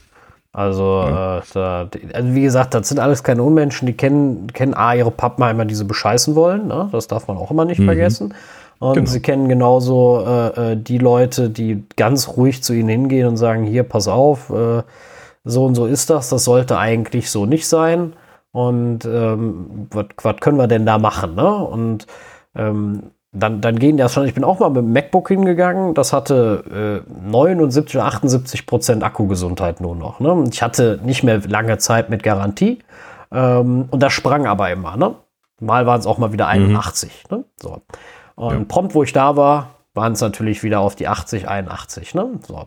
Also, 0.52 1.02
äh, 1.06 1.43
da, 1.55 1.89
also 2.12 2.35
wie 2.35 2.43
gesagt, 2.43 2.74
das 2.74 2.89
sind 2.89 2.98
alles 2.98 3.22
keine 3.22 3.43
Unmenschen, 3.43 3.86
die 3.86 3.93
kennen, 3.93 4.48
kennen 4.52 4.74
A, 4.74 4.94
ihre 4.94 5.12
Pappenheimer, 5.12 5.64
die 5.64 5.74
sie 5.77 5.85
bescheißen 5.85 6.35
wollen. 6.35 6.66
Ne? 6.66 6.89
Das 6.90 7.06
darf 7.06 7.28
man 7.28 7.36
auch 7.36 7.51
immer 7.52 7.64
nicht 7.64 7.81
vergessen. 7.82 8.35
Und 8.81 8.94
Genau. 8.94 9.10
sie 9.10 9.20
kennen 9.20 9.48
genauso 9.48 10.24
äh, 10.27 10.72
äh, 10.72 10.77
die 10.77 10.98
Leute, 10.98 11.51
die 11.51 11.85
ganz 11.97 12.28
ruhig 12.36 12.62
zu 12.62 12.72
ihnen 12.72 12.89
hingehen 12.89 13.28
und 13.28 13.36
sagen, 13.36 13.64
hier, 13.64 13.85
pass 13.85 14.09
auf, 14.09 14.51
äh, 14.51 14.82
so 15.44 15.66
und 15.66 15.74
so 15.74 15.86
ist 15.86 16.10
das, 16.10 16.31
das 16.31 16.44
sollte 16.44 16.78
eigentlich 16.78 17.31
so 17.31 17.47
nicht 17.47 17.68
sein. 17.68 18.14
Und 18.52 19.05
ähm, 19.05 19.86
was 19.90 20.06
was 20.22 20.36
können 20.40 20.56
wir 20.59 20.66
denn 20.66 20.85
da 20.86 20.98
machen? 20.98 21.35
Ne? 21.36 21.55
Und 21.56 22.06
ähm, 22.56 23.10
dann, 23.32 23.61
dann 23.61 23.78
gehen 23.78 23.97
die 23.97 24.02
das 24.02 24.15
schon. 24.15 24.27
Ich 24.27 24.35
bin 24.35 24.43
auch 24.43 24.59
mal 24.59 24.70
mit 24.70 24.78
dem 24.78 24.93
MacBook 24.93 25.28
hingegangen. 25.28 25.94
Das 25.94 26.12
hatte 26.12 27.05
äh, 27.07 27.28
79 27.31 27.97
oder 27.97 28.07
78 28.07 28.66
Prozent 28.66 29.05
Akkugesundheit 29.05 29.81
nur 29.81 29.94
noch. 29.94 30.19
Ne? 30.19 30.44
Ich 30.51 30.62
hatte 30.62 30.98
nicht 31.05 31.23
mehr 31.23 31.40
lange 31.47 31.78
Zeit 31.78 32.11
mit 32.11 32.23
Garantie. 32.24 32.81
Ähm, 33.32 33.86
und 33.90 34.02
das 34.02 34.12
sprang 34.12 34.47
aber 34.47 34.70
immer. 34.70 34.97
Ne? 34.97 35.15
Mal 35.61 35.86
waren 35.86 36.01
es 36.01 36.07
auch 36.07 36.19
mal 36.19 36.32
wieder 36.32 36.48
81. 36.48 37.24
Ne? 37.31 37.44
So. 37.61 37.82
Und 38.35 38.59
ja. 38.59 38.65
prompt, 38.66 38.94
wo 38.94 39.05
ich 39.05 39.12
da 39.12 39.36
war, 39.36 39.74
waren 39.94 40.15
es 40.15 40.20
natürlich 40.20 40.65
wieder 40.65 40.81
auf 40.81 40.97
die 40.97 41.07
80, 41.07 41.48
81. 41.48 42.15
Ne? 42.15 42.31
So. 42.48 42.66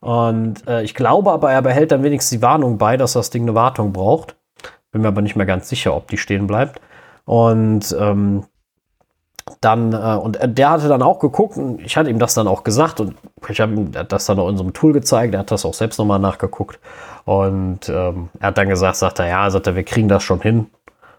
Und 0.00 0.66
äh, 0.68 0.82
ich 0.82 0.94
glaube 0.94 1.32
aber, 1.32 1.50
er 1.50 1.62
behält 1.62 1.90
dann 1.90 2.04
wenigstens 2.04 2.38
die 2.38 2.42
Warnung 2.42 2.78
bei, 2.78 2.96
dass 2.96 3.14
das 3.14 3.30
Ding 3.30 3.42
eine 3.42 3.54
Wartung 3.54 3.92
braucht. 3.92 4.36
Bin 4.92 5.02
mir 5.02 5.08
aber 5.08 5.22
nicht 5.22 5.34
mehr 5.34 5.46
ganz 5.46 5.68
sicher, 5.68 5.96
ob 5.96 6.08
die 6.08 6.16
stehen 6.16 6.46
bleibt. 6.46 6.80
Und 7.24 7.94
ähm, 7.98 8.44
dann, 9.60 9.92
äh, 9.92 9.96
und 9.96 10.38
der 10.42 10.70
hatte 10.70 10.88
dann 10.88 11.02
auch 11.02 11.18
geguckt 11.18 11.56
und 11.56 11.80
ich 11.80 11.96
hatte 11.96 12.10
ihm 12.10 12.18
das 12.18 12.34
dann 12.34 12.48
auch 12.48 12.64
gesagt 12.64 13.00
und 13.00 13.14
ich 13.48 13.60
habe 13.60 13.74
ihm 13.74 13.92
das 13.92 14.26
dann 14.26 14.38
auch 14.38 14.48
in 14.48 14.56
so 14.56 14.64
einem 14.64 14.72
Tool 14.72 14.92
gezeigt, 14.92 15.34
er 15.34 15.40
hat 15.40 15.50
das 15.50 15.64
auch 15.64 15.74
selbst 15.74 15.98
nochmal 15.98 16.18
nachgeguckt 16.18 16.78
und 17.24 17.88
ähm, 17.88 18.28
er 18.40 18.48
hat 18.48 18.58
dann 18.58 18.68
gesagt, 18.68 18.96
sagt 18.96 19.18
er, 19.18 19.28
ja, 19.28 19.50
sagt 19.50 19.66
er, 19.66 19.76
wir 19.76 19.84
kriegen 19.84 20.08
das 20.08 20.22
schon 20.22 20.40
hin. 20.40 20.66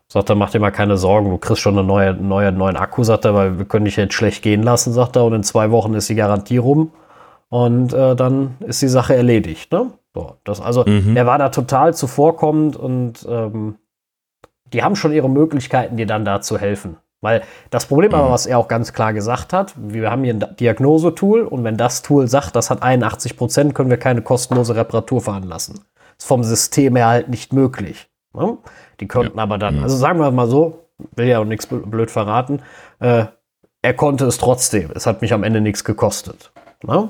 Sagt 0.10 0.30
er, 0.30 0.36
mach 0.36 0.52
dir 0.52 0.62
mal 0.62 0.72
keine 0.72 0.96
Sorgen, 0.96 1.30
du 1.30 1.38
kriegst 1.38 1.62
schon 1.62 1.78
einen 1.78 1.88
neue, 1.88 2.14
neue, 2.14 2.54
neuen 2.54 2.78
Akku, 2.78 3.04
sagt 3.04 3.26
er, 3.26 3.36
weil 3.36 3.58
wir 3.58 3.66
können 3.66 3.84
dich 3.84 3.98
jetzt 3.98 4.14
schlecht 4.14 4.42
gehen 4.42 4.64
lassen, 4.64 4.94
sagt 4.94 5.18
er, 5.18 5.26
und 5.26 5.34
in 5.34 5.44
zwei 5.44 5.70
Wochen 5.72 5.94
ist 5.96 6.08
die 6.08 6.16
Garantie 6.16 6.58
rum 6.58 6.92
und 7.50 7.94
äh, 7.94 8.16
dann 8.16 8.56
ist 8.60 8.82
die 8.82 8.88
Sache 8.88 9.16
erledigt. 9.16 9.72
Ne? 9.74 9.92
So, 10.14 10.38
das, 10.46 10.62
also 10.62 10.86
mhm. 10.86 11.18
er 11.18 11.26
war 11.26 11.38
da 11.38 11.50
total 11.50 11.94
zuvorkommend 11.94 12.78
und 12.78 13.28
ähm, 13.30 13.76
die 14.72 14.82
haben 14.82 14.96
schon 14.96 15.12
ihre 15.12 15.30
Möglichkeiten, 15.30 15.98
dir 15.98 16.08
dann 16.08 16.24
da 16.24 16.40
zu 16.40 16.58
helfen. 16.58 16.98
Weil 17.22 17.42
das 17.72 17.88
Problem 17.88 18.14
aber, 18.14 18.28
mhm. 18.28 18.32
was 18.32 18.46
er 18.46 18.60
auch 18.60 18.68
ganz 18.68 18.94
klar 18.94 19.14
gesagt 19.14 19.52
hat, 19.52 19.74
wir 19.76 20.12
haben 20.12 20.24
hier 20.24 20.36
ein 20.36 20.56
Diagnosetool 20.60 21.42
und 21.42 21.64
wenn 21.64 21.78
das 21.78 22.04
Tool 22.04 22.28
sagt, 22.28 22.56
das 22.56 22.70
hat 22.70 22.84
81 22.84 23.38
Prozent, 23.38 23.74
können 23.76 23.90
wir 23.90 23.98
keine 23.98 24.22
kostenlose 24.22 24.76
Reparatur 24.76 25.22
veranlassen. 25.22 25.82
Ist 26.18 26.28
vom 26.28 26.44
System 26.44 26.96
her 26.96 27.08
halt 27.08 27.30
nicht 27.30 27.54
möglich. 27.54 28.08
Ne? 28.34 28.58
Die 29.00 29.08
könnten 29.08 29.38
ja. 29.38 29.44
aber 29.44 29.58
dann, 29.58 29.82
also 29.82 29.96
sagen 29.98 30.20
wir 30.20 30.30
mal 30.32 30.48
so, 30.48 30.90
will 31.16 31.28
ja 31.28 31.40
auch 31.40 31.46
nichts 31.46 31.68
blöd 31.68 32.12
verraten, 32.12 32.62
äh, 33.00 33.26
er 33.82 33.94
konnte 33.94 34.26
es 34.26 34.38
trotzdem. 34.38 34.92
Es 34.94 35.06
hat 35.06 35.22
mich 35.22 35.34
am 35.34 35.44
Ende 35.44 35.62
nichts 35.62 35.84
gekostet. 35.84 36.52
Ne? 36.84 37.10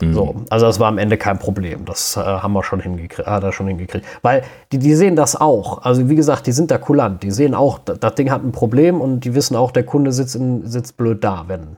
Mhm. 0.00 0.14
So, 0.14 0.34
also 0.50 0.66
das 0.66 0.80
war 0.80 0.88
am 0.88 0.98
Ende 0.98 1.16
kein 1.16 1.38
Problem. 1.38 1.84
Das 1.84 2.16
äh, 2.16 2.20
haben 2.20 2.52
wir 2.52 2.62
schon 2.62 2.80
hingekriegt, 2.80 3.26
hat 3.26 3.42
er 3.42 3.52
schon 3.52 3.68
hingekriegt. 3.68 4.04
Weil 4.22 4.42
die, 4.72 4.78
die 4.78 4.94
sehen 4.94 5.16
das 5.16 5.40
auch. 5.40 5.82
Also 5.82 6.08
wie 6.08 6.14
gesagt, 6.14 6.46
die 6.46 6.52
sind 6.52 6.70
da 6.70 6.78
kulant. 6.78 7.22
Die 7.22 7.30
sehen 7.30 7.54
auch, 7.54 7.78
das 7.78 8.14
Ding 8.14 8.30
hat 8.30 8.42
ein 8.44 8.52
Problem 8.52 9.00
und 9.00 9.20
die 9.20 9.34
wissen 9.34 9.56
auch, 9.56 9.70
der 9.70 9.84
Kunde 9.84 10.12
sitzt, 10.12 10.34
in, 10.36 10.66
sitzt 10.66 10.96
blöd 10.96 11.22
da, 11.22 11.44
wenn. 11.46 11.76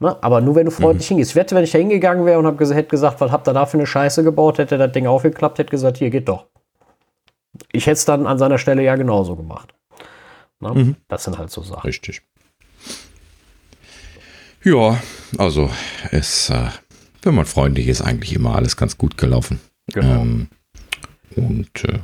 Ne? 0.00 0.16
Aber 0.20 0.40
nur 0.40 0.54
wenn 0.56 0.66
du 0.66 0.70
freundlich 0.70 1.06
mhm. 1.06 1.14
hingehst. 1.14 1.30
Ich 1.30 1.36
wette, 1.36 1.54
wenn 1.54 1.64
ich 1.64 1.72
da 1.72 1.78
hingegangen 1.78 2.26
wäre 2.26 2.38
und 2.38 2.46
hab, 2.46 2.60
hätte 2.60 2.84
gesagt, 2.84 3.20
was 3.20 3.30
habt 3.30 3.48
ihr 3.48 3.54
da 3.54 3.66
für 3.66 3.78
eine 3.78 3.86
Scheiße 3.86 4.22
gebaut, 4.24 4.58
hätte 4.58 4.76
das 4.78 4.92
Ding 4.92 5.06
aufgeklappt, 5.06 5.58
hätte 5.58 5.70
gesagt, 5.70 5.98
hier 5.98 6.10
geht 6.10 6.28
doch. 6.28 6.46
Ich 7.72 7.86
hätte 7.86 7.94
es 7.94 8.04
dann 8.04 8.26
an 8.26 8.38
seiner 8.38 8.58
Stelle 8.58 8.82
ja 8.82 8.96
genauso 8.96 9.36
gemacht. 9.36 9.74
Ne? 10.60 10.70
Mhm. 10.70 10.96
Das 11.08 11.24
sind 11.24 11.38
halt 11.38 11.50
so 11.50 11.62
Sachen. 11.62 11.82
Richtig. 11.82 12.22
Ja, 14.64 14.98
also 15.36 15.68
es 16.10 16.48
äh, 16.48 16.68
wenn 17.24 17.34
man 17.34 17.46
freundlich 17.46 17.88
ist, 17.88 18.02
eigentlich 18.02 18.34
immer 18.34 18.54
alles 18.54 18.76
ganz 18.76 18.98
gut 18.98 19.16
gelaufen. 19.16 19.60
Genau. 19.92 20.22
Ähm, 20.22 20.48
und 21.36 21.84
äh, 21.84 21.98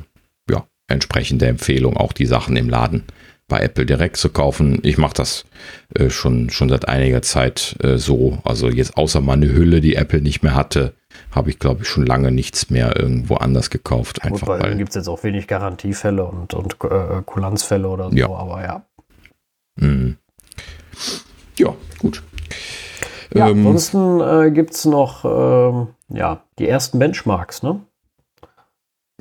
ja, 0.49 0.65
entsprechende 0.87 1.47
Empfehlung, 1.47 1.97
auch 1.97 2.13
die 2.13 2.25
Sachen 2.25 2.55
im 2.57 2.69
Laden 2.69 3.03
bei 3.51 3.59
Apple 3.59 3.85
direkt 3.85 4.15
zu 4.15 4.29
kaufen. 4.29 4.79
Ich 4.83 4.97
mache 4.97 5.13
das 5.13 5.45
äh, 5.93 6.09
schon, 6.09 6.49
schon 6.49 6.69
seit 6.69 6.87
einiger 6.87 7.21
Zeit 7.21 7.75
äh, 7.83 7.97
so. 7.97 8.39
Also 8.45 8.69
jetzt 8.69 8.95
außer 8.95 9.19
mal 9.19 9.33
eine 9.33 9.51
Hülle, 9.51 9.81
die 9.81 9.95
Apple 9.95 10.21
nicht 10.21 10.41
mehr 10.41 10.55
hatte, 10.55 10.93
habe 11.31 11.49
ich, 11.49 11.59
glaube 11.59 11.83
ich, 11.83 11.89
schon 11.89 12.05
lange 12.05 12.31
nichts 12.31 12.69
mehr 12.69 12.97
irgendwo 12.97 13.35
anders 13.35 13.69
gekauft. 13.69 14.23
Einfach 14.23 14.47
Gut, 14.47 14.59
weil 14.61 14.77
gibt 14.77 14.89
es 14.89 14.95
jetzt 14.95 15.09
auch 15.09 15.23
wenig 15.23 15.47
Garantiefälle 15.47 16.23
und, 16.23 16.53
und 16.53 16.77
äh, 16.85 17.21
Kulanzfälle 17.25 17.89
oder 17.89 18.09
so, 18.09 18.15
ja. 18.15 18.29
aber 18.29 18.63
ja. 18.63 18.85
Mhm. 19.75 20.15
Ja, 21.57 21.75
gut. 21.99 22.23
Ja, 23.33 23.49
ähm, 23.49 23.65
ansonsten 23.65 24.21
äh, 24.21 24.51
gibt 24.51 24.73
es 24.73 24.85
noch 24.85 25.25
ähm, 25.25 25.87
ja, 26.09 26.43
die 26.59 26.67
ersten 26.67 26.99
Benchmarks, 26.99 27.63
ne? 27.63 27.81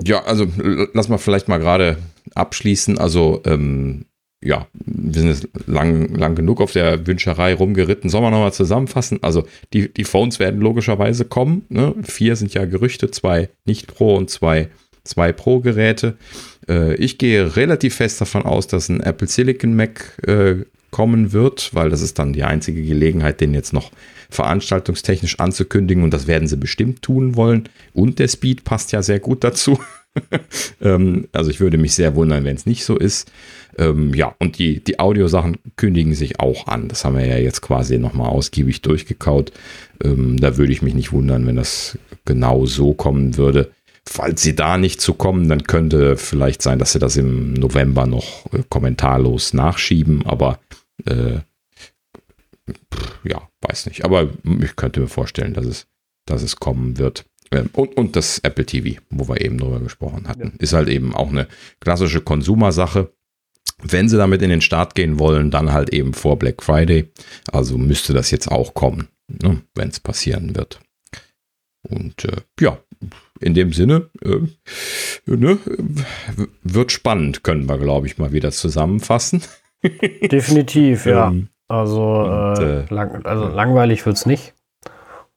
Ja, 0.03 0.23
also 0.25 0.47
lass 0.95 1.09
mal 1.09 1.19
vielleicht 1.19 1.49
mal 1.49 1.59
gerade 1.59 1.99
abschließen. 2.35 2.99
Also, 2.99 3.43
ähm, 3.45 4.07
ja, 4.43 4.67
wir 4.73 5.21
sind 5.21 5.29
jetzt 5.29 5.49
lang, 5.67 6.15
lang 6.15 6.35
genug 6.35 6.63
auf 6.63 6.73
der 6.73 7.07
Wünscherei 7.07 7.53
rumgeritten. 7.53 8.09
Sollen 8.09 8.25
wir 8.25 8.31
nochmal 8.31 8.55
zusammenfassen? 8.55 9.19
Also, 9.23 9.45
die, 9.75 9.93
die 9.93 10.05
Phones 10.05 10.39
werden 10.39 10.61
logischerweise 10.61 11.27
kommen. 11.27 11.67
Ne? 11.69 11.95
Vier 12.03 12.37
sind 12.37 12.55
ja 12.55 12.65
Gerüchte, 12.65 13.11
zwei 13.11 13.51
nicht 13.67 13.89
Pro 13.89 14.17
und 14.17 14.31
zwei, 14.31 14.71
zwei 15.05 15.33
Pro-Geräte. 15.33 16.17
Äh, 16.67 16.95
ich 16.95 17.19
gehe 17.19 17.57
relativ 17.57 17.97
fest 17.97 18.21
davon 18.21 18.45
aus, 18.45 18.67
dass 18.67 18.89
ein 18.89 19.01
Apple 19.01 19.29
Silicon 19.29 19.77
Mac 19.77 20.19
äh, 20.27 20.65
kommen 20.91 21.33
wird, 21.33 21.75
weil 21.75 21.91
das 21.91 22.03
ist 22.03 22.19
dann 22.19 22.33
die 22.33 22.45
einzige 22.45 22.83
Gelegenheit, 22.83 23.41
den 23.41 23.55
jetzt 23.55 23.73
noch 23.73 23.91
veranstaltungstechnisch 24.31 25.39
anzukündigen 25.41 26.05
und 26.05 26.15
das 26.15 26.27
werden 26.27 26.49
sie 26.49 26.57
bestimmt 26.57 27.03
tun 27.03 27.37
wollen. 27.37 27.69
Und 27.93 28.19
der 28.19 28.29
Speed 28.29 28.65
passt 28.65 28.93
ja 28.93 29.03
sehr 29.03 29.21
gut 29.21 29.45
dazu. 29.45 29.79
ähm, 30.81 31.29
also 31.33 31.51
ich 31.51 31.61
würde 31.61 31.79
mich 31.79 31.95
sehr 31.95 32.15
wundern, 32.15 32.45
wenn 32.45 32.57
es 32.57 32.67
nicht 32.67 32.85
so 32.85 32.97
ist. 32.97 33.31
Ähm, 33.79 34.15
ja, 34.15 34.35
und 34.39 34.59
die, 34.59 34.83
die 34.83 34.99
Audiosachen 34.99 35.59
kündigen 35.77 36.15
sich 36.15 36.41
auch 36.41 36.67
an. 36.67 36.89
Das 36.89 37.05
haben 37.05 37.17
wir 37.17 37.27
ja 37.27 37.39
jetzt 37.39 37.61
quasi 37.61 37.99
nochmal 37.99 38.29
ausgiebig 38.29 38.83
durchgekaut. 38.83 39.53
Ähm, 40.03 40.39
da 40.39 40.57
würde 40.57 40.73
ich 40.73 40.83
mich 40.83 40.95
nicht 40.95 41.13
wundern, 41.13 41.47
wenn 41.47 41.57
das 41.57 41.99
genau 42.25 42.67
so 42.67 42.95
kommen 42.95 43.37
würde. 43.37 43.71
Falls 44.05 44.43
sie 44.43 44.57
da 44.57 44.79
nicht 44.79 45.01
zu 45.01 45.15
kommen, 45.15 45.49
dann 45.49 45.65
könnte 45.65 46.17
vielleicht 46.17 46.63
sein, 46.63 46.79
dass 46.79 46.93
sie 46.93 46.99
das 46.99 47.17
im 47.17 47.53
November 47.53 48.07
noch 48.07 48.53
äh, 48.53 48.63
kommentarlos 48.69 49.53
nachschieben, 49.55 50.27
aber 50.27 50.59
äh, 51.07 51.41
ja, 53.25 53.49
weiß 53.61 53.87
nicht. 53.87 54.05
Aber 54.05 54.31
ich 54.63 54.77
könnte 54.77 55.01
mir 55.01 55.09
vorstellen, 55.09 55.55
dass 55.55 55.67
es, 55.67 55.87
dass 56.27 56.43
es 56.43 56.57
kommen 56.57 56.99
wird. 56.99 57.25
Ähm, 57.53 57.71
und, 57.73 57.97
und 57.97 58.17
das 58.17 58.39
Apple 58.41 58.67
TV, 58.67 59.01
wo 59.11 59.29
wir 59.29 59.41
eben 59.41 59.59
drüber 59.59 59.81
gesprochen 59.81 60.29
hatten, 60.29 60.53
ja. 60.53 60.53
ist 60.59 60.73
halt 60.73 60.89
eben 60.89 61.15
auch 61.15 61.31
eine 61.31 61.49
klassische 61.81 62.21
Konsumersache. 62.21 63.13
Wenn 63.83 64.09
sie 64.09 64.19
damit 64.19 64.43
in 64.43 64.51
den 64.51 64.61
Start 64.61 64.95
gehen 64.95 65.19
wollen, 65.19 65.51
dann 65.51 65.73
halt 65.73 65.93
eben 65.93 66.13
vor 66.13 66.39
Black 66.39 66.63
Friday. 66.63 67.11
Also 67.51 67.79
müsste 67.79 68.13
das 68.13 68.31
jetzt 68.31 68.49
auch 68.49 68.75
kommen, 68.75 69.09
ne, 69.29 69.63
wenn 69.75 69.89
es 69.89 70.01
passieren 70.01 70.55
wird. 70.55 70.81
Und 71.83 72.27
äh, 72.27 72.43
ja, 72.61 72.79
in 73.41 73.55
dem 73.55 73.73
Sinne, 73.73 74.11
äh, 74.23 74.41
ne, 75.25 75.59
wird 76.63 76.93
spannend, 76.93 77.43
können 77.43 77.69
wir, 77.69 77.79
glaube 77.79 78.07
ich, 78.07 78.19
mal 78.19 78.33
wieder 78.33 78.53
zusammenfassen. 78.53 79.43
Definitiv, 80.31 81.07
ja. 81.07 81.29
Ähm, 81.29 81.49
also, 81.69 82.03
und, 82.03 82.59
äh, 82.59 82.81
äh, 82.81 82.85
lang, 82.95 83.25
also 83.25 83.49
langweilig 83.49 84.05
wird 84.05 84.17
es 84.17 84.27
nicht. 84.27 84.55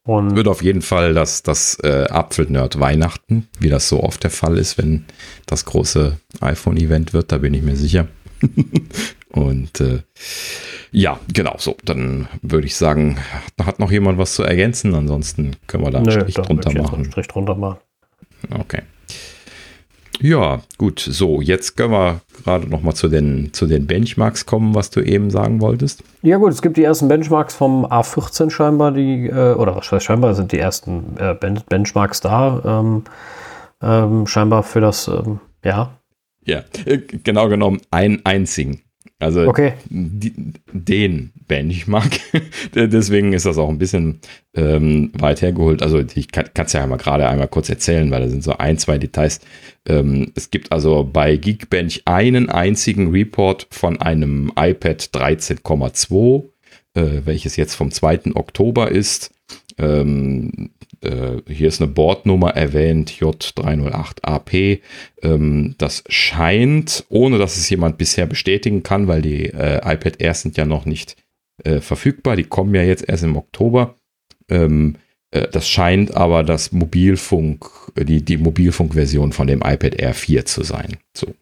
Und 0.06 0.36
wird 0.36 0.50
auf 0.50 0.62
jeden 0.62 0.82
Fall 0.82 1.14
das, 1.14 1.44
das 1.44 1.80
äh, 1.82 2.08
Apfelnerd 2.10 2.80
Weihnachten, 2.80 3.48
wie 3.60 3.70
das 3.70 3.88
so 3.88 4.04
oft 4.04 4.24
der 4.24 4.32
Fall 4.32 4.58
ist, 4.58 4.78
wenn 4.78 5.06
das 5.46 5.64
große 5.64 6.18
iPhone-Event 6.42 7.14
wird, 7.14 7.32
da 7.32 7.38
bin 7.38 7.54
ich 7.54 7.62
mir 7.62 7.78
sicher. 7.78 8.08
und 9.30 9.80
äh, 9.80 10.00
ja, 10.92 11.20
genau, 11.34 11.56
so, 11.58 11.78
dann 11.86 12.28
würde 12.42 12.68
ich 12.68 12.76
sagen, 12.76 13.18
hat 13.64 13.80
noch 13.80 13.92
jemand 13.92 14.18
was 14.18 14.36
zu 14.36 14.44
ergänzen? 14.44 14.94
Ansonsten 14.94 15.56
können 15.68 15.86
wir 15.86 15.92
da 15.92 16.00
einen 16.00 16.08
Nö, 16.08 16.12
Strich 16.12 16.36
drunter 16.36 16.74
machen. 16.74 16.96
Einen 16.96 17.06
Strich 17.06 17.28
drunter 17.28 17.56
machen. 17.56 17.78
Okay. 18.60 18.82
Ja, 20.22 20.62
gut. 20.78 21.00
So, 21.00 21.42
jetzt 21.42 21.76
können 21.76 21.92
wir 21.92 22.22
gerade 22.44 22.68
noch 22.68 22.82
mal 22.82 22.94
zu 22.94 23.08
den, 23.08 23.52
zu 23.54 23.66
den 23.66 23.88
Benchmarks 23.88 24.46
kommen, 24.46 24.76
was 24.76 24.90
du 24.90 25.02
eben 25.02 25.30
sagen 25.30 25.62
wolltest. 25.62 26.04
Ja 26.22 26.38
gut, 26.38 26.52
es 26.52 26.62
gibt 26.62 26.78
die 26.78 26.84
ersten 26.84 27.08
Benchmarks 27.08 27.56
vom 27.56 27.86
A14 27.86 28.50
scheinbar, 28.50 28.92
die, 28.92 29.28
äh, 29.28 29.54
oder 29.54 29.76
was 29.76 29.92
heißt 29.92 30.06
scheinbar, 30.06 30.36
sind 30.36 30.52
die 30.52 30.60
ersten 30.60 31.18
äh, 31.18 31.36
Benchmarks 31.36 32.22
da, 32.22 32.62
ähm, 32.66 33.04
ähm, 33.82 34.28
scheinbar 34.28 34.64
für 34.64 34.82
das, 34.82 35.08
ähm, 35.08 35.40
ja. 35.64 35.92
Ja, 36.46 36.64
äh, 36.86 36.98
genau 36.98 37.50
genommen 37.50 37.82
einen 37.92 38.22
einzigen. 38.26 38.82
Also 39.24 39.48
okay. 39.48 39.74
die, 39.90 40.34
den 40.72 41.32
Benchmark. 41.48 42.12
Deswegen 42.76 43.34
ist 43.34 43.46
das 43.46 43.58
auch 43.58 43.70
ein 43.70 43.78
bisschen 43.78 44.20
ähm, 44.54 45.12
weit 45.18 45.42
hergeholt. 45.42 45.82
Also 45.82 46.00
ich 46.00 46.32
kann 46.32 46.50
es 46.56 46.74
ja 46.74 46.86
mal 46.86 46.98
gerade 46.98 47.28
einmal 47.28 47.48
kurz 47.48 47.70
erzählen, 47.70 48.12
weil 48.12 48.22
da 48.22 48.30
sind 48.30 48.44
so 48.44 48.58
ein, 48.58 48.78
zwei 48.78 48.98
Details. 48.98 49.40
Ähm, 49.88 50.32
es 50.36 50.52
gibt 50.52 50.72
also 50.72 51.10
bei 51.12 51.38
Geekbench 51.38 52.04
einen 52.06 52.50
einzigen 52.50 53.12
Report 53.12 53.68
von 53.72 54.00
einem 54.02 54.52
iPad 54.56 55.10
13,2, 55.14 56.44
äh, 56.94 57.02
welches 57.26 57.56
jetzt 57.56 57.76
vom 57.76 57.92
2. 57.92 58.36
Oktober 58.36 58.92
ist. 58.92 59.32
Ähm, 59.78 60.52
äh, 60.82 60.83
hier 61.48 61.68
ist 61.68 61.82
eine 61.82 61.92
Bordnummer 61.92 62.52
erwähnt, 62.52 63.12
J308AP. 63.12 64.82
Ähm, 65.22 65.76
das 65.78 66.04
scheint, 66.08 67.06
ohne 67.10 67.38
dass 67.38 67.58
es 67.58 67.70
jemand 67.70 67.98
bisher 67.98 68.26
bestätigen 68.26 68.84
kann, 68.84 69.08
weil 69.08 69.22
die 69.22 69.46
äh, 69.46 69.78
iPad 69.78 70.22
Air 70.22 70.34
sind 70.34 70.58
ja 70.58 70.66
noch 70.66 70.86
nicht 70.86 71.18
äh, 71.64 71.82
verfügbar, 71.82 72.36
die 72.36 72.44
kommen 72.44 72.74
ja 72.74 72.84
jetzt 72.84 73.08
erst 73.08 73.24
im 73.24 73.38
Oktober. 73.38 73.96
Ähm, 74.50 74.96
äh, 75.34 75.48
das 75.52 75.68
scheint 75.68 76.16
aber 76.16 76.44
das 76.44 76.72
Mobilfunk, 76.72 77.66
äh, 77.96 78.06
die, 78.06 78.24
die 78.24 78.38
Mobilfunkversion 78.38 79.34
von 79.34 79.48
dem 79.48 79.62
iPad 79.62 79.96
Air 79.96 80.14
4 80.14 80.46
zu 80.46 80.64
sein. 80.64 80.98
So. 81.16 81.34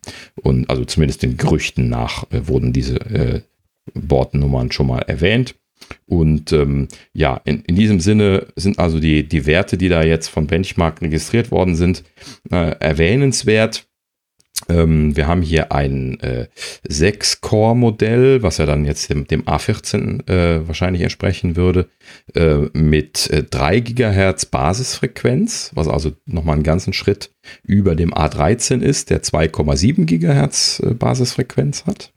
Und 0.41 0.69
also 0.69 0.85
zumindest 0.85 1.23
den 1.23 1.37
Gerüchten 1.37 1.89
nach 1.89 2.23
äh, 2.31 2.47
wurden 2.47 2.73
diese 2.73 3.43
Bordnummern 3.93 4.71
schon 4.71 4.87
mal 4.87 4.99
erwähnt. 4.99 5.55
Und 6.05 6.51
ähm, 6.51 6.87
ja, 7.13 7.41
in, 7.45 7.61
in 7.61 7.75
diesem 7.75 7.99
Sinne 7.99 8.47
sind 8.55 8.79
also 8.79 8.99
die, 8.99 9.27
die 9.27 9.45
Werte, 9.45 9.77
die 9.77 9.89
da 9.89 10.03
jetzt 10.03 10.27
von 10.27 10.47
Benchmark 10.47 11.01
registriert 11.01 11.51
worden 11.51 11.75
sind, 11.75 12.03
äh, 12.51 12.75
erwähnenswert. 12.79 13.87
Ähm, 14.69 15.15
wir 15.15 15.27
haben 15.27 15.41
hier 15.41 15.71
ein 15.71 16.19
äh, 16.19 16.47
6-Core-Modell, 16.87 18.43
was 18.43 18.57
ja 18.57 18.65
dann 18.65 18.85
jetzt 18.85 19.09
dem, 19.09 19.25
dem 19.25 19.43
A14 19.43 20.29
äh, 20.29 20.67
wahrscheinlich 20.67 21.01
entsprechen 21.01 21.55
würde, 21.55 21.89
äh, 22.35 22.67
mit 22.73 23.29
äh, 23.29 23.43
3 23.43 23.79
GHz 23.79 24.45
Basisfrequenz, 24.45 25.71
was 25.73 25.87
also 25.87 26.11
nochmal 26.25 26.55
einen 26.55 26.63
ganzen 26.63 26.93
Schritt 26.93 27.33
über 27.63 27.95
dem 27.95 28.13
A13 28.13 28.81
ist, 28.81 29.09
der 29.09 29.23
2,7 29.23 30.05
GHz 30.05 30.79
äh, 30.79 30.93
Basisfrequenz 30.93 31.85
hat. 31.85 32.13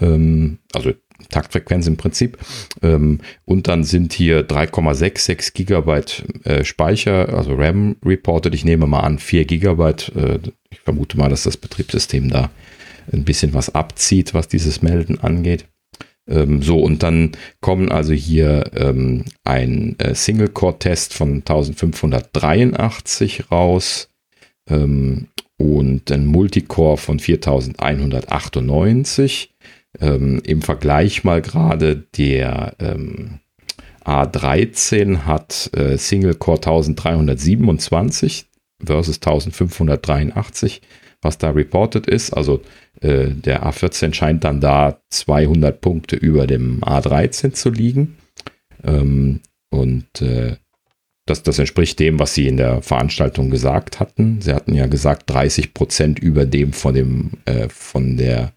Ähm, 0.00 0.58
also 0.72 0.92
Taktfrequenz 1.30 1.86
im 1.86 1.96
Prinzip. 1.96 2.38
Ähm, 2.82 3.20
und 3.44 3.68
dann 3.68 3.84
sind 3.84 4.12
hier 4.12 4.46
3,66 4.46 5.54
Gigabyte 5.54 6.24
äh, 6.44 6.64
Speicher, 6.64 7.34
also 7.34 7.54
RAM 7.54 7.96
reported. 8.04 8.54
Ich 8.54 8.64
nehme 8.64 8.86
mal 8.86 9.00
an 9.00 9.18
4 9.18 9.44
Gigabyte. 9.44 10.12
Äh, 10.14 10.38
ich 10.70 10.80
vermute 10.80 11.18
mal, 11.18 11.28
dass 11.28 11.44
das 11.44 11.56
Betriebssystem 11.56 12.30
da 12.30 12.50
ein 13.12 13.24
bisschen 13.24 13.54
was 13.54 13.74
abzieht, 13.74 14.34
was 14.34 14.48
dieses 14.48 14.82
Melden 14.82 15.20
angeht. 15.20 15.66
Ähm, 16.28 16.62
so, 16.62 16.80
und 16.80 17.02
dann 17.02 17.32
kommen 17.60 17.90
also 17.90 18.12
hier 18.12 18.70
ähm, 18.74 19.24
ein 19.44 19.98
äh, 19.98 20.14
Single-Core-Test 20.14 21.14
von 21.14 21.36
1583 21.36 23.50
raus 23.50 24.08
ähm, 24.68 25.28
und 25.56 26.10
ein 26.10 26.26
Multicore 26.26 26.96
von 26.96 27.20
4198 27.20 29.54
ähm, 30.00 30.40
Im 30.44 30.62
Vergleich 30.62 31.24
mal 31.24 31.42
gerade 31.42 31.96
der 32.16 32.74
ähm, 32.78 33.40
A13 34.04 35.24
hat 35.24 35.70
äh, 35.74 35.96
Single 35.96 36.34
Core 36.34 36.58
1327 36.58 38.46
versus 38.84 39.16
1583, 39.16 40.82
was 41.22 41.38
da 41.38 41.50
reported 41.50 42.06
ist. 42.06 42.32
Also 42.32 42.62
äh, 43.00 43.28
der 43.28 43.64
A14 43.64 44.14
scheint 44.14 44.44
dann 44.44 44.60
da 44.60 45.00
200 45.10 45.80
Punkte 45.80 46.16
über 46.16 46.46
dem 46.46 46.82
A13 46.82 47.52
zu 47.52 47.70
liegen. 47.70 48.16
Ähm, 48.84 49.40
und 49.70 50.22
äh, 50.22 50.56
das, 51.26 51.42
das 51.42 51.58
entspricht 51.58 51.98
dem, 51.98 52.20
was 52.20 52.34
sie 52.34 52.46
in 52.46 52.56
der 52.56 52.82
Veranstaltung 52.82 53.50
gesagt 53.50 53.98
hatten. 53.98 54.40
Sie 54.40 54.54
hatten 54.54 54.74
ja 54.74 54.86
gesagt, 54.86 55.28
30 55.28 55.74
Prozent 55.74 56.18
über 56.20 56.46
dem 56.46 56.72
von 56.72 56.94
dem 56.94 57.32
äh, 57.46 57.68
von 57.68 58.16
der 58.16 58.52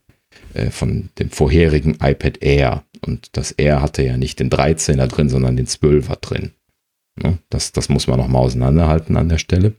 äh, 0.53 0.69
von 0.69 1.09
dem 1.19 1.29
vorherigen 1.29 1.97
iPad 2.01 2.41
Air. 2.41 2.83
Und 3.01 3.37
das 3.37 3.51
Air 3.51 3.81
hatte 3.81 4.03
ja 4.03 4.17
nicht 4.17 4.39
den 4.39 4.49
13er 4.49 5.07
drin, 5.07 5.29
sondern 5.29 5.55
den 5.55 5.67
12er 5.67 6.19
drin. 6.19 6.51
Ne? 7.21 7.37
Das, 7.49 7.71
das 7.71 7.89
muss 7.89 8.07
man 8.07 8.19
noch 8.19 8.27
mal 8.27 8.39
auseinanderhalten 8.39 9.17
an 9.17 9.29
der 9.29 9.37
Stelle. 9.37 9.73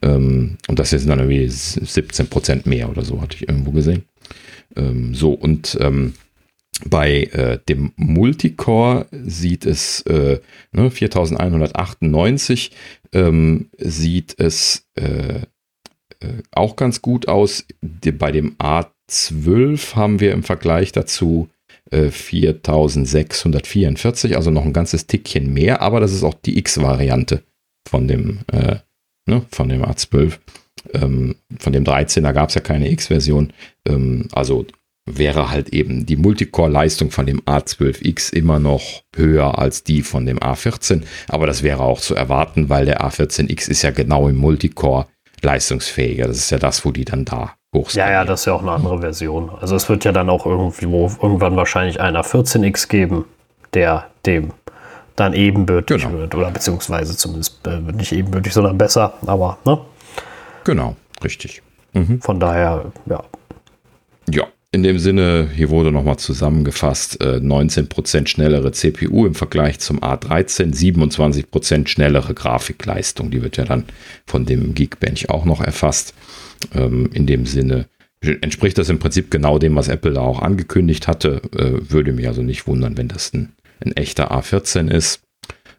Ähm, 0.00 0.58
und 0.68 0.78
das 0.78 0.90
sind 0.90 1.08
dann 1.08 1.18
irgendwie 1.18 1.48
17 1.48 2.28
Prozent 2.28 2.66
mehr 2.66 2.88
oder 2.88 3.04
so, 3.04 3.20
hatte 3.20 3.36
ich 3.36 3.48
irgendwo 3.48 3.72
gesehen. 3.72 4.04
Ähm, 4.76 5.14
so, 5.14 5.32
und 5.32 5.76
ähm, 5.80 6.14
bei 6.84 7.24
äh, 7.24 7.58
dem 7.68 7.92
Multicore 7.96 9.06
sieht 9.12 9.66
es 9.66 10.00
äh, 10.02 10.40
ne, 10.72 10.90
4198 10.90 12.72
ähm, 13.12 13.70
sieht 13.78 14.34
es 14.38 14.88
äh, 14.94 15.42
äh, 16.20 16.42
auch 16.50 16.76
ganz 16.76 17.02
gut 17.02 17.28
aus. 17.28 17.66
Bei 17.80 18.32
dem 18.32 18.54
A 18.58 18.86
12 19.12 19.96
haben 19.96 20.20
wir 20.20 20.32
im 20.32 20.42
Vergleich 20.42 20.92
dazu 20.92 21.48
äh, 21.90 22.10
4644, 22.10 24.36
also 24.36 24.50
noch 24.50 24.64
ein 24.64 24.72
ganzes 24.72 25.06
Tickchen 25.06 25.52
mehr, 25.52 25.82
aber 25.82 26.00
das 26.00 26.12
ist 26.12 26.24
auch 26.24 26.34
die 26.34 26.58
X-Variante 26.58 27.42
von 27.88 28.08
dem, 28.08 28.40
äh, 28.50 28.76
ne, 29.26 29.44
von 29.50 29.68
dem 29.68 29.84
A12. 29.84 30.38
Ähm, 30.94 31.36
von 31.58 31.72
dem 31.72 31.84
13er 31.84 32.32
gab 32.32 32.48
es 32.48 32.54
ja 32.54 32.60
keine 32.60 32.90
X-Version. 32.90 33.52
Ähm, 33.86 34.28
also 34.32 34.66
wäre 35.04 35.50
halt 35.50 35.70
eben 35.70 36.06
die 36.06 36.16
Multicore-Leistung 36.16 37.10
von 37.10 37.26
dem 37.26 37.40
A12X 37.42 38.32
immer 38.32 38.58
noch 38.58 39.02
höher 39.14 39.58
als 39.58 39.84
die 39.84 40.02
von 40.02 40.26
dem 40.26 40.38
A14. 40.38 41.02
Aber 41.28 41.46
das 41.46 41.62
wäre 41.62 41.80
auch 41.80 42.00
zu 42.00 42.14
erwarten, 42.14 42.68
weil 42.68 42.86
der 42.86 43.02
A14X 43.02 43.68
ist 43.68 43.82
ja 43.82 43.90
genau 43.90 44.28
im 44.28 44.36
Multicore 44.36 45.06
leistungsfähiger. 45.42 46.28
Das 46.28 46.38
ist 46.38 46.50
ja 46.50 46.58
das, 46.58 46.84
wo 46.84 46.92
die 46.92 47.04
dann 47.04 47.24
da 47.24 47.56
ja, 47.72 48.10
ja, 48.10 48.24
das 48.24 48.40
ist 48.40 48.46
ja 48.46 48.52
auch 48.52 48.62
eine 48.62 48.72
andere 48.72 49.00
Version. 49.00 49.50
Also 49.60 49.76
es 49.76 49.88
wird 49.88 50.04
ja 50.04 50.12
dann 50.12 50.28
auch 50.28 50.44
irgendwo 50.46 51.10
irgendwann 51.22 51.56
wahrscheinlich 51.56 52.00
einer 52.00 52.22
14x 52.22 52.88
geben, 52.88 53.24
der 53.72 54.06
dem 54.26 54.52
dann 55.16 55.32
ebenbürtig 55.34 56.02
genau. 56.02 56.18
wird. 56.18 56.34
Oder 56.34 56.50
beziehungsweise 56.50 57.16
zumindest 57.16 57.66
äh, 57.66 57.78
nicht 57.80 58.12
ebenbürtig, 58.12 58.52
sondern 58.52 58.76
besser. 58.76 59.14
Aber, 59.26 59.58
ne? 59.64 59.78
Genau, 60.64 60.96
richtig. 61.24 61.62
Mhm. 61.92 62.20
Von 62.20 62.40
daher, 62.40 62.92
ja. 63.06 63.22
Ja, 64.30 64.46
in 64.70 64.82
dem 64.82 64.98
Sinne, 64.98 65.50
hier 65.54 65.70
wurde 65.70 65.92
nochmal 65.92 66.16
zusammengefasst, 66.16 67.20
äh, 67.20 67.36
19% 67.36 68.26
schnellere 68.26 68.72
CPU 68.72 69.26
im 69.26 69.34
Vergleich 69.34 69.80
zum 69.80 70.00
A13, 70.00 70.74
27% 70.74 71.88
schnellere 71.88 72.32
Grafikleistung. 72.34 73.30
Die 73.30 73.42
wird 73.42 73.56
ja 73.56 73.64
dann 73.64 73.84
von 74.26 74.46
dem 74.46 74.74
Geekbench 74.74 75.28
auch 75.28 75.44
noch 75.44 75.60
erfasst. 75.60 76.14
Ähm, 76.74 77.10
in 77.12 77.26
dem 77.26 77.46
Sinne 77.46 77.86
entspricht 78.20 78.78
das 78.78 78.88
im 78.88 78.98
Prinzip 78.98 79.30
genau 79.30 79.58
dem, 79.58 79.74
was 79.74 79.88
Apple 79.88 80.12
da 80.12 80.20
auch 80.20 80.40
angekündigt 80.40 81.08
hatte. 81.08 81.42
Äh, 81.56 81.90
würde 81.90 82.12
mich 82.12 82.28
also 82.28 82.42
nicht 82.42 82.66
wundern, 82.66 82.96
wenn 82.96 83.08
das 83.08 83.32
ein, 83.34 83.52
ein 83.80 83.92
echter 83.92 84.32
A14 84.32 84.88
ist. 84.90 85.22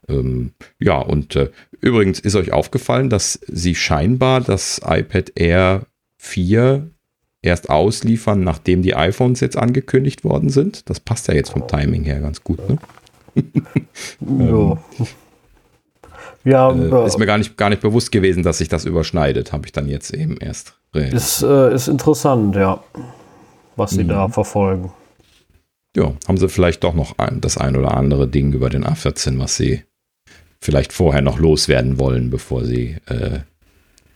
Ähm, 0.09 0.51
ja, 0.79 0.97
und 0.97 1.35
äh, 1.35 1.49
übrigens 1.79 2.19
ist 2.19 2.35
euch 2.35 2.51
aufgefallen, 2.51 3.09
dass 3.09 3.39
sie 3.47 3.75
scheinbar 3.75 4.41
das 4.41 4.81
iPad 4.85 5.31
Air 5.35 5.85
4 6.17 6.89
erst 7.41 7.69
ausliefern, 7.69 8.43
nachdem 8.43 8.81
die 8.81 8.95
iPhones 8.95 9.39
jetzt 9.39 9.57
angekündigt 9.57 10.23
worden 10.23 10.49
sind. 10.49 10.89
Das 10.89 10.99
passt 10.99 11.27
ja 11.27 11.33
jetzt 11.33 11.51
vom 11.51 11.67
Timing 11.67 12.03
her 12.03 12.19
ganz 12.19 12.43
gut. 12.43 12.59
Ne? 12.67 12.77
ja. 14.39 14.77
Ja, 16.43 16.71
äh, 16.71 17.07
ist 17.07 17.17
mir 17.17 17.25
gar 17.25 17.37
nicht, 17.37 17.57
gar 17.57 17.69
nicht 17.69 17.81
bewusst 17.81 18.11
gewesen, 18.11 18.43
dass 18.43 18.57
sich 18.57 18.67
das 18.67 18.85
überschneidet, 18.85 19.53
habe 19.53 19.65
ich 19.65 19.71
dann 19.71 19.87
jetzt 19.87 20.13
eben 20.13 20.37
erst. 20.37 20.75
Ist, 20.93 21.41
äh, 21.41 21.73
ist 21.73 21.87
interessant, 21.87 22.55
ja, 22.55 22.83
was 23.75 23.91
sie 23.91 24.03
mhm. 24.03 24.09
da 24.09 24.27
verfolgen. 24.27 24.91
Ja, 25.95 26.11
haben 26.27 26.37
sie 26.37 26.49
vielleicht 26.49 26.83
doch 26.83 26.93
noch 26.93 27.17
ein, 27.17 27.39
das 27.39 27.57
ein 27.57 27.75
oder 27.75 27.95
andere 27.95 28.27
Ding 28.27 28.51
über 28.53 28.69
den 28.69 28.83
A14, 28.83 29.39
was 29.39 29.55
sie 29.55 29.83
vielleicht 30.59 30.91
vorher 30.91 31.21
noch 31.21 31.39
loswerden 31.39 31.99
wollen, 31.99 32.29
bevor 32.29 32.65
sie 32.65 32.97
äh, 33.07 33.39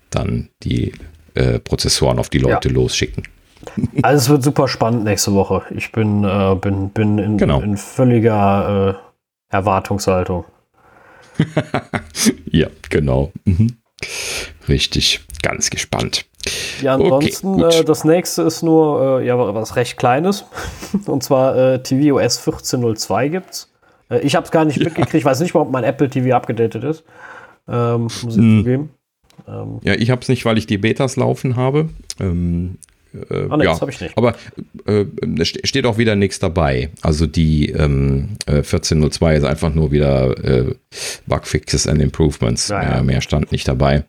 dann 0.09 0.49
die 0.63 0.93
äh, 1.35 1.59
Prozessoren 1.59 2.19
auf 2.19 2.29
die 2.29 2.39
Leute 2.39 2.69
ja. 2.69 2.75
losschicken. 2.75 3.23
Also 4.01 4.17
es 4.17 4.29
wird 4.29 4.43
super 4.43 4.67
spannend 4.67 5.03
nächste 5.03 5.33
Woche. 5.33 5.63
Ich 5.71 5.91
bin, 5.91 6.23
äh, 6.23 6.55
bin, 6.55 6.89
bin 6.89 7.17
in, 7.17 7.37
genau. 7.37 7.59
in 7.59 7.75
völliger 7.75 8.99
äh, 9.51 9.53
Erwartungshaltung. 9.53 10.45
ja, 12.51 12.67
genau. 12.89 13.31
Mhm. 13.45 13.77
Richtig, 14.67 15.21
ganz 15.41 15.69
gespannt. 15.69 16.25
Ja, 16.81 16.95
ansonsten, 16.95 17.63
okay, 17.63 17.79
äh, 17.79 17.83
das 17.83 18.03
nächste 18.03 18.43
ist 18.43 18.63
nur, 18.63 19.19
äh, 19.21 19.25
ja, 19.25 19.37
was 19.37 19.75
recht 19.75 19.97
Kleines. 19.97 20.45
Und 21.05 21.23
zwar 21.23 21.55
äh, 21.55 21.83
tvOS 21.83 22.41
14.02 22.45 23.29
gibt's. 23.29 23.71
Äh, 24.09 24.19
ich 24.19 24.35
habe 24.35 24.45
es 24.45 24.51
gar 24.51 24.65
nicht 24.65 24.77
ja. 24.77 24.85
mitgekriegt, 24.85 25.15
ich 25.15 25.25
weiß 25.25 25.39
nicht 25.39 25.53
mal, 25.53 25.61
ob 25.61 25.71
mein 25.71 25.83
Apple 25.83 26.09
TV 26.09 26.35
abgedatet 26.35 26.83
ist. 26.83 27.03
Ähm, 27.67 28.03
muss 28.03 28.23
ich 28.23 28.35
hm. 28.35 28.59
zugeben. 28.59 28.89
Ähm, 29.47 29.79
ja, 29.83 29.93
ich 29.93 30.09
habe 30.09 30.21
es 30.21 30.29
nicht, 30.29 30.45
weil 30.45 30.57
ich 30.57 30.67
die 30.67 30.77
Betas 30.77 31.15
laufen 31.15 31.55
habe. 31.55 31.89
Ähm, 32.19 32.77
äh, 33.13 33.47
ah, 33.49 33.57
nee, 33.57 33.65
ja, 33.65 33.71
das 33.71 33.81
habe 33.81 33.91
ich 33.91 34.01
nicht. 34.01 34.17
Aber 34.17 34.35
äh, 34.85 35.05
steht 35.43 35.85
auch 35.85 35.97
wieder 35.97 36.15
nichts 36.15 36.39
dabei. 36.39 36.89
Also 37.01 37.27
die 37.27 37.69
ähm, 37.69 38.37
14.02 38.47 39.31
äh, 39.31 39.37
ist 39.37 39.43
einfach 39.43 39.73
nur 39.73 39.91
wieder 39.91 40.37
äh, 40.43 40.75
Bugfixes 41.25 41.87
and 41.87 42.01
Improvements. 42.01 42.69
Ja, 42.69 42.97
ja. 42.97 43.03
mehr 43.03 43.21
stand 43.21 43.51
nicht 43.51 43.67
dabei. 43.67 44.03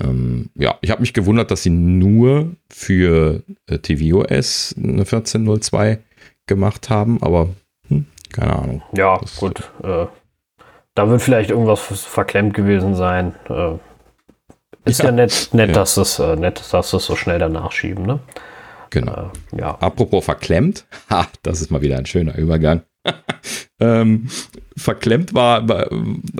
Ähm, 0.00 0.50
ja, 0.54 0.76
ich 0.80 0.90
habe 0.90 1.00
mich 1.00 1.12
gewundert, 1.12 1.50
dass 1.50 1.62
sie 1.62 1.70
nur 1.70 2.52
für 2.70 3.42
äh, 3.66 3.78
tvOS 3.78 4.74
eine 4.76 5.04
14.02 5.04 5.98
gemacht 6.46 6.90
haben, 6.90 7.22
aber 7.22 7.48
hm, 7.88 8.06
keine 8.32 8.56
Ahnung. 8.56 8.82
Ja, 8.96 9.18
das, 9.18 9.36
gut. 9.36 9.70
Äh, 9.82 10.06
da 10.94 11.08
wird 11.08 11.22
vielleicht 11.22 11.50
irgendwas 11.50 11.80
verklemmt 11.80 12.54
gewesen 12.54 12.94
sein. 12.94 13.34
Ist 14.84 15.00
ja, 15.00 15.06
ja 15.06 15.12
nett, 15.12 15.48
nett, 15.52 15.68
ja. 15.68 15.74
Dass 15.74 15.96
das, 15.96 16.18
äh, 16.18 16.36
nett, 16.36 16.62
dass 16.72 16.90
das 16.90 17.04
so 17.04 17.16
schnell 17.16 17.38
danach 17.38 17.72
schieben, 17.72 18.06
ne? 18.06 18.20
Genau. 18.90 19.30
Äh, 19.52 19.60
ja. 19.60 19.74
Apropos 19.78 20.24
verklemmt, 20.24 20.86
ha, 21.10 21.26
das 21.42 21.60
ist 21.60 21.70
mal 21.70 21.82
wieder 21.82 21.98
ein 21.98 22.06
schöner 22.06 22.36
Übergang. 22.36 22.82
ähm, 23.80 24.28
verklemmt 24.76 25.32
war, 25.34 25.68
war, 25.68 25.88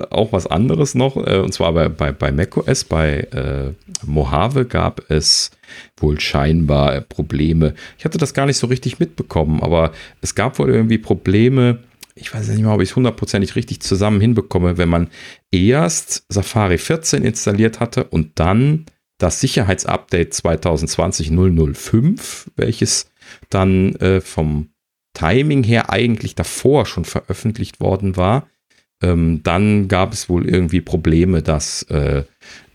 auch 0.09 0.33
was 0.33 0.47
anderes 0.47 0.95
noch, 0.95 1.15
äh, 1.15 1.37
und 1.37 1.53
zwar 1.53 1.73
bei, 1.73 1.87
bei, 1.89 2.11
bei 2.11 2.31
macOS, 2.31 2.83
bei 2.83 3.19
äh, 3.31 3.73
Mojave 4.05 4.65
gab 4.65 5.09
es 5.09 5.51
wohl 5.97 6.19
scheinbar 6.19 7.01
Probleme. 7.01 7.73
Ich 7.97 8.05
hatte 8.05 8.17
das 8.17 8.33
gar 8.33 8.45
nicht 8.45 8.57
so 8.57 8.67
richtig 8.67 8.99
mitbekommen, 8.99 9.61
aber 9.61 9.91
es 10.21 10.35
gab 10.35 10.59
wohl 10.59 10.69
irgendwie 10.69 10.97
Probleme 10.97 11.79
ich 12.19 12.33
weiß 12.33 12.49
nicht 12.49 12.63
mal, 12.63 12.73
ob 12.73 12.81
ich 12.81 12.89
es 12.89 12.95
hundertprozentig 12.95 13.55
richtig 13.55 13.81
zusammen 13.81 14.19
hinbekomme, 14.19 14.77
wenn 14.77 14.89
man 14.89 15.09
erst 15.51 16.25
Safari 16.29 16.77
14 16.77 17.23
installiert 17.23 17.79
hatte 17.79 18.05
und 18.05 18.39
dann 18.39 18.85
das 19.17 19.41
Sicherheitsupdate 19.41 20.33
2020 20.33 21.31
005, 21.31 22.51
welches 22.55 23.09
dann 23.49 23.95
äh, 23.95 24.21
vom 24.21 24.69
Timing 25.13 25.63
her 25.63 25.89
eigentlich 25.89 26.35
davor 26.35 26.85
schon 26.85 27.05
veröffentlicht 27.05 27.79
worden 27.79 28.15
war. 28.15 28.47
Ähm, 29.01 29.41
dann 29.43 29.87
gab 29.87 30.13
es 30.13 30.29
wohl 30.29 30.47
irgendwie 30.47 30.81
Probleme, 30.81 31.41
dass 31.41 31.83
äh, 31.83 32.23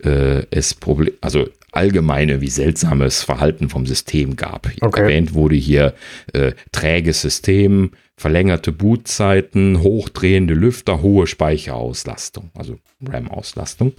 äh, 0.03 0.47
es 0.51 0.75
Problem, 0.75 1.15
also 1.21 1.49
allgemeine 1.73 2.41
wie 2.41 2.51
seltsames 2.51 3.23
Verhalten 3.23 3.69
vom 3.69 3.87
System 3.87 4.37
gab. 4.37 4.71
Okay. 4.81 5.03
Erwähnt 5.03 5.35
wurde 5.35 5.57
hier 5.57 5.95
äh, 6.33 6.53
träges 6.71 7.23
System, 7.23 7.93
verlängerte 8.23 8.71
Bootzeiten, 8.71 9.83
hochdrehende 9.83 10.55
Lüfter, 10.55 11.03
hohe 11.03 11.27
Speicherauslastung, 11.27 12.51
also 12.55 12.79
RAM-Auslastung. 13.05 13.95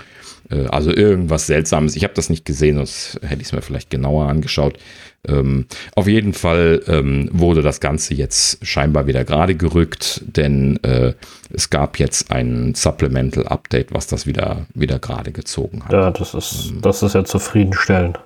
Äh, 0.49 0.67
also 0.67 0.95
irgendwas 0.95 1.45
Seltsames. 1.45 1.97
Ich 1.97 2.05
habe 2.05 2.13
das 2.13 2.29
nicht 2.29 2.45
gesehen, 2.45 2.77
sonst 2.77 3.19
hätte 3.21 3.41
ich 3.41 3.47
es 3.47 3.51
mir 3.51 3.61
vielleicht 3.61 3.89
genauer 3.89 4.29
angeschaut. 4.29 4.79
Ähm, 5.27 5.65
auf 5.95 6.07
jeden 6.07 6.31
Fall 6.31 6.81
ähm, 6.87 7.29
wurde 7.33 7.61
das 7.61 7.81
Ganze 7.81 8.13
jetzt 8.13 8.65
scheinbar 8.65 9.07
wieder 9.07 9.25
gerade 9.25 9.55
gerückt, 9.55 10.21
denn 10.25 10.81
äh, 10.83 11.13
es 11.51 11.69
gab 11.69 11.99
jetzt 11.99 12.31
ein 12.31 12.75
Supplemental 12.75 13.45
Update, 13.45 13.93
was 13.93 14.07
das 14.07 14.25
wieder, 14.25 14.67
wieder 14.73 14.99
gerade 14.99 15.33
gezogen 15.33 15.83
hat. 15.83 15.91
Ja, 15.91 16.11
das 16.11 16.33
ist, 16.33 16.69
ähm, 16.69 16.81
das 16.81 17.03
ist 17.03 17.13
ja 17.13 17.25
zufriedenstellend. 17.25 18.21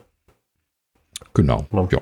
Genau, 1.34 1.66
ja. 1.72 1.88
ja. 1.92 2.02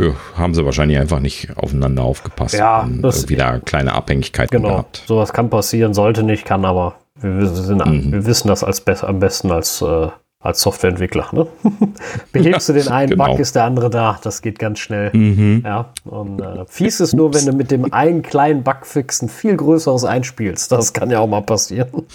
Ja, 0.00 0.12
haben 0.36 0.54
sie 0.54 0.64
wahrscheinlich 0.64 0.98
einfach 0.98 1.20
nicht 1.20 1.56
aufeinander 1.56 2.02
aufgepasst. 2.02 2.54
Ja, 2.54 2.88
das 3.00 3.28
wieder 3.28 3.60
kleine 3.60 3.92
Abhängigkeiten 3.92 4.56
genau. 4.56 4.68
gehabt. 4.70 5.04
Sowas 5.06 5.32
kann 5.32 5.50
passieren, 5.50 5.94
sollte 5.94 6.22
nicht, 6.22 6.44
kann 6.44 6.64
aber. 6.64 6.94
Wir, 7.20 7.46
sind, 7.46 7.84
mhm. 7.84 8.12
wir 8.12 8.26
wissen 8.26 8.48
das 8.48 8.64
als 8.64 8.84
am 9.04 9.18
besten 9.18 9.50
als 9.50 9.82
äh, 9.82 10.08
als 10.40 10.62
Softwareentwickler. 10.62 11.28
Ne? 11.32 11.46
Behebst 12.32 12.68
du 12.68 12.72
den 12.72 12.88
einen 12.88 13.10
genau. 13.10 13.26
Bug, 13.26 13.38
ist 13.38 13.54
der 13.54 13.64
andere 13.64 13.90
da. 13.90 14.18
Das 14.22 14.40
geht 14.42 14.58
ganz 14.58 14.78
schnell. 14.78 15.10
Mhm. 15.14 15.62
Ja, 15.64 15.92
und 16.04 16.40
äh, 16.40 16.64
fies 16.66 17.00
ist 17.00 17.12
nur, 17.12 17.34
wenn 17.34 17.44
du 17.44 17.52
mit 17.52 17.70
dem 17.70 17.92
einen 17.92 18.22
kleinen 18.22 18.62
Bugfix 18.62 19.22
ein 19.22 19.28
viel 19.28 19.56
größeres 19.56 20.04
einspielst. 20.04 20.72
Das 20.72 20.92
kann 20.92 21.10
ja 21.10 21.20
auch 21.20 21.26
mal 21.26 21.42
passieren. 21.42 22.06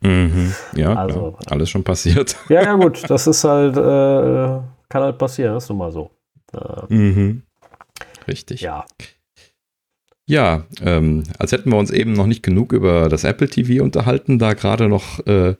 Mhm. 0.00 0.54
Ja, 0.74 0.94
also, 0.94 1.36
ja, 1.40 1.52
alles 1.52 1.70
schon 1.70 1.84
passiert. 1.84 2.36
Ja, 2.48 2.62
ja, 2.62 2.74
gut. 2.74 3.02
Das 3.08 3.26
ist 3.26 3.44
halt, 3.44 3.76
äh, 3.76 4.60
kann 4.88 5.02
halt 5.02 5.18
passieren. 5.18 5.54
Das 5.54 5.64
ist 5.64 5.68
nun 5.68 5.78
mal 5.78 5.92
so. 5.92 6.10
Mhm. 6.88 7.42
Richtig. 8.26 8.60
Ja. 8.60 8.86
Ja, 10.26 10.64
ähm, 10.80 11.24
als 11.38 11.52
hätten 11.52 11.70
wir 11.70 11.76
uns 11.76 11.90
eben 11.90 12.14
noch 12.14 12.26
nicht 12.26 12.42
genug 12.42 12.72
über 12.72 13.10
das 13.10 13.24
Apple 13.24 13.48
TV 13.48 13.84
unterhalten, 13.84 14.38
da 14.38 14.54
gerade 14.54 14.88
noch 14.88 15.24
äh, 15.26 15.56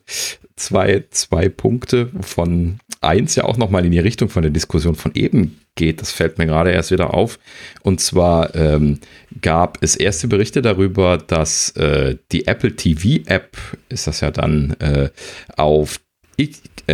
zwei, 0.55 1.03
zwei 1.11 1.49
Punkte 1.49 2.09
von 2.21 2.79
eins 3.01 3.35
ja 3.35 3.43
auch 3.43 3.57
nochmal 3.57 3.85
in 3.85 3.91
die 3.91 3.99
Richtung 3.99 4.29
von 4.29 4.41
der 4.41 4.51
Diskussion 4.51 4.95
von 4.95 5.13
eben 5.13 5.59
geht. 5.75 6.01
Das 6.01 6.11
fällt 6.11 6.39
mir 6.39 6.47
gerade 6.47 6.71
erst 6.71 6.91
wieder 6.91 7.13
auf. 7.13 7.37
Und 7.83 8.01
zwar 8.01 8.55
ähm, 8.55 8.99
gab 9.41 9.77
es 9.81 9.95
erste 9.95 10.27
Berichte 10.27 10.63
darüber, 10.63 11.17
dass 11.17 11.69
äh, 11.71 12.17
die 12.31 12.47
Apple 12.47 12.75
TV 12.75 13.23
App, 13.29 13.57
ist 13.89 14.07
das 14.07 14.21
ja 14.21 14.31
dann, 14.31 14.71
äh, 14.79 15.09
auf, 15.55 15.99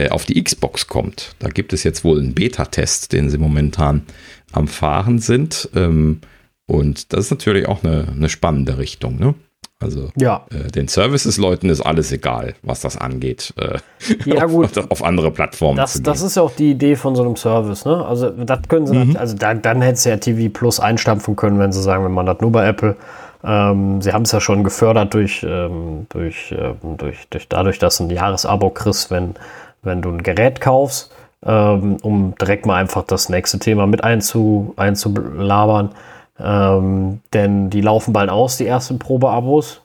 auf 0.09 0.25
die 0.25 0.41
Xbox 0.41 0.87
kommt. 0.87 1.35
Da 1.39 1.49
gibt 1.49 1.73
es 1.73 1.83
jetzt 1.83 2.03
wohl 2.03 2.19
einen 2.19 2.33
Beta-Test, 2.33 3.11
den 3.11 3.29
sie 3.29 3.37
momentan 3.37 4.03
am 4.51 4.67
Fahren 4.67 5.19
sind. 5.19 5.69
Ähm, 5.75 6.21
und 6.65 7.11
das 7.11 7.25
ist 7.25 7.31
natürlich 7.31 7.67
auch 7.67 7.83
eine, 7.83 8.07
eine 8.15 8.29
spannende 8.29 8.77
Richtung. 8.77 9.19
Ne? 9.19 9.35
Also 9.81 10.09
ja. 10.15 10.45
äh, 10.51 10.69
den 10.71 10.87
Services-Leuten 10.87 11.69
ist 11.69 11.81
alles 11.81 12.11
egal, 12.11 12.53
was 12.61 12.81
das 12.81 12.97
angeht. 12.97 13.53
Äh, 13.57 13.79
ja, 14.25 14.45
gut. 14.47 14.77
auf, 14.77 14.91
auf, 14.91 15.03
andere 15.03 15.31
Plattformen. 15.31 15.77
Das, 15.77 16.01
das 16.01 16.21
ist 16.21 16.35
ja 16.35 16.43
auch 16.43 16.55
die 16.55 16.71
Idee 16.71 16.95
von 16.95 17.15
so 17.15 17.23
einem 17.23 17.35
Service, 17.35 17.83
ne? 17.85 18.05
Also 18.05 18.29
das 18.29 18.59
können 18.67 18.85
sie, 18.85 18.95
mhm. 18.95 19.17
also 19.17 19.35
da, 19.35 19.53
dann 19.53 19.81
hätte 19.81 19.93
es 19.93 20.03
ja 20.03 20.17
TV 20.17 20.53
Plus 20.53 20.79
einstampfen 20.79 21.35
können, 21.35 21.57
wenn 21.59 21.71
sie 21.71 21.81
sagen, 21.81 22.05
wenn 22.05 22.11
man 22.11 22.27
das 22.27 22.39
nur 22.41 22.51
bei 22.51 22.67
Apple. 22.67 22.95
Ähm, 23.43 24.01
sie 24.01 24.13
haben 24.13 24.23
es 24.23 24.31
ja 24.31 24.39
schon 24.39 24.63
gefördert 24.63 25.13
durch, 25.13 25.43
ähm, 25.47 26.05
durch, 26.09 26.53
ähm, 26.57 26.97
durch, 26.97 27.27
durch 27.29 27.47
dadurch, 27.47 27.79
dass 27.79 27.97
du 27.97 28.05
ein 28.05 28.09
Jahresabo 28.09 28.69
kriegst, 28.69 29.09
wenn, 29.09 29.35
wenn 29.81 30.01
du 30.01 30.09
ein 30.09 30.21
Gerät 30.21 30.61
kaufst, 30.61 31.11
ähm, 31.43 31.97
um 32.03 32.35
direkt 32.35 32.65
mal 32.65 32.75
einfach 32.75 33.03
das 33.03 33.29
nächste 33.29 33.57
Thema 33.59 33.87
mit 33.87 34.03
einzu, 34.03 34.73
einzulabern. 34.77 35.91
Ähm, 36.39 37.21
denn 37.33 37.69
die 37.69 37.81
laufen 37.81 38.13
bald 38.13 38.29
aus, 38.29 38.57
die 38.57 38.67
ersten 38.67 38.99
Probeabos. 38.99 39.81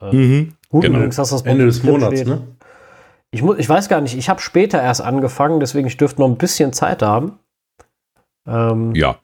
Äh, 0.00 0.14
mhm, 0.14 0.54
gut, 0.70 0.82
genau. 0.82 0.98
übrigens 0.98 1.18
hast 1.18 1.32
du 1.32 1.36
das 1.36 1.46
Ende 1.46 1.66
des 1.66 1.82
Monats, 1.82 2.24
ne? 2.24 2.42
Ich, 3.30 3.42
muss, 3.42 3.58
ich 3.58 3.68
weiß 3.68 3.88
gar 3.90 4.00
nicht, 4.00 4.16
ich 4.16 4.30
habe 4.30 4.40
später 4.40 4.82
erst 4.82 5.02
angefangen, 5.02 5.60
deswegen 5.60 5.86
ich 5.86 5.98
dürfte 5.98 6.20
noch 6.20 6.28
ein 6.28 6.38
bisschen 6.38 6.72
Zeit 6.72 7.02
haben. 7.02 7.38
Ähm, 8.46 8.94
ja. 8.94 9.16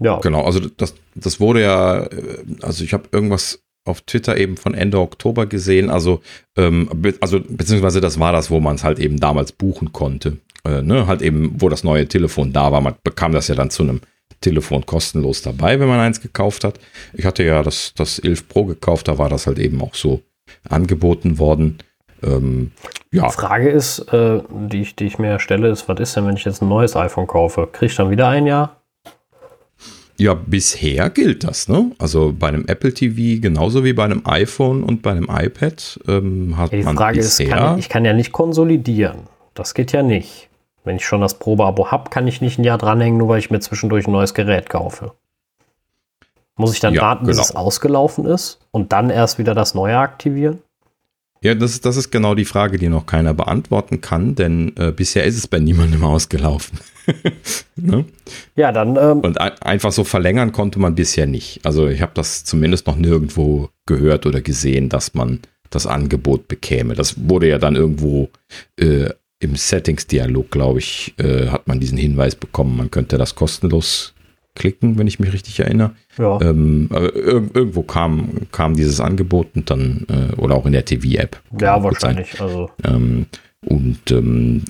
Ja. 0.00 0.18
Genau, 0.20 0.44
also 0.44 0.60
das, 0.60 0.94
das 1.14 1.40
wurde 1.40 1.62
ja, 1.62 2.04
äh, 2.04 2.44
also 2.62 2.84
ich 2.84 2.92
habe 2.92 3.08
irgendwas 3.12 3.60
auf 3.84 4.02
Twitter 4.02 4.36
eben 4.36 4.56
von 4.56 4.74
Ende 4.74 5.00
Oktober 5.00 5.46
gesehen, 5.46 5.90
also, 5.90 6.20
ähm, 6.56 6.88
be 6.94 7.14
also 7.20 7.40
beziehungsweise 7.40 8.00
das 8.00 8.20
war 8.20 8.32
das, 8.32 8.50
wo 8.50 8.60
man 8.60 8.76
es 8.76 8.84
halt 8.84 8.98
eben 8.98 9.18
damals 9.18 9.52
buchen 9.52 9.92
konnte. 9.92 10.38
Äh, 10.64 10.82
ne? 10.82 11.06
Halt 11.06 11.22
eben, 11.22 11.54
wo 11.58 11.68
das 11.68 11.84
neue 11.84 12.06
Telefon 12.06 12.52
da 12.52 12.70
war, 12.70 12.80
man 12.80 12.94
bekam 13.02 13.32
das 13.32 13.48
ja 13.48 13.54
dann 13.54 13.70
zu 13.70 13.82
einem 13.82 14.00
Telefon 14.40 14.86
kostenlos 14.86 15.42
dabei, 15.42 15.80
wenn 15.80 15.88
man 15.88 16.00
eins 16.00 16.20
gekauft 16.20 16.64
hat. 16.64 16.78
Ich 17.14 17.24
hatte 17.24 17.42
ja 17.42 17.62
das, 17.62 17.92
das 17.96 18.18
11 18.18 18.48
Pro 18.48 18.64
gekauft, 18.66 19.08
da 19.08 19.18
war 19.18 19.28
das 19.28 19.46
halt 19.46 19.58
eben 19.58 19.80
auch 19.82 19.94
so 19.94 20.22
angeboten 20.68 21.38
worden. 21.38 21.78
Ähm, 22.22 22.72
ja. 23.10 23.26
Die 23.26 23.32
Frage 23.32 23.70
ist, 23.70 24.00
äh, 24.12 24.42
die, 24.50 24.82
ich, 24.82 24.96
die 24.96 25.06
ich 25.06 25.18
mir 25.18 25.40
stelle, 25.40 25.68
ist, 25.70 25.88
was 25.88 25.98
ist 26.00 26.16
denn, 26.16 26.26
wenn 26.26 26.36
ich 26.36 26.44
jetzt 26.44 26.62
ein 26.62 26.68
neues 26.68 26.94
iPhone 26.94 27.26
kaufe? 27.26 27.68
Kriege 27.72 27.86
ich 27.86 27.96
dann 27.96 28.10
wieder 28.10 28.28
ein 28.28 28.46
Jahr? 28.46 28.77
Ja, 30.18 30.34
bisher 30.34 31.10
gilt 31.10 31.44
das, 31.44 31.68
ne? 31.68 31.92
Also 31.98 32.34
bei 32.36 32.48
einem 32.48 32.66
Apple 32.66 32.92
TV 32.92 33.40
genauso 33.40 33.84
wie 33.84 33.92
bei 33.92 34.04
einem 34.04 34.22
iPhone 34.24 34.82
und 34.82 35.00
bei 35.00 35.12
einem 35.12 35.28
iPad 35.30 36.00
ähm, 36.08 36.56
hat 36.56 36.72
ja, 36.72 36.78
die 36.78 36.84
man 36.84 36.96
Frage 36.96 37.20
bisher 37.20 37.46
ist, 37.46 37.52
kann 37.52 37.78
ich, 37.78 37.84
ich 37.84 37.88
kann 37.88 38.04
ja 38.04 38.12
nicht 38.12 38.32
konsolidieren. 38.32 39.20
Das 39.54 39.74
geht 39.74 39.92
ja 39.92 40.02
nicht. 40.02 40.48
Wenn 40.82 40.96
ich 40.96 41.04
schon 41.04 41.20
das 41.20 41.38
Probeabo 41.38 41.92
habe, 41.92 42.10
kann 42.10 42.26
ich 42.26 42.40
nicht 42.40 42.58
ein 42.58 42.64
Jahr 42.64 42.78
dranhängen, 42.78 43.16
nur 43.16 43.28
weil 43.28 43.38
ich 43.38 43.50
mir 43.50 43.60
zwischendurch 43.60 44.08
ein 44.08 44.12
neues 44.12 44.34
Gerät 44.34 44.68
kaufe. 44.68 45.12
Muss 46.56 46.72
ich 46.72 46.80
dann 46.80 46.94
ja, 46.94 47.02
warten, 47.02 47.24
genau. 47.24 47.36
bis 47.36 47.50
es 47.50 47.54
ausgelaufen 47.54 48.24
ist 48.24 48.58
und 48.72 48.92
dann 48.92 49.10
erst 49.10 49.38
wieder 49.38 49.54
das 49.54 49.74
neue 49.74 49.98
aktivieren? 49.98 50.58
Ja, 51.42 51.54
das, 51.54 51.80
das 51.80 51.96
ist 51.96 52.10
genau 52.10 52.34
die 52.34 52.44
Frage, 52.44 52.78
die 52.78 52.88
noch 52.88 53.06
keiner 53.06 53.34
beantworten 53.34 54.00
kann, 54.00 54.34
denn 54.34 54.72
äh, 54.76 54.90
bisher 54.90 55.22
ist 55.24 55.36
es 55.36 55.46
bei 55.46 55.60
niemandem 55.60 56.04
ausgelaufen. 56.04 56.80
ne? 57.76 58.04
Ja, 58.56 58.72
dann. 58.72 58.96
Ähm, 58.96 59.20
und 59.20 59.40
ein, 59.40 59.52
einfach 59.60 59.92
so 59.92 60.04
verlängern 60.04 60.52
konnte 60.52 60.78
man 60.78 60.94
bisher 60.94 61.26
nicht. 61.26 61.60
Also 61.64 61.88
ich 61.88 62.02
habe 62.02 62.12
das 62.14 62.44
zumindest 62.44 62.86
noch 62.86 62.96
nirgendwo 62.96 63.70
gehört 63.86 64.26
oder 64.26 64.40
gesehen, 64.40 64.88
dass 64.88 65.14
man 65.14 65.40
das 65.70 65.86
Angebot 65.86 66.48
bekäme. 66.48 66.94
Das 66.94 67.28
wurde 67.28 67.48
ja 67.48 67.58
dann 67.58 67.76
irgendwo 67.76 68.30
äh, 68.76 69.10
im 69.40 69.54
Settings-Dialog, 69.54 70.50
glaube 70.50 70.80
ich, 70.80 71.14
äh, 71.18 71.48
hat 71.48 71.68
man 71.68 71.80
diesen 71.80 71.98
Hinweis 71.98 72.34
bekommen, 72.34 72.76
man 72.76 72.90
könnte 72.90 73.18
das 73.18 73.34
kostenlos 73.34 74.14
klicken, 74.54 74.98
wenn 74.98 75.06
ich 75.06 75.20
mich 75.20 75.32
richtig 75.32 75.60
erinnere. 75.60 75.92
Ja. 76.18 76.40
Ähm, 76.40 76.88
ir 76.90 77.48
irgendwo 77.54 77.82
kam, 77.82 78.48
kam 78.50 78.74
dieses 78.74 79.00
Angebot 79.00 79.48
und 79.54 79.70
dann, 79.70 80.06
äh, 80.08 80.34
oder 80.34 80.56
auch 80.56 80.66
in 80.66 80.72
der 80.72 80.84
TV-App. 80.84 81.40
Ja, 81.60 81.82
wahrscheinlich. 81.82 82.40
Also. 82.40 82.68
Ähm, 82.84 83.26
und 83.64 84.10
ähm, 84.10 84.64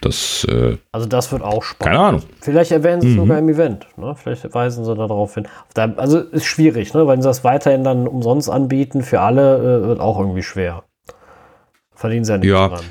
das. 0.00 0.46
Äh, 0.48 0.76
also, 0.92 1.06
das 1.06 1.30
wird 1.32 1.42
auch 1.42 1.62
spannend. 1.62 1.94
Keine 1.94 2.06
Ahnung. 2.06 2.22
Vielleicht 2.40 2.70
erwähnen 2.72 3.00
sie 3.00 3.08
es 3.08 3.14
mhm. 3.14 3.20
sogar 3.20 3.38
im 3.38 3.48
Event. 3.48 3.86
Ne? 3.96 4.14
Vielleicht 4.16 4.54
weisen 4.54 4.84
sie 4.84 4.94
darauf 4.94 5.34
hin. 5.34 5.46
Also, 5.74 6.20
ist 6.20 6.46
schwierig, 6.46 6.94
ne? 6.94 7.06
wenn 7.06 7.22
sie 7.22 7.28
das 7.28 7.44
weiterhin 7.44 7.84
dann 7.84 8.06
umsonst 8.06 8.50
anbieten 8.50 9.02
für 9.02 9.20
alle, 9.20 9.58
äh, 9.58 9.86
wird 9.88 10.00
auch 10.00 10.18
irgendwie 10.18 10.42
schwer. 10.42 10.84
Verdienen 11.94 12.24
sie 12.24 12.32
ja 12.32 12.38
nicht 12.38 12.48
ja, 12.48 12.68
dran. 12.68 12.84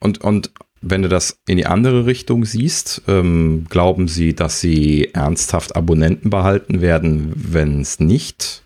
Und, 0.00 0.22
und 0.22 0.50
wenn 0.86 1.02
du 1.02 1.08
das 1.08 1.38
in 1.48 1.56
die 1.56 1.66
andere 1.66 2.04
Richtung 2.04 2.44
siehst, 2.44 3.02
ähm, 3.08 3.66
glauben 3.70 4.06
sie, 4.06 4.34
dass 4.34 4.60
sie 4.60 5.10
ernsthaft 5.14 5.76
Abonnenten 5.76 6.28
behalten 6.28 6.82
werden, 6.82 7.32
wenn 7.34 7.80
es 7.80 8.00
nicht 8.00 8.62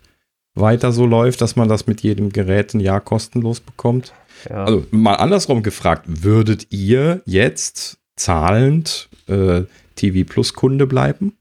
weiter 0.53 0.91
so 0.91 1.05
läuft, 1.05 1.41
dass 1.41 1.55
man 1.55 1.69
das 1.69 1.87
mit 1.87 2.01
jedem 2.01 2.31
Gerät 2.31 2.73
ein 2.73 2.81
Jahr 2.81 2.99
kostenlos 2.99 3.61
bekommt? 3.61 4.13
Ja. 4.47 4.65
Also 4.65 4.85
mal 4.91 5.15
andersrum 5.15 5.63
gefragt, 5.63 6.03
würdet 6.07 6.71
ihr 6.71 7.21
jetzt 7.25 7.97
zahlend 8.15 9.09
äh, 9.27 9.63
TV 9.95 10.29
Plus 10.29 10.53
Kunde 10.53 10.85
bleiben? 10.85 11.33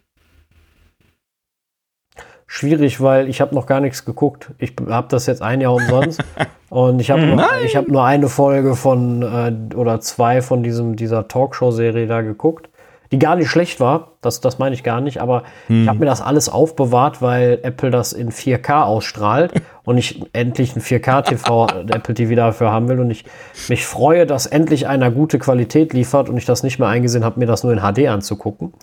schwierig, 2.48 3.00
weil 3.00 3.28
ich 3.28 3.40
habe 3.40 3.54
noch 3.54 3.66
gar 3.66 3.80
nichts 3.80 4.04
geguckt. 4.04 4.50
Ich 4.58 4.74
habe 4.88 5.06
das 5.08 5.26
jetzt 5.26 5.42
ein 5.42 5.60
Jahr 5.60 5.74
umsonst 5.74 6.24
und 6.70 6.98
ich 7.00 7.10
habe 7.12 7.24
nur, 7.24 7.40
hab 7.40 7.88
nur 7.88 8.04
eine 8.04 8.28
Folge 8.28 8.74
von 8.74 9.22
äh, 9.22 9.74
oder 9.76 10.00
zwei 10.00 10.42
von 10.42 10.64
diesem 10.64 10.96
dieser 10.96 11.28
Talkshow-Serie 11.28 12.08
da 12.08 12.22
geguckt. 12.22 12.68
Die 13.10 13.18
gar 13.18 13.36
nicht 13.36 13.48
schlecht 13.48 13.80
war, 13.80 14.12
das, 14.20 14.40
das 14.40 14.58
meine 14.58 14.74
ich 14.74 14.82
gar 14.82 15.00
nicht, 15.00 15.20
aber 15.20 15.44
hm. 15.66 15.82
ich 15.82 15.88
habe 15.88 16.00
mir 16.00 16.06
das 16.06 16.20
alles 16.20 16.48
aufbewahrt, 16.48 17.22
weil 17.22 17.58
Apple 17.62 17.90
das 17.90 18.12
in 18.12 18.30
4K 18.30 18.82
ausstrahlt 18.82 19.52
und 19.84 19.98
ich 19.98 20.22
endlich 20.32 20.76
ein 20.76 20.82
4K-TV, 20.82 21.90
Apple 21.90 22.14
TV 22.14 22.34
dafür 22.34 22.70
haben 22.70 22.88
will 22.88 23.00
und 23.00 23.10
ich 23.10 23.24
mich 23.68 23.86
freue, 23.86 24.26
dass 24.26 24.46
endlich 24.46 24.86
einer 24.86 25.10
gute 25.10 25.38
Qualität 25.38 25.92
liefert 25.92 26.28
und 26.28 26.36
ich 26.36 26.44
das 26.44 26.62
nicht 26.62 26.78
mehr 26.78 26.88
eingesehen 26.88 27.24
habe, 27.24 27.40
mir 27.40 27.46
das 27.46 27.64
nur 27.64 27.72
in 27.72 27.80
HD 27.80 28.08
anzugucken. 28.08 28.74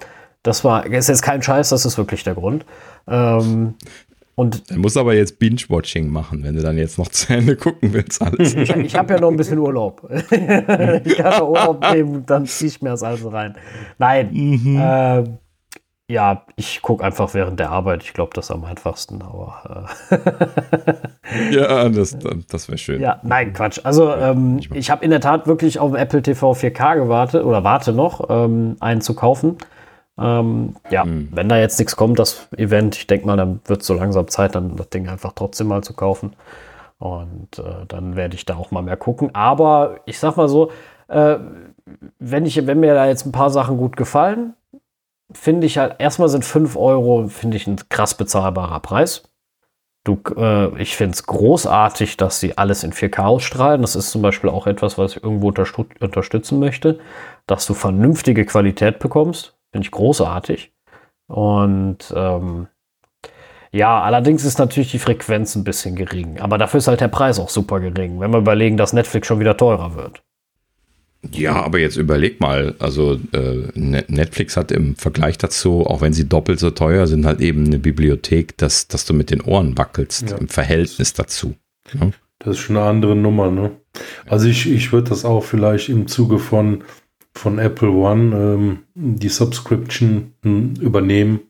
Das 0.43 0.63
war, 0.63 0.85
ist 0.85 1.09
jetzt 1.09 1.23
kein 1.23 1.41
Scheiß, 1.41 1.69
das 1.69 1.85
ist 1.85 1.97
wirklich 1.97 2.23
der 2.23 2.35
Grund. 2.35 2.65
Ähm, 3.07 3.75
und 4.35 4.69
du 4.69 4.79
musst 4.79 4.97
aber 4.97 5.13
jetzt 5.13 5.39
Binge-Watching 5.39 6.09
machen, 6.09 6.43
wenn 6.43 6.55
du 6.55 6.61
dann 6.61 6.77
jetzt 6.77 6.97
noch 6.97 7.07
zu 7.09 7.33
Ende 7.33 7.55
gucken 7.55 7.93
willst. 7.93 8.21
Alles. 8.21 8.53
ich, 8.53 8.69
ich 8.75 8.95
habe 8.95 9.13
ja 9.13 9.19
noch 9.19 9.29
ein 9.29 9.37
bisschen 9.37 9.59
Urlaub. 9.59 10.09
ich 10.11 11.15
kann 11.17 11.39
noch 11.39 11.49
Urlaub 11.49 11.85
nehmen, 11.91 12.25
dann 12.25 12.45
ziehe 12.45 12.69
ich 12.69 12.81
mir 12.81 12.89
das 12.89 13.03
alles 13.03 13.25
rein. 13.31 13.55
Nein. 13.97 14.29
Mhm. 14.31 14.77
Äh, 14.77 15.23
ja, 16.07 16.45
ich 16.55 16.83
gucke 16.83 17.03
einfach 17.03 17.33
während 17.33 17.59
der 17.59 17.71
Arbeit. 17.71 18.03
Ich 18.03 18.13
glaube, 18.13 18.29
das 18.35 18.45
ist 18.45 18.51
am 18.51 18.63
einfachsten. 18.63 19.23
Aber 19.23 19.89
äh 20.11 21.55
ja, 21.55 21.89
das, 21.89 22.15
das 22.47 22.67
wäre 22.67 22.77
schön. 22.77 23.01
Ja, 23.01 23.19
nein, 23.23 23.53
Quatsch. 23.53 23.79
Also 23.83 24.13
ähm, 24.13 24.59
ich 24.73 24.91
habe 24.91 25.03
in 25.03 25.09
der 25.09 25.19
Tat 25.19 25.47
wirklich 25.47 25.79
auf 25.79 25.95
Apple 25.95 26.21
TV 26.21 26.51
4K 26.51 26.97
gewartet 26.97 27.43
oder 27.43 27.63
warte 27.63 27.91
noch, 27.91 28.29
ähm, 28.29 28.75
einen 28.81 29.01
zu 29.01 29.15
kaufen. 29.15 29.57
Ähm, 30.17 30.75
ja, 30.89 31.03
mhm. 31.03 31.29
wenn 31.31 31.49
da 31.49 31.57
jetzt 31.57 31.77
nichts 31.77 31.95
kommt, 31.95 32.19
das 32.19 32.47
Event, 32.55 32.95
ich 32.95 33.07
denke 33.07 33.27
mal, 33.27 33.37
dann 33.37 33.59
wird 33.65 33.81
es 33.81 33.87
so 33.87 33.93
langsam 33.93 34.27
Zeit, 34.27 34.55
dann 34.55 34.75
das 34.75 34.89
Ding 34.89 35.09
einfach 35.09 35.33
trotzdem 35.33 35.67
mal 35.67 35.83
zu 35.83 35.93
kaufen. 35.93 36.35
Und 36.97 37.59
äh, 37.59 37.85
dann 37.87 38.15
werde 38.15 38.35
ich 38.35 38.45
da 38.45 38.55
auch 38.55 38.71
mal 38.71 38.81
mehr 38.81 38.97
gucken. 38.97 39.35
Aber 39.35 39.99
ich 40.05 40.17
sag 40.19 40.37
mal 40.37 40.47
so, 40.47 40.71
äh, 41.09 41.37
wenn, 42.19 42.45
ich, 42.45 42.65
wenn 42.65 42.79
mir 42.79 42.93
da 42.93 43.07
jetzt 43.07 43.25
ein 43.25 43.33
paar 43.33 43.49
Sachen 43.49 43.77
gut 43.77 43.97
gefallen, 43.97 44.53
finde 45.31 45.67
ich 45.67 45.77
halt, 45.77 45.95
erstmal 45.99 46.29
sind 46.29 46.45
5 46.45 46.77
Euro, 46.77 47.27
finde 47.27 47.57
ich, 47.57 47.67
ein 47.67 47.77
krass 47.89 48.15
bezahlbarer 48.15 48.79
Preis. 48.79 49.23
Du, 50.05 50.19
äh, 50.37 50.81
ich 50.81 50.95
finde 50.95 51.13
es 51.15 51.25
großartig, 51.25 52.15
dass 52.15 52.39
sie 52.39 52.57
alles 52.57 52.83
in 52.83 52.93
4K 52.93 53.25
ausstrahlen. 53.25 53.81
Das 53.81 53.95
ist 53.95 54.11
zum 54.11 54.21
Beispiel 54.21 54.49
auch 54.49 54.67
etwas, 54.67 54.97
was 54.97 55.17
ich 55.17 55.23
irgendwo 55.23 55.47
unterstützen 55.47 56.59
möchte, 56.59 56.99
dass 57.47 57.65
du 57.65 57.73
vernünftige 57.73 58.45
Qualität 58.45 58.99
bekommst. 58.99 59.54
Finde 59.75 59.87
ich 59.87 59.91
großartig. 59.91 60.71
Und 61.27 61.97
ähm, 62.15 62.67
ja, 63.73 64.01
allerdings 64.01 64.45
ist 64.45 64.57
natürlich 64.57 64.91
die 64.91 64.99
Frequenz 64.99 65.53
ein 65.53 65.65
bisschen 65.65 65.97
gering. 65.97 66.39
Aber 66.39 66.57
dafür 66.57 66.77
ist 66.77 66.87
halt 66.87 67.01
der 67.01 67.09
Preis 67.09 67.39
auch 67.39 67.49
super 67.49 67.81
gering, 67.81 68.21
wenn 68.21 68.31
wir 68.31 68.37
überlegen, 68.37 68.77
dass 68.77 68.93
Netflix 68.93 69.27
schon 69.27 69.41
wieder 69.41 69.57
teurer 69.57 69.95
wird. 69.95 70.23
Ja, 71.29 71.61
aber 71.61 71.79
jetzt 71.79 71.97
überleg 71.97 72.39
mal, 72.39 72.75
also 72.79 73.19
äh, 73.33 73.67
Netflix 73.75 74.55
hat 74.55 74.71
im 74.71 74.95
Vergleich 74.95 75.37
dazu, 75.37 75.85
auch 75.85 75.99
wenn 75.99 76.13
sie 76.13 76.29
doppelt 76.29 76.61
so 76.61 76.71
teuer 76.71 77.05
sind, 77.05 77.25
halt 77.25 77.41
eben 77.41 77.65
eine 77.65 77.79
Bibliothek, 77.79 78.57
dass, 78.57 78.87
dass 78.87 79.03
du 79.03 79.13
mit 79.13 79.29
den 79.29 79.41
Ohren 79.41 79.77
wackelst 79.77 80.29
ja. 80.29 80.37
im 80.37 80.47
Verhältnis 80.47 81.11
dazu. 81.11 81.55
Ja? 81.91 82.11
Das 82.39 82.55
ist 82.55 82.59
schon 82.59 82.77
eine 82.77 82.85
andere 82.85 83.17
Nummer, 83.17 83.51
ne? 83.51 83.71
Also 84.25 84.47
ich, 84.47 84.71
ich 84.71 84.93
würde 84.93 85.09
das 85.09 85.25
auch 85.25 85.43
vielleicht 85.43 85.89
im 85.89 86.07
Zuge 86.07 86.39
von 86.39 86.85
von 87.35 87.59
Apple 87.59 87.89
One 87.89 88.35
ähm, 88.35 88.79
die 88.95 89.29
Subscription 89.29 90.33
hm, 90.41 90.75
übernehmen. 90.79 91.41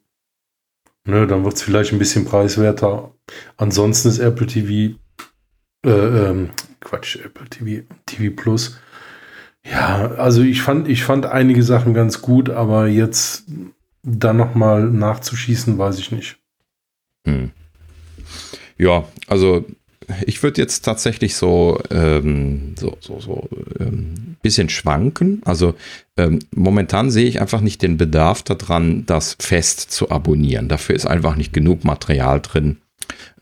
Ne, 1.08 1.28
dann 1.28 1.44
wird 1.44 1.54
es 1.54 1.62
vielleicht 1.62 1.94
ein 1.94 2.00
bisschen 2.00 2.26
preiswerter. 2.26 3.12
Ansonsten 3.58 4.10
ist 4.10 4.20
Apple 4.20 4.48
TV, 4.48 4.98
äh, 5.86 5.90
ähm, 5.90 6.50
Quatsch, 6.80 7.18
Apple 7.18 7.48
TV, 7.48 7.86
TV 8.08 8.36
Plus. 8.36 8.80
Ja, 9.64 10.12
also 10.12 10.42
ich 10.42 10.62
fand, 10.62 10.88
ich 10.88 11.04
fand 11.04 11.26
einige 11.26 11.64
Sachen 11.64 11.94
ganz 11.94 12.22
gut, 12.22 12.50
aber 12.50 12.88
jetzt 12.88 13.46
da 14.04 14.34
nochmal 14.34 14.84
nachzuschießen, 14.84 15.78
weiß 15.78 16.00
ich 16.00 16.12
nicht. 16.12 16.38
Hm. 17.28 17.52
Ja, 18.78 19.06
also 19.28 19.66
ich 20.26 20.44
würde 20.44 20.62
jetzt 20.62 20.86
tatsächlich 20.86 21.36
so, 21.36 21.80
ähm, 21.92 22.76
so, 22.78 22.98
so, 23.00 23.20
so 23.20 23.50
ähm, 23.80 24.36
bisschen 24.42 24.70
schwanken. 24.70 25.42
Also 25.46 25.76
ähm, 26.18 26.40
momentan 26.56 27.12
sehe 27.12 27.26
ich 27.26 27.42
einfach 27.42 27.62
nicht 27.62 27.82
den 27.82 27.98
Bedarf 27.98 28.44
daran, 28.44 29.06
das 29.06 29.36
fest 29.40 29.92
zu 29.92 30.12
abonnieren. 30.12 30.68
Dafür 30.68 30.96
ist 30.96 31.06
einfach 31.06 31.36
nicht 31.36 31.54
genug 31.54 31.84
Material 31.84 32.42
drin 32.42 32.78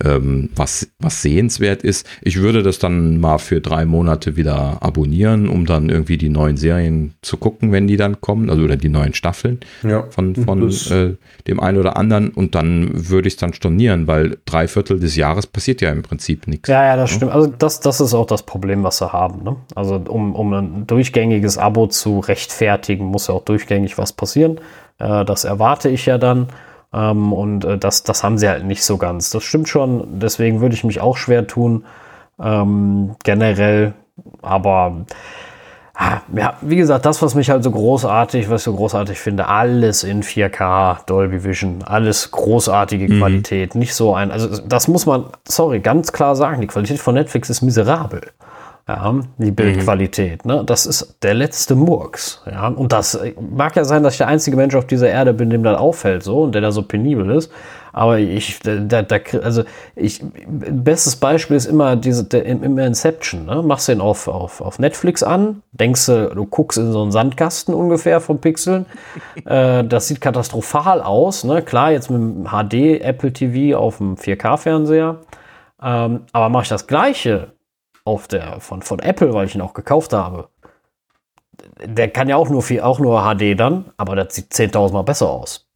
ähm, 0.03 0.49
was, 0.55 0.87
was 0.99 1.21
sehenswert 1.21 1.83
ist. 1.83 2.07
Ich 2.21 2.39
würde 2.39 2.63
das 2.63 2.79
dann 2.79 3.19
mal 3.19 3.37
für 3.37 3.61
drei 3.61 3.85
Monate 3.85 4.35
wieder 4.35 4.77
abonnieren, 4.81 5.47
um 5.47 5.65
dann 5.65 5.89
irgendwie 5.89 6.17
die 6.17 6.29
neuen 6.29 6.57
Serien 6.57 7.13
zu 7.21 7.37
gucken, 7.37 7.71
wenn 7.71 7.87
die 7.87 7.97
dann 7.97 8.21
kommen, 8.21 8.49
also 8.49 8.63
oder 8.63 8.75
die 8.75 8.89
neuen 8.89 9.13
Staffeln 9.13 9.59
ja, 9.83 10.03
von, 10.09 10.35
von 10.35 10.69
äh, 10.69 11.15
dem 11.47 11.59
einen 11.59 11.77
oder 11.77 11.97
anderen 11.97 12.29
und 12.29 12.55
dann 12.55 12.89
würde 13.09 13.27
ich 13.27 13.35
es 13.35 13.39
dann 13.39 13.53
stornieren, 13.53 14.07
weil 14.07 14.37
drei 14.45 14.67
Viertel 14.67 14.99
des 14.99 15.15
Jahres 15.15 15.47
passiert 15.47 15.81
ja 15.81 15.91
im 15.91 16.01
Prinzip 16.01 16.47
nichts. 16.47 16.69
Ja, 16.69 16.83
ja, 16.83 16.95
das 16.95 17.11
ne? 17.11 17.17
stimmt. 17.17 17.31
Also 17.31 17.47
das, 17.47 17.79
das 17.79 18.01
ist 18.01 18.13
auch 18.13 18.27
das 18.27 18.43
Problem, 18.43 18.83
was 18.83 18.97
sie 18.97 19.11
haben. 19.11 19.43
Ne? 19.43 19.55
Also 19.75 19.95
um, 19.95 20.35
um 20.35 20.53
ein 20.53 20.87
durchgängiges 20.87 21.57
Abo 21.57 21.87
zu 21.87 22.19
rechtfertigen, 22.19 23.05
muss 23.05 23.27
ja 23.27 23.33
auch 23.33 23.45
durchgängig 23.45 23.97
was 23.97 24.13
passieren. 24.13 24.59
Äh, 24.99 25.25
das 25.25 25.43
erwarte 25.43 25.89
ich 25.89 26.05
ja 26.05 26.17
dann. 26.17 26.47
Ähm, 26.93 27.33
und 27.33 27.65
äh, 27.65 27.77
das, 27.77 28.03
das 28.03 28.23
haben 28.23 28.37
sie 28.37 28.47
halt 28.47 28.65
nicht 28.65 28.83
so 28.83 28.97
ganz. 28.97 29.31
Das 29.31 29.43
stimmt 29.43 29.67
schon. 29.69 30.19
Deswegen 30.19 30.61
würde 30.61 30.75
ich 30.75 30.83
mich 30.83 31.01
auch 31.01 31.17
schwer 31.17 31.47
tun, 31.47 31.85
ähm, 32.41 33.15
generell. 33.23 33.93
Aber 34.41 35.05
ah, 35.95 36.21
ja, 36.35 36.55
wie 36.61 36.75
gesagt, 36.75 37.05
das, 37.05 37.21
was 37.21 37.33
mich 37.35 37.49
halt 37.49 37.63
so 37.63 37.71
großartig, 37.71 38.49
was 38.49 38.61
ich 38.61 38.65
so 38.65 38.75
großartig 38.75 39.19
finde, 39.19 39.47
alles 39.47 40.03
in 40.03 40.21
4K, 40.23 41.05
Dolby 41.05 41.43
Vision, 41.43 41.83
alles 41.83 42.29
großartige 42.31 43.11
mhm. 43.11 43.19
Qualität. 43.19 43.75
Nicht 43.75 43.95
so 43.95 44.13
ein, 44.13 44.31
also 44.31 44.61
das 44.61 44.87
muss 44.87 45.05
man, 45.05 45.25
sorry, 45.47 45.79
ganz 45.79 46.11
klar 46.11 46.35
sagen, 46.35 46.61
die 46.61 46.67
Qualität 46.67 46.99
von 46.99 47.15
Netflix 47.15 47.49
ist 47.49 47.61
miserabel. 47.61 48.21
Ja, 48.85 49.15
die 49.37 49.51
Bildqualität, 49.51 50.43
ne? 50.45 50.61
Das 50.65 50.85
ist 50.85 51.15
der 51.23 51.33
letzte 51.33 51.73
Murks. 51.73 52.41
Ja, 52.45 52.67
und 52.67 52.91
das 52.91 53.17
mag 53.39 53.77
ja 53.77 53.85
sein, 53.85 54.03
dass 54.03 54.15
ich 54.15 54.17
der 54.17 54.27
einzige 54.27 54.57
Mensch 54.57 54.75
auf 54.75 54.85
dieser 54.85 55.07
Erde 55.07 55.33
bin, 55.33 55.49
dem 55.49 55.63
das 55.63 55.77
auffällt, 55.77 56.21
so 56.23 56.41
und 56.41 56.53
der 56.53 56.61
da 56.61 56.73
so 56.73 56.83
penibel 56.83 57.29
ist. 57.29 57.49
Aber 57.93 58.19
ich, 58.19 58.59
da, 58.59 59.01
da, 59.01 59.19
also 59.41 59.63
ich, 59.95 60.21
bestes 60.21 61.15
Beispiel 61.15 61.55
ist 61.55 61.65
immer 61.65 61.95
diese, 61.95 62.25
der, 62.25 62.43
im 62.45 62.77
Inception. 62.77 63.45
Ne? 63.45 63.61
Machst 63.63 63.87
du 63.87 63.93
den 63.93 64.01
auf, 64.01 64.27
auf, 64.27 64.59
auf 64.59 64.79
Netflix 64.79 65.23
an, 65.23 65.61
denkst 65.71 66.07
du, 66.07 66.35
du 66.35 66.45
guckst 66.45 66.77
in 66.77 66.91
so 66.91 67.03
einen 67.03 67.13
Sandkasten 67.13 67.73
ungefähr 67.73 68.19
von 68.19 68.41
Pixeln. 68.41 68.85
äh, 69.45 69.85
das 69.85 70.09
sieht 70.09 70.19
katastrophal 70.19 71.01
aus. 71.01 71.45
Ne? 71.45 71.61
Klar, 71.61 71.91
jetzt 71.91 72.09
mit 72.09 72.19
dem 72.19 72.49
HD 72.49 73.01
Apple 73.01 73.31
TV 73.31 73.79
auf 73.79 73.99
dem 73.99 74.15
4K-Fernseher. 74.15 75.19
Ähm, 75.81 76.21
aber 76.33 76.49
mache 76.49 76.63
ich 76.63 76.69
das 76.69 76.87
Gleiche 76.87 77.52
auf 78.05 78.27
der 78.27 78.59
von, 78.59 78.81
von 78.81 78.99
Apple, 78.99 79.33
weil 79.33 79.47
ich 79.47 79.55
ihn 79.55 79.61
auch 79.61 79.73
gekauft 79.73 80.13
habe. 80.13 80.49
Der 81.83 82.09
kann 82.09 82.29
ja 82.29 82.35
auch 82.35 82.49
nur 82.49 82.61
viel, 82.61 82.81
auch 82.81 82.99
nur 82.99 83.21
HD 83.21 83.59
dann, 83.59 83.91
aber 83.97 84.15
das 84.15 84.35
sieht 84.35 84.51
10.000 84.51 84.93
Mal 84.93 85.03
besser 85.03 85.29
aus. 85.29 85.67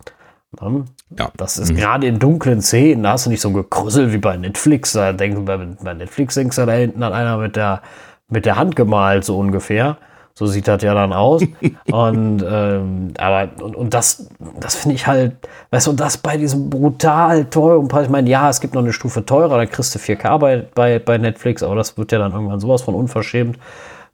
Ne? 0.62 0.86
Ja. 1.18 1.32
Das 1.38 1.58
ist 1.58 1.72
mhm. 1.72 1.78
gerade 1.78 2.08
in 2.08 2.20
dunklen 2.20 2.62
Szenen, 2.62 3.04
da 3.04 3.14
hast 3.14 3.26
du 3.26 3.30
nicht 3.30 3.42
so 3.42 3.50
ein 3.50 3.54
Gekrüssel 3.54 4.12
wie 4.14 4.18
bei 4.18 4.38
Netflix. 4.38 4.94
Da 4.94 5.14
denk, 5.14 5.46
bei, 5.46 5.58
bei 5.58 5.94
Netflix 5.94 6.36
denkst 6.36 6.56
du, 6.56 6.66
da 6.66 6.74
hinten 6.74 7.04
hat 7.04 7.14
einer 7.14 7.38
mit 7.38 7.56
der, 7.56 7.82
mit 8.28 8.46
der 8.46 8.58
Hand 8.58 8.76
gemalt, 8.76 9.24
so 9.24 9.38
ungefähr. 9.38 9.98
So 10.38 10.46
sieht 10.46 10.68
das 10.68 10.84
ja 10.84 10.94
dann 10.94 11.14
aus. 11.14 11.42
und 11.92 12.46
ähm, 12.48 13.12
aber 13.18 13.50
und, 13.60 13.76
und 13.76 13.94
das, 13.96 14.30
das 14.60 14.76
finde 14.76 14.94
ich 14.94 15.08
halt, 15.08 15.36
weißt 15.72 15.88
du, 15.88 15.92
und 15.92 16.00
das 16.00 16.20
bei 16.20 16.38
diesem 16.38 16.70
brutal 16.70 17.46
teuren 17.46 17.88
Preis. 17.88 18.04
Ich 18.04 18.12
meine, 18.12 18.30
ja, 18.30 18.48
es 18.48 18.62
gibt 18.62 18.76
noch 18.76 18.84
eine 18.84 18.94
Stufe 18.94 19.26
teurer, 19.26 19.58
da 19.58 19.66
kriegst 19.66 19.96
du 19.96 20.00
4K 20.00 20.38
bei, 20.38 20.68
bei, 20.76 21.00
bei 21.00 21.18
Netflix, 21.18 21.64
aber 21.64 21.74
das 21.74 21.98
wird 21.98 22.12
ja 22.12 22.20
dann 22.20 22.34
irgendwann 22.34 22.60
sowas 22.60 22.84
von 22.84 22.94
unverschämt. 22.94 23.58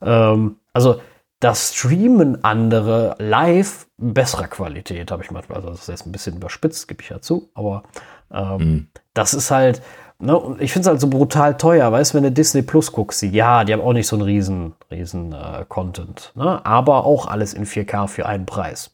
Ähm, 0.01 0.55
also 0.71 1.01
das 1.41 1.73
Streamen 1.75 2.41
andere 2.45 3.17
live 3.19 3.87
besserer 3.97 4.47
Qualität, 4.47 5.11
habe 5.11 5.23
ich 5.23 5.31
manchmal, 5.31 5.57
also 5.57 5.71
das 5.71 5.81
ist 5.81 5.89
jetzt 5.89 6.05
ein 6.05 6.13
bisschen 6.13 6.37
überspitzt, 6.37 6.87
gebe 6.87 7.01
ich 7.01 7.09
ja 7.09 7.19
zu, 7.19 7.49
aber 7.53 7.83
ähm, 8.31 8.57
mhm. 8.57 8.87
das 9.13 9.33
ist 9.33 9.51
halt, 9.51 9.81
Ne, 10.19 10.37
und 10.37 10.61
ich 10.61 10.71
finde 10.71 10.87
es 10.87 10.89
halt 10.89 11.01
so 11.01 11.07
brutal 11.07 11.57
teuer, 11.57 11.91
weißt 11.91 12.13
du, 12.13 12.17
wenn 12.17 12.23
du 12.23 12.31
Disney 12.31 12.61
Plus 12.61 12.91
guckst, 12.91 13.21
ja, 13.23 13.63
die 13.63 13.73
haben 13.73 13.81
auch 13.81 13.93
nicht 13.93 14.07
so 14.07 14.15
einen 14.15 14.23
riesen, 14.23 14.73
riesen 14.89 15.33
äh, 15.33 15.65
Content, 15.67 16.31
ne? 16.35 16.65
aber 16.65 17.05
auch 17.05 17.27
alles 17.27 17.53
in 17.53 17.65
4K 17.65 18.07
für 18.07 18.25
einen 18.25 18.45
Preis. 18.45 18.91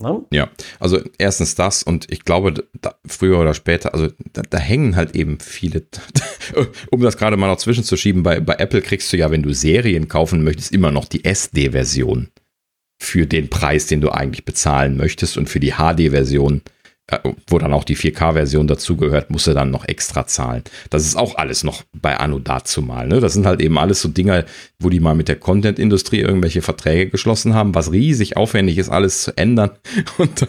Ne? 0.00 0.24
Ja, 0.32 0.48
also 0.78 0.98
erstens 1.18 1.56
das 1.56 1.82
und 1.82 2.10
ich 2.10 2.24
glaube, 2.24 2.54
da, 2.80 2.94
früher 3.06 3.38
oder 3.38 3.52
später, 3.52 3.92
also 3.92 4.08
da, 4.32 4.42
da 4.48 4.58
hängen 4.58 4.96
halt 4.96 5.14
eben 5.14 5.40
viele, 5.40 5.82
um 6.90 7.02
das 7.02 7.18
gerade 7.18 7.36
mal 7.36 7.48
noch 7.48 7.58
zwischenzuschieben, 7.58 8.22
bei, 8.22 8.40
bei 8.40 8.54
Apple 8.54 8.80
kriegst 8.80 9.12
du 9.12 9.18
ja, 9.18 9.30
wenn 9.30 9.42
du 9.42 9.52
Serien 9.52 10.08
kaufen 10.08 10.42
möchtest, 10.42 10.72
immer 10.72 10.90
noch 10.90 11.04
die 11.04 11.24
SD-Version 11.24 12.28
für 12.98 13.26
den 13.26 13.50
Preis, 13.50 13.86
den 13.86 14.00
du 14.00 14.10
eigentlich 14.10 14.44
bezahlen 14.44 14.96
möchtest 14.96 15.36
und 15.36 15.48
für 15.48 15.60
die 15.60 15.72
HD-Version 15.72 16.62
wo 17.48 17.58
dann 17.58 17.72
auch 17.72 17.84
die 17.84 17.96
4K-Version 17.96 18.66
dazugehört, 18.66 19.30
musst 19.30 19.46
du 19.46 19.52
dann 19.52 19.70
noch 19.70 19.86
extra 19.86 20.26
zahlen. 20.26 20.62
Das 20.90 21.04
ist 21.04 21.16
auch 21.16 21.36
alles 21.36 21.64
noch 21.64 21.82
bei 21.92 22.16
Anno 22.16 22.38
dazu 22.38 22.82
mal. 22.82 23.06
Ne? 23.06 23.20
Das 23.20 23.32
sind 23.32 23.46
halt 23.46 23.60
eben 23.60 23.78
alles 23.78 24.00
so 24.00 24.08
Dinge, 24.08 24.44
wo 24.78 24.88
die 24.88 25.00
mal 25.00 25.14
mit 25.14 25.28
der 25.28 25.36
Content-Industrie 25.36 26.20
irgendwelche 26.20 26.62
Verträge 26.62 27.10
geschlossen 27.10 27.54
haben, 27.54 27.74
was 27.74 27.92
riesig 27.92 28.36
aufwendig 28.36 28.78
ist, 28.78 28.88
alles 28.88 29.22
zu 29.22 29.36
ändern. 29.36 29.70
Und 30.18 30.42
dann 30.42 30.48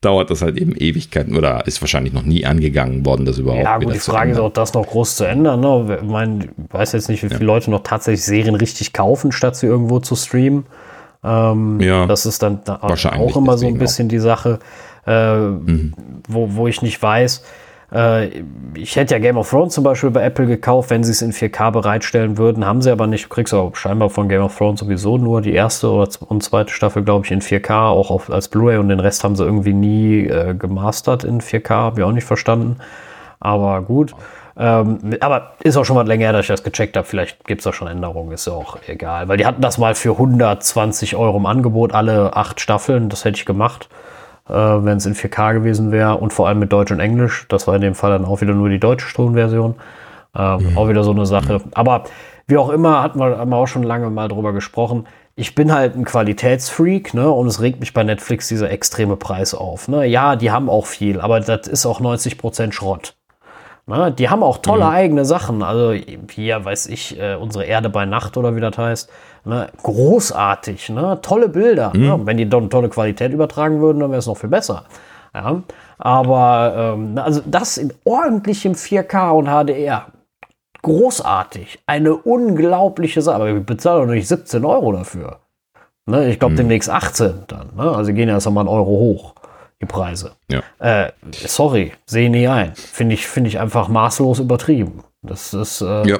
dauert 0.00 0.30
das 0.30 0.42
halt 0.42 0.58
eben 0.58 0.74
Ewigkeiten 0.76 1.36
oder 1.36 1.66
ist 1.66 1.80
wahrscheinlich 1.80 2.12
noch 2.12 2.24
nie 2.24 2.44
angegangen 2.44 3.06
worden, 3.06 3.24
das 3.24 3.38
überhaupt 3.38 3.64
Ja, 3.64 3.78
gut, 3.78 3.94
die 3.94 3.98
Frage 3.98 4.32
ist 4.32 4.38
auch, 4.38 4.52
das 4.52 4.74
noch 4.74 4.86
groß 4.86 5.16
zu 5.16 5.24
ändern. 5.24 5.60
Ne? 5.60 5.98
Ich 6.02 6.08
meine, 6.08 6.44
ich 6.44 6.50
weiß 6.74 6.92
jetzt 6.92 7.08
nicht, 7.08 7.22
wie 7.22 7.28
viele 7.28 7.40
ja. 7.40 7.46
Leute 7.46 7.70
noch 7.70 7.82
tatsächlich 7.82 8.24
Serien 8.24 8.54
richtig 8.54 8.92
kaufen, 8.92 9.32
statt 9.32 9.56
sie 9.56 9.66
irgendwo 9.66 10.00
zu 10.00 10.14
streamen. 10.14 10.66
Ähm, 11.24 11.80
ja, 11.80 12.06
das 12.06 12.26
ist 12.26 12.42
dann 12.42 12.60
auch 12.66 13.36
immer 13.36 13.58
so 13.58 13.66
ein 13.66 13.78
bisschen 13.78 14.06
auch. 14.06 14.10
die 14.10 14.18
Sache, 14.18 14.58
äh, 15.06 15.36
mhm. 15.36 15.94
wo, 16.28 16.54
wo 16.54 16.66
ich 16.66 16.82
nicht 16.82 17.02
weiß. 17.02 17.42
Äh, 17.92 18.42
ich 18.74 18.96
hätte 18.96 19.14
ja 19.14 19.20
Game 19.20 19.36
of 19.36 19.48
Thrones 19.48 19.74
zum 19.74 19.84
Beispiel 19.84 20.10
bei 20.10 20.22
Apple 20.22 20.46
gekauft, 20.46 20.90
wenn 20.90 21.04
sie 21.04 21.12
es 21.12 21.22
in 21.22 21.32
4K 21.32 21.70
bereitstellen 21.70 22.38
würden. 22.38 22.64
Haben 22.64 22.82
sie 22.82 22.90
aber 22.90 23.06
nicht. 23.06 23.26
Du 23.26 23.28
kriegst 23.28 23.54
auch 23.54 23.74
scheinbar 23.76 24.10
von 24.10 24.28
Game 24.28 24.42
of 24.42 24.56
Thrones 24.56 24.80
sowieso 24.80 25.18
nur 25.18 25.40
die 25.40 25.52
erste 25.52 25.90
oder 25.90 26.08
und 26.28 26.42
zweite 26.42 26.72
Staffel, 26.72 27.04
glaube 27.04 27.24
ich, 27.24 27.32
in 27.32 27.40
4K, 27.40 27.88
auch 27.88 28.10
auf, 28.10 28.30
als 28.30 28.48
Blu-ray 28.48 28.78
und 28.78 28.88
den 28.88 29.00
Rest 29.00 29.24
haben 29.24 29.36
sie 29.36 29.44
irgendwie 29.44 29.74
nie 29.74 30.26
äh, 30.26 30.54
gemastert 30.54 31.24
in 31.24 31.40
4K. 31.40 31.70
Habe 31.70 32.00
ich 32.00 32.04
auch 32.04 32.12
nicht 32.12 32.26
verstanden. 32.26 32.76
Aber 33.38 33.82
gut. 33.82 34.14
Ähm, 34.58 34.98
aber 35.20 35.52
ist 35.62 35.76
auch 35.76 35.84
schon 35.84 35.96
mal 35.96 36.06
länger 36.06 36.24
her, 36.24 36.32
dass 36.32 36.42
ich 36.42 36.48
das 36.48 36.62
gecheckt 36.62 36.96
habe. 36.96 37.06
Vielleicht 37.06 37.44
gibt 37.44 37.60
es 37.60 37.64
da 37.64 37.72
schon 37.74 37.88
Änderungen, 37.88 38.32
ist 38.32 38.46
ja 38.46 38.54
auch 38.54 38.78
egal. 38.86 39.28
Weil 39.28 39.36
die 39.36 39.44
hatten 39.44 39.60
das 39.60 39.76
mal 39.76 39.94
für 39.94 40.12
120 40.12 41.14
Euro 41.14 41.36
im 41.36 41.46
Angebot, 41.46 41.92
alle 41.92 42.34
acht 42.34 42.60
Staffeln. 42.60 43.10
Das 43.10 43.24
hätte 43.24 43.36
ich 43.36 43.44
gemacht, 43.44 43.88
äh, 44.48 44.52
wenn 44.52 44.96
es 44.98 45.06
in 45.06 45.14
4K 45.14 45.54
gewesen 45.54 45.92
wäre. 45.92 46.16
Und 46.16 46.32
vor 46.32 46.48
allem 46.48 46.58
mit 46.58 46.72
Deutsch 46.72 46.92
und 46.92 47.00
Englisch. 47.00 47.46
Das 47.48 47.66
war 47.66 47.74
in 47.74 47.80
dem 47.80 47.94
Fall 47.94 48.10
dann 48.10 48.24
auch 48.24 48.40
wieder 48.40 48.54
nur 48.54 48.68
die 48.68 48.80
deutsche 48.80 49.14
Tonversion. 49.14 49.74
Ähm, 50.36 50.70
mhm. 50.70 50.78
Auch 50.78 50.88
wieder 50.88 51.04
so 51.04 51.12
eine 51.12 51.26
Sache. 51.26 51.60
Aber 51.74 52.04
wie 52.46 52.56
auch 52.58 52.70
immer, 52.70 53.02
hatten 53.02 53.18
wir, 53.18 53.38
haben 53.38 53.50
wir 53.50 53.56
auch 53.56 53.66
schon 53.66 53.82
lange 53.82 54.10
mal 54.10 54.28
drüber 54.28 54.52
gesprochen. 54.52 55.06
Ich 55.34 55.54
bin 55.54 55.72
halt 55.72 55.96
ein 55.96 56.04
Qualitätsfreak, 56.04 57.12
ne? 57.12 57.30
Und 57.30 57.46
es 57.46 57.60
regt 57.60 57.80
mich 57.80 57.92
bei 57.92 58.04
Netflix 58.04 58.48
dieser 58.48 58.70
extreme 58.70 59.16
Preis 59.16 59.52
auf. 59.52 59.88
Ne? 59.88 60.06
Ja, 60.06 60.36
die 60.36 60.50
haben 60.50 60.70
auch 60.70 60.86
viel, 60.86 61.20
aber 61.20 61.40
das 61.40 61.66
ist 61.66 61.84
auch 61.84 62.00
90% 62.00 62.72
Schrott. 62.72 63.14
Ne? 63.86 64.12
Die 64.12 64.28
haben 64.28 64.42
auch 64.42 64.58
tolle 64.58 64.84
mhm. 64.84 64.90
eigene 64.90 65.24
Sachen. 65.24 65.62
Also 65.62 65.92
hier 65.92 66.64
weiß 66.64 66.86
ich, 66.86 67.20
äh, 67.20 67.34
unsere 67.34 67.64
Erde 67.64 67.88
bei 67.88 68.06
Nacht 68.06 68.36
oder 68.36 68.56
wie 68.56 68.60
das 68.60 68.78
heißt. 68.78 69.10
Ne? 69.46 69.68
Großartig, 69.82 70.88
ne? 70.90 71.20
tolle 71.22 71.48
Bilder. 71.48 71.92
Mhm. 71.94 72.00
Ne? 72.00 72.20
Wenn 72.24 72.36
die 72.36 72.48
dann 72.48 72.68
tolle 72.68 72.88
Qualität 72.88 73.32
übertragen 73.32 73.80
würden, 73.80 74.00
dann 74.00 74.10
wäre 74.10 74.18
es 74.18 74.26
noch 74.26 74.36
viel 74.36 74.50
besser. 74.50 74.84
Ja? 75.32 75.62
Aber 75.98 76.94
ähm, 76.96 77.16
also 77.16 77.40
das 77.46 77.78
in 77.78 77.92
ordentlichem 78.04 78.72
4K 78.72 79.30
und 79.30 79.46
HDR. 79.46 80.06
Großartig. 80.82 81.78
Eine 81.86 82.16
unglaubliche 82.16 83.22
Sache. 83.22 83.36
Aber 83.36 83.46
wir 83.46 83.60
bezahlen 83.60 84.08
doch 84.08 84.14
nicht 84.14 84.28
17 84.28 84.64
Euro 84.64 84.92
dafür. 84.92 85.38
Ne? 86.06 86.28
Ich 86.28 86.38
glaube 86.38 86.54
mhm. 86.54 86.58
demnächst 86.58 86.90
18 86.90 87.44
dann. 87.46 87.70
Ne? 87.76 87.90
Also 87.90 88.12
gehen 88.12 88.28
ja 88.28 88.34
erst 88.34 88.50
mal 88.50 88.60
einen 88.60 88.68
Euro 88.68 88.90
hoch 88.90 89.34
die 89.80 89.86
Preise. 89.86 90.32
Ja. 90.50 90.62
Äh, 90.78 91.12
sorry, 91.32 91.92
sehe 92.06 92.30
nie 92.30 92.48
ein. 92.48 92.74
Finde 92.74 93.14
ich, 93.14 93.26
finde 93.26 93.48
ich 93.48 93.60
einfach 93.60 93.88
maßlos 93.88 94.38
übertrieben. 94.38 95.04
Das 95.22 95.54
ist, 95.54 95.82
äh, 95.82 96.08
ja. 96.08 96.18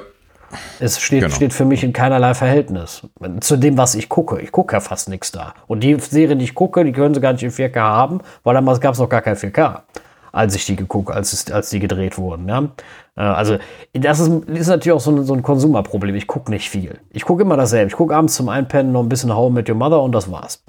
Es 0.79 0.99
steht, 0.99 1.21
genau. 1.21 1.33
steht 1.33 1.53
für 1.53 1.65
mich 1.65 1.83
in 1.83 1.93
keinerlei 1.93 2.33
Verhältnis 2.33 3.01
zu 3.41 3.57
dem, 3.57 3.77
was 3.77 3.95
ich 3.95 4.09
gucke. 4.09 4.39
Ich 4.39 4.51
gucke 4.51 4.75
ja 4.75 4.79
fast 4.79 5.09
nichts 5.09 5.31
da. 5.31 5.53
Und 5.67 5.81
die 5.81 5.99
Serien, 5.99 6.39
die 6.39 6.45
ich 6.45 6.55
gucke, 6.55 6.83
die 6.83 6.91
können 6.91 7.13
sie 7.13 7.21
gar 7.21 7.33
nicht 7.33 7.43
in 7.43 7.51
4K 7.51 7.79
haben, 7.79 8.21
weil 8.43 8.53
damals 8.53 8.79
gab 8.79 8.93
es 8.93 8.99
noch 8.99 9.09
gar 9.09 9.21
kein 9.21 9.35
4K, 9.35 9.81
als 10.31 10.55
ich 10.55 10.65
die 10.65 10.75
geguckt, 10.75 11.11
als, 11.11 11.51
als 11.51 11.69
die 11.69 11.79
gedreht 11.79 12.17
wurden. 12.17 12.47
Ja? 12.47 12.63
Äh, 13.15 13.21
also, 13.21 13.57
das 13.93 14.19
ist, 14.19 14.29
ist 14.45 14.67
natürlich 14.67 14.95
auch 14.95 15.01
so 15.01 15.11
ein, 15.11 15.25
so 15.25 15.33
ein 15.33 15.43
Konsumerproblem. 15.43 16.15
Ich 16.15 16.27
gucke 16.27 16.51
nicht 16.51 16.69
viel. 16.69 16.99
Ich 17.11 17.25
gucke 17.25 17.41
immer 17.41 17.57
dasselbe. 17.57 17.87
Ich 17.87 17.95
gucke 17.95 18.15
abends 18.15 18.35
zum 18.35 18.49
Einpennen 18.49 18.91
noch 18.91 19.03
ein 19.03 19.09
bisschen 19.09 19.35
How 19.35 19.51
mit 19.51 19.69
Your 19.69 19.75
Mother 19.75 20.01
und 20.01 20.13
das 20.13 20.31
war's. 20.31 20.63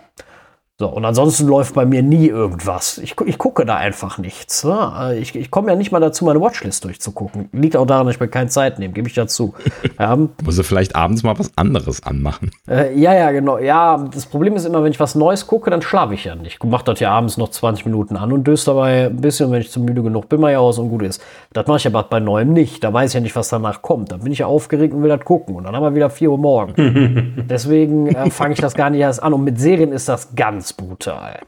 So, 0.81 0.87
und 0.87 1.05
ansonsten 1.05 1.49
läuft 1.49 1.75
bei 1.75 1.85
mir 1.85 2.05
nie 2.05 2.29
irgendwas. 2.29 2.99
Ich, 2.99 3.17
ich 3.27 3.37
gucke 3.37 3.67
da 3.67 3.75
einfach 3.75 4.17
nichts. 4.19 4.63
Ne? 4.63 5.17
Ich, 5.21 5.35
ich 5.35 5.51
komme 5.51 5.73
ja 5.73 5.77
nicht 5.77 5.91
mal 5.91 5.99
dazu, 5.99 6.25
meine 6.25 6.41
Watchlist 6.41 6.85
durchzugucken. 6.85 7.49
Liegt 7.53 7.77
auch 7.77 7.85
daran, 7.85 8.07
dass 8.07 8.15
ich 8.15 8.21
mir 8.21 8.29
keine 8.29 8.49
Zeit 8.49 8.79
nehme, 8.79 8.95
gebe 8.95 9.09
ich 9.09 9.15
dazu. 9.15 9.55
Ja. 9.99 10.17
Muss 10.45 10.55
du 10.55 10.63
vielleicht 10.63 10.95
abends 10.95 11.25
mal 11.25 11.37
was 11.37 11.51
anderes 11.57 12.05
anmachen. 12.05 12.53
Äh, 12.69 12.97
ja, 12.97 13.13
ja, 13.13 13.33
genau. 13.33 13.59
Ja, 13.59 14.07
das 14.15 14.27
Problem 14.27 14.55
ist 14.55 14.67
immer, 14.67 14.85
wenn 14.85 14.93
ich 14.93 15.01
was 15.01 15.17
Neues 15.17 15.49
gucke, 15.49 15.69
dann 15.69 15.83
schlafe 15.83 16.15
ich 16.15 16.27
ja 16.27 16.37
nicht. 16.37 16.59
Ich 16.63 16.71
mache 16.71 16.85
das 16.85 17.01
ja 17.01 17.11
abends 17.11 17.39
noch 17.39 17.49
20 17.49 17.85
Minuten 17.85 18.17
an 18.17 18.31
und 18.31 18.47
döse 18.47 18.67
dabei 18.67 19.07
ein 19.07 19.21
bisschen, 19.21 19.51
wenn 19.51 19.63
ich 19.63 19.73
zu 19.73 19.81
müde 19.81 20.05
genug 20.05 20.29
bin, 20.29 20.41
mal 20.41 20.53
ja 20.53 20.61
aus 20.61 20.79
und 20.79 20.91
gut 20.91 21.03
ist. 21.03 21.21
Das 21.53 21.67
mache 21.67 21.79
ich 21.79 21.87
aber 21.89 22.05
bei 22.05 22.21
Neuem 22.21 22.53
nicht. 22.53 22.85
Da 22.85 22.93
weiß 22.93 23.11
ich 23.11 23.15
ja 23.15 23.21
nicht, 23.21 23.35
was 23.35 23.49
danach 23.49 23.83
kommt. 23.83 24.13
Dann 24.13 24.21
bin 24.21 24.31
ich 24.31 24.39
ja 24.39 24.47
aufgeregt 24.47 24.95
und 24.95 25.03
will 25.03 25.09
das 25.09 25.25
gucken. 25.25 25.57
Und 25.57 25.65
dann 25.65 25.75
haben 25.75 25.83
wir 25.83 25.97
wieder 25.97 26.09
4 26.09 26.31
Uhr 26.31 26.39
morgen. 26.39 27.47
Deswegen 27.51 28.07
äh, 28.15 28.31
fange 28.31 28.55
ich 28.55 28.61
das 28.61 28.75
gar 28.75 28.91
nicht 28.91 29.01
erst 29.01 29.21
an. 29.21 29.33
Und 29.33 29.43
mit 29.43 29.59
Serien 29.59 29.91
ist 29.91 30.09
das 30.09 30.37
ganz 30.37 30.68
ganz 30.69 30.73
brutal. 30.73 31.41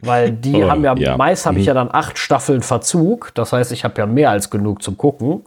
Weil 0.00 0.32
die 0.32 0.64
oh, 0.64 0.68
haben 0.68 0.82
ja, 0.82 0.94
ja. 0.96 1.16
meist 1.16 1.46
habe 1.46 1.60
ich 1.60 1.66
ja 1.66 1.74
mhm. 1.74 1.76
dann 1.76 1.90
acht 1.92 2.18
Staffeln 2.18 2.62
Verzug. 2.62 3.30
Das 3.34 3.52
heißt, 3.52 3.70
ich 3.72 3.84
habe 3.84 3.94
ja 3.98 4.06
mehr 4.06 4.30
als 4.30 4.50
genug 4.50 4.82
zum 4.82 4.98
Gucken. 4.98 5.44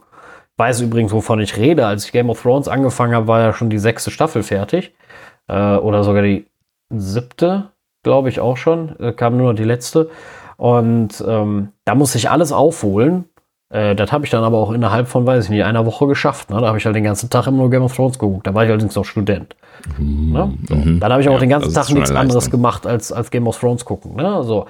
Weiß 0.56 0.80
übrigens, 0.80 1.12
wovon 1.12 1.40
ich 1.40 1.58
rede. 1.58 1.86
Als 1.86 2.06
ich 2.06 2.12
Game 2.12 2.30
of 2.30 2.40
Thrones 2.40 2.66
angefangen 2.66 3.14
habe, 3.14 3.28
war 3.28 3.40
ja 3.40 3.52
schon 3.52 3.68
die 3.68 3.78
sechste 3.78 4.10
Staffel 4.10 4.42
fertig. 4.42 4.94
Äh, 5.48 5.76
oder 5.76 6.04
sogar 6.04 6.22
die 6.22 6.46
siebte, 6.88 7.70
glaube 8.02 8.30
ich 8.30 8.40
auch 8.40 8.56
schon. 8.56 8.98
Äh, 8.98 9.12
kam 9.12 9.36
nur 9.36 9.50
noch 9.50 9.56
die 9.56 9.64
letzte. 9.64 10.08
Und 10.56 11.22
ähm, 11.26 11.72
da 11.84 11.94
muss 11.94 12.14
ich 12.14 12.30
alles 12.30 12.52
aufholen. 12.52 13.26
Äh, 13.70 13.96
das 13.96 14.12
habe 14.12 14.24
ich 14.24 14.30
dann 14.30 14.44
aber 14.44 14.58
auch 14.58 14.72
innerhalb 14.72 15.08
von, 15.08 15.26
weiß 15.26 15.44
ich 15.44 15.50
nicht, 15.50 15.64
einer 15.64 15.86
Woche 15.86 16.06
geschafft. 16.06 16.50
Ne? 16.50 16.60
Da 16.60 16.68
habe 16.68 16.78
ich 16.78 16.86
halt 16.86 16.94
den 16.94 17.04
ganzen 17.04 17.30
Tag 17.30 17.46
immer 17.46 17.58
nur 17.58 17.70
Game 17.70 17.82
of 17.82 17.94
Thrones 17.94 18.18
geguckt. 18.18 18.46
Da 18.46 18.54
war 18.54 18.64
ich 18.64 18.70
allerdings 18.70 18.94
noch 18.94 19.04
Student. 19.04 19.56
Ne? 19.98 20.54
So. 20.68 20.74
Mhm. 20.74 21.00
Dann 21.00 21.12
habe 21.12 21.22
ich 21.22 21.28
auch 21.28 21.34
ja, 21.34 21.40
den 21.40 21.48
ganzen 21.48 21.74
Tag 21.74 21.90
nichts 21.90 22.12
anderes 22.12 22.50
gemacht 22.50 22.86
als, 22.86 23.12
als 23.12 23.30
Game 23.30 23.46
of 23.46 23.58
Thrones 23.58 23.84
gucken. 23.84 24.16
Ne? 24.16 24.42
So. 24.44 24.66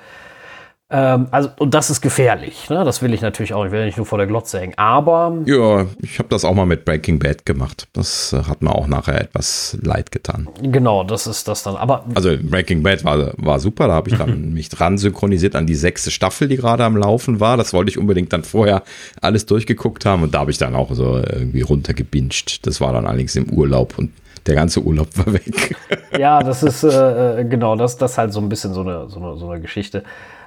Ähm, 0.89 1.27
also, 1.33 1.51
und 1.59 1.75
das 1.75 1.91
ist 1.91 2.01
gefährlich. 2.01 2.71
Ne? 2.71 2.85
Das 2.85 3.03
will 3.03 3.13
ich 3.13 3.21
natürlich 3.21 3.53
auch. 3.55 3.65
Ich 3.65 3.73
will 3.73 3.85
nicht 3.85 3.97
nur 3.97 4.07
vor 4.07 4.19
der 4.19 4.29
Glotze 4.29 4.61
hängen. 4.61 4.75
Aber. 4.77 5.37
Ja, 5.45 5.87
ich 6.01 6.21
habe 6.21 6.29
das 6.29 6.45
auch 6.45 6.55
mal 6.55 6.65
mit 6.65 6.85
Breaking 6.85 7.19
Bad 7.19 7.45
gemacht. 7.45 7.89
Das 7.93 8.33
äh, 8.33 8.45
hat 8.45 8.63
mir 8.63 8.73
auch 8.73 8.87
nachher 8.87 9.21
etwas 9.21 9.77
leid 9.83 10.13
getan. 10.13 10.49
Genau, 10.63 11.03
das 11.03 11.27
ist 11.27 11.49
das 11.49 11.65
dann. 11.65 11.75
Aber. 11.75 12.05
Also, 12.15 12.37
Breaking 12.41 12.85
Bad 12.85 13.05
war, 13.05 13.33
war 13.37 13.59
super. 13.59 13.89
Da 13.89 13.95
habe 13.95 14.11
ich 14.11 14.17
dann 14.17 14.53
mich 14.55 14.69
dran 14.69 14.97
synchronisiert 14.97 15.57
an 15.57 15.67
die 15.67 15.75
sechste 15.75 16.13
Staffel, 16.13 16.47
die 16.47 16.57
gerade 16.57 16.85
am 16.85 16.97
Laufen 16.97 17.41
war. 17.41 17.57
Das 17.57 17.73
wollte 17.73 17.91
ich 17.91 17.99
unbedingt 17.99 18.33
dann 18.33 18.45
vorher 18.45 18.85
alles 19.21 19.45
durchgeguckt 19.47 20.07
haben. 20.07 20.23
Und 20.23 20.35
da 20.35 20.41
habe 20.41 20.53
ich 20.53 20.59
dann 20.59 20.77
auch 20.77 20.93
so 20.93 21.17
irgendwie 21.17 21.63
runtergebinged. 21.63 22.65
Das 22.65 22.81
war 22.81 22.93
dann 22.93 23.07
allerdings 23.07 23.35
im 23.35 23.51
Urlaub 23.51 23.99
und 23.99 24.13
der 24.47 24.55
ganze 24.55 24.81
Urlaub 24.81 25.09
war 25.17 25.33
weg. 25.33 25.77
ja, 26.17 26.41
das 26.43 26.63
ist 26.63 26.85
äh, 26.85 27.41
äh, 27.41 27.45
genau, 27.45 27.75
das, 27.75 27.97
das 27.97 28.13
ist 28.13 28.19
halt 28.19 28.33
so 28.33 28.41
ein 28.41 28.49
bisschen 28.49 28.73
so 28.73 28.83
eine, 28.83 29.09
so 29.09 29.19
eine, 29.19 29.37
so 29.37 29.51
eine 29.51 29.61
Geschichte, 29.61 30.05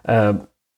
äh, 0.09 0.33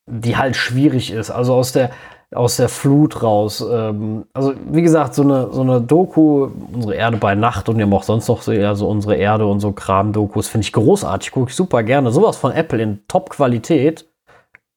die 0.09 0.37
halt 0.37 0.55
schwierig 0.55 1.11
ist. 1.11 1.31
Also 1.31 1.53
aus 1.55 1.71
der, 1.71 1.91
aus 2.33 2.57
der 2.57 2.69
Flut 2.69 3.23
raus. 3.23 3.65
Ähm, 3.67 4.25
also 4.33 4.53
wie 4.71 4.81
gesagt, 4.81 5.13
so 5.13 5.23
eine, 5.23 5.51
so 5.51 5.61
eine 5.61 5.81
Doku, 5.81 6.49
unsere 6.73 6.95
Erde 6.95 7.17
bei 7.17 7.35
Nacht 7.35 7.69
und 7.69 7.81
haben 7.81 7.93
auch 7.93 8.03
sonst 8.03 8.27
noch 8.27 8.41
so, 8.41 8.51
ja, 8.51 8.75
so 8.75 8.89
unsere 8.89 9.15
Erde 9.15 9.45
und 9.45 9.59
so 9.59 9.71
Kram-Dokus, 9.71 10.47
finde 10.47 10.65
ich 10.65 10.73
großartig, 10.73 11.31
gucke 11.31 11.49
ich 11.49 11.55
super 11.55 11.83
gerne. 11.83 12.11
Sowas 12.11 12.37
von 12.37 12.51
Apple 12.51 12.81
in 12.81 13.07
Top-Qualität, 13.07 14.09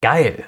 geil. 0.02 0.44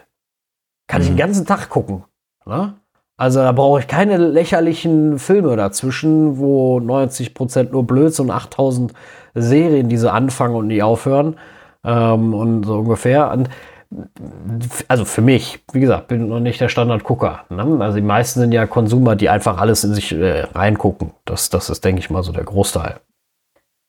Kann 0.88 1.00
mhm. 1.00 1.02
ich 1.02 1.08
den 1.10 1.18
ganzen 1.18 1.46
Tag 1.46 1.68
gucken. 1.68 2.04
Ne? 2.44 2.74
Also 3.18 3.40
da 3.40 3.52
brauche 3.52 3.80
ich 3.80 3.86
keine 3.86 4.18
lächerlichen 4.18 5.18
Filme 5.18 5.56
dazwischen, 5.56 6.38
wo 6.38 6.78
90% 6.78 7.70
nur 7.70 7.86
Blödsinn 7.86 8.26
und 8.26 8.30
8000 8.30 8.92
Serien, 9.34 9.88
die 9.88 9.96
so 9.96 10.10
anfangen 10.10 10.54
und 10.54 10.66
nie 10.66 10.82
aufhören. 10.82 11.36
Ähm, 11.82 12.34
und 12.34 12.64
so 12.64 12.80
ungefähr. 12.80 13.30
Und 13.30 13.48
also 14.88 15.04
für 15.04 15.22
mich, 15.22 15.60
wie 15.72 15.80
gesagt, 15.80 16.08
bin 16.08 16.28
noch 16.28 16.40
nicht 16.40 16.60
der 16.60 16.68
Standardgucker. 16.68 17.44
Ne? 17.50 17.78
Also 17.80 17.96
die 17.96 18.02
meisten 18.02 18.40
sind 18.40 18.52
ja 18.52 18.66
Konsumer, 18.66 19.16
die 19.16 19.28
einfach 19.28 19.58
alles 19.58 19.84
in 19.84 19.94
sich 19.94 20.12
äh, 20.12 20.40
reingucken. 20.40 21.12
Das, 21.24 21.50
das 21.50 21.70
ist, 21.70 21.84
denke 21.84 22.00
ich 22.00 22.10
mal, 22.10 22.22
so 22.22 22.32
der 22.32 22.44
Großteil. 22.44 23.00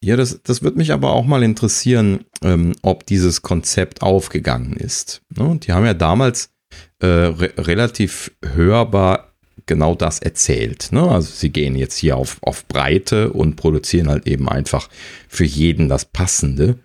Ja, 0.03 0.15
das, 0.15 0.41
das 0.43 0.61
wird 0.61 0.75
mich 0.75 0.91
aber 0.91 1.11
auch 1.11 1.25
mal 1.25 1.41
interessieren, 1.41 2.25
ähm, 2.43 2.73
ob 2.83 3.05
dieses 3.05 3.41
Konzept 3.41 4.03
aufgegangen 4.03 4.73
ist. 4.73 5.21
Ne? 5.35 5.57
Die 5.63 5.73
haben 5.73 5.85
ja 5.85 5.95
damals 5.95 6.51
äh, 6.99 7.07
re 7.07 7.53
relativ 7.57 8.31
hörbar 8.43 9.33
genau 9.65 9.95
das 9.95 10.19
erzählt. 10.19 10.89
Ne? 10.91 11.01
Also 11.01 11.31
sie 11.31 11.49
gehen 11.49 11.75
jetzt 11.75 11.97
hier 11.97 12.15
auf, 12.15 12.37
auf 12.41 12.67
Breite 12.67 13.33
und 13.33 13.55
produzieren 13.55 14.09
halt 14.09 14.27
eben 14.27 14.47
einfach 14.47 14.87
für 15.27 15.45
jeden 15.45 15.89
das 15.89 16.05
Passende. 16.05 16.77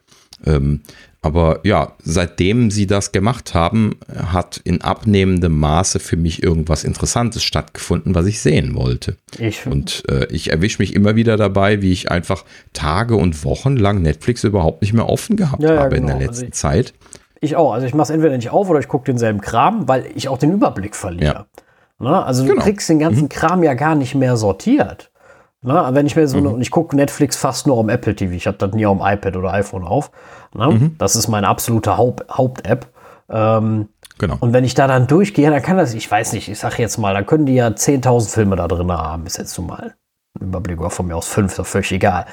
Ähm, 0.44 0.80
aber 1.24 1.60
ja, 1.62 1.92
seitdem 2.02 2.72
sie 2.72 2.88
das 2.88 3.12
gemacht 3.12 3.54
haben, 3.54 4.00
hat 4.12 4.60
in 4.64 4.82
abnehmendem 4.82 5.56
Maße 5.56 6.00
für 6.00 6.16
mich 6.16 6.42
irgendwas 6.42 6.82
Interessantes 6.82 7.44
stattgefunden, 7.44 8.16
was 8.16 8.26
ich 8.26 8.40
sehen 8.40 8.74
wollte. 8.74 9.16
Ich 9.38 9.64
und 9.64 10.02
äh, 10.10 10.26
ich 10.26 10.50
erwische 10.50 10.82
mich 10.82 10.96
immer 10.96 11.14
wieder 11.14 11.36
dabei, 11.36 11.80
wie 11.80 11.92
ich 11.92 12.10
einfach 12.10 12.44
Tage 12.72 13.14
und 13.14 13.44
Wochen 13.44 13.76
lang 13.76 14.02
Netflix 14.02 14.42
überhaupt 14.42 14.82
nicht 14.82 14.94
mehr 14.94 15.08
offen 15.08 15.36
gehabt 15.36 15.62
ja, 15.62 15.78
habe 15.78 15.78
ja, 15.78 15.88
genau. 15.88 15.96
in 16.00 16.06
der 16.06 16.16
genau. 16.16 16.26
letzten 16.26 16.46
also 16.46 16.56
Zeit 16.56 16.94
Ich 17.40 17.54
auch. 17.54 17.72
Also 17.72 17.86
ich 17.86 17.94
mache 17.94 18.06
es 18.06 18.10
entweder 18.10 18.36
nicht 18.36 18.50
auf 18.50 18.68
oder 18.68 18.80
ich 18.80 18.88
gucke 18.88 19.04
denselben 19.04 19.40
Kram, 19.40 19.86
weil 19.86 20.06
ich 20.16 20.28
auch 20.28 20.38
den 20.38 20.52
Überblick 20.52 20.96
verliere. 20.96 21.46
Ja. 22.00 22.08
Ne? 22.10 22.24
Also 22.24 22.42
genau. 22.42 22.56
du 22.56 22.62
kriegst 22.62 22.88
den 22.88 22.98
ganzen 22.98 23.24
mhm. 23.24 23.28
Kram 23.28 23.62
ja 23.62 23.74
gar 23.74 23.94
nicht 23.94 24.16
mehr 24.16 24.36
sortiert. 24.36 25.11
Ne? 25.62 25.88
Wenn 25.92 26.06
ich 26.06 26.16
mir 26.16 26.26
so, 26.28 26.38
mhm. 26.38 26.46
und 26.46 26.60
ich 26.60 26.70
gucke 26.70 26.94
Netflix 26.96 27.36
fast 27.36 27.66
nur 27.66 27.78
am 27.78 27.88
Apple 27.88 28.14
TV. 28.14 28.32
Ich 28.34 28.46
habe 28.46 28.58
das 28.58 28.72
nie 28.72 28.84
am 28.84 29.00
iPad 29.00 29.36
oder 29.36 29.52
iPhone 29.52 29.84
auf. 29.84 30.10
Ne? 30.54 30.66
Mhm. 30.66 30.96
Das 30.98 31.16
ist 31.16 31.28
meine 31.28 31.48
absolute 31.48 31.96
Haupt-App. 31.96 32.36
Haupt 32.36 32.62
ähm, 33.32 33.88
genau. 34.18 34.36
Und 34.40 34.52
wenn 34.52 34.64
ich 34.64 34.74
da 34.74 34.86
dann 34.86 35.06
durchgehe, 35.06 35.50
dann 35.50 35.62
kann 35.62 35.78
das, 35.78 35.94
ich 35.94 36.10
weiß 36.10 36.32
nicht, 36.34 36.48
ich 36.48 36.58
sage 36.58 36.76
jetzt 36.78 36.98
mal, 36.98 37.14
dann 37.14 37.26
können 37.26 37.46
die 37.46 37.54
ja 37.54 37.68
10.000 37.68 38.28
Filme 38.28 38.56
da 38.56 38.68
drin 38.68 38.92
haben, 38.92 39.26
ist 39.26 39.38
jetzt 39.38 39.54
so 39.54 39.62
mal 39.62 39.94
ein 40.38 40.48
Überblick, 40.48 40.80
oder 40.80 40.90
von 40.90 41.06
mir 41.06 41.16
aus 41.16 41.28
fünf, 41.28 41.58
ist 41.58 41.68
völlig 41.68 41.92
egal. 41.92 42.26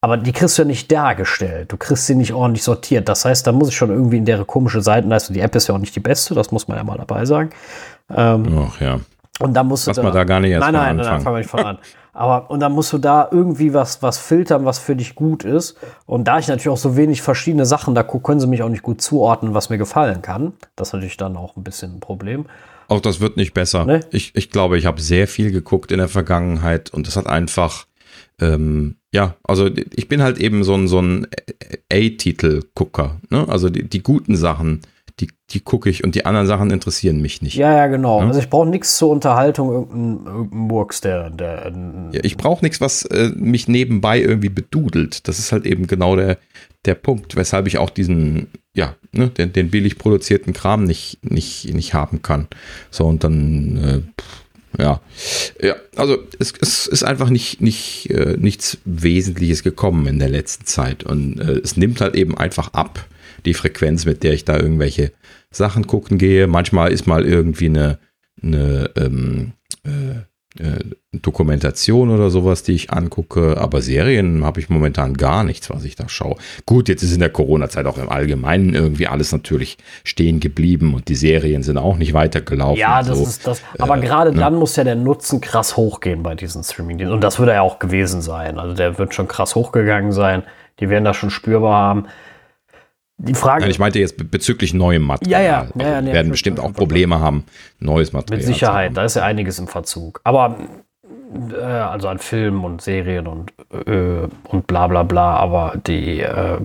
Aber 0.00 0.18
die 0.18 0.32
kriegst 0.32 0.58
du 0.58 0.62
ja 0.62 0.66
nicht 0.66 0.92
dargestellt. 0.92 1.72
Du 1.72 1.78
kriegst 1.78 2.06
sie 2.06 2.14
nicht 2.14 2.34
ordentlich 2.34 2.62
sortiert. 2.62 3.08
Das 3.08 3.24
heißt, 3.24 3.46
da 3.46 3.52
muss 3.52 3.68
ich 3.68 3.76
schon 3.76 3.88
irgendwie 3.88 4.18
in 4.18 4.26
der 4.26 4.44
komische 4.44 4.82
Seitenleistung. 4.82 5.32
Die 5.32 5.40
App 5.40 5.54
ist 5.54 5.66
ja 5.66 5.74
auch 5.74 5.78
nicht 5.78 5.96
die 5.96 6.00
beste, 6.00 6.34
das 6.34 6.52
muss 6.52 6.68
man 6.68 6.76
ja 6.76 6.84
mal 6.84 6.98
dabei 6.98 7.24
sagen. 7.24 7.50
Ähm, 8.14 8.68
Ach 8.68 8.80
ja. 8.82 9.00
Und 9.40 9.54
da 9.54 9.64
musst 9.64 9.86
du. 9.86 9.90
Lass 9.90 9.96
da, 9.96 10.02
mal 10.02 10.12
da 10.12 10.24
gar 10.24 10.40
nicht 10.40 10.50
erst 10.50 10.60
nein, 10.60 10.74
nein, 10.74 10.96
nein, 10.96 11.06
nein, 11.06 11.20
fangen 11.22 11.36
wir 11.36 11.38
nicht 11.38 11.50
von 11.50 11.64
an. 11.64 11.78
Aber, 12.14 12.50
und 12.50 12.60
dann 12.60 12.72
musst 12.72 12.92
du 12.92 12.98
da 12.98 13.28
irgendwie 13.30 13.74
was, 13.74 14.02
was 14.02 14.18
filtern, 14.18 14.64
was 14.64 14.78
für 14.78 14.96
dich 14.96 15.14
gut 15.14 15.44
ist. 15.44 15.76
Und 16.06 16.28
da 16.28 16.38
ich 16.38 16.48
natürlich 16.48 16.68
auch 16.68 16.78
so 16.78 16.96
wenig 16.96 17.22
verschiedene 17.22 17.66
Sachen 17.66 17.94
da 17.94 18.02
gucke, 18.02 18.28
können 18.28 18.40
sie 18.40 18.46
mich 18.46 18.62
auch 18.62 18.68
nicht 18.68 18.82
gut 18.82 19.02
zuordnen, 19.02 19.52
was 19.52 19.68
mir 19.68 19.78
gefallen 19.78 20.22
kann. 20.22 20.54
Das 20.76 20.88
ist 20.88 20.92
natürlich 20.94 21.16
dann 21.16 21.36
auch 21.36 21.56
ein 21.56 21.64
bisschen 21.64 21.96
ein 21.96 22.00
Problem. 22.00 22.46
Auch 22.88 23.00
das 23.00 23.20
wird 23.20 23.36
nicht 23.36 23.52
besser. 23.52 23.84
Ne? 23.84 24.00
Ich, 24.10 24.34
ich 24.34 24.50
glaube, 24.50 24.78
ich 24.78 24.86
habe 24.86 25.00
sehr 25.00 25.26
viel 25.26 25.50
geguckt 25.50 25.90
in 25.90 25.98
der 25.98 26.08
Vergangenheit 26.08 26.90
und 26.90 27.06
das 27.06 27.16
hat 27.16 27.26
einfach 27.26 27.86
ähm, 28.40 28.96
ja, 29.12 29.36
also 29.44 29.70
ich 29.94 30.08
bin 30.08 30.22
halt 30.22 30.38
eben 30.38 30.64
so 30.64 30.74
ein, 30.74 30.88
so 30.88 31.00
ein 31.00 31.28
A-Titel-Gucker. 31.92 33.20
Ne? 33.30 33.48
Also 33.48 33.70
die, 33.70 33.88
die, 33.88 34.02
guten 34.02 34.34
Sachen, 34.34 34.80
die, 35.20 35.28
die 35.50 35.60
gucke 35.60 35.88
ich 35.88 36.02
und 36.02 36.16
die 36.16 36.26
anderen 36.26 36.46
Sachen 36.46 36.70
interessieren 36.70 37.20
mich 37.20 37.40
nicht. 37.40 37.54
Ja, 37.54 37.72
ja, 37.76 37.86
genau. 37.86 38.20
Ja? 38.20 38.26
Also 38.26 38.40
ich 38.40 38.50
brauche 38.50 38.68
nichts 38.68 38.96
zur 38.96 39.10
Unterhaltung, 39.10 39.70
irgendein, 39.70 40.26
irgendein 40.26 40.58
Murks, 40.58 41.00
der. 41.00 41.30
der 41.30 41.72
ja, 42.12 42.20
ich 42.24 42.36
brauche 42.36 42.64
nichts, 42.64 42.80
was 42.80 43.04
äh, 43.04 43.30
mich 43.36 43.68
nebenbei 43.68 44.20
irgendwie 44.20 44.48
bedudelt. 44.48 45.28
Das 45.28 45.38
ist 45.38 45.52
halt 45.52 45.66
eben 45.66 45.86
genau 45.86 46.16
der, 46.16 46.38
der 46.84 46.96
Punkt, 46.96 47.36
weshalb 47.36 47.68
ich 47.68 47.78
auch 47.78 47.90
diesen, 47.90 48.48
ja, 48.74 48.96
ne, 49.12 49.28
den, 49.28 49.52
den 49.52 49.70
billig 49.70 49.98
produzierten 49.98 50.52
Kram 50.52 50.82
nicht, 50.82 51.18
nicht, 51.22 51.72
nicht 51.72 51.94
haben 51.94 52.22
kann. 52.22 52.48
So, 52.90 53.06
und 53.06 53.22
dann. 53.22 53.76
Äh, 53.76 54.22
ja. 54.76 55.00
Ja, 55.62 55.76
also 55.94 56.18
es, 56.40 56.52
es 56.60 56.88
ist 56.88 57.04
einfach 57.04 57.30
nicht, 57.30 57.60
nicht, 57.60 58.10
äh, 58.10 58.36
nichts 58.36 58.78
Wesentliches 58.84 59.62
gekommen 59.62 60.08
in 60.08 60.18
der 60.18 60.28
letzten 60.28 60.66
Zeit. 60.66 61.04
Und 61.04 61.38
äh, 61.38 61.60
es 61.62 61.76
nimmt 61.76 62.00
halt 62.00 62.16
eben 62.16 62.36
einfach 62.36 62.72
ab, 62.72 63.06
die 63.44 63.54
Frequenz, 63.54 64.04
mit 64.04 64.22
der 64.22 64.32
ich 64.32 64.44
da 64.44 64.58
irgendwelche 64.58 65.12
Sachen 65.50 65.86
gucken 65.86 66.18
gehe. 66.18 66.46
Manchmal 66.46 66.92
ist 66.92 67.06
mal 67.06 67.24
irgendwie 67.24 67.66
eine, 67.66 67.98
eine 68.42 68.90
ähm, 68.96 69.52
äh, 69.84 70.22
äh, 70.56 70.78
Dokumentation 71.12 72.10
oder 72.10 72.30
sowas, 72.30 72.62
die 72.62 72.74
ich 72.74 72.92
angucke, 72.92 73.56
aber 73.58 73.82
Serien 73.82 74.44
habe 74.44 74.60
ich 74.60 74.68
momentan 74.68 75.14
gar 75.14 75.42
nichts, 75.42 75.68
was 75.68 75.84
ich 75.84 75.96
da 75.96 76.08
schaue. 76.08 76.36
Gut, 76.64 76.88
jetzt 76.88 77.02
ist 77.02 77.12
in 77.12 77.18
der 77.18 77.30
Corona-Zeit 77.30 77.86
auch 77.86 77.98
im 77.98 78.08
Allgemeinen 78.08 78.72
irgendwie 78.72 79.08
alles 79.08 79.32
natürlich 79.32 79.78
stehen 80.04 80.38
geblieben 80.38 80.94
und 80.94 81.08
die 81.08 81.16
Serien 81.16 81.64
sind 81.64 81.76
auch 81.76 81.96
nicht 81.96 82.14
weitergelaufen. 82.14 82.78
Ja, 82.78 83.02
das 83.02 83.18
so. 83.18 83.24
ist 83.24 83.46
das. 83.48 83.62
Aber 83.78 83.98
äh, 83.98 84.00
gerade 84.00 84.30
ne? 84.30 84.38
dann 84.38 84.54
muss 84.54 84.76
ja 84.76 84.84
der 84.84 84.94
Nutzen 84.94 85.40
krass 85.40 85.76
hochgehen 85.76 86.22
bei 86.22 86.36
diesen 86.36 86.62
Streaming-Diensten. 86.62 87.14
Und 87.14 87.24
das 87.24 87.40
würde 87.40 87.52
ja 87.52 87.62
auch 87.62 87.80
gewesen 87.80 88.22
sein. 88.22 88.60
Also 88.60 88.76
der 88.76 88.96
wird 88.96 89.12
schon 89.12 89.26
krass 89.26 89.56
hochgegangen 89.56 90.12
sein. 90.12 90.44
Die 90.78 90.88
werden 90.88 91.04
das 91.04 91.16
schon 91.16 91.30
spürbar 91.30 91.74
haben. 91.74 92.06
Die 93.18 93.34
Frage. 93.34 93.62
Nein, 93.62 93.70
ich 93.70 93.78
meinte 93.78 94.00
jetzt 94.00 94.30
bezüglich 94.30 94.74
neuem 94.74 95.02
Material. 95.02 95.42
Ja, 95.42 95.46
ja. 95.46 95.60
Also 95.60 95.78
ja, 95.78 95.88
ja 95.88 96.02
nee, 96.02 96.12
werden 96.12 96.32
bestimmt 96.32 96.58
auch 96.58 96.72
Probleme 96.72 97.20
haben, 97.20 97.44
neues 97.78 98.12
Material. 98.12 98.38
Mit 98.38 98.46
Sicherheit, 98.46 98.96
da 98.96 99.04
ist 99.04 99.16
ja 99.16 99.22
einiges 99.22 99.58
im 99.58 99.68
Verzug. 99.68 100.20
Aber 100.24 100.58
äh, 101.52 101.62
also 101.62 102.08
an 102.08 102.18
Filmen 102.18 102.64
und 102.64 102.82
Serien 102.82 103.26
und 103.26 103.52
äh, 103.86 104.28
und 104.48 104.66
bla 104.66 104.86
bla 104.86 105.02
bla. 105.02 105.36
Aber 105.36 105.74
die, 105.86 106.20
äh, 106.20 106.58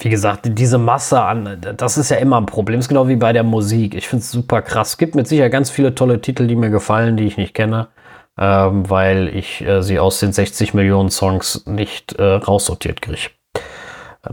wie 0.00 0.08
gesagt, 0.08 0.48
diese 0.50 0.78
Masse 0.78 1.20
an, 1.20 1.60
das 1.76 1.98
ist 1.98 2.10
ja 2.10 2.16
immer 2.16 2.38
ein 2.38 2.46
Problem. 2.46 2.78
Das 2.78 2.86
ist 2.86 2.88
genau 2.88 3.08
wie 3.08 3.16
bei 3.16 3.32
der 3.32 3.44
Musik. 3.44 3.94
Ich 3.94 4.08
finde 4.08 4.22
es 4.22 4.30
super 4.30 4.62
krass. 4.62 4.90
Es 4.90 4.98
gibt 4.98 5.14
mit 5.14 5.28
Sicherheit 5.28 5.52
ganz 5.52 5.70
viele 5.70 5.94
tolle 5.94 6.20
Titel, 6.20 6.46
die 6.46 6.56
mir 6.56 6.70
gefallen, 6.70 7.16
die 7.16 7.24
ich 7.24 7.36
nicht 7.36 7.54
kenne. 7.54 7.88
Ähm, 8.38 8.88
weil 8.90 9.28
ich 9.34 9.62
äh, 9.62 9.82
sie 9.82 9.98
aus 9.98 10.20
den 10.20 10.32
60 10.32 10.74
Millionen 10.74 11.10
Songs 11.10 11.64
nicht 11.66 12.12
äh, 12.14 12.22
raussortiert 12.22 13.00
kriege. 13.00 13.30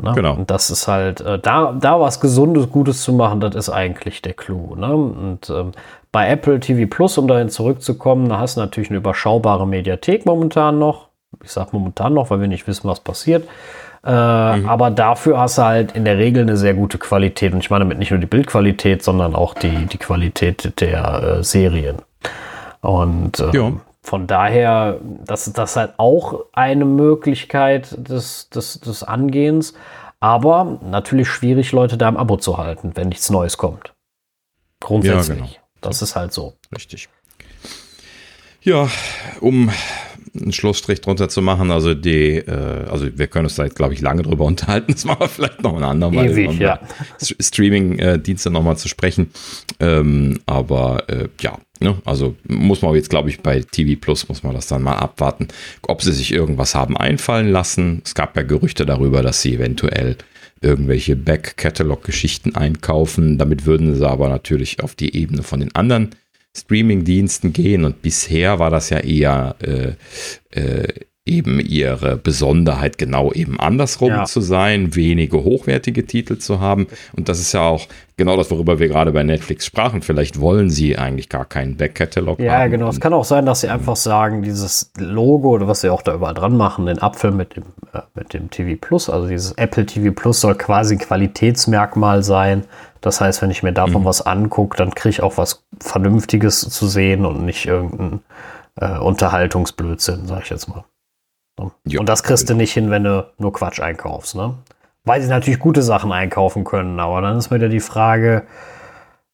Ne? 0.01 0.11
Genau. 0.15 0.34
Und 0.34 0.49
das 0.49 0.69
ist 0.69 0.88
halt, 0.88 1.22
äh, 1.22 1.39
da, 1.39 1.73
da 1.80 1.99
was 1.99 2.19
Gesundes, 2.19 2.69
Gutes 2.72 3.03
zu 3.03 3.14
machen, 3.14 3.39
das 3.39 3.55
ist 3.55 3.69
eigentlich 3.69 4.22
der 4.22 4.34
Clou. 4.34 4.76
Ne? 4.76 4.93
Und 4.93 5.49
ähm, 5.49 5.72
bei 6.11 6.30
Apple 6.30 6.60
TV 6.60 6.89
Plus, 6.89 7.18
um 7.18 7.27
dahin 7.27 7.49
zurückzukommen, 7.49 8.30
da 8.30 8.39
hast 8.39 8.57
du 8.57 8.61
natürlich 8.61 8.89
eine 8.89 8.97
überschaubare 8.97 9.68
Mediathek 9.68 10.26
momentan 10.26 10.80
noch. 10.80 11.07
Ich 11.43 11.51
sage 11.51 11.69
momentan 11.73 12.14
noch, 12.14 12.30
weil 12.30 12.39
wir 12.39 12.47
nicht 12.47 12.68
wissen, 12.68 12.88
was 12.88 12.99
passiert. 12.99 13.47
Äh, 14.05 14.10
mhm. 14.57 14.69
Aber 14.69 14.91
dafür 14.91 15.39
hast 15.39 15.57
du 15.57 15.64
halt 15.64 15.93
in 15.93 16.05
der 16.05 16.18
Regel 16.18 16.43
eine 16.43 16.57
sehr 16.57 16.73
gute 16.73 16.97
Qualität. 16.97 17.53
Und 17.53 17.60
ich 17.60 17.69
meine 17.69 17.85
damit 17.85 17.97
nicht 17.97 18.11
nur 18.11 18.19
die 18.19 18.27
Bildqualität, 18.27 19.03
sondern 19.03 19.34
auch 19.35 19.53
die, 19.53 19.85
die 19.88 19.97
Qualität 19.97 20.80
der 20.81 21.23
äh, 21.39 21.43
Serien. 21.43 21.97
Und 22.81 23.39
ähm, 23.39 23.81
von 24.04 24.28
daher, 24.28 25.00
das 25.02 25.48
ist 25.48 25.58
das 25.58 25.78
halt 25.78 25.94
auch 25.98 26.46
eine 26.52 26.84
Möglichkeit 26.84 27.96
des, 27.98 28.50
des, 28.50 28.82
des 28.82 29.04
Angehens. 29.04 29.74
Aber 30.20 30.80
natürlich 30.82 31.30
schwierig, 31.30 31.72
Leute 31.72 31.98
da 31.98 32.10
im 32.10 32.18
Abo 32.18 32.38
zu 32.38 32.58
halten, 32.58 32.92
wenn 32.96 33.10
nichts 33.10 33.30
Neues 33.30 33.58
kommt. 33.58 33.94
Grundsätzlich. 34.82 35.40
Ja, 35.40 35.46
genau. 35.46 35.58
Das 35.82 36.02
ist 36.02 36.16
halt 36.16 36.34
so. 36.34 36.54
Richtig. 36.76 37.10
Ja, 38.62 38.88
um 39.42 39.72
einen 40.39 40.51
Schlussstrich 40.51 41.01
drunter 41.01 41.30
zu 41.30 41.41
machen. 41.41 41.72
Also 41.72 41.93
die, 41.93 42.38
äh, 42.38 42.85
also 42.89 43.07
wir 43.15 43.27
können 43.27 43.45
uns 43.45 43.55
da, 43.55 43.68
glaube 43.68 43.93
ich, 43.93 44.01
lange 44.01 44.23
drüber 44.23 44.45
unterhalten. 44.53 44.93
Das 44.93 45.05
machen 45.05 45.22
wir 45.22 45.30
vielleicht 45.30 45.61
noch 45.61 45.76
ein 45.76 45.84
andermal. 45.84 46.30
Ewig, 46.30 46.60
ja. 46.60 46.80
Streaming-Dienste 47.19 48.49
nochmal 48.49 48.77
zu 48.77 48.88
sprechen. 48.88 49.31
Ähm, 49.80 50.39
aber 50.45 51.10
äh, 51.10 51.27
ja, 51.39 51.57
ne? 51.80 51.97
also 52.05 52.35
muss 52.47 52.81
man 52.81 52.95
jetzt, 52.95 53.10
glaube 53.10 53.30
ich, 53.30 53.41
bei 53.41 53.61
TV 53.61 53.99
Plus 53.99 54.27
muss 54.30 54.43
man 54.43 54.53
das 54.53 54.68
dann 54.68 54.81
mal 54.81 54.97
abwarten, 54.97 55.47
ob 55.84 56.01
sie 56.01 56.14
sich 56.14 56.34
irgendwas 56.34 56.76
haben 56.76 56.97
einfallen 56.97 57.49
lassen. 57.49 58.01
Es 58.03 58.15
gab 58.15 58.35
ja 58.35 58.43
Gerüchte 58.43 58.85
darüber, 58.85 59.22
dass 59.22 59.41
sie 59.41 59.55
eventuell 59.55 60.18
irgendwelche 60.61 61.15
Back-Catalog-Geschichten 61.15 62.55
einkaufen. 62.55 63.38
Damit 63.38 63.65
würden 63.65 63.95
sie 63.95 64.07
aber 64.07 64.30
natürlich 64.30 64.81
auf 64.81 64.95
die 64.95 65.15
Ebene 65.15 65.43
von 65.43 65.60
den 65.60 65.76
anderen 65.76 66.15
Streaming-Diensten 66.56 67.54
gehen 67.54 67.86
und 67.86 68.02
bisher 68.02 68.60
war 68.60 68.70
das 68.70 68.90
ja 68.90 69.00
eher 69.00 69.56
äh, 69.62 69.94
äh, 70.60 70.88
eben 71.26 71.60
ihre 71.62 72.18
Besonderheit, 72.18 72.98
genau 72.98 73.32
eben 73.32 73.58
andersrum 73.58 74.10
ja. 74.10 74.26
zu 74.26 74.42
sein, 74.42 74.94
wenige 74.94 75.44
hochwertige 75.44 76.06
Titel 76.06 76.38
zu 76.38 76.60
haben. 76.60 76.88
Und 77.16 77.30
das 77.30 77.40
ist 77.40 77.54
ja 77.54 77.62
auch 77.62 77.88
genau 78.18 78.36
das, 78.36 78.52
worüber 78.52 78.80
wir 78.80 78.90
gerade 78.90 79.14
bei 79.14 79.24
Netflix 79.24 79.66
sprachen. 79.66 80.02
Vielleicht 80.02 80.42
wollen 80.42 80.70
sie 80.70 80.98
eigentlich 80.98 81.30
gar 81.30 81.46
keinen 81.46 81.78
Backkatalog 81.78 82.40
ja, 82.40 82.52
haben. 82.52 82.60
Ja, 82.60 82.68
genau. 82.68 82.90
Es 82.90 83.00
kann 83.00 83.14
auch 83.14 83.24
sein, 83.24 83.46
dass 83.46 83.62
sie 83.62 83.70
einfach 83.70 83.96
sagen, 83.96 84.42
dieses 84.42 84.92
Logo 84.98 85.52
oder 85.52 85.68
was 85.68 85.80
sie 85.80 85.90
auch 85.90 86.02
da 86.02 86.14
überall 86.14 86.34
dran 86.34 86.58
machen, 86.58 86.88
den 86.88 87.02
Apfel 87.02 87.32
mit 87.32 87.56
dem, 87.56 87.64
äh, 87.94 88.02
mit 88.16 88.34
dem 88.34 88.50
TV 88.50 88.78
Plus, 88.80 89.10
also 89.10 89.30
dieses 89.30 89.54
Apple 89.54 89.86
TV 89.86 90.12
Plus 90.12 90.42
soll 90.42 90.56
quasi 90.56 90.96
ein 90.96 91.00
Qualitätsmerkmal 91.00 92.22
sein. 92.22 92.66
Das 93.00 93.22
heißt, 93.22 93.42
wenn 93.42 93.52
ich 93.52 93.64
mir 93.64 93.74
davon 93.74 94.02
mhm. 94.02 94.06
was 94.06 94.26
angucke, 94.26 94.78
dann 94.78 94.94
kriege 94.94 95.12
ich 95.12 95.24
auch 95.24 95.38
was 95.38 95.64
Vernünftiges 95.84 96.61
zu 96.61 96.88
sehen 96.88 97.26
und 97.26 97.45
nicht 97.45 97.65
irgendein 97.65 98.22
äh, 98.80 98.97
Unterhaltungsblödsinn, 98.97 100.26
sag 100.27 100.43
ich 100.43 100.49
jetzt 100.49 100.68
mal. 100.68 100.84
Ja, 101.85 101.99
und 101.99 102.10
das 102.10 102.23
kriegst 102.23 102.49
du 102.49 102.55
nicht 102.55 102.73
hin, 102.73 102.89
wenn 102.89 103.03
du 103.03 103.31
nur 103.38 103.53
Quatsch 103.53 103.80
einkaufst, 103.80 104.35
ne? 104.35 104.55
Weil 105.05 105.22
sie 105.22 105.27
natürlich 105.27 105.60
gute 105.60 105.84
Sachen 105.84 106.11
einkaufen 106.11 106.64
können, 106.64 106.99
aber 106.99 107.22
dann 107.22 107.38
ist 107.38 107.51
mir 107.51 107.57
wieder 107.57 107.69
die 107.69 107.81
Frage, 107.81 108.43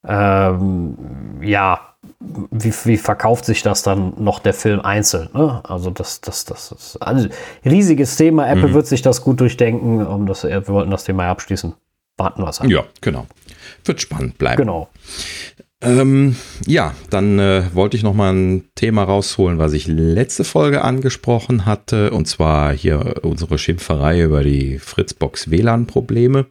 ähm, 0.06 0.98
ja, 1.42 1.80
wie, 2.22 2.74
wie 2.86 2.98
verkauft 2.98 3.46
sich 3.46 3.62
das 3.62 3.84
dann 3.84 4.14
noch 4.18 4.40
der 4.40 4.54
Film 4.54 4.82
einzeln? 4.82 5.30
Ne? 5.34 5.62
Also 5.64 5.90
das, 5.90 6.22
das, 6.22 6.46
das 6.46 6.72
ist 6.72 6.98
also 6.98 7.30
riesiges 7.66 8.16
Thema. 8.16 8.48
Apple 8.48 8.70
mhm. 8.70 8.74
wird 8.74 8.88
sich 8.88 9.02
das 9.02 9.22
gut 9.22 9.40
durchdenken. 9.40 10.06
Um 10.06 10.26
das, 10.26 10.44
wir 10.44 10.68
wollten 10.68 10.92
das 10.92 11.04
Thema 11.04 11.28
abschließen. 11.28 11.74
Warten 12.18 12.42
wir 12.42 12.50
es 12.50 12.62
an. 12.62 12.70
Ja, 12.70 12.84
genau. 13.02 13.26
Wird 13.86 14.02
spannend 14.02 14.38
bleiben. 14.38 14.58
Genau. 14.58 14.90
Ähm, 15.82 16.36
ja, 16.68 16.94
dann 17.10 17.40
äh, 17.40 17.64
wollte 17.74 17.96
ich 17.96 18.04
noch 18.04 18.14
mal 18.14 18.34
ein 18.34 18.66
Thema 18.76 19.04
rausholen, 19.04 19.60
was 19.60 19.72
ich 19.72 19.88
letzte 19.88 20.44
Folge 20.44 20.84
angesprochen 20.84 21.66
hatte, 21.66 22.12
und 22.12 22.28
zwar 22.28 22.74
hier 22.74 23.22
unsere 23.24 23.58
Schimpferei 23.58 24.22
über 24.22 24.44
die 24.44 24.78
Fritzbox 24.78 25.50
WLAN-Probleme. 25.50 26.48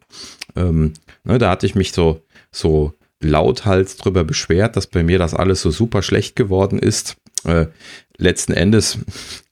Ähm, 0.56 0.94
ne, 1.24 1.38
da 1.38 1.50
hatte 1.50 1.66
ich 1.66 1.74
mich 1.74 1.92
so, 1.92 2.22
so 2.50 2.94
lauthals 3.20 3.98
drüber 3.98 4.24
beschwert, 4.24 4.76
dass 4.76 4.86
bei 4.86 5.02
mir 5.02 5.18
das 5.18 5.34
alles 5.34 5.60
so 5.60 5.70
super 5.70 6.00
schlecht 6.00 6.34
geworden 6.34 6.78
ist. 6.78 7.16
Äh, 7.44 7.66
letzten 8.16 8.54
Endes 8.54 8.98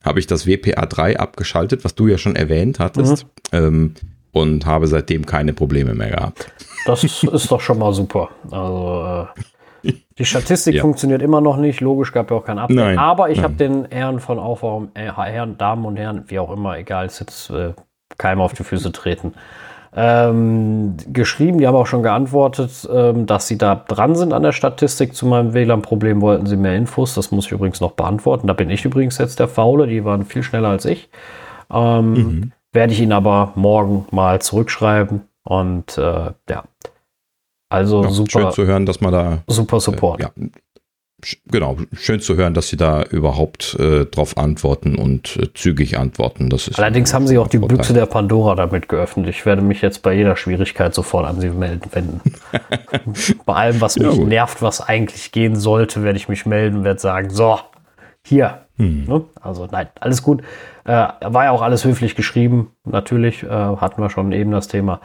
habe 0.02 0.20
ich 0.20 0.26
das 0.26 0.46
WPA 0.46 0.86
3 0.86 1.18
abgeschaltet, 1.18 1.84
was 1.84 1.94
du 1.94 2.06
ja 2.06 2.16
schon 2.16 2.34
erwähnt 2.34 2.78
hattest. 2.78 3.26
Mhm. 3.52 3.58
Ähm, 3.58 3.94
und 4.32 4.66
habe 4.66 4.86
seitdem 4.86 5.24
keine 5.24 5.54
Probleme 5.54 5.94
mehr 5.94 6.10
gehabt. 6.10 6.52
Das 6.84 7.02
ist 7.02 7.50
doch 7.50 7.60
schon 7.60 7.78
mal 7.78 7.94
super. 7.94 8.28
Also 8.50 9.32
äh, 9.34 9.42
die 10.18 10.24
Statistik 10.24 10.74
ja. 10.74 10.82
funktioniert 10.82 11.22
immer 11.22 11.40
noch 11.40 11.56
nicht. 11.56 11.80
Logisch 11.80 12.12
gab 12.12 12.30
ja 12.30 12.36
auch 12.36 12.44
kein 12.44 12.58
Update. 12.58 12.76
Nein, 12.76 12.98
aber 12.98 13.30
ich 13.30 13.42
habe 13.42 13.54
den 13.54 13.86
Herren 13.90 14.20
von 14.20 14.38
Aufwarum, 14.38 14.90
äh, 14.94 15.10
Herren, 15.12 15.58
Damen 15.58 15.84
und 15.84 15.96
Herren, 15.96 16.24
wie 16.28 16.38
auch 16.38 16.52
immer, 16.52 16.78
egal, 16.78 17.06
ist 17.06 17.20
jetzt 17.20 17.50
äh, 17.50 17.72
keinem 18.18 18.40
auf 18.40 18.52
die 18.52 18.64
Füße 18.64 18.92
treten 18.92 19.34
ähm, 19.98 20.96
geschrieben, 21.10 21.58
die 21.58 21.66
haben 21.66 21.74
auch 21.74 21.86
schon 21.86 22.02
geantwortet, 22.02 22.86
ähm, 22.92 23.24
dass 23.24 23.48
sie 23.48 23.56
da 23.56 23.74
dran 23.74 24.14
sind 24.14 24.34
an 24.34 24.42
der 24.42 24.52
Statistik 24.52 25.14
zu 25.14 25.26
meinem 25.26 25.54
WLAN-Problem, 25.54 26.20
wollten 26.20 26.44
sie 26.44 26.56
mehr 26.56 26.76
Infos. 26.76 27.14
Das 27.14 27.30
muss 27.30 27.46
ich 27.46 27.52
übrigens 27.52 27.80
noch 27.80 27.92
beantworten. 27.92 28.46
Da 28.46 28.52
bin 28.52 28.68
ich 28.68 28.84
übrigens 28.84 29.16
jetzt 29.16 29.40
der 29.40 29.48
Faule, 29.48 29.86
die 29.86 30.04
waren 30.04 30.26
viel 30.26 30.42
schneller 30.42 30.68
als 30.68 30.84
ich. 30.84 31.08
Ähm, 31.72 32.12
mhm. 32.12 32.52
Werde 32.72 32.92
ich 32.92 33.00
Ihnen 33.00 33.12
aber 33.12 33.52
morgen 33.54 34.06
mal 34.10 34.40
zurückschreiben 34.42 35.22
und 35.44 35.96
äh, 35.96 36.32
ja. 36.50 36.64
Also 37.68 38.02
ja, 38.02 38.10
super. 38.10 38.30
Schön 38.30 38.52
zu 38.52 38.66
hören, 38.66 38.86
dass 38.86 39.00
man 39.00 39.12
da. 39.12 39.38
Super 39.48 39.80
Support. 39.80 40.20
Äh, 40.20 40.24
ja, 40.24 40.30
genau, 41.46 41.76
schön 41.92 42.20
zu 42.20 42.36
hören, 42.36 42.54
dass 42.54 42.68
sie 42.68 42.76
da 42.76 43.02
überhaupt 43.02 43.74
äh, 43.78 44.04
drauf 44.04 44.36
antworten 44.36 44.96
und 44.96 45.36
äh, 45.36 45.52
zügig 45.54 45.98
antworten. 45.98 46.50
Das 46.50 46.68
ist 46.68 46.78
Allerdings 46.78 47.12
haben 47.14 47.26
sie 47.26 47.38
auch 47.38 47.48
die 47.48 47.58
Büchse 47.58 47.92
der 47.92 48.06
Pandora 48.06 48.54
damit 48.54 48.88
geöffnet. 48.88 49.28
Ich 49.28 49.46
werde 49.46 49.62
mich 49.62 49.80
jetzt 49.82 50.02
bei 50.02 50.14
jeder 50.14 50.36
Schwierigkeit 50.36 50.94
sofort 50.94 51.26
an 51.26 51.40
sie 51.40 51.50
melden, 51.50 51.90
wenden. 51.92 52.20
bei 53.46 53.54
allem, 53.54 53.80
was 53.80 53.98
mich 53.98 54.16
ja, 54.16 54.24
nervt, 54.24 54.62
was 54.62 54.80
eigentlich 54.80 55.32
gehen 55.32 55.56
sollte, 55.56 56.02
werde 56.02 56.18
ich 56.18 56.28
mich 56.28 56.46
melden 56.46 56.78
und 56.78 56.84
werde 56.84 57.00
sagen, 57.00 57.30
so, 57.30 57.58
hier. 58.22 58.62
Hm. 58.76 59.04
Ne? 59.06 59.24
Also 59.40 59.66
nein, 59.70 59.88
alles 59.98 60.22
gut. 60.22 60.42
Äh, 60.84 60.90
war 60.92 61.44
ja 61.44 61.50
auch 61.50 61.62
alles 61.62 61.84
höflich 61.84 62.14
geschrieben. 62.14 62.72
Natürlich 62.84 63.42
äh, 63.42 63.48
hatten 63.48 64.02
wir 64.02 64.10
schon 64.10 64.32
eben 64.32 64.50
das 64.50 64.68
Thema. 64.68 65.00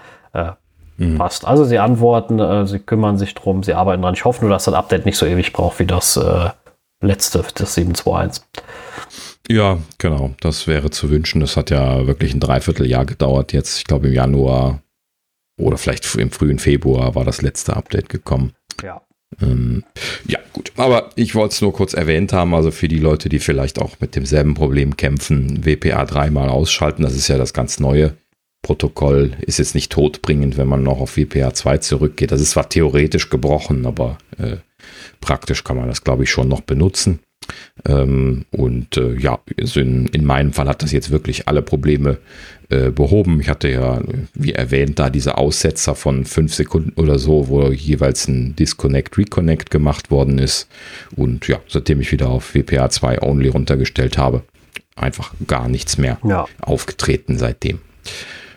Mhm. 1.02 1.18
Passt. 1.18 1.46
Also 1.46 1.66
sie 1.66 1.80
antworten, 1.80 2.40
äh, 2.40 2.68
sie 2.68 2.78
kümmern 2.78 3.18
sich 3.18 3.34
drum, 3.34 3.64
sie 3.64 3.74
arbeiten 3.74 4.04
dran. 4.04 4.14
Ich 4.14 4.24
hoffe 4.24 4.42
nur, 4.42 4.52
dass 4.52 4.66
das 4.66 4.76
Update 4.76 5.08
nicht 5.08 5.18
so 5.18 5.26
ewig 5.26 5.52
braucht 5.52 5.80
wie 5.80 5.88
das 5.88 6.16
äh, 6.16 6.50
letzte, 7.02 7.44
das 7.56 7.74
721. 7.74 8.44
Ja, 9.50 9.80
genau. 9.98 10.36
Das 10.42 10.68
wäre 10.68 10.92
zu 10.92 11.10
wünschen. 11.10 11.42
Das 11.42 11.58
hat 11.58 11.72
ja 11.72 12.06
wirklich 12.06 12.36
ein 12.36 12.40
Dreivierteljahr 12.40 13.06
gedauert. 13.06 13.52
Jetzt, 13.52 13.80
ich 13.80 13.86
glaube, 13.86 14.10
im 14.10 14.14
Januar 14.14 14.84
oder 15.60 15.78
vielleicht 15.78 16.16
im 16.16 16.30
frühen 16.30 16.60
Februar 16.60 17.16
war 17.16 17.26
das 17.26 17.42
letzte 17.42 17.76
Update 17.76 18.10
gekommen. 18.10 18.54
Ja. 18.84 19.02
Ähm, 19.42 19.84
ja, 20.28 20.38
gut. 20.54 20.72
Aber 20.78 21.10
ich 21.16 21.34
wollte 21.34 21.54
es 21.54 21.62
nur 21.62 21.74
kurz 21.74 21.96
erwähnt 21.96 22.32
haben. 22.32 22.54
Also 22.54 22.70
für 22.70 22.88
die 22.88 23.00
Leute, 23.00 23.28
die 23.28 23.40
vielleicht 23.40 23.82
auch 23.82 24.00
mit 24.00 24.16
demselben 24.16 24.54
Problem 24.54 24.98
kämpfen, 24.98 25.66
WPA 25.66 26.06
dreimal 26.06 26.50
ausschalten. 26.50 27.02
Das 27.02 27.16
ist 27.16 27.28
ja 27.28 27.40
das 27.40 27.54
ganz 27.54 27.80
Neue. 27.80 28.14
Protokoll 28.62 29.32
ist 29.42 29.60
jetzt 29.60 29.76
nicht 29.76 29.92
todbringend, 29.92 30.58
wenn 30.58 30.68
man 30.68 30.84
noch 30.84 31.02
auf 31.02 31.18
WPA 31.18 31.54
2 31.54 31.80
zurückgeht. 31.80 32.32
Das 32.32 32.42
ist 32.42 32.52
zwar 32.52 32.70
theoretisch 32.70 33.30
gebrochen, 33.30 33.86
aber 33.86 34.18
äh, 34.38 34.58
praktisch 35.20 35.64
kann 35.64 35.78
man 35.78 35.88
das, 35.88 36.04
glaube 36.04 36.24
ich, 36.24 36.30
schon 36.30 36.48
noch 36.48 36.62
benutzen. 36.62 37.20
Ähm, 37.86 38.46
und 38.52 38.98
äh, 38.98 39.16
ja, 39.16 39.40
also 39.60 39.80
in, 39.80 40.08
in, 40.08 40.26
meinem 40.26 40.54
Fall 40.54 40.68
hat 40.68 40.84
das 40.84 40.92
jetzt 40.92 41.10
wirklich 41.10 41.48
alle 41.48 41.64
Probleme 41.64 42.18
äh, 42.70 42.92
behoben. 42.92 43.42
Ich 43.42 43.50
hatte 43.50 43.70
ja, 43.70 44.00
wie 44.36 44.54
erwähnt, 44.54 45.00
da 45.00 45.10
diese 45.10 45.38
Aussetzer 45.38 45.96
von 45.96 46.26
fünf 46.26 46.54
Sekunden 46.54 46.94
oder 47.02 47.18
so, 47.18 47.48
wo 47.48 47.72
jeweils 47.72 48.28
ein 48.28 48.56
Disconnect, 48.56 49.18
Reconnect 49.18 49.72
gemacht 49.72 50.12
worden 50.12 50.38
ist. 50.38 50.68
Und 51.16 51.48
ja, 51.48 51.60
seitdem 51.68 52.00
ich 52.02 52.12
wieder 52.12 52.30
auf 52.30 52.54
WPA 52.54 52.90
2 52.90 53.24
Only 53.24 53.50
runtergestellt 53.50 54.18
habe, 54.18 54.44
einfach 54.96 55.34
gar 55.48 55.68
nichts 55.68 55.98
mehr 55.98 56.20
ja. 56.24 56.46
aufgetreten 56.62 57.38
seitdem. 57.40 57.80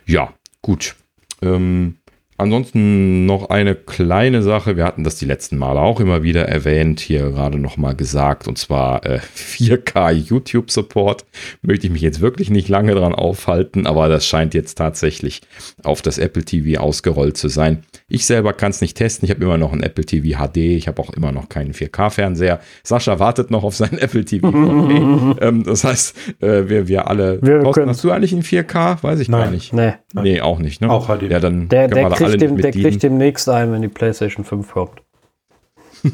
Ja, 0.06 0.34
gut. 0.62 0.96
Ähm, 1.42 1.98
ansonsten 2.36 3.26
noch 3.26 3.50
eine 3.50 3.74
kleine 3.74 4.42
Sache. 4.42 4.76
Wir 4.76 4.84
hatten 4.84 5.04
das 5.04 5.16
die 5.16 5.26
letzten 5.26 5.56
Male 5.56 5.80
auch 5.80 6.00
immer 6.00 6.22
wieder 6.22 6.48
erwähnt, 6.48 7.00
hier 7.00 7.30
gerade 7.30 7.58
nochmal 7.58 7.94
gesagt, 7.94 8.48
und 8.48 8.58
zwar 8.58 9.04
äh, 9.06 9.20
4K 9.36 10.12
YouTube 10.12 10.70
Support. 10.70 11.24
Möchte 11.62 11.86
ich 11.86 11.92
mich 11.92 12.02
jetzt 12.02 12.20
wirklich 12.20 12.50
nicht 12.50 12.68
lange 12.68 12.94
dran 12.94 13.14
aufhalten, 13.14 13.86
aber 13.86 14.08
das 14.08 14.26
scheint 14.26 14.54
jetzt 14.54 14.76
tatsächlich 14.76 15.42
auf 15.82 16.02
das 16.02 16.18
Apple 16.18 16.44
TV 16.44 16.80
ausgerollt 16.80 17.36
zu 17.36 17.48
sein. 17.48 17.84
Ich 18.08 18.26
selber 18.26 18.52
kann 18.52 18.70
es 18.70 18.80
nicht 18.80 18.96
testen. 18.96 19.26
Ich 19.26 19.30
habe 19.30 19.44
immer 19.44 19.58
noch 19.58 19.72
ein 19.72 19.82
Apple 19.82 20.04
TV 20.04 20.38
HD. 20.38 20.56
Ich 20.58 20.88
habe 20.88 21.00
auch 21.00 21.10
immer 21.10 21.32
noch 21.32 21.48
keinen 21.48 21.72
4K-Fernseher. 21.72 22.60
Sascha 22.82 23.18
wartet 23.18 23.50
noch 23.50 23.64
auf 23.64 23.74
sein 23.74 23.98
Apple 23.98 24.24
TV 24.24 24.48
4K. 24.48 25.40
ähm, 25.42 25.64
das 25.64 25.84
heißt, 25.84 26.16
äh, 26.42 26.68
wir, 26.68 26.88
wir 26.88 27.08
alle. 27.08 27.40
Wir 27.42 27.62
hast 27.64 28.04
du 28.04 28.10
eigentlich 28.10 28.32
ein 28.32 28.42
4K? 28.42 29.02
Weiß 29.02 29.20
ich 29.20 29.28
Nein. 29.28 29.42
gar 29.44 29.50
nicht. 29.50 29.72
Nee. 29.72 29.94
Nee, 30.22 30.40
auch 30.40 30.58
nicht. 30.58 30.80
Ne? 30.80 30.90
Auch 30.90 31.08
HD. 31.08 31.30
Ja, 31.30 31.40
dann 31.40 31.68
der 31.68 31.88
der, 31.88 32.10
kriegt, 32.10 32.40
dem, 32.40 32.56
der 32.56 32.72
kriegt 32.72 33.02
demnächst 33.02 33.48
ein, 33.48 33.72
wenn 33.72 33.82
die 33.82 33.88
PlayStation 33.88 34.44
5 34.44 34.72
kommt. 34.72 35.02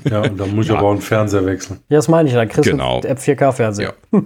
Ja, 0.09 0.22
und 0.22 0.39
dann 0.39 0.55
muss 0.55 0.66
ich 0.66 0.72
ja. 0.72 0.78
aber 0.78 0.89
auch 0.89 0.93
einen 0.93 1.01
Fernseher 1.01 1.44
wechseln. 1.44 1.81
Ja, 1.89 1.98
das 1.98 2.09
meine 2.09 2.28
ich. 2.28 2.35
Dann 2.35 2.48
kriegst 2.48 2.70
genau. 2.70 3.01
du 3.01 3.09
einen 3.09 3.18
4K-Fernseher. 3.18 3.94
Ja. 4.12 4.20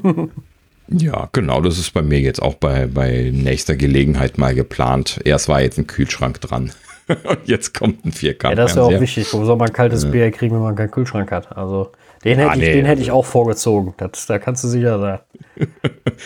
Ja, 0.88 1.28
genau, 1.32 1.60
das 1.62 1.78
ist 1.78 1.92
bei 1.94 2.02
mir 2.02 2.20
jetzt 2.20 2.42
auch 2.42 2.54
bei, 2.54 2.86
bei 2.86 3.30
nächster 3.32 3.74
Gelegenheit 3.74 4.36
mal 4.36 4.54
geplant. 4.54 5.20
Erst 5.24 5.48
war 5.48 5.62
jetzt 5.62 5.78
ein 5.78 5.86
Kühlschrank 5.86 6.40
dran. 6.40 6.72
Und 7.08 7.38
jetzt 7.44 7.74
kommt 7.74 8.04
ein 8.04 8.12
4K. 8.12 8.50
Ja, 8.50 8.54
das 8.54 8.72
ist 8.72 8.76
ja 8.76 8.82
auch 8.82 9.00
wichtig. 9.00 9.32
Wo 9.32 9.44
soll 9.44 9.56
man 9.56 9.72
kaltes 9.72 10.04
ja. 10.04 10.10
Bier 10.10 10.30
kriegen, 10.30 10.54
wenn 10.54 10.62
man 10.62 10.76
keinen 10.76 10.90
Kühlschrank 10.90 11.30
hat? 11.32 11.56
Also, 11.56 11.92
den 12.24 12.38
hätte, 12.38 12.50
ah, 12.50 12.56
nee. 12.56 12.68
ich, 12.68 12.72
den 12.72 12.86
hätte 12.86 13.02
ich 13.02 13.10
auch 13.10 13.24
vorgezogen. 13.24 13.94
Das, 13.96 14.26
da 14.26 14.38
kannst 14.38 14.64
du 14.64 14.68
sicher 14.68 14.98
sein. 14.98 15.18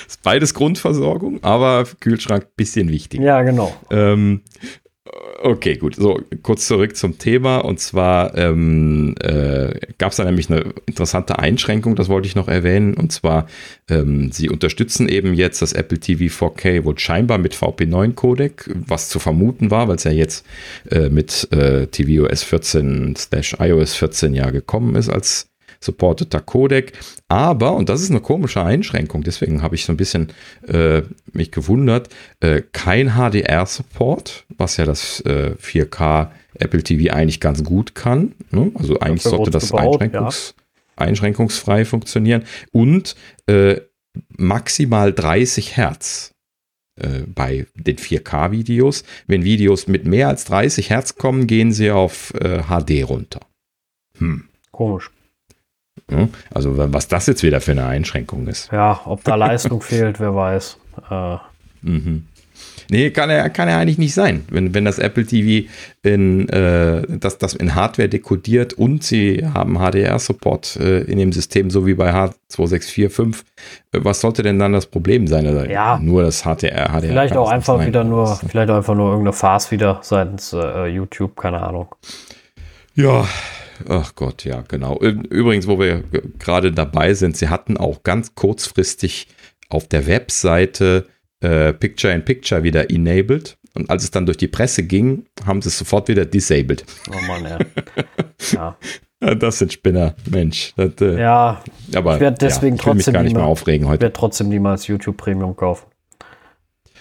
ist 0.06 0.22
beides 0.22 0.54
Grundversorgung, 0.54 1.42
aber 1.42 1.84
Kühlschrank 2.00 2.44
ein 2.44 2.52
bisschen 2.56 2.88
wichtig. 2.88 3.20
Ja, 3.20 3.42
genau. 3.42 3.72
Ähm, 3.90 4.42
Okay, 5.40 5.76
gut. 5.76 5.94
So, 5.94 6.20
kurz 6.42 6.66
zurück 6.66 6.96
zum 6.96 7.18
Thema. 7.18 7.58
Und 7.58 7.78
zwar 7.78 8.36
ähm, 8.36 9.14
äh, 9.20 9.78
gab 9.96 10.10
es 10.10 10.16
da 10.16 10.24
nämlich 10.24 10.50
eine 10.50 10.74
interessante 10.86 11.38
Einschränkung, 11.38 11.94
das 11.94 12.08
wollte 12.08 12.26
ich 12.26 12.34
noch 12.34 12.48
erwähnen. 12.48 12.94
Und 12.94 13.12
zwar, 13.12 13.46
ähm, 13.88 14.32
sie 14.32 14.48
unterstützen 14.48 15.08
eben 15.08 15.34
jetzt 15.34 15.62
das 15.62 15.72
Apple 15.72 15.98
TV 15.98 16.24
4K 16.24 16.84
wohl 16.84 16.98
scheinbar 16.98 17.38
mit 17.38 17.54
VP9-Codec, 17.54 18.70
was 18.86 19.08
zu 19.08 19.18
vermuten 19.18 19.70
war, 19.70 19.88
weil 19.88 19.96
es 19.96 20.04
ja 20.04 20.10
jetzt 20.10 20.44
äh, 20.90 21.08
mit 21.08 21.48
äh, 21.52 21.86
tvOS 21.86 22.42
14 22.42 23.14
iOS 23.60 23.94
14 23.94 24.34
ja 24.34 24.50
gekommen 24.50 24.96
ist 24.96 25.08
als 25.08 25.47
supporteter 25.80 26.40
Codec. 26.40 26.92
Aber, 27.28 27.74
und 27.74 27.88
das 27.88 28.00
ist 28.02 28.10
eine 28.10 28.20
komische 28.20 28.62
Einschränkung, 28.62 29.22
deswegen 29.22 29.62
habe 29.62 29.74
ich 29.74 29.84
so 29.84 29.92
ein 29.92 29.96
bisschen 29.96 30.28
äh, 30.66 31.02
mich 31.32 31.50
gewundert, 31.50 32.08
äh, 32.40 32.62
kein 32.72 33.14
HDR-Support, 33.14 34.46
was 34.56 34.76
ja 34.76 34.84
das 34.84 35.20
äh, 35.20 35.54
4K 35.60 36.28
Apple 36.54 36.82
TV 36.82 37.14
eigentlich 37.14 37.40
ganz 37.40 37.62
gut 37.64 37.94
kann. 37.94 38.34
Ne? 38.50 38.72
Also 38.74 38.98
eigentlich 39.00 39.22
sollte 39.22 39.50
das 39.50 39.70
gebaut, 39.70 40.00
Einschränkungs 40.00 40.54
ja. 40.56 41.06
einschränkungsfrei 41.06 41.84
funktionieren. 41.84 42.44
Und 42.72 43.14
äh, 43.46 43.80
maximal 44.36 45.12
30 45.12 45.76
Hertz 45.76 46.34
äh, 46.96 47.22
bei 47.26 47.66
den 47.74 47.96
4K-Videos. 47.96 49.04
Wenn 49.26 49.44
Videos 49.44 49.86
mit 49.86 50.06
mehr 50.06 50.28
als 50.28 50.44
30 50.46 50.90
Hertz 50.90 51.14
kommen, 51.14 51.46
gehen 51.46 51.72
sie 51.72 51.90
auf 51.90 52.34
äh, 52.34 52.62
HD 52.64 53.08
runter. 53.08 53.40
Hm. 54.18 54.48
Komisch. 54.72 55.10
Also 56.52 56.74
was 56.76 57.08
das 57.08 57.26
jetzt 57.26 57.42
wieder 57.42 57.60
für 57.60 57.72
eine 57.72 57.86
Einschränkung 57.86 58.46
ist. 58.48 58.70
Ja, 58.72 59.00
ob 59.04 59.24
da 59.24 59.34
Leistung 59.34 59.80
fehlt, 59.82 60.20
wer 60.20 60.34
weiß. 60.34 60.78
Äh. 61.10 61.36
Mhm. 61.82 62.24
Nee, 62.90 63.10
kann 63.10 63.28
ja, 63.28 63.48
kann 63.50 63.68
ja 63.68 63.78
eigentlich 63.78 63.98
nicht 63.98 64.14
sein. 64.14 64.44
Wenn, 64.50 64.72
wenn 64.72 64.86
das 64.86 64.98
Apple 64.98 65.26
TV 65.26 65.68
in, 66.02 66.48
äh, 66.48 67.02
das, 67.06 67.36
das 67.36 67.52
in 67.54 67.74
Hardware 67.74 68.08
dekodiert 68.08 68.72
und 68.72 69.04
sie 69.04 69.44
haben 69.52 69.78
HDR-Support 69.78 70.76
äh, 70.76 71.00
in 71.02 71.18
dem 71.18 71.32
System, 71.32 71.70
so 71.70 71.86
wie 71.86 71.94
bei 71.94 72.14
H2645, 72.14 73.42
äh, 73.92 74.00
was 74.02 74.20
sollte 74.22 74.42
denn 74.42 74.58
dann 74.58 74.72
das 74.72 74.86
Problem 74.86 75.26
sein? 75.26 75.46
Also 75.46 75.70
ja. 75.70 75.98
Nur 75.98 76.22
das 76.22 76.44
HDR. 76.44 76.88
HDR 76.88 77.00
vielleicht 77.02 77.36
auch 77.36 77.50
einfach 77.50 77.84
wieder 77.84 78.04
nur, 78.04 78.36
vielleicht 78.48 78.70
auch 78.70 78.76
einfach 78.76 78.94
nur 78.94 79.10
irgendeine 79.10 79.34
Farce 79.34 79.70
wieder 79.70 80.00
seitens 80.02 80.54
äh, 80.54 80.86
YouTube, 80.86 81.36
keine 81.36 81.62
Ahnung. 81.62 81.94
Ja, 82.94 83.26
Ach 83.88 84.14
Gott, 84.14 84.44
ja, 84.44 84.62
genau. 84.66 84.98
Übrigens, 84.98 85.66
wo 85.66 85.78
wir 85.78 86.02
gerade 86.38 86.72
dabei 86.72 87.14
sind, 87.14 87.36
sie 87.36 87.48
hatten 87.48 87.76
auch 87.76 88.02
ganz 88.02 88.34
kurzfristig 88.34 89.28
auf 89.68 89.86
der 89.86 90.06
Webseite 90.06 91.06
äh, 91.40 91.72
Picture 91.72 92.12
in 92.12 92.24
Picture 92.24 92.62
wieder 92.62 92.90
enabled. 92.90 93.58
Und 93.74 93.90
als 93.90 94.04
es 94.04 94.10
dann 94.10 94.26
durch 94.26 94.38
die 94.38 94.48
Presse 94.48 94.82
ging, 94.82 95.26
haben 95.46 95.62
sie 95.62 95.68
es 95.68 95.78
sofort 95.78 96.08
wieder 96.08 96.24
disabled. 96.24 96.84
Oh 97.10 97.26
Mann, 97.26 97.44
ja. 98.52 98.76
ja. 99.20 99.34
Das 99.34 99.58
sind 99.58 99.72
Spinner, 99.72 100.14
Mensch. 100.30 100.72
Das, 100.76 100.92
äh, 101.00 101.20
ja, 101.20 101.62
aber 101.94 102.14
ich 102.14 102.20
werde 102.20 102.38
deswegen 102.40 102.76
ja, 102.76 102.80
ich 102.80 102.82
trotzdem 102.82 102.96
mich 102.96 103.14
gar 103.14 103.22
nicht 103.22 103.34
mehr 103.34 103.44
aufregen 103.44 103.86
heute. 103.88 103.96
Ich 103.96 104.02
werde 104.02 104.12
trotzdem 104.14 104.48
niemals 104.48 104.86
YouTube 104.86 105.16
Premium 105.16 105.56
kaufen. 105.56 105.86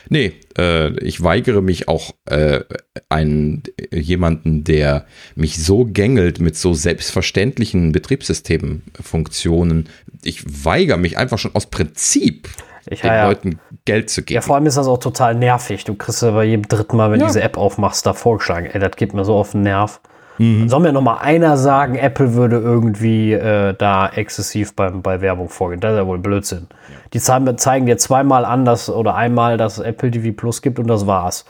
Nee, 0.09 0.33
äh, 0.57 0.97
ich 0.99 1.23
weigere 1.23 1.61
mich 1.61 1.87
auch 1.87 2.13
äh, 2.25 2.61
einen, 3.09 3.63
jemanden, 3.91 4.63
der 4.63 5.05
mich 5.35 5.63
so 5.63 5.85
gängelt 5.85 6.39
mit 6.39 6.55
so 6.55 6.73
selbstverständlichen 6.73 7.91
Betriebssystemfunktionen. 7.91 9.89
Ich 10.23 10.65
weigere 10.65 10.97
mich 10.97 11.17
einfach 11.17 11.37
schon 11.37 11.55
aus 11.55 11.67
Prinzip 11.67 12.47
Ich, 12.89 13.01
den 13.01 13.07
ja, 13.07 13.15
ja. 13.15 13.27
Leuten 13.27 13.59
Geld 13.85 14.09
zu 14.09 14.21
geben. 14.21 14.35
Ja, 14.35 14.41
vor 14.41 14.55
allem 14.55 14.65
ist 14.65 14.77
das 14.77 14.87
auch 14.87 14.99
total 14.99 15.35
nervig. 15.35 15.83
Du 15.85 15.95
kriegst 15.95 16.21
ja 16.21 16.31
bei 16.31 16.45
jedem 16.45 16.67
dritten 16.67 16.97
Mal, 16.97 17.11
wenn 17.11 17.19
du 17.19 17.25
diese 17.25 17.41
App 17.41 17.57
aufmachst, 17.57 18.05
da 18.05 18.13
vorgeschlagen. 18.13 18.67
Ey, 18.67 18.79
das 18.79 18.95
geht 18.95 19.13
mir 19.13 19.25
so 19.25 19.35
auf 19.35 19.51
den 19.51 19.61
Nerv. 19.61 20.01
Mhm. 20.37 20.69
Soll 20.69 20.81
mir 20.81 20.93
noch 20.93 21.01
mal 21.01 21.17
einer 21.17 21.57
sagen, 21.57 21.95
Apple 21.95 22.33
würde 22.33 22.57
irgendwie 22.57 23.33
äh, 23.33 23.73
da 23.73 24.07
exzessiv 24.09 24.75
beim, 24.75 25.01
bei 25.01 25.21
Werbung 25.21 25.49
vorgehen? 25.49 25.79
Das 25.79 25.93
ist 25.93 25.97
ja 25.97 26.07
wohl 26.07 26.19
Blödsinn. 26.19 26.67
Ja. 26.69 26.95
Die 27.13 27.19
zeigen, 27.19 27.57
zeigen 27.57 27.85
dir 27.85 27.97
zweimal 27.97 28.45
an, 28.45 28.65
dass, 28.65 28.89
oder 28.89 29.15
einmal, 29.15 29.57
dass 29.57 29.79
Apple 29.79 30.11
TV 30.11 30.35
Plus 30.35 30.61
gibt 30.61 30.79
und 30.79 30.87
das 30.87 31.07
war's. 31.07 31.45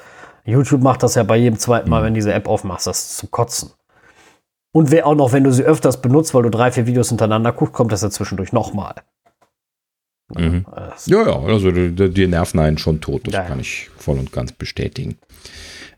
YouTube 0.46 0.82
macht 0.82 1.04
das 1.04 1.16
ja 1.16 1.24
bei 1.24 1.36
jedem 1.36 1.60
zweiten 1.60 1.90
Mal, 1.90 2.02
mhm. 2.02 2.06
wenn 2.06 2.14
diese 2.14 2.34
App 2.34 2.48
aufmachst, 2.48 2.88
das 2.88 3.00
ist 3.00 3.18
zum 3.18 3.32
Kotzen. 3.32 3.72
Und 4.72 4.92
wer 4.92 5.08
auch 5.08 5.16
noch, 5.16 5.34
wenn 5.34 5.44
du 5.44 5.52
sie 5.52 5.64
öfters 5.64 6.02
benutzt, 6.02 6.34
weil 6.34 6.44
du 6.44 6.50
drei, 6.50 6.72
vier 6.72 6.88
Videos 6.88 7.10
hintereinander 7.10 7.52
guckst, 7.52 7.74
kommt 7.74 7.92
das 7.92 8.04
ja 8.04 8.10
zwischendurch 8.10 8.54
nochmal. 8.54 8.96
Mhm. 10.34 10.66
Ja, 11.06 11.26
ja, 11.26 11.40
also 11.40 11.72
die, 11.72 12.10
die 12.10 12.28
nerven 12.28 12.60
einen 12.60 12.78
schon 12.78 13.02
tot, 13.02 13.28
das 13.28 13.34
ja, 13.34 13.44
kann 13.44 13.60
ich 13.60 13.90
voll 13.98 14.20
und 14.20 14.32
ganz 14.32 14.52
bestätigen. 14.52 15.18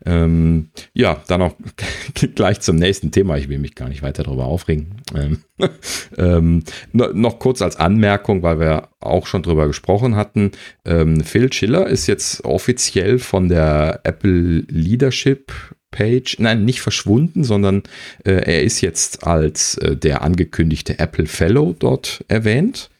Ähm, 0.06 0.70
ja, 0.94 1.22
dann 1.28 1.40
noch 1.40 1.54
gleich 2.34 2.60
zum 2.60 2.76
nächsten 2.76 3.10
Thema. 3.10 3.36
Ich 3.36 3.48
will 3.48 3.58
mich 3.58 3.74
gar 3.74 3.88
nicht 3.88 4.02
weiter 4.02 4.22
darüber 4.22 4.46
aufregen. 4.46 5.02
Ähm, 5.14 5.42
ähm, 6.16 6.62
noch 6.92 7.38
kurz 7.38 7.62
als 7.62 7.76
Anmerkung, 7.76 8.42
weil 8.42 8.60
wir 8.60 8.88
auch 9.00 9.26
schon 9.26 9.42
drüber 9.42 9.66
gesprochen 9.66 10.16
hatten. 10.16 10.52
Ähm, 10.84 11.22
Phil 11.22 11.52
Schiller 11.52 11.86
ist 11.86 12.06
jetzt 12.06 12.44
offiziell 12.44 13.18
von 13.18 13.48
der 13.48 14.00
Apple 14.04 14.64
Leadership 14.68 15.52
Page, 15.90 16.36
nein, 16.38 16.64
nicht 16.64 16.80
verschwunden, 16.80 17.42
sondern 17.42 17.82
äh, 18.24 18.32
er 18.32 18.62
ist 18.62 18.80
jetzt 18.80 19.26
als 19.26 19.76
äh, 19.78 19.96
der 19.96 20.22
angekündigte 20.22 20.98
Apple 20.98 21.26
Fellow 21.26 21.74
dort 21.76 22.24
erwähnt 22.28 22.90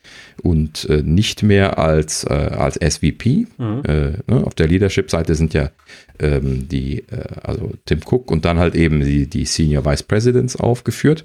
und 0.42 0.88
äh, 0.88 1.02
nicht 1.02 1.42
mehr 1.42 1.78
als, 1.78 2.24
äh, 2.24 2.32
als 2.32 2.76
SVP. 2.76 3.46
Mhm. 3.58 3.82
Äh, 3.84 4.12
ne? 4.26 4.44
Auf 4.44 4.54
der 4.54 4.68
Leadership-Seite 4.68 5.34
sind 5.34 5.54
ja 5.54 5.70
ähm, 6.18 6.68
die, 6.68 7.00
äh, 7.08 7.24
also 7.42 7.72
Tim 7.86 8.00
Cook 8.04 8.30
und 8.30 8.44
dann 8.44 8.58
halt 8.58 8.74
eben 8.74 9.00
die, 9.00 9.26
die 9.28 9.44
Senior 9.44 9.84
Vice 9.84 10.02
Presidents 10.02 10.56
aufgeführt. 10.56 11.24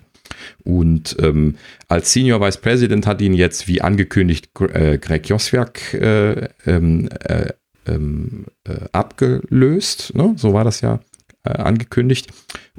Und 0.64 1.16
ähm, 1.20 1.56
als 1.88 2.12
Senior 2.12 2.42
Vice 2.42 2.58
President 2.58 3.06
hat 3.06 3.22
ihn 3.22 3.34
jetzt, 3.34 3.68
wie 3.68 3.82
angekündigt, 3.82 4.50
äh, 4.74 4.98
Greg 4.98 5.30
Joswiak 5.30 5.94
äh, 5.94 6.50
ähm, 6.66 7.10
ähm, 7.88 8.46
abgelöst. 8.92 10.16
Ne? 10.16 10.34
So 10.36 10.54
war 10.54 10.64
das 10.64 10.82
ja 10.82 11.00
angekündigt. 11.44 12.32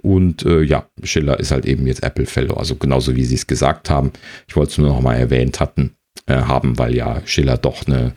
Und 0.03 0.45
äh, 0.45 0.63
ja, 0.63 0.89
Schiller 1.03 1.39
ist 1.39 1.53
halt 1.53 1.67
eben 1.67 1.87
jetzt 1.87 2.03
Apple 2.03 2.27
Fellow, 2.27 2.55
also 2.55 2.77
genauso 2.77 3.17
wie 3.17 3.25
sie 3.25 3.37
es 3.37 3.47
gesagt 3.47 3.91
haben. 3.91 4.13
Ich 4.49 4.57
wollte 4.57 4.73
es 4.73 4.79
nur 4.79 4.89
noch 4.89 5.01
mal 5.01 5.15
erwähnt 5.15 5.61
hatten, 5.61 5.97
haben, 6.29 6.79
weil 6.79 6.95
ja 6.95 7.23
Schiller 7.25 7.57
doch 7.57 7.87
eine 7.87 8.13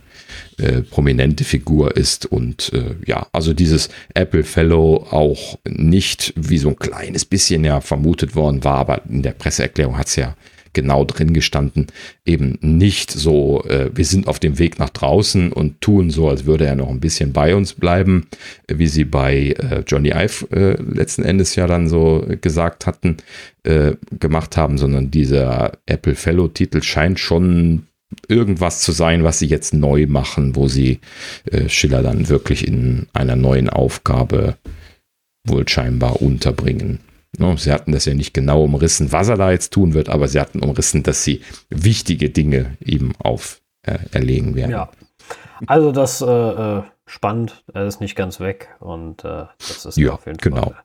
äh, 0.57 0.81
prominente 0.81 1.43
Figur 1.43 1.95
ist 1.95 2.25
und 2.25 2.71
äh, 2.73 2.95
ja, 3.05 3.27
also 3.31 3.53
dieses 3.53 3.89
Apple 4.13 4.43
Fellow 4.43 5.07
auch 5.09 5.57
nicht 5.65 6.33
wie 6.35 6.57
so 6.57 6.69
ein 6.69 6.75
kleines 6.77 7.25
bisschen 7.25 7.63
ja 7.63 7.81
vermutet 7.81 8.35
worden 8.35 8.63
war, 8.63 8.77
aber 8.77 9.01
in 9.09 9.21
der 9.21 9.31
Presseerklärung 9.31 9.97
hat 9.97 10.07
es 10.07 10.17
ja 10.17 10.35
genau 10.73 11.03
drin 11.03 11.33
gestanden, 11.33 11.87
eben 12.25 12.57
nicht 12.61 13.11
so, 13.11 13.63
äh, 13.65 13.89
wir 13.93 14.05
sind 14.05 14.27
auf 14.27 14.39
dem 14.39 14.59
Weg 14.59 14.79
nach 14.79 14.89
draußen 14.89 15.51
und 15.51 15.81
tun 15.81 16.11
so, 16.11 16.29
als 16.29 16.45
würde 16.45 16.65
er 16.65 16.75
noch 16.75 16.89
ein 16.89 16.99
bisschen 16.99 17.33
bei 17.33 17.55
uns 17.55 17.73
bleiben, 17.73 18.27
wie 18.67 18.87
sie 18.87 19.05
bei 19.05 19.55
äh, 19.57 19.83
Johnny 19.87 20.09
Ive 20.09 20.45
äh, 20.51 20.81
letzten 20.81 21.23
Endes 21.23 21.55
ja 21.55 21.67
dann 21.67 21.87
so 21.87 22.25
gesagt 22.41 22.85
hatten, 22.85 23.17
äh, 23.63 23.93
gemacht 24.19 24.57
haben, 24.57 24.77
sondern 24.77 25.09
dieser 25.09 25.71
Apple 25.85 26.15
Fellow-Titel 26.15 26.81
scheint 26.83 27.19
schon 27.19 27.83
irgendwas 28.27 28.81
zu 28.81 28.91
sein, 28.91 29.23
was 29.23 29.39
sie 29.39 29.47
jetzt 29.47 29.73
neu 29.73 30.07
machen, 30.07 30.55
wo 30.55 30.67
sie 30.67 30.99
äh, 31.45 31.69
Schiller 31.69 32.01
dann 32.01 32.29
wirklich 32.29 32.67
in 32.67 33.07
einer 33.13 33.35
neuen 33.35 33.69
Aufgabe 33.69 34.57
wohl 35.45 35.67
scheinbar 35.67 36.21
unterbringen. 36.21 36.99
No, 37.37 37.55
sie 37.55 37.71
hatten 37.71 37.91
das 37.91 38.05
ja 38.05 38.13
nicht 38.13 38.33
genau 38.33 38.63
umrissen, 38.63 39.11
was 39.11 39.29
er 39.29 39.37
da 39.37 39.51
jetzt 39.51 39.71
tun 39.71 39.93
wird, 39.93 40.09
aber 40.09 40.27
sie 40.27 40.39
hatten 40.39 40.59
umrissen, 40.59 41.03
dass 41.03 41.23
sie 41.23 41.41
wichtige 41.69 42.31
Dinge 42.31 42.77
eben 42.83 43.13
auferlegen 43.19 44.53
äh, 44.53 44.55
werden. 44.55 44.71
Ja, 44.71 44.89
also 45.67 45.91
das 45.91 46.21
äh, 46.21 46.25
äh, 46.25 46.83
spannend, 47.05 47.63
er 47.73 47.85
ist 47.85 48.01
nicht 48.01 48.15
ganz 48.15 48.39
weg 48.39 48.69
und 48.79 49.23
äh, 49.23 49.45
das 49.59 49.85
ist 49.85 49.97
ja, 49.97 50.13
auf 50.13 50.25
jeden 50.25 50.39
genau. 50.39 50.63
Fall 50.63 50.83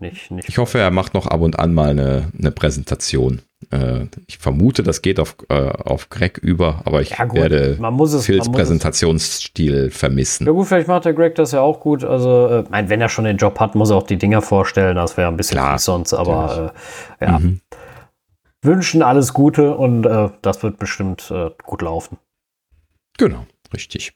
nicht, 0.00 0.30
nicht. 0.30 0.48
Ich 0.48 0.58
hoffe, 0.58 0.78
er 0.78 0.90
macht 0.90 1.14
noch 1.14 1.26
ab 1.26 1.40
und 1.40 1.58
an 1.58 1.74
mal 1.74 1.90
eine, 1.90 2.30
eine 2.38 2.50
Präsentation. 2.50 3.42
Äh, 3.70 4.06
ich 4.26 4.38
vermute, 4.38 4.82
das 4.82 5.02
geht 5.02 5.20
auf, 5.20 5.36
äh, 5.48 5.54
auf 5.54 6.08
Greg 6.08 6.38
über, 6.38 6.82
aber 6.86 7.02
ich 7.02 7.10
ja, 7.10 7.32
werde 7.32 7.78
es, 7.78 8.24
Phils 8.24 8.50
Präsentationsstil 8.50 9.74
es. 9.74 9.96
vermissen. 9.96 10.46
Ja 10.46 10.52
gut, 10.52 10.66
vielleicht 10.66 10.88
macht 10.88 11.04
der 11.04 11.12
Greg 11.12 11.34
das 11.34 11.52
ja 11.52 11.60
auch 11.60 11.80
gut. 11.80 12.02
Also, 12.02 12.46
äh, 12.48 12.64
mein, 12.70 12.88
wenn 12.88 13.00
er 13.00 13.10
schon 13.10 13.26
den 13.26 13.36
Job 13.36 13.60
hat, 13.60 13.74
muss 13.74 13.90
er 13.90 13.96
auch 13.96 14.06
die 14.06 14.16
Dinger 14.16 14.40
vorstellen. 14.40 14.96
Das 14.96 15.16
wäre 15.16 15.28
ein 15.28 15.36
bisschen 15.36 15.56
Klar, 15.56 15.78
sonst, 15.78 16.14
aber 16.14 16.72
äh, 17.20 17.26
ja. 17.26 17.38
Mhm. 17.38 17.60
Wünschen 18.62 19.02
alles 19.02 19.32
Gute 19.32 19.76
und 19.76 20.04
äh, 20.04 20.30
das 20.42 20.62
wird 20.62 20.78
bestimmt 20.78 21.30
äh, 21.30 21.50
gut 21.64 21.82
laufen. 21.82 22.18
Genau, 23.18 23.46
richtig. 23.72 24.12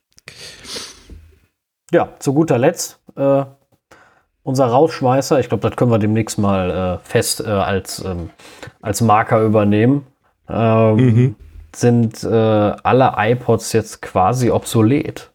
Ja, 1.93 2.15
zu 2.19 2.35
guter 2.35 2.59
Letzt 2.59 3.01
äh, 3.17 3.45
unser 4.45 4.67
Rausschmeißer, 4.67 5.41
ich 5.41 5.49
glaube, 5.49 5.69
das 5.69 5.77
können 5.77 5.91
wir 5.91 5.99
demnächst 5.99 6.39
mal 6.39 7.01
äh, 7.03 7.09
fest 7.09 7.41
äh, 7.41 7.49
als, 7.49 8.05
ähm, 8.05 8.31
als 8.81 9.01
Marker 9.01 9.41
übernehmen, 9.43 10.07
ähm, 10.49 10.97
mhm. 10.97 11.37
sind 11.75 12.23
äh, 12.23 12.29
alle 12.29 13.15
iPods 13.17 13.73
jetzt 13.73 14.03
quasi 14.03 14.51
obsolet. 14.51 15.33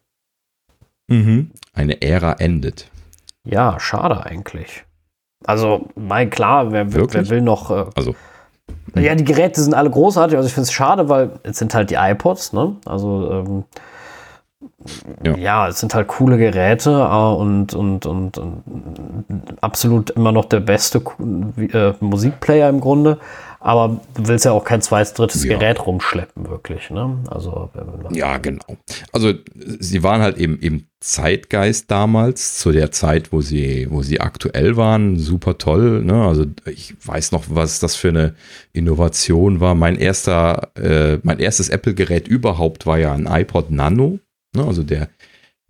Mhm. 1.08 1.50
Eine 1.74 2.00
Ära 2.00 2.34
endet. 2.34 2.88
Ja, 3.44 3.78
schade 3.80 4.24
eigentlich. 4.24 4.84
Also, 5.44 5.88
mein 5.96 6.30
klar, 6.30 6.70
wer, 6.72 6.92
wer 6.92 7.28
will 7.28 7.42
noch. 7.42 7.70
Äh, 7.70 7.86
also. 7.96 8.14
Ja, 8.94 9.14
die 9.14 9.24
Geräte 9.24 9.60
sind 9.60 9.74
alle 9.74 9.90
großartig. 9.90 10.36
Also, 10.36 10.46
ich 10.46 10.54
finde 10.54 10.66
es 10.66 10.72
schade, 10.72 11.08
weil 11.08 11.32
es 11.42 11.58
sind 11.58 11.74
halt 11.74 11.90
die 11.90 11.96
iPods, 11.96 12.52
ne? 12.52 12.76
Also, 12.84 13.30
ähm, 13.32 13.64
ja. 15.24 15.36
ja. 15.36 15.68
es 15.68 15.80
sind 15.80 15.94
halt 15.94 16.08
coole 16.08 16.38
Geräte 16.38 16.90
äh, 16.90 17.34
und, 17.34 17.74
und, 17.74 18.06
und, 18.06 18.38
und, 18.38 18.62
absolut 19.60 20.10
immer 20.10 20.32
noch 20.32 20.46
der 20.46 20.60
beste 20.60 21.02
äh, 21.72 21.92
Musikplayer 22.00 22.68
im 22.68 22.80
Grunde. 22.80 23.18
Aber 23.62 24.00
du 24.14 24.26
willst 24.26 24.46
ja 24.46 24.52
auch 24.52 24.64
kein 24.64 24.80
zweites, 24.80 25.12
drittes 25.12 25.44
ja. 25.44 25.58
Gerät 25.58 25.86
rumschleppen, 25.86 26.48
wirklich. 26.48 26.88
Ne? 26.88 27.18
Also, 27.28 27.68
ja, 28.10 28.38
genau. 28.38 28.64
Also 29.12 29.34
sie 29.54 30.02
waren 30.02 30.22
halt 30.22 30.38
eben 30.38 30.58
im 30.58 30.86
Zeitgeist 31.00 31.90
damals, 31.90 32.58
zu 32.58 32.72
der 32.72 32.90
Zeit, 32.90 33.32
wo 33.32 33.42
sie, 33.42 33.86
wo 33.90 34.00
sie 34.00 34.20
aktuell 34.20 34.78
waren, 34.78 35.18
super 35.18 35.58
toll. 35.58 36.02
Ne? 36.02 36.24
Also 36.26 36.46
ich 36.64 36.94
weiß 37.04 37.32
noch, 37.32 37.44
was 37.48 37.80
das 37.80 37.96
für 37.96 38.08
eine 38.08 38.34
Innovation 38.72 39.60
war. 39.60 39.74
Mein 39.74 39.96
erster, 39.96 40.70
äh, 40.76 41.18
mein 41.22 41.38
erstes 41.38 41.68
Apple-Gerät 41.68 42.28
überhaupt 42.28 42.86
war 42.86 42.98
ja 42.98 43.12
ein 43.12 43.26
iPod 43.26 43.70
Nano. 43.70 44.20
Ne? 44.54 44.64
Also 44.64 44.82
der 44.82 45.08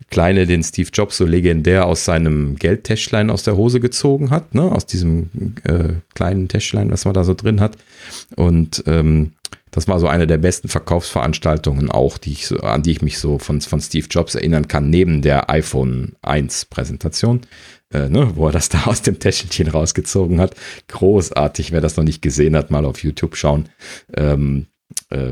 Kleine, 0.09 0.47
den 0.47 0.63
Steve 0.63 0.89
Jobs 0.91 1.17
so 1.17 1.25
legendär 1.25 1.85
aus 1.85 2.05
seinem 2.05 2.55
Geldtäschlein 2.55 3.29
aus 3.29 3.43
der 3.43 3.55
Hose 3.55 3.79
gezogen 3.79 4.29
hat, 4.29 4.55
ne? 4.55 4.63
aus 4.63 4.85
diesem 4.85 5.29
äh, 5.63 5.93
kleinen 6.15 6.47
Täschlein, 6.47 6.91
was 6.91 7.05
man 7.05 7.13
da 7.13 7.23
so 7.23 7.33
drin 7.33 7.61
hat. 7.61 7.77
Und 8.35 8.83
ähm, 8.87 9.33
das 9.69 9.87
war 9.87 9.99
so 9.99 10.07
eine 10.07 10.27
der 10.27 10.37
besten 10.37 10.67
Verkaufsveranstaltungen 10.67 11.89
auch, 11.89 12.17
die 12.17 12.33
ich 12.33 12.47
so, 12.47 12.57
an 12.57 12.83
die 12.83 12.91
ich 12.91 13.01
mich 13.01 13.19
so 13.19 13.39
von, 13.39 13.61
von 13.61 13.79
Steve 13.79 14.07
Jobs 14.09 14.35
erinnern 14.35 14.67
kann, 14.67 14.89
neben 14.89 15.21
der 15.21 15.49
iPhone 15.49 16.13
1 16.23 16.65
Präsentation, 16.65 17.41
äh, 17.93 18.09
ne, 18.09 18.31
wo 18.35 18.47
er 18.47 18.51
das 18.51 18.67
da 18.69 18.83
aus 18.85 19.01
dem 19.01 19.19
Täschchen 19.19 19.69
rausgezogen 19.69 20.41
hat. 20.41 20.55
Großartig, 20.89 21.71
wer 21.71 21.79
das 21.79 21.95
noch 21.95 22.03
nicht 22.03 22.21
gesehen 22.21 22.55
hat, 22.55 22.69
mal 22.69 22.85
auf 22.85 23.01
YouTube 23.01 23.37
schauen. 23.37 23.69
Ähm, 24.13 24.65
äh, 24.65 24.70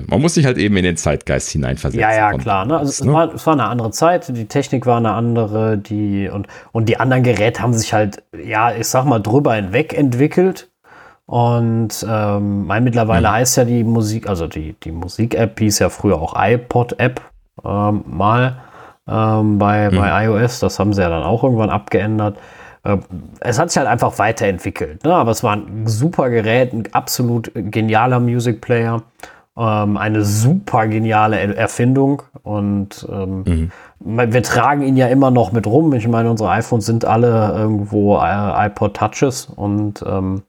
man 0.07 0.21
muss 0.21 0.33
sich 0.33 0.45
halt 0.45 0.57
eben 0.57 0.75
in 0.77 0.83
den 0.83 0.97
Zeitgeist 0.97 1.49
hineinversetzen. 1.51 2.01
Ja, 2.01 2.13
ja, 2.13 2.33
klar. 2.33 2.65
Ne? 2.65 2.77
Also 2.77 3.05
ne? 3.05 3.11
Es, 3.11 3.15
war, 3.15 3.33
es, 3.33 3.45
war, 3.45 3.53
eine 3.53 3.65
andere 3.65 3.91
Zeit, 3.91 4.27
die 4.35 4.45
Technik 4.45 4.85
war 4.85 4.97
eine 4.97 5.11
andere, 5.11 5.77
die 5.77 6.29
und, 6.29 6.47
und 6.71 6.89
die 6.89 6.99
anderen 6.99 7.23
Geräte 7.23 7.61
haben 7.61 7.73
sich 7.73 7.93
halt, 7.93 8.23
ja, 8.37 8.73
ich 8.73 8.87
sag 8.87 9.05
mal, 9.05 9.19
drüber 9.19 9.53
hinweg 9.53 9.97
entwickelt. 9.97 10.69
Und 11.25 12.03
ähm, 12.09 12.65
mein, 12.65 12.83
mittlerweile 12.83 13.27
mhm. 13.27 13.33
heißt 13.33 13.57
ja 13.57 13.63
die 13.63 13.83
Musik, 13.83 14.27
also 14.27 14.47
die, 14.47 14.75
die 14.83 14.91
Musik-App 14.91 15.59
hieß 15.59 15.77
ja 15.77 15.89
früher 15.89 16.19
auch 16.19 16.33
iPod-App 16.35 17.21
ähm, 17.63 18.03
mal 18.07 18.57
ähm, 19.07 19.59
bei, 19.59 19.91
mhm. 19.91 19.97
bei 19.97 20.25
iOS. 20.25 20.59
Das 20.59 20.79
haben 20.79 20.91
sie 20.91 21.03
ja 21.03 21.09
dann 21.09 21.21
auch 21.21 21.43
irgendwann 21.43 21.69
abgeändert. 21.69 22.37
Ähm, 22.83 23.01
es 23.41 23.59
hat 23.59 23.69
sich 23.69 23.77
halt 23.77 23.87
einfach 23.87 24.17
weiterentwickelt. 24.17 25.03
Ne? 25.03 25.13
Aber 25.13 25.29
es 25.29 25.43
war 25.43 25.55
ein 25.55 25.85
super 25.85 26.31
Gerät, 26.31 26.73
ein 26.73 26.83
absolut 26.93 27.51
genialer 27.53 28.19
Music 28.19 28.59
Player. 28.59 29.03
Ähm, 29.59 29.97
eine 29.97 30.23
super 30.23 30.87
geniale 30.87 31.37
Erfindung 31.55 32.21
und 32.43 33.05
ähm, 33.11 33.43
mhm. 33.45 33.71
wir 34.33 34.43
tragen 34.43 34.83
ihn 34.83 34.95
ja 34.95 35.07
immer 35.07 35.31
noch 35.31 35.51
mit 35.51 35.67
rum. 35.67 35.93
Ich 35.93 36.07
meine, 36.07 36.29
unsere 36.31 36.49
iPhones 36.51 36.85
sind 36.85 37.03
alle 37.03 37.51
irgendwo 37.53 38.17
äh, 38.17 38.67
iPod 38.67 38.95
Touches 38.95 39.45
und 39.45 40.01
ähm, 40.07 40.43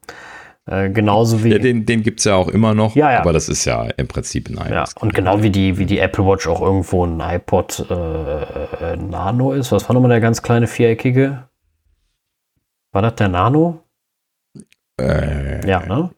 Äh, 0.67 0.91
genauso 0.91 1.43
wie. 1.43 1.51
Ja, 1.51 1.59
den 1.59 1.85
den 1.85 2.03
gibt 2.03 2.21
es 2.21 2.27
ja 2.27 2.37
auch 2.37 2.47
immer 2.49 2.75
noch, 2.75 2.95
ja, 2.95 3.11
ja. 3.11 3.21
aber 3.21 3.33
das 3.33 3.49
ist 3.49 3.65
ja 3.65 3.85
im 3.97 4.07
Prinzip 4.07 4.49
ein 4.51 4.71
Ja, 4.71 4.85
und 5.01 5.15
genau 5.15 5.43
wie 5.43 5.51
die, 5.51 5.79
wie 5.79 5.87
die 5.87 5.99
Apple 5.99 6.25
Watch 6.25 6.47
auch 6.47 6.61
irgendwo 6.61 7.05
ein 7.05 7.19
iPod 7.19 7.87
äh, 7.91 8.97
Nano 8.97 9.53
ist. 9.53 9.73
Was 9.73 9.89
war 9.89 9.95
nochmal 9.95 10.11
der 10.11 10.21
ganz 10.21 10.43
kleine 10.43 10.67
viereckige? 10.67 11.49
War 12.93 13.03
das 13.03 13.15
der 13.17 13.29
Nano? 13.29 13.83
Äh, 15.01 15.67
ja, 15.67 15.81
ne? 15.87 16.11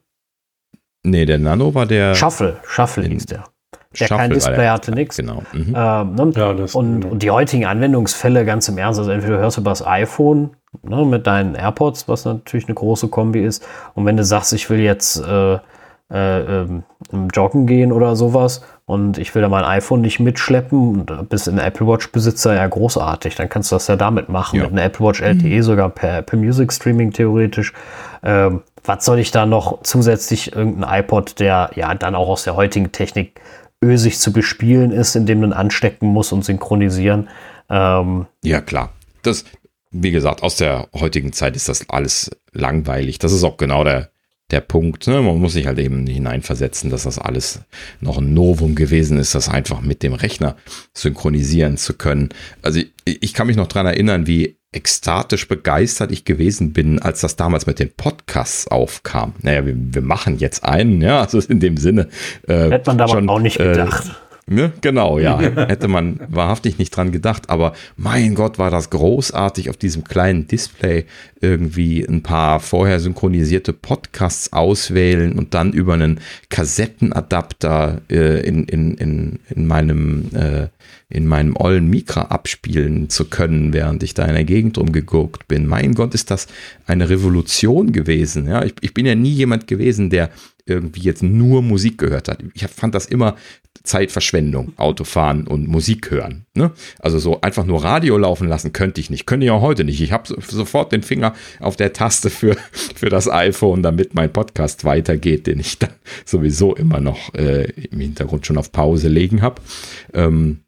Nee, 1.03 1.25
der 1.25 1.37
Nano 1.37 1.73
war 1.75 1.85
der. 1.85 2.15
Shuffle, 2.15 2.57
Shuffle 2.65 3.05
hieß 3.07 3.25
der. 3.27 3.43
Der 3.99 4.05
Shuffle 4.05 4.17
kein 4.17 4.31
Display 4.31 4.55
der. 4.57 4.71
hatte, 4.73 4.91
nix. 4.91 5.17
Genau. 5.17 5.43
Mhm. 5.51 5.73
Ähm, 5.75 6.15
ne? 6.15 6.31
Ja, 6.35 6.53
das- 6.53 6.73
und, 6.75 7.01
genau. 7.01 7.13
und 7.13 7.21
die 7.23 7.29
heutigen 7.31 7.65
Anwendungsfälle 7.65 8.45
ganz 8.45 8.67
im 8.69 8.77
Ernst, 8.77 8.99
also 8.99 9.11
entweder 9.11 9.37
hörst 9.37 9.57
du 9.57 9.61
über 9.61 9.71
das 9.71 9.85
iPhone 9.85 10.51
ne, 10.81 11.05
mit 11.05 11.27
deinen 11.27 11.55
AirPods, 11.55 12.07
was 12.07 12.25
natürlich 12.25 12.65
eine 12.67 12.75
große 12.75 13.09
Kombi 13.09 13.43
ist, 13.45 13.65
und 13.93 14.05
wenn 14.05 14.17
du 14.17 14.23
sagst, 14.23 14.53
ich 14.53 14.69
will 14.69 14.79
jetzt 14.79 15.21
äh, 15.21 15.59
äh, 16.11 16.61
ähm, 16.61 16.83
joggen 17.33 17.65
gehen 17.67 17.91
oder 17.91 18.15
sowas 18.15 18.63
und 18.85 19.17
ich 19.17 19.33
will 19.35 19.41
da 19.41 19.49
mein 19.49 19.63
iPhone 19.63 20.01
nicht 20.01 20.19
mitschleppen 20.19 21.01
und 21.01 21.29
bist 21.29 21.47
ein 21.47 21.57
Apple 21.59 21.87
Watch 21.87 22.11
Besitzer 22.11 22.55
ja 22.55 22.65
großartig, 22.67 23.35
dann 23.35 23.49
kannst 23.49 23.71
du 23.71 23.75
das 23.75 23.87
ja 23.87 23.95
damit 23.95 24.29
machen, 24.29 24.57
Ja. 24.57 24.63
mit 24.63 24.73
einer 24.73 24.83
Apple 24.83 25.05
Watch 25.05 25.21
LTE 25.21 25.61
sogar 25.63 25.89
per, 25.89 26.21
per 26.21 26.37
Music 26.37 26.71
Streaming 26.73 27.11
theoretisch. 27.11 27.73
Ähm, 28.23 28.61
was 28.83 29.05
soll 29.05 29.19
ich 29.19 29.31
da 29.31 29.45
noch 29.45 29.81
zusätzlich 29.83 30.55
irgendein 30.55 31.01
iPod, 31.01 31.39
der 31.39 31.71
ja 31.75 31.93
dann 31.95 32.15
auch 32.15 32.29
aus 32.29 32.43
der 32.43 32.55
heutigen 32.55 32.91
Technik 32.91 33.39
ösig 33.83 34.19
zu 34.19 34.31
bespielen 34.31 34.91
ist, 34.91 35.15
indem 35.15 35.41
man 35.41 35.53
anstecken 35.53 36.07
muss 36.07 36.31
und 36.31 36.45
synchronisieren. 36.45 37.29
Ähm, 37.69 38.25
Ja, 38.43 38.61
klar. 38.61 38.93
Das, 39.21 39.45
wie 39.91 40.11
gesagt, 40.11 40.43
aus 40.43 40.57
der 40.57 40.87
heutigen 40.93 41.33
Zeit 41.33 41.55
ist 41.55 41.69
das 41.69 41.89
alles 41.89 42.31
langweilig. 42.51 43.19
Das 43.19 43.31
ist 43.31 43.43
auch 43.43 43.57
genau 43.57 43.83
der, 43.83 44.09
der 44.51 44.61
Punkt. 44.61 45.07
Ne? 45.07 45.21
Man 45.21 45.39
muss 45.39 45.53
sich 45.53 45.67
halt 45.67 45.79
eben 45.79 46.05
hineinversetzen, 46.07 46.89
dass 46.89 47.03
das 47.03 47.19
alles 47.19 47.61
noch 47.99 48.17
ein 48.17 48.33
Novum 48.33 48.75
gewesen 48.75 49.17
ist, 49.17 49.35
das 49.35 49.49
einfach 49.49 49.81
mit 49.81 50.03
dem 50.03 50.13
Rechner 50.13 50.55
synchronisieren 50.93 51.77
zu 51.77 51.93
können. 51.93 52.29
Also 52.61 52.79
ich, 52.79 53.23
ich 53.23 53.33
kann 53.33 53.47
mich 53.47 53.57
noch 53.57 53.67
dran 53.67 53.85
erinnern, 53.85 54.27
wie 54.27 54.57
ekstatisch 54.73 55.47
begeistert 55.47 56.11
ich 56.11 56.25
gewesen 56.25 56.73
bin, 56.73 56.99
als 56.99 57.21
das 57.21 57.35
damals 57.35 57.65
mit 57.65 57.79
den 57.79 57.91
Podcasts 57.91 58.67
aufkam. 58.67 59.33
Naja, 59.41 59.65
wir, 59.65 59.75
wir 59.75 60.01
machen 60.01 60.37
jetzt 60.39 60.63
einen, 60.63 61.01
ja, 61.01 61.21
also 61.21 61.39
in 61.39 61.59
dem 61.59 61.77
Sinne. 61.77 62.09
Äh, 62.47 62.69
hätte 62.69 62.89
man 62.89 62.97
damals 62.97 63.11
schon, 63.11 63.29
auch 63.29 63.39
nicht 63.39 63.59
äh, 63.59 63.69
gedacht. 63.71 64.11
Ne? 64.45 64.73
Genau, 64.81 65.19
ja. 65.19 65.39
Hätte 65.67 65.87
man 65.87 66.19
wahrhaftig 66.27 66.77
nicht 66.77 66.95
dran 66.95 67.11
gedacht, 67.11 67.49
aber 67.49 67.73
mein 67.95 68.35
Gott, 68.35 68.59
war 68.59 68.69
das 68.69 68.89
großartig 68.89 69.69
auf 69.69 69.77
diesem 69.77 70.03
kleinen 70.03 70.47
Display 70.47 71.05
irgendwie 71.39 72.03
ein 72.03 72.23
paar 72.23 72.59
vorher 72.59 72.99
synchronisierte 72.99 73.73
Podcasts 73.73 74.51
auswählen 74.51 75.33
und 75.33 75.53
dann 75.53 75.71
über 75.71 75.93
einen 75.93 76.19
Kassettenadapter 76.49 78.01
äh, 78.09 78.45
in, 78.45 78.65
in, 78.65 78.95
in, 78.95 79.39
in 79.49 79.67
meinem 79.67 80.29
äh, 80.33 80.67
in 81.13 81.27
meinem 81.27 81.55
ollen 81.55 81.87
Mikra 81.91 82.23
abspielen 82.23 83.07
zu 83.07 83.25
können, 83.25 83.71
während 83.71 84.01
ich 84.01 84.15
da 84.15 84.25
in 84.25 84.33
der 84.33 84.45
Gegend 84.45 84.79
rumgeguckt 84.79 85.47
bin. 85.47 85.67
Mein 85.67 85.93
Gott, 85.93 86.15
ist 86.15 86.31
das 86.31 86.47
eine 86.87 87.07
Revolution 87.07 87.91
gewesen. 87.91 88.47
Ja, 88.47 88.63
ich, 88.63 88.73
ich 88.81 88.95
bin 88.95 89.05
ja 89.05 89.13
nie 89.13 89.29
jemand 89.29 89.67
gewesen, 89.67 90.09
der 90.09 90.31
irgendwie 90.65 91.01
jetzt 91.01 91.21
nur 91.21 91.61
Musik 91.61 91.99
gehört 91.99 92.29
hat. 92.29 92.39
Ich 92.55 92.65
fand 92.67 92.95
das 92.95 93.05
immer 93.05 93.35
Zeitverschwendung, 93.83 94.73
Autofahren 94.77 95.45
und 95.45 95.67
Musik 95.67 96.09
hören. 96.09 96.45
Ne? 96.53 96.71
Also 96.99 97.19
so 97.19 97.41
einfach 97.41 97.65
nur 97.65 97.83
Radio 97.83 98.17
laufen 98.17 98.47
lassen 98.47 98.71
könnte 98.71 99.01
ich 99.01 99.09
nicht. 99.09 99.25
Könnte 99.25 99.45
ich 99.45 99.51
auch 99.51 99.61
heute 99.61 99.83
nicht. 99.83 99.99
Ich 99.99 100.13
habe 100.13 100.25
so, 100.25 100.35
sofort 100.39 100.93
den 100.93 101.03
Finger 101.03 101.33
auf 101.59 101.75
der 101.75 101.91
Taste 101.91 102.29
für, 102.29 102.55
für 102.95 103.09
das 103.09 103.29
iPhone, 103.29 103.83
damit 103.83 104.15
mein 104.15 104.31
Podcast 104.31 104.85
weitergeht, 104.85 105.47
den 105.47 105.59
ich 105.59 105.79
dann 105.79 105.91
sowieso 106.25 106.75
immer 106.75 107.01
noch 107.01 107.33
äh, 107.33 107.65
im 107.65 107.99
Hintergrund 107.99 108.47
schon 108.47 108.57
auf 108.57 108.71
Pause 108.71 109.09
legen 109.09 109.41
habe. 109.41 109.61
Ähm, 110.13 110.62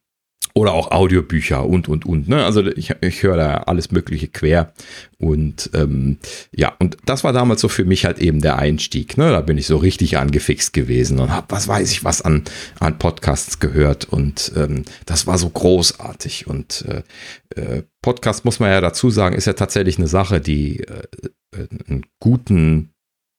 oder 0.57 0.73
auch 0.73 0.91
Audiobücher 0.91 1.65
und, 1.65 1.89
und, 1.89 2.05
und. 2.05 2.29
Ne? 2.29 2.43
Also 2.43 2.65
ich, 2.65 2.95
ich 3.01 3.23
höre 3.23 3.35
da 3.35 3.53
alles 3.57 3.91
Mögliche 3.91 4.29
quer. 4.29 4.71
Und 5.17 5.69
ähm, 5.73 6.17
ja, 6.55 6.73
und 6.79 6.95
das 7.05 7.25
war 7.25 7.33
damals 7.33 7.59
so 7.59 7.67
für 7.67 7.83
mich 7.83 8.05
halt 8.05 8.19
eben 8.19 8.39
der 8.39 8.57
Einstieg. 8.57 9.17
Ne? 9.17 9.31
Da 9.31 9.41
bin 9.41 9.57
ich 9.57 9.67
so 9.67 9.75
richtig 9.75 10.17
angefixt 10.17 10.71
gewesen 10.71 11.19
und 11.19 11.29
habe, 11.29 11.47
was 11.49 11.67
weiß 11.67 11.91
ich, 11.91 12.05
was 12.05 12.21
an, 12.21 12.45
an 12.79 12.97
Podcasts 12.97 13.59
gehört. 13.59 14.05
Und 14.05 14.53
ähm, 14.55 14.85
das 15.05 15.27
war 15.27 15.37
so 15.37 15.49
großartig. 15.49 16.47
Und 16.47 16.85
äh, 16.87 17.59
äh, 17.59 17.83
Podcast, 18.01 18.45
muss 18.45 18.61
man 18.61 18.71
ja 18.71 18.79
dazu 18.79 19.09
sagen, 19.09 19.35
ist 19.35 19.47
ja 19.47 19.53
tatsächlich 19.53 19.97
eine 19.97 20.07
Sache, 20.07 20.39
die 20.39 20.79
äh, 20.79 21.03
äh, 21.51 21.67
einen 21.87 22.05
guten 22.21 22.94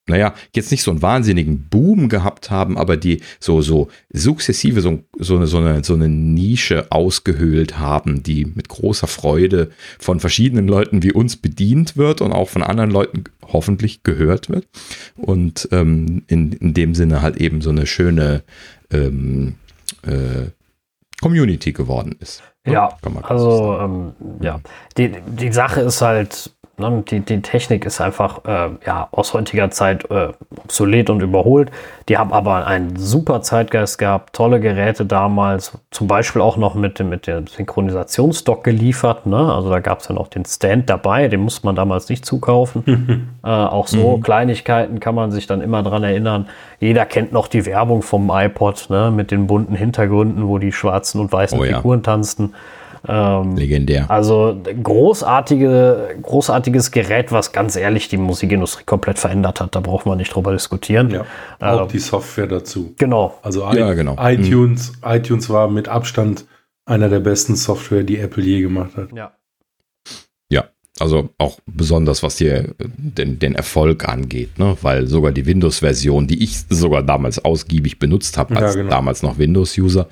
naja, 0.07 0.33
jetzt 0.55 0.71
nicht 0.71 0.83
so 0.83 0.91
einen 0.91 1.01
wahnsinnigen 1.01 1.67
Boom 1.69 2.09
gehabt 2.09 2.49
haben, 2.49 2.77
aber 2.77 2.97
die 2.97 3.21
so, 3.39 3.61
so 3.61 3.89
sukzessive 4.11 4.81
so, 4.81 5.03
so, 5.19 5.35
eine, 5.35 5.47
so, 5.47 5.57
eine, 5.57 5.83
so 5.83 5.93
eine 5.93 6.07
Nische 6.07 6.91
ausgehöhlt 6.91 7.77
haben, 7.77 8.23
die 8.23 8.45
mit 8.45 8.69
großer 8.69 9.07
Freude 9.07 9.69
von 9.99 10.19
verschiedenen 10.19 10.67
Leuten 10.67 11.03
wie 11.03 11.11
uns 11.11 11.35
bedient 11.35 11.97
wird 11.97 12.21
und 12.21 12.31
auch 12.31 12.49
von 12.49 12.63
anderen 12.63 12.91
Leuten 12.91 13.25
hoffentlich 13.45 14.03
gehört 14.03 14.49
wird. 14.49 14.67
Und 15.15 15.67
ähm, 15.71 16.23
in, 16.27 16.53
in 16.53 16.73
dem 16.73 16.95
Sinne 16.95 17.21
halt 17.21 17.37
eben 17.37 17.61
so 17.61 17.69
eine 17.69 17.85
schöne 17.85 18.43
ähm, 18.91 19.55
äh, 20.03 20.51
Community 21.21 21.73
geworden 21.73 22.15
ist. 22.19 22.43
Ja, 22.65 22.89
Kann 23.01 23.13
man 23.13 23.23
also 23.23 23.77
ähm, 23.79 24.13
ja, 24.41 24.59
die, 24.97 25.13
die 25.25 25.51
Sache 25.51 25.81
ist 25.81 26.01
halt, 26.01 26.51
die, 26.79 27.21
die 27.21 27.41
Technik 27.41 27.85
ist 27.85 27.99
einfach 28.01 28.45
äh, 28.45 28.69
ja, 28.85 29.07
aus 29.11 29.33
heutiger 29.33 29.71
Zeit 29.71 30.09
äh, 30.11 30.27
obsolet 30.63 31.09
und 31.09 31.21
überholt. 31.21 31.71
Die 32.07 32.17
haben 32.19 32.31
aber 32.31 32.67
einen 32.67 32.95
super 32.97 33.41
Zeitgeist 33.41 33.97
gehabt, 33.97 34.33
tolle 34.35 34.59
Geräte 34.59 35.05
damals, 35.05 35.75
zum 35.89 36.07
Beispiel 36.07 36.41
auch 36.41 36.55
noch 36.55 36.75
mit, 36.75 36.99
dem- 36.99 37.09
mit 37.09 37.25
dem 37.25 37.47
Synchronisationsdock 37.47 38.63
geliefert. 38.63 39.25
Ne? 39.25 39.37
Also 39.37 39.71
da 39.71 39.79
gab 39.79 40.01
es 40.01 40.07
ja 40.07 40.13
noch 40.13 40.27
den 40.27 40.45
Stand 40.45 40.87
dabei, 40.89 41.27
den 41.27 41.39
musste 41.39 41.65
man 41.65 41.75
damals 41.75 42.09
nicht 42.09 42.25
zukaufen. 42.25 43.29
äh, 43.43 43.47
auch 43.47 43.87
so 43.87 44.19
Kleinigkeiten 44.19 44.99
kann 44.99 45.15
man 45.15 45.31
sich 45.31 45.47
dann 45.47 45.61
immer 45.61 45.81
dran 45.81 46.03
erinnern. 46.03 46.47
Jeder 46.79 47.05
kennt 47.07 47.31
noch 47.31 47.47
die 47.47 47.65
Werbung 47.65 48.03
vom 48.03 48.29
iPod 48.31 48.85
ne? 48.89 49.09
mit 49.09 49.31
den 49.31 49.47
bunten 49.47 49.73
Hintergründen, 49.73 50.47
wo 50.47 50.59
die 50.59 50.71
schwarzen 50.71 51.19
und 51.21 51.31
weißen 51.31 51.59
Oh 51.59 51.63
ja. 51.63 51.77
Figuren 51.77 52.03
tanzten. 52.03 52.53
Ähm, 53.07 53.55
Legendär. 53.55 54.09
also 54.09 54.55
großartige, 54.83 56.17
großartiges 56.21 56.91
Gerät, 56.91 57.31
was 57.31 57.51
ganz 57.51 57.75
ehrlich 57.75 58.09
die 58.09 58.17
Musikindustrie 58.17 58.83
komplett 58.85 59.19
verändert 59.19 59.61
hat. 59.61 59.75
Da 59.75 59.79
braucht 59.79 60.05
man 60.05 60.17
nicht 60.17 60.33
drüber 60.33 60.51
diskutieren. 60.51 61.09
Ja, 61.09 61.25
auch 61.59 61.83
Ähm, 61.83 61.87
die 61.87 61.99
Software 61.99 62.47
dazu. 62.47 62.93
Genau. 62.97 63.35
Also 63.41 63.61
Ja, 63.73 63.93
genau. 63.93 64.15
iTunes, 64.19 64.93
iTunes 65.05 65.49
war 65.49 65.67
mit 65.69 65.87
Abstand 65.87 66.45
einer 66.85 67.09
der 67.09 67.19
besten 67.19 67.55
Software, 67.55 68.03
die 68.03 68.19
Apple 68.19 68.43
je 68.43 68.61
gemacht 68.61 68.91
hat. 68.97 69.11
Ja. 69.13 69.31
Ja, 70.99 71.03
also 71.03 71.29
auch 71.37 71.59
besonders 71.65 72.23
was 72.23 72.37
hier 72.37 72.73
den, 72.79 73.39
den 73.39 73.55
Erfolg 73.55 74.07
angeht, 74.07 74.57
ne? 74.59 74.77
weil 74.81 75.07
sogar 75.07 75.31
die 75.31 75.45
Windows-Version, 75.45 76.27
die 76.27 76.43
ich 76.43 76.59
sogar 76.69 77.03
damals 77.03 77.43
ausgiebig 77.43 77.99
benutzt 77.99 78.37
habe, 78.37 78.55
Ja, 78.55 78.61
als 78.61 78.75
genau. 78.75 78.89
damals 78.89 79.23
noch 79.23 79.37
Windows-User, 79.37 80.07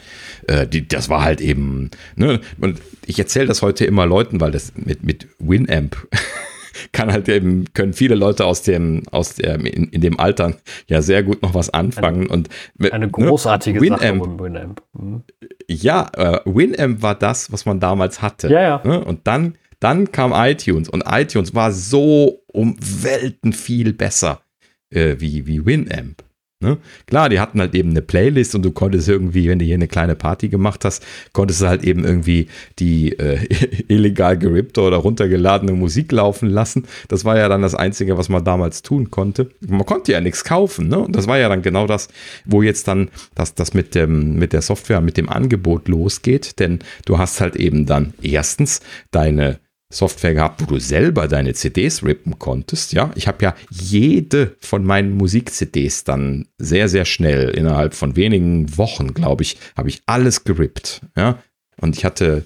äh, 0.48 0.68
die, 0.68 0.88
das 0.88 1.10
war 1.10 1.24
halt 1.24 1.42
eben, 1.42 1.92
ne? 2.16 2.40
und 2.62 2.82
ich 3.06 3.20
erzähle 3.20 3.48
das 3.48 3.62
heute 3.62 3.86
immer 3.86 4.06
Leuten, 4.06 4.42
weil 4.42 4.52
das 4.52 4.74
mit, 4.76 5.04
mit 5.04 5.28
Winamp 5.40 5.96
kann 6.92 7.12
halt 7.12 7.30
eben, 7.30 7.66
können 7.74 7.94
viele 7.94 8.16
Leute 8.16 8.46
aus 8.46 8.62
dem, 8.62 9.04
aus 9.12 9.36
dem, 9.36 9.66
in, 9.66 9.86
in 9.86 10.02
dem 10.02 10.20
Alter 10.20 10.56
ja 10.88 11.02
sehr 11.02 11.24
gut 11.24 11.42
noch 11.42 11.54
was 11.54 11.70
anfangen 11.70 12.28
und 12.28 12.50
mit, 12.78 12.94
Eine 12.94 13.06
ne, 13.06 13.12
großartige 13.12 13.80
Winamp, 13.82 14.02
Sache. 14.24 14.40
Winamp. 14.40 14.82
Mhm. 14.94 15.24
ja, 15.68 16.08
äh, 16.16 16.40
Winamp 16.46 17.02
war 17.02 17.16
das, 17.16 17.52
was 17.52 17.66
man 17.66 17.80
damals 17.80 18.22
hatte. 18.22 18.50
Ja, 18.50 18.62
ja. 18.62 18.82
Ne? 18.84 19.04
Und 19.04 19.28
dann, 19.28 19.56
dann 19.80 20.12
kam 20.12 20.32
iTunes 20.34 20.90
und 20.90 21.04
iTunes 21.08 21.54
war 21.54 21.72
so 21.72 22.44
um 22.48 22.78
Welten 22.80 23.54
viel 23.54 23.94
besser 23.94 24.42
äh, 24.90 25.16
wie, 25.20 25.46
wie 25.48 25.66
Winamp. 25.66 26.24
Ne? 26.62 26.78
Klar, 27.06 27.28
die 27.28 27.42
hatten 27.42 27.60
halt 27.60 27.76
eben 27.76 27.90
eine 27.90 28.02
Playlist 28.02 28.56
und 28.56 28.64
du 28.64 28.72
konntest 28.72 29.10
irgendwie, 29.10 29.50
wenn 29.50 29.60
du 29.60 29.66
hier 29.66 29.76
eine 29.76 29.90
kleine 29.90 30.16
Party 30.16 30.48
gemacht 30.48 30.86
hast, 30.86 31.06
konntest 31.34 31.62
du 31.62 31.68
halt 31.68 31.84
eben 31.84 32.06
irgendwie 32.06 32.48
die 32.80 33.12
äh, 33.20 33.40
illegal 33.90 34.38
gerippte 34.38 34.82
oder 34.82 34.98
runtergeladene 34.98 35.74
Musik 35.74 36.14
laufen 36.14 36.50
lassen. 36.50 36.86
Das 37.10 37.26
war 37.26 37.38
ja 37.38 37.50
dann 37.50 37.62
das 37.62 37.76
Einzige, 37.76 38.18
was 38.18 38.30
man 38.30 38.46
damals 38.46 38.84
tun 38.84 39.12
konnte. 39.12 39.50
Man 39.68 39.86
konnte 39.86 40.14
ja 40.14 40.22
nichts 40.22 40.46
kaufen, 40.46 40.88
ne? 40.88 41.00
Und 41.00 41.14
das 41.16 41.28
war 41.28 41.38
ja 41.38 41.50
dann 41.50 41.62
genau 41.62 41.88
das, 41.88 42.08
wo 42.46 42.62
jetzt 42.62 42.88
dann 42.88 43.10
das, 43.36 43.54
das 43.54 43.74
mit, 43.74 43.94
dem, 43.94 44.36
mit 44.36 44.54
der 44.54 44.62
Software, 44.62 45.02
mit 45.02 45.18
dem 45.18 45.28
Angebot 45.28 45.90
losgeht. 45.90 46.60
Denn 46.60 46.80
du 47.06 47.18
hast 47.18 47.42
halt 47.42 47.58
eben 47.58 47.86
dann 47.86 48.14
erstens 48.22 48.80
deine 49.12 49.60
Software 49.96 50.34
gehabt, 50.34 50.62
wo 50.62 50.66
du 50.66 50.80
selber 50.80 51.28
deine 51.28 51.54
CDs 51.54 52.04
rippen 52.04 52.38
konntest. 52.38 52.94
Ja, 52.94 53.12
ich 53.16 53.28
habe 53.28 53.44
ja 53.44 53.56
jede 53.70 54.56
von 54.60 54.84
meinen 54.84 55.16
Musik-CDs 55.16 56.04
dann 56.04 56.48
sehr, 56.58 56.90
sehr 56.90 57.06
schnell, 57.06 57.50
innerhalb 57.50 57.94
von 57.94 58.16
wenigen 58.16 58.78
Wochen, 58.78 59.14
glaube 59.14 59.44
ich, 59.44 59.58
habe 59.78 59.90
ich 59.90 60.02
alles 60.06 60.44
gerippt. 60.44 61.02
Ja, 61.16 61.40
und 61.80 61.96
ich 61.96 62.04
hatte, 62.04 62.46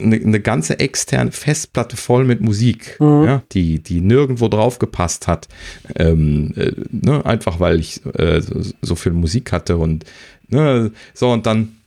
eine, 0.00 0.16
eine 0.16 0.40
ganze 0.40 0.78
externe 0.78 1.32
Festplatte 1.32 1.96
voll 1.96 2.24
mit 2.24 2.40
Musik, 2.40 2.96
mhm. 3.00 3.24
ja, 3.24 3.42
die, 3.52 3.82
die 3.82 4.00
nirgendwo 4.00 4.48
drauf 4.48 4.78
gepasst 4.78 5.26
hat. 5.26 5.48
Ähm, 5.94 6.52
äh, 6.56 6.72
ne, 6.90 7.24
einfach 7.24 7.60
weil 7.60 7.78
ich 7.78 8.04
äh, 8.14 8.40
so, 8.40 8.62
so, 8.82 8.94
viel 8.94 9.12
Musik 9.12 9.52
hatte 9.52 9.76
und 9.76 10.04
ne, 10.48 10.90
so 11.14 11.30
und 11.30 11.46
dann 11.46 11.77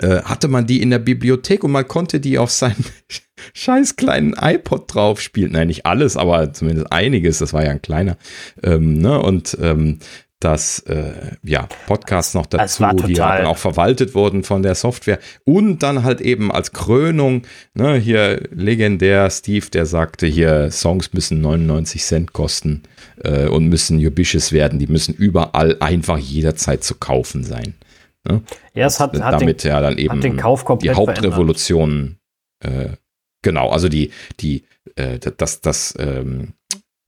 hatte 0.00 0.48
man 0.48 0.66
die 0.66 0.82
in 0.82 0.90
der 0.90 0.98
Bibliothek 0.98 1.64
und 1.64 1.72
man 1.72 1.86
konnte 1.86 2.20
die 2.20 2.38
auf 2.38 2.50
seinen 2.50 2.84
scheiß 3.54 3.96
kleinen 3.96 4.34
iPod 4.40 4.92
drauf 4.92 5.20
spielen. 5.20 5.52
Nein, 5.52 5.68
nicht 5.68 5.86
alles, 5.86 6.16
aber 6.16 6.52
zumindest 6.52 6.92
einiges. 6.92 7.38
Das 7.38 7.52
war 7.52 7.64
ja 7.64 7.70
ein 7.70 7.82
kleiner. 7.82 8.16
Ähm, 8.62 8.98
ne? 8.98 9.20
Und 9.20 9.56
ähm, 9.60 9.98
dass 10.42 10.80
äh, 10.80 11.36
ja 11.44 11.68
Podcasts 11.86 12.34
noch 12.34 12.46
dazu, 12.46 12.84
die 13.06 13.14
dann 13.14 13.46
auch 13.46 13.58
verwaltet 13.58 14.14
wurden 14.14 14.42
von 14.42 14.62
der 14.62 14.74
Software 14.74 15.18
und 15.44 15.82
dann 15.82 16.02
halt 16.02 16.20
eben 16.20 16.50
als 16.50 16.72
Krönung, 16.72 17.42
ne, 17.74 17.94
hier 17.94 18.42
legendär 18.50 19.30
Steve, 19.30 19.66
der 19.72 19.86
sagte 19.86 20.26
hier 20.26 20.70
Songs 20.70 21.12
müssen 21.12 21.40
99 21.40 22.02
Cent 22.02 22.32
kosten 22.32 22.82
äh, 23.22 23.46
und 23.46 23.68
müssen 23.68 24.04
ubicious 24.04 24.52
werden, 24.52 24.78
die 24.78 24.88
müssen 24.88 25.14
überall 25.14 25.76
einfach 25.80 26.18
jederzeit 26.18 26.82
zu 26.82 26.96
kaufen 26.96 27.44
sein. 27.44 27.74
Ne? 28.28 28.42
Ja, 28.74 28.86
es 28.86 29.00
hat, 29.00 29.18
hat 29.20 29.40
damit 29.40 29.64
den, 29.64 29.70
ja 29.70 29.80
dann 29.80 29.98
eben 29.98 30.20
den 30.20 30.36
Kauf 30.36 30.64
die 30.78 30.90
Hauptrevolution 30.90 32.18
äh, 32.60 32.90
genau, 33.42 33.70
also 33.70 33.88
die 33.88 34.10
die 34.40 34.64
äh, 34.96 35.18
das 35.18 35.60
das 35.60 35.94
ähm, 35.98 36.54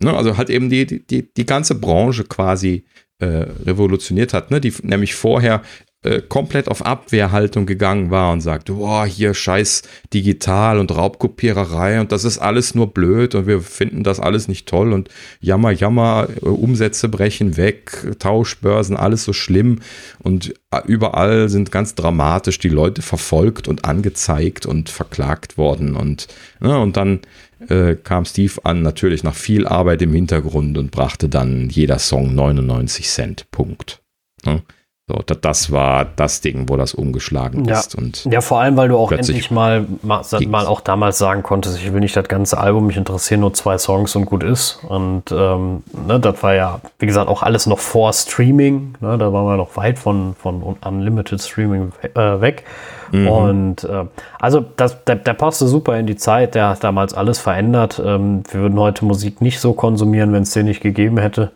ne, 0.02 0.16
also 0.16 0.36
halt 0.36 0.50
eben 0.50 0.70
die 0.70 1.06
die 1.06 1.32
die 1.32 1.46
ganze 1.46 1.76
Branche 1.76 2.24
quasi 2.24 2.84
äh, 3.20 3.26
revolutioniert 3.26 4.34
hat, 4.34 4.50
ne? 4.50 4.60
die 4.60 4.74
nämlich 4.82 5.14
vorher 5.14 5.62
äh, 6.04 6.20
komplett 6.20 6.68
auf 6.68 6.84
Abwehrhaltung 6.84 7.66
gegangen 7.66 8.10
war 8.10 8.32
und 8.32 8.40
sagt, 8.40 8.66
boah, 8.66 9.06
hier 9.06 9.34
scheiß 9.34 9.82
digital 10.12 10.78
und 10.78 10.94
Raubkopiererei 10.94 12.00
und 12.00 12.12
das 12.12 12.24
ist 12.24 12.38
alles 12.38 12.74
nur 12.74 12.92
blöd 12.92 13.34
und 13.34 13.46
wir 13.46 13.60
finden 13.60 14.04
das 14.04 14.20
alles 14.20 14.46
nicht 14.46 14.68
toll 14.68 14.92
und 14.92 15.08
jammer, 15.40 15.70
jammer, 15.70 16.28
äh, 16.42 16.46
Umsätze 16.46 17.08
brechen 17.08 17.56
weg, 17.56 18.06
Tauschbörsen, 18.18 18.96
alles 18.96 19.24
so 19.24 19.32
schlimm 19.32 19.80
und 20.18 20.54
äh, 20.70 20.80
überall 20.86 21.48
sind 21.48 21.72
ganz 21.72 21.94
dramatisch 21.94 22.58
die 22.58 22.68
Leute 22.68 23.02
verfolgt 23.02 23.66
und 23.66 23.84
angezeigt 23.84 24.66
und 24.66 24.90
verklagt 24.90 25.56
worden 25.56 25.96
und, 25.96 26.28
ne, 26.60 26.78
und 26.78 26.98
dann 26.98 27.20
äh, 27.68 27.94
kam 27.94 28.26
Steve 28.26 28.52
an, 28.64 28.82
natürlich 28.82 29.24
nach 29.24 29.34
viel 29.34 29.66
Arbeit 29.66 30.02
im 30.02 30.12
Hintergrund 30.12 30.76
und 30.76 30.90
brachte 30.90 31.28
dann 31.30 31.70
jeder 31.70 31.98
Song 31.98 32.34
99 32.34 33.08
Cent. 33.08 33.50
Punkt. 33.50 34.02
Ne? 34.44 34.62
So, 35.06 35.16
das 35.16 35.70
war 35.70 36.06
das 36.16 36.40
Ding, 36.40 36.70
wo 36.70 36.78
das 36.78 36.94
umgeschlagen 36.94 37.66
ja. 37.66 37.78
ist. 37.78 37.94
Und 37.94 38.24
ja, 38.24 38.40
vor 38.40 38.60
allem, 38.60 38.78
weil 38.78 38.88
du 38.88 38.96
auch 38.96 39.12
endlich 39.12 39.50
mal, 39.50 39.84
mal, 40.00 40.22
mal, 40.46 40.66
auch 40.66 40.80
damals 40.80 41.18
sagen 41.18 41.42
konntest, 41.42 41.76
ich 41.76 41.92
will 41.92 42.00
nicht 42.00 42.16
das 42.16 42.26
ganze 42.26 42.56
Album, 42.56 42.86
mich 42.86 42.96
interessieren 42.96 43.40
nur 43.40 43.52
zwei 43.52 43.76
Songs 43.76 44.16
und 44.16 44.24
gut 44.24 44.42
ist. 44.42 44.82
Und 44.88 45.24
ähm, 45.30 45.82
ne, 46.06 46.18
das 46.18 46.42
war 46.42 46.54
ja, 46.54 46.80
wie 46.98 47.04
gesagt, 47.04 47.28
auch 47.28 47.42
alles 47.42 47.66
noch 47.66 47.80
vor 47.80 48.14
Streaming. 48.14 48.94
Ne, 49.00 49.18
da 49.18 49.30
waren 49.30 49.44
wir 49.44 49.58
noch 49.58 49.76
weit 49.76 49.98
von, 49.98 50.36
von 50.36 50.62
Unlimited 50.62 51.42
Streaming 51.42 51.92
äh, 52.14 52.40
weg. 52.40 52.64
Mhm. 53.12 53.28
Und 53.28 53.84
äh, 53.84 54.06
also 54.40 54.64
das, 54.76 55.04
der, 55.04 55.16
der, 55.16 55.34
passte 55.34 55.66
super 55.66 55.98
in 55.98 56.06
die 56.06 56.16
Zeit, 56.16 56.54
der 56.54 56.70
hat 56.70 56.82
damals 56.82 57.12
alles 57.12 57.38
verändert. 57.38 58.00
Ähm, 58.02 58.42
wir 58.50 58.62
würden 58.62 58.80
heute 58.80 59.04
Musik 59.04 59.42
nicht 59.42 59.60
so 59.60 59.74
konsumieren, 59.74 60.32
wenn 60.32 60.44
es 60.44 60.52
den 60.52 60.64
nicht 60.64 60.80
gegeben 60.80 61.18
hätte. 61.18 61.50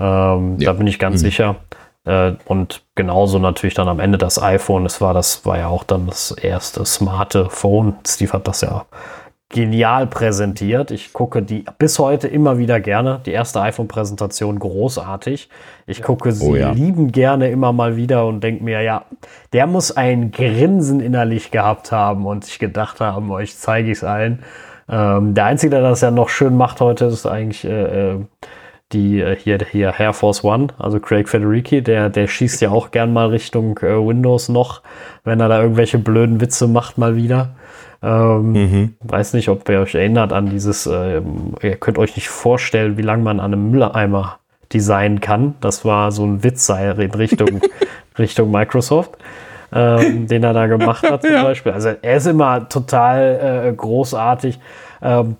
Ähm, 0.00 0.56
ja. 0.58 0.72
Da 0.72 0.72
bin 0.72 0.88
ich 0.88 0.98
ganz 0.98 1.22
mhm. 1.22 1.26
sicher. 1.26 1.56
Äh, 2.04 2.34
und 2.46 2.84
genauso 2.94 3.38
natürlich 3.38 3.74
dann 3.74 3.88
am 3.88 4.00
Ende 4.00 4.18
das 4.18 4.40
iPhone. 4.42 4.86
Es 4.86 5.00
war, 5.00 5.14
das 5.14 5.44
war 5.44 5.58
ja 5.58 5.68
auch 5.68 5.84
dann 5.84 6.06
das 6.06 6.30
erste 6.30 6.84
smarte 6.84 7.50
Phone. 7.50 7.96
Steve 8.06 8.32
hat 8.32 8.48
das 8.48 8.60
ja 8.62 8.86
genial 9.50 10.06
präsentiert. 10.06 10.90
Ich 10.90 11.12
gucke 11.12 11.42
die 11.42 11.64
bis 11.78 11.98
heute 11.98 12.28
immer 12.28 12.58
wieder 12.58 12.80
gerne. 12.80 13.20
Die 13.24 13.32
erste 13.32 13.60
iPhone-Präsentation 13.62 14.58
großartig. 14.58 15.48
Ich 15.86 16.02
gucke 16.02 16.32
sie 16.32 16.46
oh 16.46 16.54
ja. 16.54 16.70
lieben 16.70 17.12
gerne 17.12 17.50
immer 17.50 17.72
mal 17.72 17.96
wieder 17.96 18.26
und 18.26 18.42
denke 18.44 18.62
mir, 18.62 18.82
ja, 18.82 19.04
der 19.54 19.66
muss 19.66 19.96
ein 19.96 20.32
Grinsen 20.32 21.00
innerlich 21.00 21.50
gehabt 21.50 21.92
haben 21.92 22.26
und 22.26 22.44
sich 22.44 22.58
gedacht 22.58 23.00
haben, 23.00 23.30
euch 23.30 23.56
zeige 23.56 23.90
ich 23.90 23.98
es 23.98 24.04
allen. 24.04 24.42
Ähm, 24.90 25.32
der 25.34 25.46
Einzige, 25.46 25.70
der 25.70 25.80
das 25.80 26.02
ja 26.02 26.10
noch 26.10 26.28
schön 26.28 26.54
macht 26.56 26.80
heute, 26.80 27.06
ist 27.06 27.26
eigentlich 27.26 27.64
äh, 27.64 28.12
äh 28.12 28.20
die 28.92 29.20
äh, 29.20 29.36
hier, 29.36 29.58
hier 29.70 29.94
Air 29.98 30.12
Force 30.12 30.44
One, 30.44 30.68
also 30.78 30.98
Craig 31.00 31.28
Federici, 31.28 31.82
der, 31.82 32.08
der 32.08 32.26
schießt 32.26 32.60
ja 32.62 32.70
auch 32.70 32.90
gern 32.90 33.12
mal 33.12 33.28
Richtung 33.28 33.78
äh, 33.78 33.94
Windows 33.94 34.48
noch, 34.48 34.82
wenn 35.24 35.40
er 35.40 35.48
da 35.48 35.60
irgendwelche 35.60 35.98
blöden 35.98 36.40
Witze 36.40 36.66
macht 36.68 36.98
mal 36.98 37.16
wieder. 37.16 37.50
Ähm, 38.02 38.52
mhm. 38.52 38.94
Weiß 39.00 39.34
nicht, 39.34 39.48
ob 39.48 39.68
ihr 39.68 39.80
euch 39.80 39.94
erinnert 39.94 40.32
an 40.32 40.48
dieses, 40.48 40.86
äh, 40.86 41.20
ihr 41.62 41.76
könnt 41.76 41.98
euch 41.98 42.16
nicht 42.16 42.28
vorstellen, 42.28 42.96
wie 42.96 43.02
lange 43.02 43.22
man 43.22 43.40
an 43.40 43.52
einem 43.52 43.70
Mülleimer 43.70 44.38
designen 44.72 45.20
kann. 45.20 45.54
Das 45.60 45.84
war 45.84 46.12
so 46.12 46.24
ein 46.24 46.44
Witz 46.44 46.68
in 46.68 47.10
Richtung, 47.10 47.60
Richtung 48.18 48.50
Microsoft. 48.50 49.18
Ähm, 49.70 50.26
den 50.26 50.42
er 50.42 50.54
da 50.54 50.66
gemacht 50.66 51.02
hat 51.02 51.20
zum 51.20 51.30
ja. 51.30 51.42
Beispiel. 51.42 51.72
Also 51.72 51.90
er 52.00 52.16
ist 52.16 52.26
immer 52.26 52.70
total 52.70 53.66
äh, 53.66 53.72
großartig. 53.74 54.58
Ähm, 55.02 55.36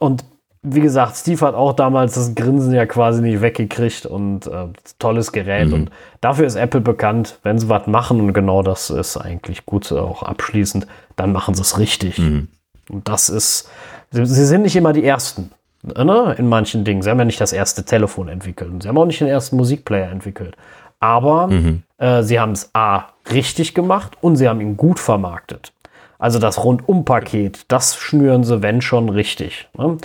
und 0.00 0.24
wie 0.62 0.80
gesagt, 0.80 1.16
Steve 1.16 1.46
hat 1.46 1.54
auch 1.54 1.72
damals 1.72 2.14
das 2.14 2.34
Grinsen 2.34 2.72
ja 2.72 2.86
quasi 2.86 3.22
nicht 3.22 3.40
weggekriegt 3.40 4.06
und 4.06 4.46
äh, 4.46 4.66
tolles 4.98 5.32
Gerät. 5.32 5.68
Mhm. 5.68 5.74
Und 5.74 5.90
dafür 6.20 6.46
ist 6.46 6.56
Apple 6.56 6.80
bekannt, 6.80 7.38
wenn 7.42 7.58
sie 7.58 7.68
was 7.68 7.86
machen 7.86 8.20
und 8.20 8.32
genau 8.32 8.62
das 8.62 8.90
ist 8.90 9.16
eigentlich 9.16 9.66
gut 9.66 9.92
auch 9.92 10.22
abschließend, 10.22 10.86
dann 11.16 11.32
machen 11.32 11.54
sie 11.54 11.62
es 11.62 11.78
richtig. 11.78 12.18
Mhm. 12.18 12.48
Und 12.90 13.08
das 13.08 13.28
ist, 13.28 13.70
sie, 14.10 14.26
sie, 14.26 14.46
sind 14.46 14.62
nicht 14.62 14.76
immer 14.76 14.92
die 14.92 15.04
Ersten 15.04 15.50
ne, 15.82 16.34
in 16.38 16.48
manchen 16.48 16.84
Dingen. 16.84 17.02
Sie 17.02 17.10
haben 17.10 17.18
ja 17.18 17.24
nicht 17.24 17.40
das 17.40 17.52
erste 17.52 17.84
Telefon 17.84 18.28
entwickelt 18.28 18.70
und 18.70 18.82
sie 18.82 18.88
haben 18.88 18.98
auch 18.98 19.06
nicht 19.06 19.20
den 19.20 19.28
ersten 19.28 19.56
Musikplayer 19.56 20.10
entwickelt. 20.10 20.56
Aber 21.00 21.46
mhm. 21.46 21.82
äh, 21.98 22.22
sie 22.22 22.40
haben 22.40 22.52
es 22.52 22.70
A 22.74 23.06
richtig 23.30 23.74
gemacht 23.74 24.16
und 24.20 24.36
sie 24.36 24.48
haben 24.48 24.60
ihn 24.60 24.76
gut 24.76 24.98
vermarktet. 24.98 25.72
Also 26.18 26.40
das 26.40 26.64
Rundum-Paket, 26.64 27.66
das 27.68 27.96
schnüren 27.96 28.42
sie, 28.42 28.60
wenn 28.60 28.80
schon, 28.80 29.08
richtig. 29.08 29.68
Ne? 29.78 29.98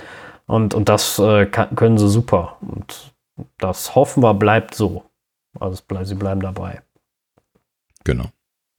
Und, 0.46 0.74
und 0.74 0.88
das 0.88 1.18
äh, 1.18 1.46
kann, 1.46 1.74
können 1.74 1.98
sie 1.98 2.08
super. 2.08 2.58
Und 2.60 3.14
das 3.58 3.94
hoffen 3.94 4.22
wir 4.22 4.34
bleibt 4.34 4.74
so. 4.74 5.04
Also 5.58 5.82
bleib, 5.86 6.06
sie 6.06 6.14
bleiben 6.14 6.40
dabei. 6.40 6.82
Genau. 8.04 8.26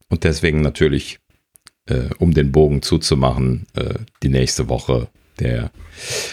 Und 0.10 0.24
deswegen 0.24 0.62
natürlich, 0.62 1.20
äh, 1.90 2.10
um 2.20 2.34
den 2.34 2.52
Bogen 2.52 2.82
zuzumachen, 2.82 3.68
äh, 3.76 3.96
die 4.22 4.30
nächste 4.30 4.70
Woche 4.70 5.08
der 5.40 5.72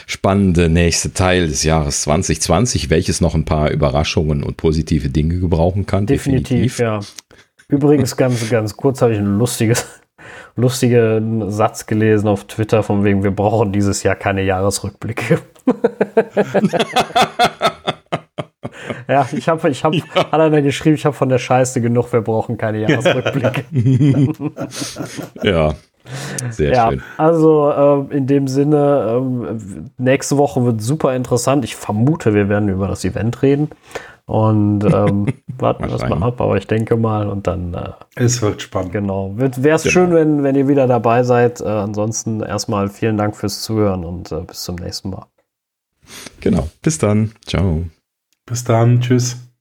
spannende 0.06 0.68
nächste 0.68 1.12
Teil 1.12 1.48
des 1.48 1.64
Jahres 1.64 2.02
2020, 2.02 2.90
welches 2.90 3.20
noch 3.20 3.34
ein 3.34 3.44
paar 3.44 3.70
Überraschungen 3.70 4.44
und 4.44 4.56
positive 4.56 5.09
Dinge 5.09 5.40
gebrauchen 5.40 5.86
kann. 5.86 6.06
Definitiv, 6.06 6.76
definitiv. 6.76 6.78
ja. 6.78 7.00
Übrigens, 7.68 8.16
ganz, 8.16 8.48
ganz 8.50 8.76
kurz 8.76 9.00
habe 9.00 9.14
ich 9.14 9.18
ein 9.18 9.38
lustiges 9.38 9.86
lustigen 10.56 11.50
Satz 11.50 11.86
gelesen 11.86 12.28
auf 12.28 12.44
Twitter 12.44 12.82
von 12.82 13.04
wegen, 13.04 13.24
wir 13.24 13.30
brauchen 13.30 13.72
dieses 13.72 14.02
Jahr 14.02 14.16
keine 14.16 14.42
Jahresrückblicke. 14.42 15.38
ja, 19.08 19.26
ich 19.32 19.48
habe, 19.48 19.70
ich 19.70 19.84
habe, 19.84 19.96
ja. 19.96 20.04
hat 20.14 20.34
einer 20.34 20.62
geschrieben, 20.62 20.96
ich 20.96 21.04
habe 21.04 21.14
von 21.14 21.28
der 21.28 21.38
Scheiße 21.38 21.80
genug, 21.80 22.12
wir 22.12 22.20
brauchen 22.20 22.58
keine 22.58 22.80
Jahresrückblicke. 22.80 23.64
ja. 25.42 25.74
Sehr 26.50 26.72
ja, 26.72 26.90
schön. 26.90 27.02
Also 27.16 27.70
äh, 28.10 28.16
in 28.16 28.26
dem 28.26 28.48
Sinne, 28.48 29.22
äh, 29.48 29.56
nächste 29.98 30.36
Woche 30.36 30.64
wird 30.64 30.82
super 30.82 31.14
interessant. 31.14 31.64
Ich 31.64 31.76
vermute, 31.76 32.34
wir 32.34 32.48
werden 32.48 32.68
über 32.68 32.88
das 32.88 33.04
Event 33.04 33.40
reden. 33.42 33.70
Und 34.26 34.84
ähm, 34.84 35.26
warten 35.58 35.84
wir 35.84 35.90
das 35.90 36.08
mal 36.08 36.22
ab, 36.22 36.40
aber 36.40 36.56
ich 36.56 36.66
denke 36.66 36.96
mal 36.96 37.28
und 37.28 37.46
dann. 37.46 37.74
Äh, 37.74 37.90
es 38.14 38.40
wird 38.42 38.62
spannend. 38.62 38.92
Genau. 38.92 39.32
Wäre 39.36 39.76
es 39.76 39.82
genau. 39.82 39.92
schön, 39.92 40.14
wenn, 40.14 40.42
wenn 40.42 40.54
ihr 40.54 40.68
wieder 40.68 40.86
dabei 40.86 41.22
seid. 41.22 41.60
Äh, 41.60 41.64
ansonsten 41.64 42.40
erstmal 42.40 42.88
vielen 42.88 43.16
Dank 43.16 43.36
fürs 43.36 43.62
Zuhören 43.62 44.04
und 44.04 44.30
äh, 44.32 44.40
bis 44.42 44.62
zum 44.62 44.76
nächsten 44.76 45.10
Mal. 45.10 45.26
Genau. 46.40 46.68
Bis 46.82 46.98
dann. 46.98 47.32
Ciao. 47.46 47.84
Bis 48.46 48.64
dann. 48.64 49.00
Tschüss. 49.00 49.51